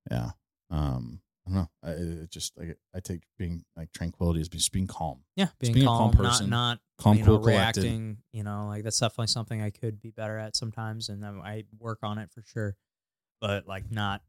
yeah. 0.10 0.32
Um, 0.70 1.20
I 1.48 1.50
don't 1.50 1.60
know. 1.60 1.70
I 1.84 1.90
it 1.92 2.30
just 2.30 2.54
I, 2.60 2.76
I 2.96 3.00
take 3.00 3.24
being 3.38 3.64
like 3.76 3.92
tranquility 3.94 4.42
as 4.42 4.50
just 4.50 4.72
being 4.72 4.88
calm, 4.88 5.20
yeah, 5.36 5.48
being, 5.60 5.74
being 5.74 5.86
a 5.86 5.90
calm, 5.90 6.12
calm 6.14 6.24
not 6.24 6.30
person, 6.30 6.50
not 6.50 6.80
calm, 7.00 7.18
you 7.18 7.26
cool, 7.26 7.38
know, 7.38 7.44
collected. 7.44 7.82
reacting. 7.82 8.18
You 8.32 8.44
know, 8.44 8.68
like 8.68 8.84
that's 8.84 9.00
definitely 9.00 9.28
something 9.28 9.62
I 9.62 9.72
could 9.72 10.00
be 10.00 10.12
better 10.12 10.38
at 10.38 10.56
sometimes, 10.56 11.10
and 11.10 11.26
I, 11.26 11.64
work 11.80 12.00
on 12.04 12.20
it 12.20 12.32
for 12.32 12.44
sure. 12.44 12.76
But 13.40 13.68
like, 13.68 13.92
not 13.92 14.22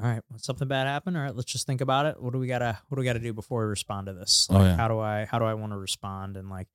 all 0.00 0.06
right. 0.08 0.22
When 0.28 0.38
something 0.38 0.66
bad 0.66 0.86
happened, 0.86 1.16
all 1.16 1.22
right, 1.22 1.36
let's 1.36 1.52
just 1.52 1.66
think 1.66 1.80
about 1.80 2.06
it. 2.06 2.20
What 2.20 2.32
do 2.32 2.38
we 2.38 2.46
gotta 2.46 2.78
What 2.88 2.96
do 2.96 3.00
we 3.00 3.04
gotta 3.04 3.20
do 3.20 3.32
before 3.32 3.60
we 3.60 3.66
respond 3.66 4.06
to 4.06 4.14
this? 4.14 4.48
Oh, 4.50 4.62
yeah. 4.62 4.76
How 4.76 4.88
do 4.88 4.98
I 4.98 5.26
How 5.26 5.38
do 5.38 5.44
I 5.44 5.54
want 5.54 5.72
to 5.72 5.78
respond? 5.78 6.36
And 6.36 6.48
like, 6.48 6.68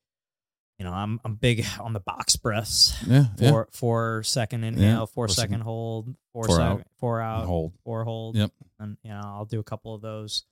you 0.80 0.86
know, 0.86 0.92
I'm 0.92 1.20
I'm 1.26 1.36
big 1.36 1.66
on 1.80 1.94
the 1.94 2.00
box 2.00 2.36
breaths. 2.38 2.96
Yeah, 3.06 3.26
yeah. 3.38 3.50
Four 3.52 3.68
four 3.72 4.24
second 4.24 4.64
inhale, 4.64 5.06
four 5.06 5.28
four 5.28 5.28
second- 5.28 5.52
second 5.52 5.62
hold, 5.62 6.16
four, 6.34 6.46
four 6.46 6.56
second 6.56 6.72
out, 6.72 6.84
four 7.00 7.22
out, 7.22 7.46
hold. 7.46 7.74
four 7.84 8.04
hold. 8.06 8.36
Yep. 8.38 8.52
And 8.80 8.98
you 9.04 9.12
know, 9.12 9.22
I'll 9.24 9.46
do 9.46 9.60
a 9.60 9.64
couple 9.64 9.94
of 9.94 10.02
those 10.02 10.46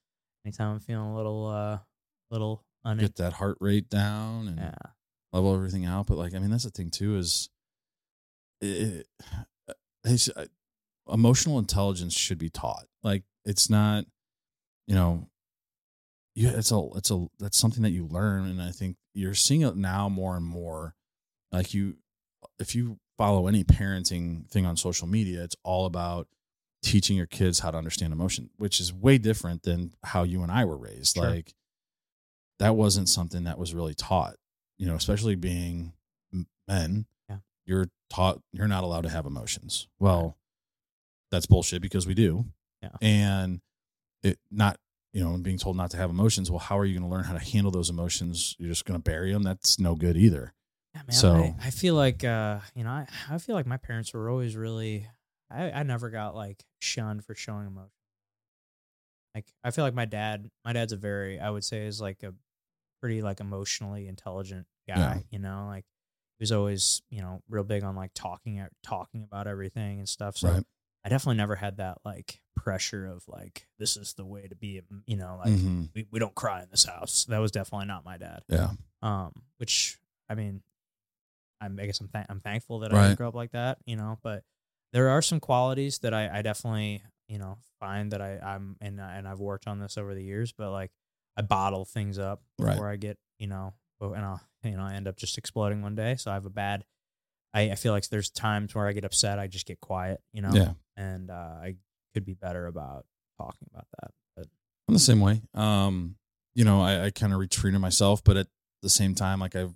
anytime 0.45 0.73
I'm 0.73 0.79
feeling 0.79 1.07
a 1.11 1.15
little 1.15 1.47
uh 1.47 1.79
little 2.29 2.63
un 2.83 2.97
Get 2.97 3.15
that 3.15 3.33
heart 3.33 3.57
rate 3.61 3.89
down 3.89 4.47
and 4.49 4.57
yeah. 4.57 4.75
level 5.31 5.55
everything 5.55 5.85
out. 5.85 6.07
But 6.07 6.17
like, 6.17 6.35
I 6.35 6.39
mean, 6.39 6.51
that's 6.51 6.65
the 6.65 6.71
thing 6.71 6.89
too 6.89 7.17
is, 7.17 7.49
it, 8.61 9.07
it's, 10.03 10.29
uh, 10.35 10.45
emotional 11.11 11.59
intelligence 11.59 12.13
should 12.13 12.37
be 12.37 12.49
taught. 12.49 12.85
Like, 13.03 13.23
it's 13.45 13.69
not, 13.69 14.05
you 14.87 14.95
know, 14.95 15.27
you 16.35 16.49
it's 16.49 16.71
a 16.71 16.81
it's 16.95 17.11
a 17.11 17.27
that's 17.39 17.57
something 17.57 17.83
that 17.83 17.91
you 17.91 18.05
learn, 18.07 18.45
and 18.45 18.61
I 18.61 18.71
think 18.71 18.95
you're 19.17 19.33
seeing 19.33 19.61
it 19.61 19.75
now 19.75 20.07
more 20.07 20.35
and 20.37 20.45
more. 20.45 20.95
Like 21.51 21.73
you, 21.73 21.95
if 22.59 22.75
you 22.75 22.99
follow 23.17 23.47
any 23.47 23.63
parenting 23.63 24.47
thing 24.49 24.65
on 24.65 24.77
social 24.77 25.07
media, 25.07 25.43
it's 25.43 25.55
all 25.63 25.85
about 25.85 26.27
teaching 26.83 27.17
your 27.17 27.25
kids 27.25 27.59
how 27.59 27.71
to 27.71 27.77
understand 27.77 28.13
emotion, 28.13 28.51
which 28.57 28.79
is 28.79 28.93
way 28.93 29.17
different 29.17 29.63
than 29.63 29.93
how 30.03 30.23
you 30.23 30.43
and 30.43 30.51
I 30.51 30.65
were 30.65 30.77
raised. 30.77 31.15
Sure. 31.15 31.29
Like 31.29 31.53
that 32.59 32.75
wasn't 32.75 33.09
something 33.09 33.45
that 33.45 33.57
was 33.57 33.73
really 33.73 33.95
taught, 33.95 34.35
you 34.77 34.85
know, 34.85 34.95
especially 34.95 35.35
being 35.35 35.93
men. 36.67 37.07
Yeah. 37.27 37.37
You're 37.65 37.87
taught 38.09 38.41
you're 38.53 38.67
not 38.67 38.83
allowed 38.83 39.01
to 39.01 39.09
have 39.09 39.25
emotions. 39.25 39.87
Well, 39.99 40.37
that's 41.31 41.47
bullshit 41.47 41.81
because 41.81 42.05
we 42.05 42.13
do. 42.13 42.45
Yeah. 42.83 42.91
And 43.01 43.61
it 44.21 44.37
not, 44.51 44.77
you 45.13 45.23
know, 45.23 45.37
being 45.37 45.57
told 45.57 45.75
not 45.77 45.91
to 45.91 45.97
have 45.97 46.09
emotions. 46.09 46.49
Well, 46.51 46.59
how 46.59 46.77
are 46.77 46.85
you 46.85 46.97
going 46.97 47.09
to 47.09 47.15
learn 47.15 47.23
how 47.25 47.33
to 47.33 47.39
handle 47.39 47.71
those 47.71 47.89
emotions? 47.89 48.55
You're 48.59 48.69
just 48.69 48.85
going 48.85 48.99
to 48.99 49.03
bury 49.03 49.31
them. 49.33 49.43
That's 49.43 49.79
no 49.79 49.95
good 49.95 50.17
either. 50.17 50.53
Yeah, 50.93 51.01
man. 51.07 51.11
So- 51.11 51.35
I, 51.35 51.55
I 51.65 51.69
feel 51.69 51.95
like 51.95 52.23
uh, 52.23 52.59
you 52.75 52.83
know, 52.83 52.89
I, 52.91 53.07
I 53.29 53.37
feel 53.37 53.55
like 53.55 53.65
my 53.67 53.77
parents 53.77 54.13
were 54.13 54.29
always 54.29 54.55
really 54.55 55.07
I, 55.49 55.71
I 55.71 55.83
never 55.83 56.09
got 56.09 56.35
like 56.35 56.63
shunned 56.79 57.23
for 57.25 57.35
showing 57.35 57.67
emotion. 57.67 57.91
Like 59.35 59.45
I 59.63 59.71
feel 59.71 59.83
like 59.85 59.93
my 59.93 60.05
dad 60.05 60.49
my 60.65 60.73
dad's 60.73 60.93
a 60.93 60.97
very 60.97 61.39
I 61.39 61.49
would 61.49 61.63
say 61.63 61.85
is 61.85 62.01
like 62.01 62.23
a 62.23 62.33
pretty 63.01 63.21
like 63.21 63.39
emotionally 63.39 64.07
intelligent 64.07 64.65
guy, 64.87 64.95
Yeah. 64.97 65.17
you 65.29 65.39
know, 65.39 65.67
like 65.67 65.85
he 66.39 66.43
was 66.43 66.51
always, 66.51 67.01
you 67.09 67.21
know, 67.21 67.41
real 67.49 67.63
big 67.63 67.83
on 67.83 67.95
like 67.95 68.11
talking 68.15 68.57
at 68.59 68.71
talking 68.83 69.23
about 69.23 69.47
everything 69.47 69.99
and 69.99 70.09
stuff. 70.09 70.37
So 70.37 70.49
Right. 70.49 70.63
I 71.05 71.09
definitely 71.09 71.37
never 71.37 71.55
had 71.55 71.77
that 71.77 71.99
like 72.03 72.41
pressure 72.67 73.05
of 73.07 73.23
like 73.29 73.65
this 73.79 73.95
is 73.95 74.13
the 74.15 74.25
way 74.25 74.45
to 74.47 74.55
be, 74.55 74.81
you 75.05 75.15
know, 75.15 75.37
like 75.43 75.53
Mhm. 75.53 75.89
we, 75.95 76.05
we 76.11 76.19
don't 76.19 76.35
cry 76.35 76.61
in 76.63 76.69
this 76.69 76.83
house. 76.83 77.23
That 77.29 77.37
was 77.37 77.51
definitely 77.51 77.87
not 77.87 78.03
my 78.03 78.17
dad 78.17 78.41
Yeah. 78.49 78.71
um, 79.01 79.31
which 79.57 79.97
I 80.29 80.35
mean, 80.35 80.61
I'm, 81.61 81.79
I 81.79 81.85
guess 81.85 81.99
I'm 82.01 82.09
th- 82.09 82.25
I'm 82.29 82.39
thankful 82.41 82.79
that 82.79 82.93
I 82.93 82.97
Right. 82.97 83.03
didn't 83.07 83.17
grow 83.17 83.29
up 83.29 83.35
like 83.35 83.51
that, 83.51 83.77
you 83.85 83.95
know. 83.95 84.17
But 84.21 84.43
there 84.93 85.09
are 85.09 85.21
some 85.21 85.39
qualities 85.39 85.99
that 85.99 86.13
I, 86.13 86.39
I 86.39 86.41
definitely 86.41 87.03
you 87.29 87.37
know 87.39 87.57
find 87.79 88.11
that 88.11 88.21
I 88.21 88.37
I'm 88.39 88.75
and 88.81 88.99
and 88.99 89.27
I've 89.27 89.39
worked 89.39 89.67
on 89.67 89.79
this 89.79 89.97
over 89.97 90.13
the 90.13 90.23
years, 90.23 90.51
but 90.51 90.71
like 90.71 90.91
I 91.37 91.41
bottle 91.43 91.85
things 91.85 92.19
up 92.19 92.41
Right. 92.59 92.73
before 92.73 92.89
I 92.89 92.97
get 92.97 93.17
you 93.39 93.47
know, 93.47 93.73
and 94.01 94.25
I'll 94.25 94.41
you 94.63 94.75
know 94.75 94.83
I 94.83 94.93
end 94.95 95.07
up 95.07 95.15
just 95.15 95.37
exploding 95.37 95.81
one 95.81 95.95
day. 95.95 96.15
So 96.17 96.31
I 96.31 96.33
have 96.33 96.45
a 96.45 96.49
bad. 96.51 96.83
I, 97.53 97.71
I 97.71 97.75
feel 97.75 97.93
like 97.93 98.07
there's 98.09 98.29
times 98.29 98.75
where 98.75 98.87
I 98.87 98.91
get 98.91 99.05
upset, 99.05 99.39
I 99.39 99.47
just 99.47 99.65
get 99.65 99.79
quiet, 99.79 100.21
you 100.33 100.41
know, 100.41 100.53
Yeah. 100.53 100.73
and 100.97 101.31
uh, 101.31 101.33
I 101.63 101.75
could 102.17 102.25
be 102.25 102.33
better 102.33 102.65
about 102.65 103.05
talking 103.37 103.67
about 103.71 103.85
that. 104.01 104.11
But 104.35 104.47
I'm 104.87 104.95
the 104.95 104.99
same 104.99 105.19
way. 105.19 105.43
Um, 105.53 106.15
you 106.55 106.65
know, 106.65 106.81
I, 106.81 107.05
I 107.05 107.09
kind 107.11 107.31
of 107.31 107.39
retreated 107.39 107.79
myself, 107.79 108.23
but 108.23 108.37
at 108.37 108.47
the 108.81 108.89
same 108.89 109.13
time, 109.13 109.39
like 109.39 109.55
I've 109.55 109.75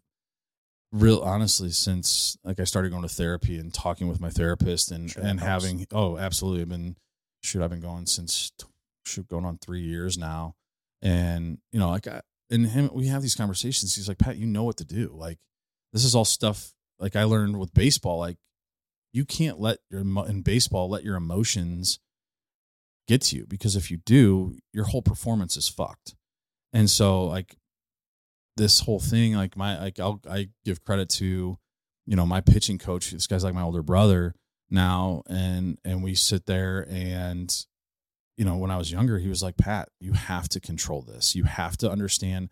real 0.92 1.20
honestly 1.20 1.70
since 1.70 2.38
like 2.44 2.60
I 2.60 2.64
started 2.64 2.90
going 2.90 3.04
to 3.04 3.08
therapy 3.08 3.58
and 3.58 3.74
talking 3.74 4.10
with 4.10 4.20
my 4.20 4.30
therapist 4.30 4.92
and 4.92 5.10
Sure 5.10 5.24
and 5.24 5.40
having 5.40 5.86
oh 5.94 6.18
absolutely 6.18 6.64
I've 6.64 6.70
been 6.70 6.98
shoot 7.44 7.64
I've 7.64 7.70
been 7.70 7.80
going 7.80 8.08
since 8.08 8.52
shoot 9.06 9.28
going 9.28 9.46
on 9.46 9.60
three 9.60 9.82
years 9.82 10.18
now, 10.18 10.56
and 11.02 11.60
you 11.72 11.80
know 11.80 11.90
like 11.90 12.08
I, 12.08 12.22
and 12.50 12.66
him 12.66 12.90
we 12.92 13.08
have 13.08 13.22
these 13.22 13.36
conversations. 13.36 13.96
He's 13.96 14.08
like 14.08 14.18
Pat, 14.18 14.38
you 14.38 14.48
know 14.48 14.64
what 14.64 14.78
to 14.78 14.86
do. 14.86 15.12
Like 15.14 15.38
this 15.94 16.04
is 16.04 16.16
all 16.16 16.26
stuff 16.26 16.74
like 17.00 17.16
I 17.16 17.24
learned 17.24 17.60
with 17.60 17.74
baseball. 17.74 18.18
Like 18.18 18.38
you 19.14 19.26
can't 19.26 19.60
let 19.60 19.78
your 19.92 20.02
in 20.02 20.42
baseball 20.42 20.90
let 20.90 21.04
your 21.04 21.16
emotions 21.16 22.00
get 23.12 23.22
to 23.22 23.36
you 23.36 23.46
because 23.46 23.76
if 23.76 23.92
you 23.92 23.98
do, 23.98 24.56
your 24.72 24.86
whole 24.86 25.02
performance 25.02 25.58
is 25.58 25.68
fucked. 25.68 26.16
and 26.74 26.90
so 26.90 27.26
like 27.26 27.58
this 28.58 28.82
whole 28.82 29.00
thing, 29.00 29.36
like 29.36 29.58
my 29.58 29.80
like 29.80 30.00
I'll 30.00 30.22
I 30.30 30.50
give 30.66 30.84
credit 30.84 31.10
to, 31.22 31.58
you 32.06 32.16
know, 32.16 32.26
my 32.26 32.42
pitching 32.42 32.78
coach. 32.78 33.12
This 33.12 33.28
guy's 33.28 33.44
like 33.44 33.54
my 33.54 33.62
older 33.62 33.84
brother 33.84 34.36
now, 34.70 35.24
and 35.28 35.78
and 35.84 36.04
we 36.04 36.16
sit 36.16 36.46
there 36.46 36.86
and, 36.90 37.66
you 38.38 38.46
know, 38.46 38.58
when 38.58 38.72
I 38.72 38.78
was 38.78 38.92
younger, 38.92 39.20
he 39.20 39.30
was 39.30 39.44
like, 39.44 39.58
Pat, 39.58 39.90
you 40.00 40.14
have 40.14 40.48
to 40.50 40.60
control 40.60 41.02
this. 41.02 41.36
You 41.36 41.46
have 41.46 41.78
to 41.78 41.92
understand 41.92 42.50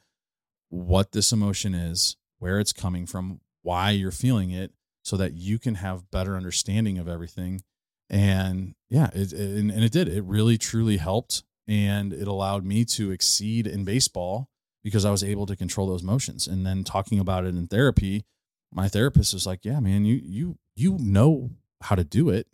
what 0.70 1.12
this 1.12 1.32
emotion 1.32 1.74
is, 1.74 2.18
where 2.39 2.60
it's 2.60 2.74
coming 2.74 3.05
from, 3.05 3.41
why 3.62 3.91
you're 3.91 4.12
feeling 4.12 4.51
it, 4.51 4.72
so 5.03 5.18
that 5.18 5.34
you 5.34 5.60
can 5.60 5.76
have 5.76 6.12
better 6.12 6.36
understanding 6.36 6.97
of 6.97 7.07
everything. 7.07 7.62
And 8.10 8.76
yeah, 8.89 9.10
it, 9.14 9.34
and, 9.34 9.72
and 9.72 9.84
it 9.84 9.91
did. 9.91 10.07
It 10.07 10.24
really 10.24 10.57
truly 10.57 10.97
helped, 10.97 11.43
and 11.68 12.12
it 12.12 12.28
allowed 12.28 12.66
me 12.66 12.86
to 12.86 13.12
exceed 13.12 13.68
in 13.68 13.84
baseball 13.86 14.49
because 14.84 15.05
I 15.05 15.12
was 15.12 15.24
able 15.24 15.45
to 15.45 15.55
control 15.55 15.88
those 15.88 16.03
motions. 16.03 16.47
And 16.47 16.66
then 16.66 16.84
talking 16.84 17.20
about 17.20 17.45
it 17.45 17.49
in 17.49 17.68
therapy, 17.68 18.26
my 18.74 18.88
therapist 18.88 19.34
was 19.34 19.45
like, 19.45 19.64
"Yeah, 19.64 19.80
man, 19.80 20.05
you 20.05 20.20
you 20.24 20.57
you 20.76 20.97
know 20.99 21.51
how 21.82 21.95
to 21.95 22.03
do 22.03 22.30
it. 22.30 22.47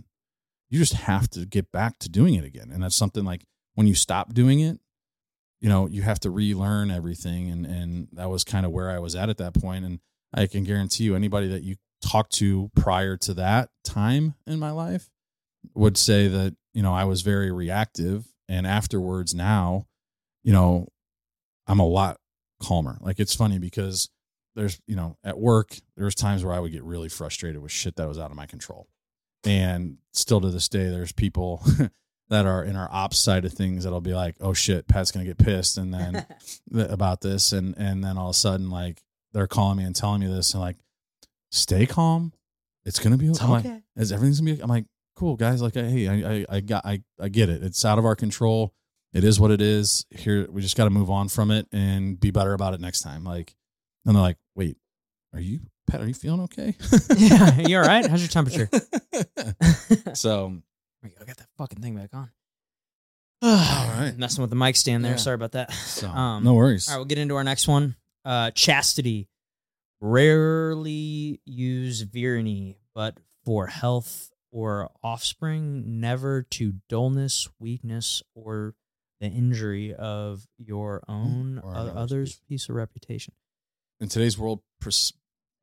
You 0.69 0.79
just 0.79 0.93
have 0.93 1.29
to 1.31 1.45
get 1.45 1.71
back 1.71 1.99
to 1.99 2.09
doing 2.09 2.35
it 2.35 2.43
again." 2.43 2.69
And 2.71 2.83
that's 2.83 2.95
something 2.95 3.23
like 3.23 3.45
when 3.75 3.87
you 3.87 3.95
stop 3.95 4.33
doing 4.33 4.59
it, 4.59 4.79
you 5.61 5.69
know, 5.69 5.87
you 5.87 6.01
have 6.01 6.19
to 6.21 6.29
relearn 6.29 6.91
everything 6.91 7.49
and 7.49 7.65
and 7.65 8.07
that 8.13 8.29
was 8.29 8.43
kind 8.43 8.65
of 8.65 8.71
where 8.71 8.89
I 8.89 8.99
was 8.99 9.15
at 9.15 9.29
at 9.29 9.37
that 9.37 9.53
point 9.53 9.85
and 9.85 9.99
I 10.33 10.47
can 10.47 10.63
guarantee 10.63 11.05
you 11.05 11.15
anybody 11.15 11.47
that 11.47 11.63
you 11.63 11.75
talk 12.01 12.29
to 12.29 12.69
prior 12.75 13.17
to 13.17 13.33
that 13.35 13.69
time 13.83 14.35
in 14.45 14.59
my 14.59 14.71
life 14.71 15.09
would 15.73 15.97
say 15.97 16.27
that, 16.27 16.55
you 16.73 16.81
know, 16.81 16.93
I 16.93 17.05
was 17.05 17.21
very 17.21 17.51
reactive 17.51 18.25
and 18.47 18.67
afterwards 18.67 19.33
now, 19.33 19.87
you 20.43 20.53
know, 20.53 20.87
I'm 21.67 21.79
a 21.79 21.87
lot 21.87 22.17
calmer. 22.61 22.97
Like 23.01 23.19
it's 23.19 23.35
funny 23.35 23.59
because 23.59 24.09
there's, 24.55 24.79
you 24.87 24.95
know, 24.95 25.17
at 25.23 25.37
work, 25.37 25.75
there's 25.97 26.15
times 26.15 26.43
where 26.43 26.53
I 26.53 26.59
would 26.59 26.71
get 26.71 26.83
really 26.83 27.09
frustrated 27.09 27.61
with 27.61 27.71
shit 27.71 27.95
that 27.95 28.07
was 28.07 28.19
out 28.19 28.31
of 28.31 28.37
my 28.37 28.45
control. 28.45 28.87
And 29.43 29.97
still 30.13 30.41
to 30.41 30.49
this 30.49 30.69
day, 30.69 30.89
there's 30.89 31.11
people 31.11 31.63
that 32.29 32.45
are 32.45 32.63
in 32.63 32.75
our 32.75 32.89
ops 32.91 33.19
side 33.19 33.45
of 33.45 33.53
things 33.53 33.83
that'll 33.83 34.01
be 34.01 34.13
like, 34.13 34.35
oh 34.41 34.53
shit, 34.53 34.87
Pat's 34.87 35.11
gonna 35.11 35.25
get 35.25 35.37
pissed 35.37 35.77
and 35.77 35.93
then 35.93 36.25
about 36.89 37.21
this. 37.21 37.51
And 37.51 37.75
and 37.77 38.03
then 38.03 38.17
all 38.17 38.29
of 38.29 38.35
a 38.35 38.37
sudden, 38.37 38.69
like 38.69 39.03
they're 39.33 39.47
calling 39.47 39.77
me 39.77 39.83
and 39.83 39.95
telling 39.95 40.21
me 40.21 40.27
this 40.27 40.53
and 40.53 40.61
like, 40.61 40.77
stay 41.51 41.85
calm. 41.85 42.33
It's 42.85 42.99
gonna 42.99 43.17
be 43.17 43.29
okay. 43.31 43.45
Like, 43.45 43.65
is 43.95 44.11
everything's 44.11 44.39
gonna 44.39 44.55
be 44.55 44.61
I'm 44.61 44.69
like, 44.69 44.85
cool 45.15 45.35
guys, 45.35 45.61
like 45.61 45.75
hey, 45.75 46.07
I 46.07 46.31
I, 46.31 46.45
I 46.49 46.59
got 46.61 46.85
I, 46.85 47.01
I 47.19 47.29
get 47.29 47.49
it. 47.49 47.63
It's 47.63 47.83
out 47.85 47.99
of 47.99 48.05
our 48.05 48.15
control 48.15 48.73
it 49.15 49.23
is 49.23 49.39
what 49.39 49.49
it 49.49 49.61
is. 49.61 50.05
Here, 50.11 50.45
we 50.51 50.61
just 50.61 50.75
got 50.75 50.83
to 50.83 50.89
move 50.89 51.09
on 51.09 51.29
from 51.29 51.49
it 51.49 51.67
and 51.71 52.19
be 52.19 52.31
better 52.31 52.51
about 52.51 52.73
it 52.73 52.81
next 52.81 52.99
time. 52.99 53.23
Like, 53.23 53.55
and 54.05 54.13
they're 54.13 54.21
like, 54.21 54.35
wait, 54.55 54.75
are 55.33 55.39
you, 55.39 55.61
Pat, 55.87 56.01
are 56.01 56.07
you 56.07 56.13
feeling 56.13 56.41
okay? 56.41 56.75
yeah. 57.15 57.59
You 57.59 57.77
all 57.77 57.83
right? 57.83 58.05
How's 58.05 58.21
your 58.21 58.27
temperature? 58.27 58.69
so, 60.13 60.57
I 61.01 61.07
got 61.23 61.37
that 61.37 61.47
fucking 61.57 61.81
thing 61.81 61.95
back 61.95 62.09
on. 62.13 62.29
all 63.41 63.49
right. 63.99 64.13
Messing 64.17 64.41
with 64.41 64.49
the 64.49 64.57
mic 64.57 64.75
stand 64.75 65.05
there. 65.05 65.13
Yeah. 65.13 65.17
Sorry 65.17 65.35
about 65.35 65.53
that. 65.53 65.71
So, 65.71 66.07
Um, 66.15 66.43
no 66.43 66.53
worries. 66.53 66.89
All 66.89 66.95
right, 66.95 66.97
we'll 66.97 67.05
get 67.05 67.17
into 67.17 67.37
our 67.37 67.43
next 67.45 67.69
one. 67.69 67.95
Uh, 68.25 68.51
chastity. 68.51 69.29
Rarely 70.01 71.39
use 71.45 72.01
venery, 72.01 72.79
but 72.93 73.17
for 73.45 73.65
health 73.67 74.29
or 74.55 74.89
offspring, 75.03 75.99
never 75.99 76.43
to 76.43 76.75
dullness, 76.87 77.49
weakness, 77.59 78.23
or 78.33 78.73
the 79.19 79.27
injury 79.27 79.93
of 79.93 80.47
your 80.57 81.03
hmm. 81.05 81.11
own 81.11 81.61
or 81.61 81.73
another's 81.73 81.97
others' 81.97 82.41
peace. 82.47 82.69
of 82.69 82.75
reputation. 82.75 83.33
In 83.99 84.07
today's 84.07 84.37
world, 84.37 84.61
pros- 84.79 85.11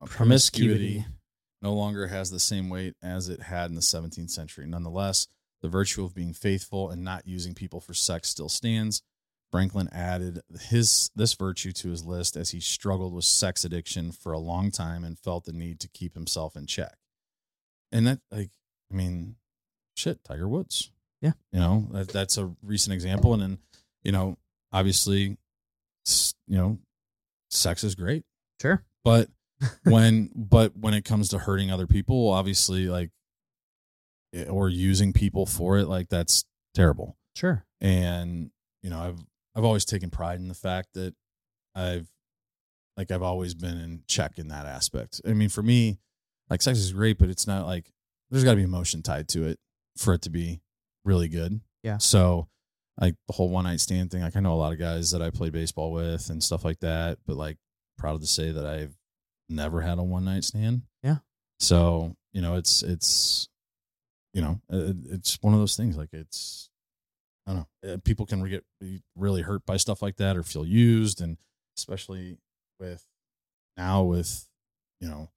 uh, 0.03 0.07
Promiscuity. 0.07 0.77
promiscuity 0.77 1.17
no 1.63 1.73
longer 1.73 2.09
has 2.09 2.31
the 2.31 2.39
same 2.39 2.69
weight 2.69 2.95
as 3.03 3.31
it 3.31 3.41
had 3.41 3.71
in 3.71 3.77
the 3.77 3.81
17th 3.81 4.31
century. 4.31 4.67
Nonetheless, 4.67 5.27
the 5.63 5.69
virtue 5.69 6.05
of 6.05 6.15
being 6.15 6.35
faithful 6.35 6.91
and 6.91 7.03
not 7.03 7.27
using 7.27 7.55
people 7.55 7.81
for 7.81 7.95
sex 7.95 8.29
still 8.29 8.51
stands. 8.51 9.03
Franklin 9.51 9.89
added 9.93 10.41
his 10.69 11.11
this 11.15 11.33
virtue 11.33 11.73
to 11.73 11.91
his 11.91 12.05
list 12.05 12.37
as 12.37 12.51
he 12.51 12.61
struggled 12.61 13.15
with 13.15 13.25
sex 13.25 13.65
addiction 13.65 14.13
for 14.13 14.33
a 14.33 14.39
long 14.39 14.71
time 14.71 15.03
and 15.03 15.19
felt 15.19 15.45
the 15.45 15.53
need 15.53 15.81
to 15.81 15.89
keep 15.89 16.15
himself 16.15 16.57
in 16.57 16.67
check. 16.67 16.97
And 17.91 18.07
that 18.07 18.21
like 18.31 18.51
I 18.93 18.97
mean 18.97 19.37
shit, 19.97 20.23
Tiger 20.25 20.49
Woods. 20.49 20.91
Yeah. 21.21 21.33
You 21.53 21.61
know, 21.61 21.89
that, 21.93 22.09
that's 22.09 22.37
a 22.37 22.53
recent 22.63 22.93
example 22.95 23.33
and 23.33 23.43
then, 23.43 23.59
you 24.03 24.11
know, 24.13 24.39
obviously 24.73 25.37
you 26.49 26.57
know, 26.57 26.79
sex 27.51 27.85
is 27.85 27.95
great, 27.95 28.25
Sure. 28.61 28.85
but 29.05 29.29
when 29.85 30.31
but 30.35 30.77
when 30.77 30.95
it 30.95 31.05
comes 31.05 31.29
to 31.29 31.39
hurting 31.39 31.71
other 31.71 31.87
people, 31.87 32.29
obviously 32.31 32.89
like 32.89 33.11
eh, 34.35 34.47
or 34.47 34.69
using 34.69 35.13
people 35.13 35.47
for 35.47 35.79
it, 35.79 35.87
like 35.87 36.09
that's 36.09 36.45
terrible 36.75 37.17
Sure. 37.37 37.65
and 37.83 38.51
you 38.83 38.89
know 38.91 38.99
i've 38.99 39.19
i've 39.55 39.65
always 39.65 39.85
taken 39.85 40.09
pride 40.11 40.39
in 40.41 40.49
the 40.49 40.55
fact 40.55 40.89
that 40.95 41.15
i've 41.75 42.09
like 42.97 43.11
i've 43.11 43.23
always 43.23 43.55
been 43.55 43.77
in 43.79 44.03
check 44.09 44.39
in 44.39 44.49
that 44.49 44.65
aspect 44.67 45.21
i 45.27 45.35
mean 45.35 45.49
for 45.51 45.63
me 45.63 45.99
like 46.49 46.63
sex 46.63 46.79
is 46.79 46.93
great 46.93 47.19
but 47.19 47.29
it's 47.29 47.47
not 47.47 47.67
like 47.67 47.93
there's 48.33 48.43
got 48.45 48.51
to 48.53 48.57
be 48.57 48.63
emotion 48.65 49.03
tied 49.03 49.29
to 49.29 49.45
it 49.47 49.61
for 49.97 50.15
it 50.15 50.23
to 50.23 50.31
be 50.31 50.61
really 51.05 51.29
good 51.29 51.61
Yeah. 51.85 51.99
so 51.99 52.49
like 53.01 53.15
the 53.29 53.33
whole 53.35 53.49
one 53.49 53.65
night 53.65 53.81
stand 53.81 54.11
thing 54.11 54.23
like 54.23 54.35
i 54.37 54.41
know 54.41 54.55
a 54.55 54.57
lot 54.57 54.73
of 54.73 54.79
guys 54.79 55.11
that 55.13 55.23
i 55.23 55.31
played 55.31 55.53
baseball 55.53 55.93
with 55.93 56.29
and 56.31 56.43
stuff 56.43 56.65
like 56.65 56.81
that 56.81 57.19
but 57.27 57.37
like 57.37 57.59
proud 57.99 58.21
to 58.21 58.27
say 58.27 58.51
that 58.51 58.67
i've 58.67 58.95
never 59.49 59.81
had 59.83 59.99
a 59.99 60.03
one 60.03 60.25
night 60.25 60.45
stand 60.45 60.83
Yeah. 61.03 61.19
so 61.61 62.17
you 62.33 62.41
know 62.43 62.57
it's 62.57 62.83
it's 62.83 63.49
you 64.35 64.41
know 64.43 64.61
it, 64.71 64.97
it's 65.11 65.39
one 65.43 65.53
of 65.55 65.61
those 65.61 65.77
things 65.77 65.97
like 65.97 66.11
it's 66.13 66.69
I 67.47 67.55
don't 67.55 67.67
know. 67.83 67.95
uh, 67.95 67.97
People 68.05 68.25
can 68.25 68.49
get 68.49 68.65
really 69.17 69.43
hurt 69.43 69.67
by 69.67 69.77
stuff 69.77 70.01
like 70.01 70.17
that 70.19 70.37
or 70.37 70.45
feel 70.45 70.65
used, 70.65 71.21
and 71.21 71.39
especially 71.77 72.39
with 72.79 73.05
now 73.77 74.05
with 74.05 74.47
you 75.01 75.09
know 75.09 75.29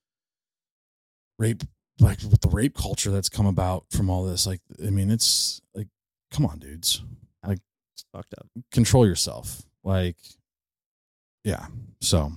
rape, 1.40 1.64
like 2.00 2.22
with 2.24 2.42
the 2.42 2.50
rape 2.50 2.76
culture 2.76 3.12
that's 3.12 3.30
come 3.30 3.46
about 3.46 3.86
from 3.92 4.10
all 4.10 4.24
this. 4.24 4.46
Like, 4.46 4.62
I 4.86 4.90
mean, 4.90 5.10
it's 5.10 5.62
like, 5.74 5.88
come 6.32 6.46
on, 6.46 6.60
dudes, 6.60 7.02
It's 7.48 8.06
fucked 8.12 8.34
up. 8.38 8.48
control 8.72 9.08
yourself. 9.08 9.64
Like, 9.84 10.18
yeah. 11.44 11.68
So 12.02 12.32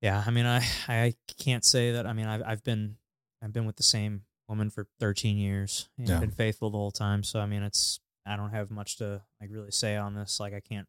Yeah, 0.00 0.22
I 0.26 0.30
mean, 0.30 0.46
I 0.46 0.64
I 0.88 1.14
can't 1.38 1.64
say 1.64 1.92
that. 1.92 2.06
I 2.06 2.12
mean, 2.12 2.26
I've 2.26 2.42
I've 2.44 2.64
been 2.64 2.96
I've 3.42 3.52
been 3.52 3.66
with 3.66 3.76
the 3.76 3.82
same 3.82 4.22
woman 4.48 4.70
for 4.70 4.86
13 5.00 5.36
years 5.38 5.88
and 5.98 6.08
Yeah. 6.08 6.18
been 6.20 6.30
faithful 6.30 6.70
the 6.70 6.78
whole 6.78 6.90
time. 6.90 7.22
So 7.22 7.40
I 7.40 7.46
mean, 7.46 7.62
it's 7.62 8.00
I 8.26 8.36
don't 8.36 8.50
have 8.50 8.70
much 8.70 8.96
to 8.96 9.22
like 9.40 9.50
really 9.52 9.70
say 9.70 9.96
on 9.96 10.14
this. 10.14 10.40
Like, 10.40 10.54
I 10.54 10.60
can't 10.60 10.88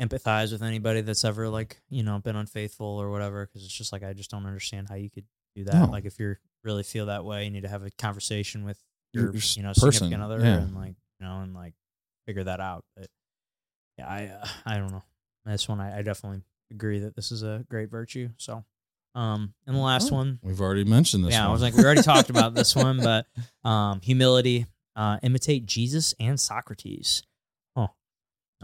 empathize 0.00 0.52
with 0.52 0.62
anybody 0.62 1.00
that's 1.02 1.24
ever 1.24 1.48
like 1.48 1.80
you 1.88 2.02
know 2.02 2.18
been 2.18 2.36
unfaithful 2.36 2.86
or 2.86 3.10
whatever 3.10 3.46
because 3.46 3.64
it's 3.64 3.72
just 3.74 3.92
like 3.92 4.02
I 4.02 4.12
just 4.12 4.30
don't 4.30 4.44
understand 4.46 4.88
how 4.88 4.94
you 4.96 5.10
could 5.10 5.24
do 5.54 5.64
that. 5.64 5.74
No. 5.74 5.86
Like, 5.86 6.04
if 6.04 6.18
you 6.18 6.36
really 6.66 6.82
feel 6.82 7.06
that 7.06 7.24
way, 7.24 7.44
you 7.44 7.50
need 7.50 7.62
to 7.62 7.68
have 7.68 7.82
a 7.84 7.90
conversation 7.92 8.64
with 8.64 8.78
Your- 9.12 9.32
your, 9.32 9.42
you 9.56 9.62
know 9.62 9.68
person, 9.70 9.92
significant 9.92 10.22
other 10.22 10.40
yeah. 10.40 10.56
and 10.58 10.74
like 10.74 10.96
you 11.20 11.26
know 11.26 11.40
and 11.40 11.54
like 11.54 11.72
figure 12.26 12.44
that 12.44 12.60
out. 12.60 12.84
But 12.96 13.08
yeah, 13.96 14.06
I 14.06 14.26
uh, 14.26 14.46
I 14.66 14.76
don't 14.78 14.90
know. 14.92 15.02
This 15.46 15.68
one, 15.68 15.80
I, 15.80 15.98
I 15.98 16.02
definitely 16.02 16.42
agree 16.72 16.98
that 16.98 17.14
this 17.14 17.30
is 17.30 17.42
a 17.44 17.64
great 17.70 17.88
virtue. 17.88 18.30
So, 18.36 18.64
um, 19.14 19.54
and 19.66 19.76
the 19.76 19.80
last 19.80 20.10
Oh, 20.12 20.16
one, 20.16 20.40
we've 20.42 20.60
already 20.60 20.82
mentioned 20.84 21.24
this. 21.24 21.32
yeah, 21.34 21.48
I 21.48 21.52
was 21.52 21.62
like, 21.62 21.74
we 21.74 21.84
already 21.84 22.02
talked 22.02 22.28
about 22.30 22.52
this 22.54 22.74
one, 22.74 22.98
but 23.02 23.26
um, 23.64 24.00
humility, 24.00 24.66
uh, 24.96 25.18
imitate 25.22 25.66
Jesus 25.66 26.14
and 26.18 26.38
Socrates. 26.38 27.22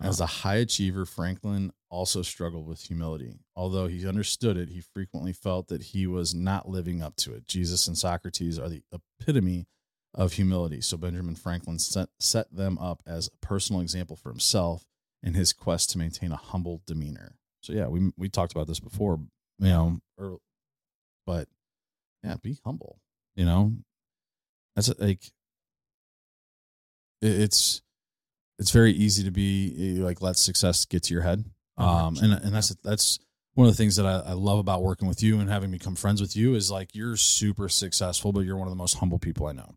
As 0.01 0.21
uh-huh. 0.21 0.25
a 0.25 0.27
high 0.27 0.57
achiever, 0.57 1.05
Franklin 1.05 1.73
also 1.91 2.23
struggled 2.23 2.67
with 2.67 2.81
humility. 2.81 3.35
Although 3.55 3.89
he 3.89 4.07
understood 4.07 4.57
it, 4.57 4.71
he 4.71 4.81
frequently 4.81 5.33
felt 5.33 5.69
that 5.69 5.83
he 5.83 6.07
was 6.07 6.35
not 6.35 6.69
living 6.69 7.03
up 7.03 7.17
to 7.17 7.35
it. 7.35 7.47
Jesus 7.47 7.87
and 7.87 7.99
Socrates 7.99 8.59
are 8.59 8.71
the 8.71 8.83
epitome 8.93 9.67
of 10.15 10.33
humility. 10.35 10.81
So 10.81 10.97
Benjamin 10.97 11.35
Franklin 11.35 11.79
set, 11.79 12.09
set 12.19 12.55
them 12.55 12.79
up 12.79 13.03
as 13.07 13.29
a 13.29 13.47
personal 13.47 13.83
example 13.83 14.17
for 14.17 14.31
himself 14.31 14.85
in 15.23 15.35
his 15.35 15.53
quest 15.53 15.91
to 15.91 15.99
maintain 15.99 16.33
a 16.33 16.37
humble 16.37 16.83
demeanor. 16.87 17.37
So 17.61 17.73
yeah, 17.73 17.87
we 17.87 18.13
we 18.17 18.29
talked 18.29 18.53
about 18.53 18.67
this 18.67 18.81
before, 18.81 19.21
you 19.59 19.69
know, 19.69 20.01
or, 20.19 20.39
but 21.27 21.49
yeah, 22.25 22.35
be 22.43 22.59
humble. 22.65 22.99
You 23.37 23.45
know, 23.45 23.73
that's 24.75 24.93
like 24.99 25.31
it's 27.21 27.83
it's 28.63 28.71
very 28.71 28.93
easy 28.93 29.25
to 29.25 29.31
be 29.31 29.99
like 29.99 30.23
let 30.23 30.37
success 30.37 30.85
get 30.85 31.03
to 31.05 31.15
your 31.15 31.23
head 31.23 31.45
um 31.77 32.17
and 32.23 32.33
and 32.33 32.55
that's 32.55 32.75
that's 32.83 33.19
one 33.55 33.67
of 33.67 33.73
the 33.73 33.77
things 33.77 33.97
that 33.97 34.07
I, 34.07 34.31
I 34.31 34.33
love 34.33 34.59
about 34.59 34.83
working 34.83 35.09
with 35.09 35.23
you 35.23 35.39
and 35.39 35.51
having 35.51 35.71
become 35.71 35.95
friends 35.95 36.23
with 36.23 36.35
you 36.35 36.55
is 36.55 36.71
like 36.71 36.95
you're 36.95 37.17
super 37.17 37.69
successful 37.69 38.33
but 38.33 38.41
you're 38.41 38.57
one 38.57 38.69
of 38.69 38.73
the 38.73 38.77
most 38.77 38.99
humble 38.99 39.19
people 39.19 39.47
i 39.47 39.53
know 39.53 39.75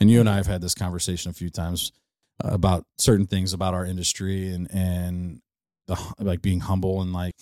and 0.00 0.10
you 0.10 0.20
and 0.20 0.28
i 0.28 0.36
have 0.36 0.46
had 0.46 0.60
this 0.60 0.74
conversation 0.74 1.30
a 1.30 1.34
few 1.34 1.50
times 1.50 1.92
about 2.40 2.84
certain 2.98 3.26
things 3.26 3.52
about 3.52 3.74
our 3.74 3.84
industry 3.84 4.52
and 4.52 4.68
and 4.70 5.40
the 5.86 6.14
like 6.18 6.42
being 6.42 6.60
humble 6.60 7.00
and 7.00 7.12
like 7.12 7.34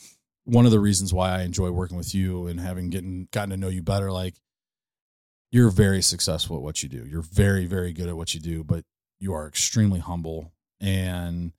one 0.45 0.67
of 0.67 0.71
the 0.71 0.81
reasons 0.81 1.13
why 1.13 1.31
I 1.31 1.43
enjoy 1.43 1.71
working 1.71 1.97
with 1.97 2.15
you 2.15 2.47
and 2.47 2.61
having 2.61 2.91
getting 2.91 3.29
gotten 3.33 3.51
to 3.51 3.57
know 3.57 3.69
you 3.69 3.83
better. 3.83 4.13
Like 4.13 4.35
you're 5.51 5.71
very 5.71 6.03
successful 6.03 6.57
at 6.57 6.63
what 6.63 6.83
you 6.83 6.89
do. 6.89 7.07
You're 7.07 7.23
very 7.23 7.67
very 7.67 7.93
good 7.93 8.09
at 8.09 8.17
what 8.17 8.35
you 8.35 8.41
do, 8.41 8.63
but 8.63 8.85
you 9.19 9.33
are 9.33 9.49
extremely 9.49 10.01
humble 10.01 10.53
and 10.85 11.53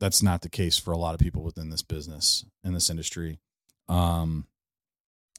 that's 0.00 0.22
not 0.22 0.42
the 0.42 0.48
case 0.50 0.76
for 0.76 0.92
a 0.92 0.98
lot 0.98 1.14
of 1.14 1.20
people 1.20 1.42
within 1.42 1.70
this 1.70 1.82
business 1.82 2.44
in 2.64 2.74
this 2.74 2.90
industry 2.90 3.38
um 3.88 4.46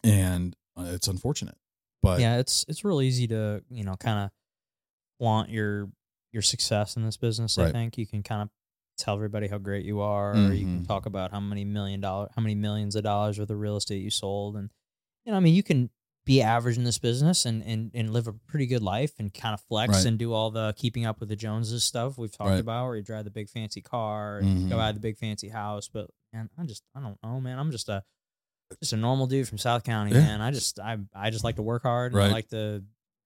and 0.04 0.56
uh, 0.78 0.86
it's 0.94 1.08
unfortunate 1.08 1.58
but 2.04 2.20
yeah, 2.22 2.38
it's 2.38 2.64
it's 2.68 2.86
real 2.86 3.02
easy 3.02 3.28
to 3.28 3.64
you 3.70 3.84
know 3.84 3.96
kind 3.96 4.26
of 4.26 4.32
flaunt 5.20 5.50
your 5.50 5.90
your 6.32 6.44
success 6.44 6.96
in 6.96 7.04
this 7.04 7.18
business. 7.18 7.58
I 7.58 7.72
think 7.72 7.98
you 7.98 8.06
can 8.06 8.22
kind 8.22 8.44
of 8.44 8.50
tell 8.98 9.16
everybody 9.16 9.48
how 9.48 9.58
great 9.58 9.84
you 9.84 10.00
are, 10.02 10.34
or 10.34 10.54
you 10.54 10.66
can 10.66 10.82
Mhm. 10.84 10.88
talk 10.88 11.06
about 11.08 11.32
how 11.32 11.40
many 11.40 11.66
million 11.66 12.00
dollar, 12.00 12.30
how 12.36 12.42
many 12.42 12.54
millions 12.54 12.96
of 12.96 13.04
dollars 13.04 13.40
worth 13.40 13.50
of 13.50 13.60
real 13.60 13.78
estate 13.78 14.04
you 14.04 14.12
sold, 14.12 14.56
and 14.56 14.70
you 15.26 15.32
know, 15.32 15.38
I 15.38 15.40
mean, 15.42 15.56
you 15.56 15.64
can 15.64 15.90
be 16.28 16.42
average 16.44 16.78
in 16.78 16.84
this 16.84 17.00
business 17.00 17.46
and 17.46 17.64
and 17.64 17.90
and 17.96 18.12
live 18.14 18.28
a 18.28 18.34
pretty 18.34 18.68
good 18.68 18.84
life 18.84 19.14
and 19.18 19.34
kind 19.34 19.54
of 19.54 19.62
flex 19.62 19.94
Right. 19.94 20.06
and 20.06 20.20
do 20.20 20.34
all 20.34 20.52
the 20.52 20.74
keeping 20.78 21.06
up 21.06 21.20
with 21.20 21.30
the 21.30 21.36
Joneses 21.36 21.84
stuff 21.84 22.18
we've 22.18 22.32
talked 22.32 22.50
Right. 22.52 22.60
about, 22.60 22.86
where 22.86 22.96
you 22.98 23.02
drive 23.02 23.24
the 23.24 23.32
big 23.32 23.50
fancy 23.50 23.82
car, 23.82 24.38
and 24.40 24.66
Mhm. 24.66 24.70
go 24.70 24.78
buy 24.78 24.92
the 24.92 25.00
big 25.00 25.18
fancy 25.18 25.50
house. 25.50 25.90
But 25.92 26.10
man, 26.34 26.50
I 26.58 26.66
just 26.66 26.84
I 26.94 27.00
don't 27.00 27.18
know, 27.24 27.40
man. 27.42 27.58
I'm 27.58 27.72
just 27.72 27.90
a 27.90 28.04
just 28.82 28.94
a 28.94 28.98
normal 28.98 29.28
dude 29.28 29.48
from 29.48 29.58
South 29.58 29.84
County, 29.84 30.12
Yeah. 30.12 30.20
man. 30.22 30.42
I 30.42 30.52
just 30.52 30.80
I 30.80 30.98
I 31.16 31.30
just 31.30 31.44
like 31.46 31.56
to 31.56 31.64
work 31.64 31.84
hard. 31.84 32.14
And 32.14 32.22
I 32.22 32.28
like 32.32 32.50
to. 32.50 32.84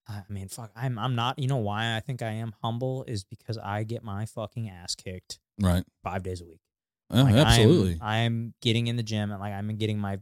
I 0.08 0.24
mean, 0.30 0.48
fuck. 0.48 0.72
I'm 0.76 0.98
I'm 1.00 1.16
not. 1.16 1.40
You 1.40 1.48
know 1.48 1.58
why 1.58 1.96
I 1.96 2.00
think 2.00 2.22
I 2.22 2.32
am 2.32 2.54
humble 2.62 3.04
is 3.08 3.24
because 3.24 3.58
I 3.58 3.84
get 3.84 4.04
my 4.04 4.26
fucking 4.26 4.70
ass 4.70 4.96
kicked 4.96 5.40
right 5.60 5.84
five 6.04 6.22
days 6.24 6.42
a 6.42 6.46
week. 6.46 6.60
Yeah, 7.14 7.24
Like, 7.24 7.36
I'm- 7.36 7.48
absolutely 7.48 7.98
I'm, 8.02 8.54
getting 8.62 8.88
in 8.88 8.96
the 8.96 9.04
gym 9.04 9.32
and 9.32 9.40
like 9.42 9.54
I'm 9.54 9.76
getting 9.78 10.00
my, 10.00 10.20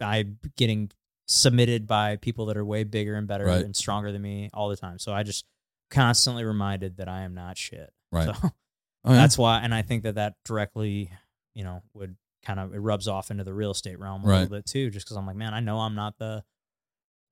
I'm 0.00 0.38
getting 0.56 0.90
submitted 1.26 1.86
by 1.86 2.16
people 2.16 2.46
that 2.46 2.56
are 2.56 2.64
way 2.64 2.84
bigger 2.84 3.14
and 3.16 3.26
better 3.26 3.44
Right. 3.44 3.64
and 3.64 3.74
stronger 3.74 4.12
than 4.12 4.22
me 4.22 4.50
all 4.54 4.68
the 4.68 4.76
time. 4.76 4.98
So 4.98 5.12
I 5.12 5.22
just 5.22 5.44
constantly 5.90 6.44
reminded 6.44 6.96
that 6.98 7.08
I 7.08 7.22
am 7.22 7.34
not 7.34 7.56
shit. 7.58 7.92
right 8.12 8.26
So 8.26 8.32
Oh, 9.04 9.10
yeah. 9.12 9.16
that's 9.16 9.38
why, 9.38 9.60
and 9.60 9.72
I 9.72 9.82
think 9.82 10.02
that 10.02 10.16
that 10.16 10.34
directly, 10.44 11.10
you 11.54 11.62
know, 11.62 11.82
would 11.94 12.16
kind 12.44 12.58
of 12.58 12.74
it 12.74 12.78
rubs 12.78 13.06
off 13.06 13.30
into 13.30 13.44
the 13.44 13.54
real 13.54 13.70
estate 13.70 13.98
realm 14.00 14.24
a 14.24 14.28
Right. 14.28 14.40
little 14.40 14.56
bit 14.56 14.66
too. 14.66 14.90
Just 14.90 15.06
because 15.06 15.16
I'm 15.16 15.26
like, 15.26 15.36
man, 15.36 15.54
I 15.54 15.60
know 15.60 15.78
I'm 15.80 15.94
not 15.94 16.18
the 16.18 16.42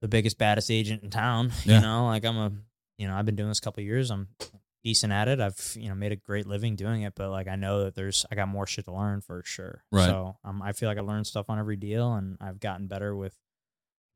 the 0.00 0.08
biggest 0.08 0.38
baddest 0.38 0.70
agent 0.70 1.02
in 1.02 1.10
town. 1.10 1.50
Yeah. 1.64 1.76
You 1.76 1.80
know, 1.82 2.06
like 2.06 2.24
I'm 2.24 2.36
a, 2.36 2.52
you 2.98 3.08
know, 3.08 3.16
I've 3.16 3.26
been 3.26 3.36
doing 3.36 3.48
this 3.48 3.58
a 3.58 3.62
couple 3.62 3.80
of 3.80 3.86
years. 3.86 4.10
I'm 4.10 4.28
decent 4.84 5.12
at 5.12 5.26
it. 5.28 5.40
I've 5.40 5.76
you 5.76 5.88
know 5.88 5.94
made 5.96 6.12
a 6.12 6.16
great 6.16 6.46
living 6.46 6.76
doing 6.76 7.02
it, 7.02 7.14
but 7.16 7.30
like 7.30 7.48
I 7.48 7.56
know 7.56 7.84
that 7.84 7.94
there's 7.96 8.24
I 8.30 8.34
got 8.36 8.46
more 8.48 8.66
shit 8.68 8.84
to 8.84 8.92
learn 8.92 9.20
for 9.20 9.42
sure. 9.44 9.82
Right. 9.90 10.06
So 10.06 10.36
um, 10.44 10.62
I 10.62 10.72
feel 10.72 10.88
like 10.88 10.98
I 10.98 11.00
learned 11.00 11.26
stuff 11.26 11.46
on 11.48 11.58
every 11.58 11.76
deal, 11.76 12.14
and 12.14 12.36
I've 12.40 12.60
gotten 12.60 12.86
better 12.86 13.16
with. 13.16 13.34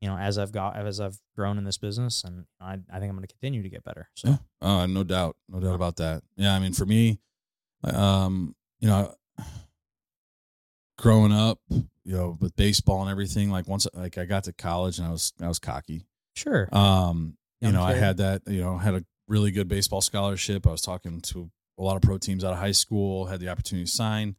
You 0.01 0.07
know, 0.07 0.17
as 0.17 0.37
I've 0.37 0.51
got 0.53 0.77
as 0.77 0.99
I've 0.99 1.17
grown 1.35 1.57
in 1.57 1.65
this 1.65 1.77
business, 1.77 2.23
and 2.23 2.45
I, 2.61 2.73
I 2.91 2.99
think 2.99 3.09
I'm 3.09 3.17
going 3.17 3.27
to 3.27 3.27
continue 3.27 3.63
to 3.63 3.69
get 3.69 3.83
better. 3.83 4.09
So 4.15 4.29
Yeah. 4.29 4.37
Oh, 4.61 4.85
no 4.85 5.03
doubt, 5.03 5.35
no 5.49 5.59
doubt 5.59 5.75
about 5.75 5.97
that. 5.97 6.23
Yeah, 6.37 6.55
I 6.55 6.59
mean, 6.59 6.73
for 6.73 6.85
me, 6.85 7.19
um, 7.83 8.55
you 8.79 8.87
know, 8.87 9.13
growing 10.97 11.31
up, 11.31 11.59
you 11.69 11.87
know, 12.05 12.37
with 12.39 12.55
baseball 12.55 13.01
and 13.01 13.11
everything, 13.11 13.49
like 13.51 13.67
once, 13.67 13.87
like 13.93 14.17
I 14.17 14.25
got 14.25 14.45
to 14.45 14.53
college 14.53 14.99
and 14.99 15.07
I 15.07 15.11
was, 15.11 15.33
I 15.41 15.47
was 15.47 15.59
cocky. 15.59 16.05
sure, 16.35 16.69
Um, 16.71 17.37
you 17.61 17.71
know, 17.71 17.83
I 17.83 17.93
had 17.93 18.17
that, 18.17 18.43
you 18.47 18.61
know, 18.61 18.77
had 18.77 18.95
a 18.95 19.03
really 19.27 19.51
good 19.51 19.67
baseball 19.67 20.01
scholarship. 20.01 20.65
I 20.65 20.71
was 20.71 20.81
talking 20.81 21.19
to 21.21 21.51
a 21.77 21.83
lot 21.83 21.97
of 21.97 22.01
pro 22.01 22.17
teams 22.17 22.43
out 22.43 22.53
of 22.53 22.59
high 22.59 22.71
school, 22.71 23.25
had 23.25 23.39
the 23.41 23.49
opportunity 23.49 23.85
to 23.85 23.91
sign 23.91 24.37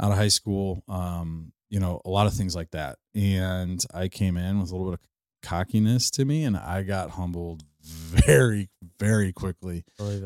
out 0.00 0.10
of 0.10 0.16
high 0.16 0.28
school. 0.28 0.82
Um, 0.88 1.52
you 1.74 1.80
know, 1.80 2.00
a 2.04 2.08
lot 2.08 2.28
of 2.28 2.32
things 2.32 2.54
like 2.54 2.70
that. 2.70 2.98
And 3.16 3.84
I 3.92 4.06
came 4.06 4.36
in 4.36 4.60
with 4.60 4.70
a 4.70 4.76
little 4.76 4.92
bit 4.92 5.00
of 5.00 5.06
cockiness 5.42 6.08
to 6.12 6.24
me 6.24 6.44
and 6.44 6.56
I 6.56 6.84
got 6.84 7.10
humbled 7.10 7.64
very, 7.82 8.70
very 9.00 9.32
quickly 9.32 9.84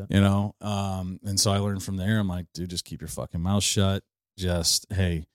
you 0.09 0.21
know 0.21 0.53
um 0.61 1.19
and 1.25 1.39
so 1.39 1.51
i 1.51 1.57
learned 1.57 1.83
from 1.83 1.97
there 1.97 2.19
i'm 2.19 2.27
like 2.27 2.45
dude 2.53 2.69
just 2.69 2.85
keep 2.85 3.01
your 3.01 3.07
fucking 3.07 3.41
mouth 3.41 3.63
shut 3.63 4.03
just 4.37 4.85
hey 4.93 5.25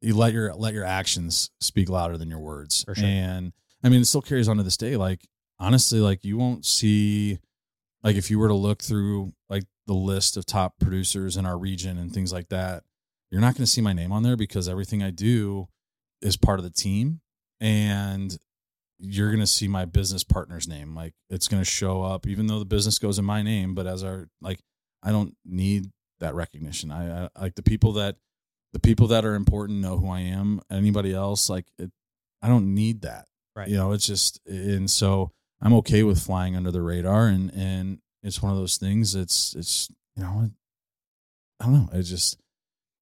you 0.00 0.16
let 0.16 0.32
your 0.32 0.54
let 0.54 0.72
your 0.72 0.84
actions 0.84 1.50
speak 1.60 1.88
louder 1.88 2.16
than 2.16 2.30
your 2.30 2.38
words 2.38 2.84
sure. 2.94 3.04
and 3.04 3.52
i 3.82 3.88
mean 3.88 4.00
it 4.00 4.06
still 4.06 4.22
carries 4.22 4.48
on 4.48 4.56
to 4.56 4.62
this 4.62 4.76
day 4.76 4.96
like 4.96 5.26
honestly 5.58 6.00
like 6.00 6.24
you 6.24 6.38
won't 6.38 6.64
see 6.64 7.38
like 8.02 8.16
if 8.16 8.30
you 8.30 8.38
were 8.38 8.48
to 8.48 8.54
look 8.54 8.82
through 8.82 9.32
like 9.50 9.64
the 9.86 9.94
list 9.94 10.36
of 10.36 10.46
top 10.46 10.74
producers 10.80 11.36
in 11.36 11.44
our 11.44 11.58
region 11.58 11.98
and 11.98 12.12
things 12.12 12.32
like 12.32 12.48
that 12.48 12.84
you're 13.34 13.40
not 13.40 13.54
going 13.54 13.64
to 13.64 13.70
see 13.70 13.80
my 13.80 13.92
name 13.92 14.12
on 14.12 14.22
there 14.22 14.36
because 14.36 14.68
everything 14.68 15.02
i 15.02 15.10
do 15.10 15.66
is 16.22 16.36
part 16.36 16.60
of 16.60 16.64
the 16.64 16.70
team 16.70 17.20
and 17.60 18.38
you're 19.00 19.30
going 19.30 19.40
to 19.40 19.46
see 19.46 19.66
my 19.66 19.84
business 19.84 20.22
partner's 20.22 20.68
name. 20.68 20.94
Like 20.94 21.14
it's 21.28 21.48
going 21.48 21.60
to 21.60 21.68
show 21.68 22.02
up 22.02 22.28
even 22.28 22.46
though 22.46 22.60
the 22.60 22.64
business 22.64 23.00
goes 23.00 23.18
in 23.18 23.24
my 23.24 23.42
name 23.42 23.74
but 23.74 23.88
as 23.88 24.04
our 24.04 24.28
like 24.40 24.60
i 25.02 25.10
don't 25.10 25.34
need 25.44 25.90
that 26.20 26.36
recognition. 26.36 26.92
I, 26.92 27.24
I 27.24 27.28
like 27.40 27.56
the 27.56 27.62
people 27.64 27.94
that 27.94 28.14
the 28.72 28.78
people 28.78 29.08
that 29.08 29.24
are 29.24 29.34
important 29.34 29.80
know 29.80 29.98
who 29.98 30.10
i 30.10 30.20
am. 30.20 30.60
Anybody 30.70 31.12
else 31.12 31.50
like 31.50 31.66
it 31.76 31.90
i 32.40 32.46
don't 32.46 32.72
need 32.72 33.02
that. 33.02 33.26
Right. 33.56 33.68
you 33.68 33.76
know 33.76 33.90
it's 33.90 34.06
just 34.06 34.40
and 34.46 34.88
so 34.88 35.32
i'm 35.60 35.74
okay 35.74 36.04
with 36.04 36.20
flying 36.20 36.54
under 36.54 36.70
the 36.70 36.82
radar 36.82 37.26
and 37.26 37.52
and 37.52 37.98
it's 38.22 38.40
one 38.40 38.52
of 38.52 38.58
those 38.58 38.76
things 38.76 39.16
it's 39.16 39.54
it's 39.54 39.88
you 40.16 40.22
know 40.22 40.50
i 41.60 41.64
don't 41.64 41.72
know. 41.72 41.88
It 41.92 42.04
just 42.04 42.38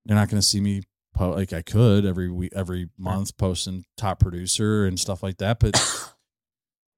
you're 0.04 0.16
not 0.16 0.28
going 0.28 0.40
to 0.40 0.46
see 0.46 0.60
me 0.60 0.82
po- 1.14 1.30
like 1.30 1.52
i 1.52 1.62
could 1.62 2.04
every 2.04 2.30
week 2.30 2.52
every 2.54 2.88
month 2.98 3.36
posting 3.36 3.84
top 3.96 4.18
producer 4.20 4.84
and 4.86 4.98
stuff 4.98 5.22
like 5.22 5.38
that 5.38 5.58
but 5.60 5.74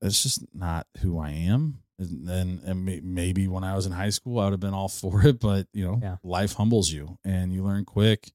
it's 0.02 0.22
just 0.22 0.44
not 0.54 0.86
who 1.00 1.18
i 1.18 1.30
am 1.30 1.80
and 1.98 2.26
then 2.26 2.60
and 2.64 2.84
maybe 3.04 3.46
when 3.48 3.64
i 3.64 3.74
was 3.74 3.86
in 3.86 3.92
high 3.92 4.10
school 4.10 4.40
i 4.40 4.44
would 4.44 4.52
have 4.52 4.60
been 4.60 4.74
all 4.74 4.88
for 5.00 5.26
it 5.26 5.40
but 5.40 5.66
you 5.72 5.84
know 5.84 5.98
Yeah. 6.02 6.16
life 6.22 6.54
humbles 6.54 6.90
you 6.90 7.18
and 7.24 7.52
you 7.52 7.62
learn 7.62 7.84
quick 7.84 8.30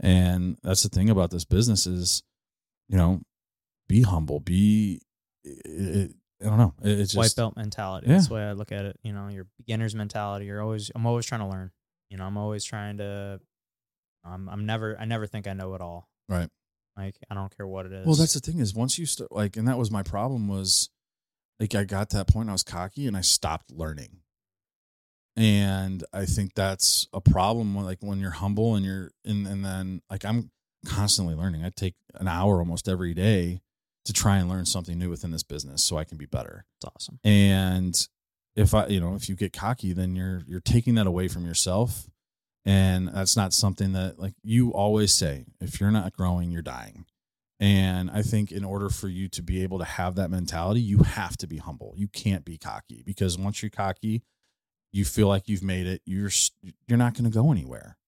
and 0.00 0.56
that's 0.62 0.82
the 0.82 0.88
thing 0.88 1.10
about 1.10 1.30
this 1.30 1.44
business 1.44 1.86
is 1.86 2.22
you 2.88 2.96
know 2.96 3.20
be 3.88 4.02
humble 4.02 4.40
be 4.40 5.00
it, 5.44 5.66
it, 5.66 6.14
i 6.42 6.44
don't 6.48 6.58
know 6.58 6.74
it, 6.82 6.98
it's 7.00 7.14
white 7.14 7.24
just 7.24 7.36
belt 7.36 7.56
mentality. 7.56 8.06
Yeah. 8.06 8.14
That's 8.14 8.28
the 8.28 8.34
way 8.34 8.42
I 8.42 8.52
look 8.52 8.72
at 8.72 8.84
it. 8.86 8.98
You 9.02 9.12
know, 9.12 9.28
your 9.28 9.46
beginner's 9.58 9.94
mentality. 9.94 10.46
You're 10.46 10.62
always 10.62 10.90
I'm 10.94 11.04
always 11.06 11.26
trying 11.26 11.40
to 11.42 11.46
learn. 11.48 11.70
You 12.08 12.16
know, 12.16 12.24
I'm 12.24 12.36
always 12.38 12.64
trying 12.64 12.96
to 12.98 13.40
I'm 14.24 14.48
I'm 14.48 14.66
never 14.66 14.96
I 14.98 15.04
never 15.04 15.26
think 15.26 15.46
I 15.46 15.52
know 15.52 15.74
it 15.74 15.80
all. 15.80 16.08
Right. 16.28 16.48
Like 16.96 17.16
I 17.30 17.34
don't 17.34 17.54
care 17.56 17.66
what 17.66 17.86
it 17.86 17.92
is. 17.92 18.06
Well, 18.06 18.16
that's 18.16 18.34
the 18.34 18.40
thing 18.40 18.58
is 18.58 18.74
once 18.74 18.98
you 18.98 19.06
start 19.06 19.32
like, 19.32 19.56
and 19.56 19.66
that 19.68 19.78
was 19.78 19.90
my 19.90 20.02
problem 20.02 20.48
was 20.48 20.90
like 21.58 21.74
I 21.74 21.84
got 21.84 22.10
to 22.10 22.18
that 22.18 22.28
point 22.28 22.48
I 22.48 22.52
was 22.52 22.62
cocky 22.62 23.06
and 23.06 23.16
I 23.16 23.20
stopped 23.20 23.70
learning, 23.70 24.18
and 25.36 26.04
I 26.12 26.26
think 26.26 26.54
that's 26.54 27.08
a 27.12 27.20
problem 27.20 27.74
when 27.74 27.84
like 27.84 27.98
when 28.00 28.18
you're 28.18 28.30
humble 28.30 28.74
and 28.74 28.84
you're 28.84 29.12
and 29.24 29.46
and 29.46 29.64
then 29.64 30.02
like 30.10 30.24
I'm 30.24 30.50
constantly 30.86 31.34
learning. 31.34 31.64
I 31.64 31.70
take 31.70 31.94
an 32.14 32.28
hour 32.28 32.58
almost 32.58 32.88
every 32.88 33.14
day 33.14 33.60
to 34.04 34.12
try 34.12 34.38
and 34.38 34.48
learn 34.48 34.64
something 34.66 34.98
new 34.98 35.10
within 35.10 35.30
this 35.30 35.42
business 35.42 35.82
so 35.82 35.96
I 35.96 36.04
can 36.04 36.18
be 36.18 36.26
better. 36.26 36.64
It's 36.78 36.90
awesome. 36.94 37.20
And 37.22 38.08
if 38.56 38.74
I, 38.74 38.86
you 38.86 39.00
know, 39.00 39.14
if 39.14 39.28
you 39.28 39.36
get 39.36 39.52
cocky, 39.52 39.92
then 39.92 40.16
you're 40.16 40.42
you're 40.46 40.60
taking 40.60 40.94
that 40.96 41.06
away 41.06 41.28
from 41.28 41.46
yourself, 41.46 42.08
and 42.64 43.08
that's 43.08 43.36
not 43.36 43.52
something 43.52 43.92
that 43.92 44.18
like 44.18 44.34
you 44.42 44.70
always 44.72 45.12
say. 45.12 45.46
If 45.60 45.80
you're 45.80 45.90
not 45.90 46.12
growing, 46.12 46.50
you're 46.50 46.62
dying. 46.62 47.06
And 47.58 48.10
I 48.10 48.22
think 48.22 48.52
in 48.52 48.64
order 48.64 48.88
for 48.88 49.08
you 49.08 49.28
to 49.28 49.42
be 49.42 49.62
able 49.62 49.78
to 49.80 49.84
have 49.84 50.14
that 50.14 50.30
mentality, 50.30 50.80
you 50.80 50.98
have 50.98 51.36
to 51.38 51.46
be 51.46 51.58
humble. 51.58 51.92
You 51.96 52.08
can't 52.08 52.44
be 52.44 52.56
cocky 52.56 53.02
because 53.04 53.36
once 53.36 53.62
you're 53.62 53.70
cocky, 53.70 54.22
you 54.92 55.04
feel 55.04 55.28
like 55.28 55.46
you've 55.48 55.62
made 55.62 55.86
it. 55.86 56.00
You're 56.06 56.30
you're 56.88 56.98
not 56.98 57.14
going 57.14 57.30
to 57.30 57.34
go 57.34 57.52
anywhere. 57.52 57.98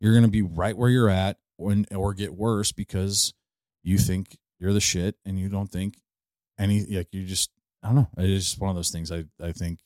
You're 0.00 0.12
going 0.12 0.24
to 0.24 0.30
be 0.30 0.42
right 0.42 0.76
where 0.76 0.90
you're 0.90 1.08
at, 1.08 1.38
or, 1.58 1.74
or 1.94 2.12
get 2.12 2.34
worse 2.34 2.72
because 2.72 3.32
you 3.82 3.98
think 3.98 4.36
you're 4.58 4.72
the 4.72 4.80
shit 4.80 5.16
and 5.24 5.38
you 5.38 5.48
don't 5.48 5.70
think 5.70 5.96
any 6.58 6.84
like 6.84 7.08
you 7.12 7.24
just 7.24 7.50
I 7.82 7.88
don't 7.88 7.96
know. 7.96 8.08
It's 8.18 8.44
just 8.50 8.60
one 8.60 8.70
of 8.70 8.76
those 8.76 8.90
things. 8.90 9.10
I 9.10 9.24
I 9.42 9.52
think 9.52 9.80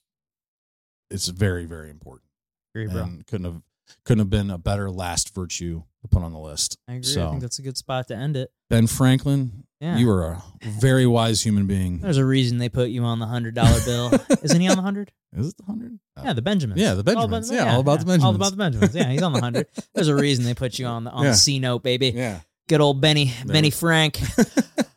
it's 1.11 1.29
very 1.29 1.65
very 1.65 1.91
important, 1.91 2.29
Agree, 2.75 2.89
bro. 2.93 3.03
and 3.05 3.27
couldn't 3.27 3.53
have 3.53 3.63
couldn't 4.05 4.21
have 4.21 4.31
been 4.31 4.51
a 4.51 4.59
better 4.59 4.91
last 4.91 5.35
virtue 5.35 5.83
to 6.03 6.09
put 6.09 6.23
on 6.23 6.33
the 6.33 6.39
list. 6.39 6.79
I 6.89 6.95
agree. 6.95 7.23
I 7.23 7.29
think 7.31 7.41
that's 7.41 7.59
a 7.59 7.63
good 7.63 7.77
spot 7.77 8.09
to 8.09 8.17
end 8.17 8.37
it. 8.37 8.51
Ben 8.71 8.87
Franklin, 8.87 9.65
Yeah. 9.81 9.97
you 9.97 10.11
are 10.11 10.23
a 10.33 10.43
very 10.63 11.07
wise 11.07 11.43
human 11.45 11.67
being. 11.67 11.99
There's 12.01 12.17
a 12.17 12.25
reason 12.25 12.59
they 12.59 12.69
put 12.69 12.89
you 12.91 13.03
on 13.05 13.19
the 13.19 13.27
hundred 13.27 13.55
dollar 13.55 13.79
bill. 13.85 14.13
Isn't 14.43 14.61
he 14.61 14.69
on 14.69 14.77
the 14.77 14.83
hundred? 14.83 15.13
Is 15.37 15.49
it 15.49 15.57
the 15.57 15.65
hundred? 15.65 15.99
Yeah, 16.23 16.33
the 16.33 16.41
uh, 16.41 16.43
Benjamins. 16.43 16.81
Yeah, 16.81 16.95
the 16.95 17.03
All 17.17 17.25
about 17.25 17.31
Benjamins. 17.31 17.51
Yeah, 17.53 17.75
all 17.75 17.81
about 17.81 17.99
the 18.01 18.07
Benjamins. 18.07 18.25
All 18.25 18.35
about 18.35 18.51
the 18.53 18.57
Benjamins. 18.57 18.95
Yeah, 18.95 19.11
he's 19.11 19.23
on 19.23 19.33
the 19.33 19.41
hundred. 19.41 19.67
There's 19.95 20.09
a 20.09 20.15
reason 20.17 20.45
they 20.45 20.55
put 20.55 20.79
you 20.79 20.87
on 20.87 21.05
the 21.05 21.11
on 21.11 21.25
Yeah. 21.25 21.31
the 21.33 21.37
C 21.37 21.59
note, 21.59 21.83
baby. 21.83 22.09
Yeah. 22.15 22.41
Good 22.69 22.81
old 22.81 23.01
Benny, 23.01 23.33
Benny 23.45 23.71
Frank. 23.71 24.21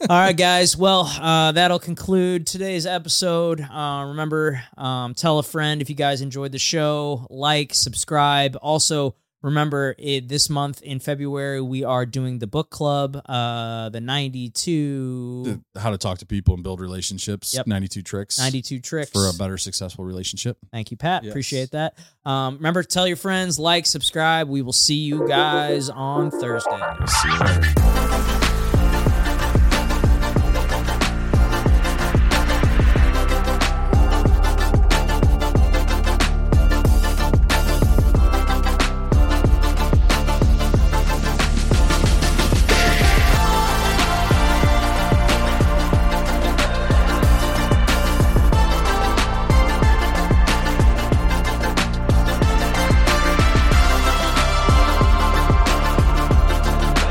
All 0.01 0.07
right, 0.09 0.35
guys. 0.35 0.75
Well, 0.75 1.01
uh, 1.01 1.51
that'll 1.51 1.77
conclude 1.77 2.47
today's 2.47 2.87
episode. 2.87 3.61
Uh, 3.61 4.05
remember, 4.07 4.63
um, 4.75 5.13
tell 5.13 5.37
a 5.37 5.43
friend 5.43 5.79
if 5.79 5.87
you 5.87 5.95
guys 5.95 6.21
enjoyed 6.21 6.51
the 6.51 6.57
show. 6.57 7.27
Like, 7.29 7.75
subscribe. 7.75 8.57
Also, 8.59 9.13
Remember, 9.41 9.95
it, 9.97 10.27
this 10.27 10.49
month 10.49 10.81
in 10.81 10.99
February, 10.99 11.61
we 11.61 11.83
are 11.83 12.05
doing 12.05 12.39
the 12.39 12.47
book 12.47 12.69
club, 12.69 13.21
uh, 13.25 13.87
the 13.89 14.01
92, 14.01 15.61
The- 15.73 15.79
how 15.79 15.91
to 15.91 15.97
talk 15.97 16.17
to 16.19 16.25
people 16.25 16.53
and 16.55 16.63
build 16.63 16.81
relationships. 16.81 17.53
Yep. 17.53 17.67
92 17.67 18.01
tricks 18.01 18.37
92 18.37 18.79
tricks. 18.79 19.11
for 19.11 19.27
a 19.29 19.33
better 19.33 19.57
successful 19.57 20.03
relationship. 20.03 20.57
Thank 20.71 20.91
you, 20.91 20.97
Pat. 20.97 21.23
Yes. 21.23 21.31
Appreciate 21.31 21.71
that. 21.71 21.97
Um, 22.25 22.55
remember 22.57 22.83
to 22.83 22.87
tell 22.87 23.07
your 23.07 23.17
friends, 23.17 23.57
like, 23.57 23.85
subscribe. 23.85 24.49
We 24.49 24.61
will 24.61 24.73
see 24.73 24.95
you 24.95 25.27
guys 25.27 25.89
on 25.89 26.31
Thursday. 26.31 26.79
See 27.07 27.29
you 27.29 27.39
later. 27.39 28.45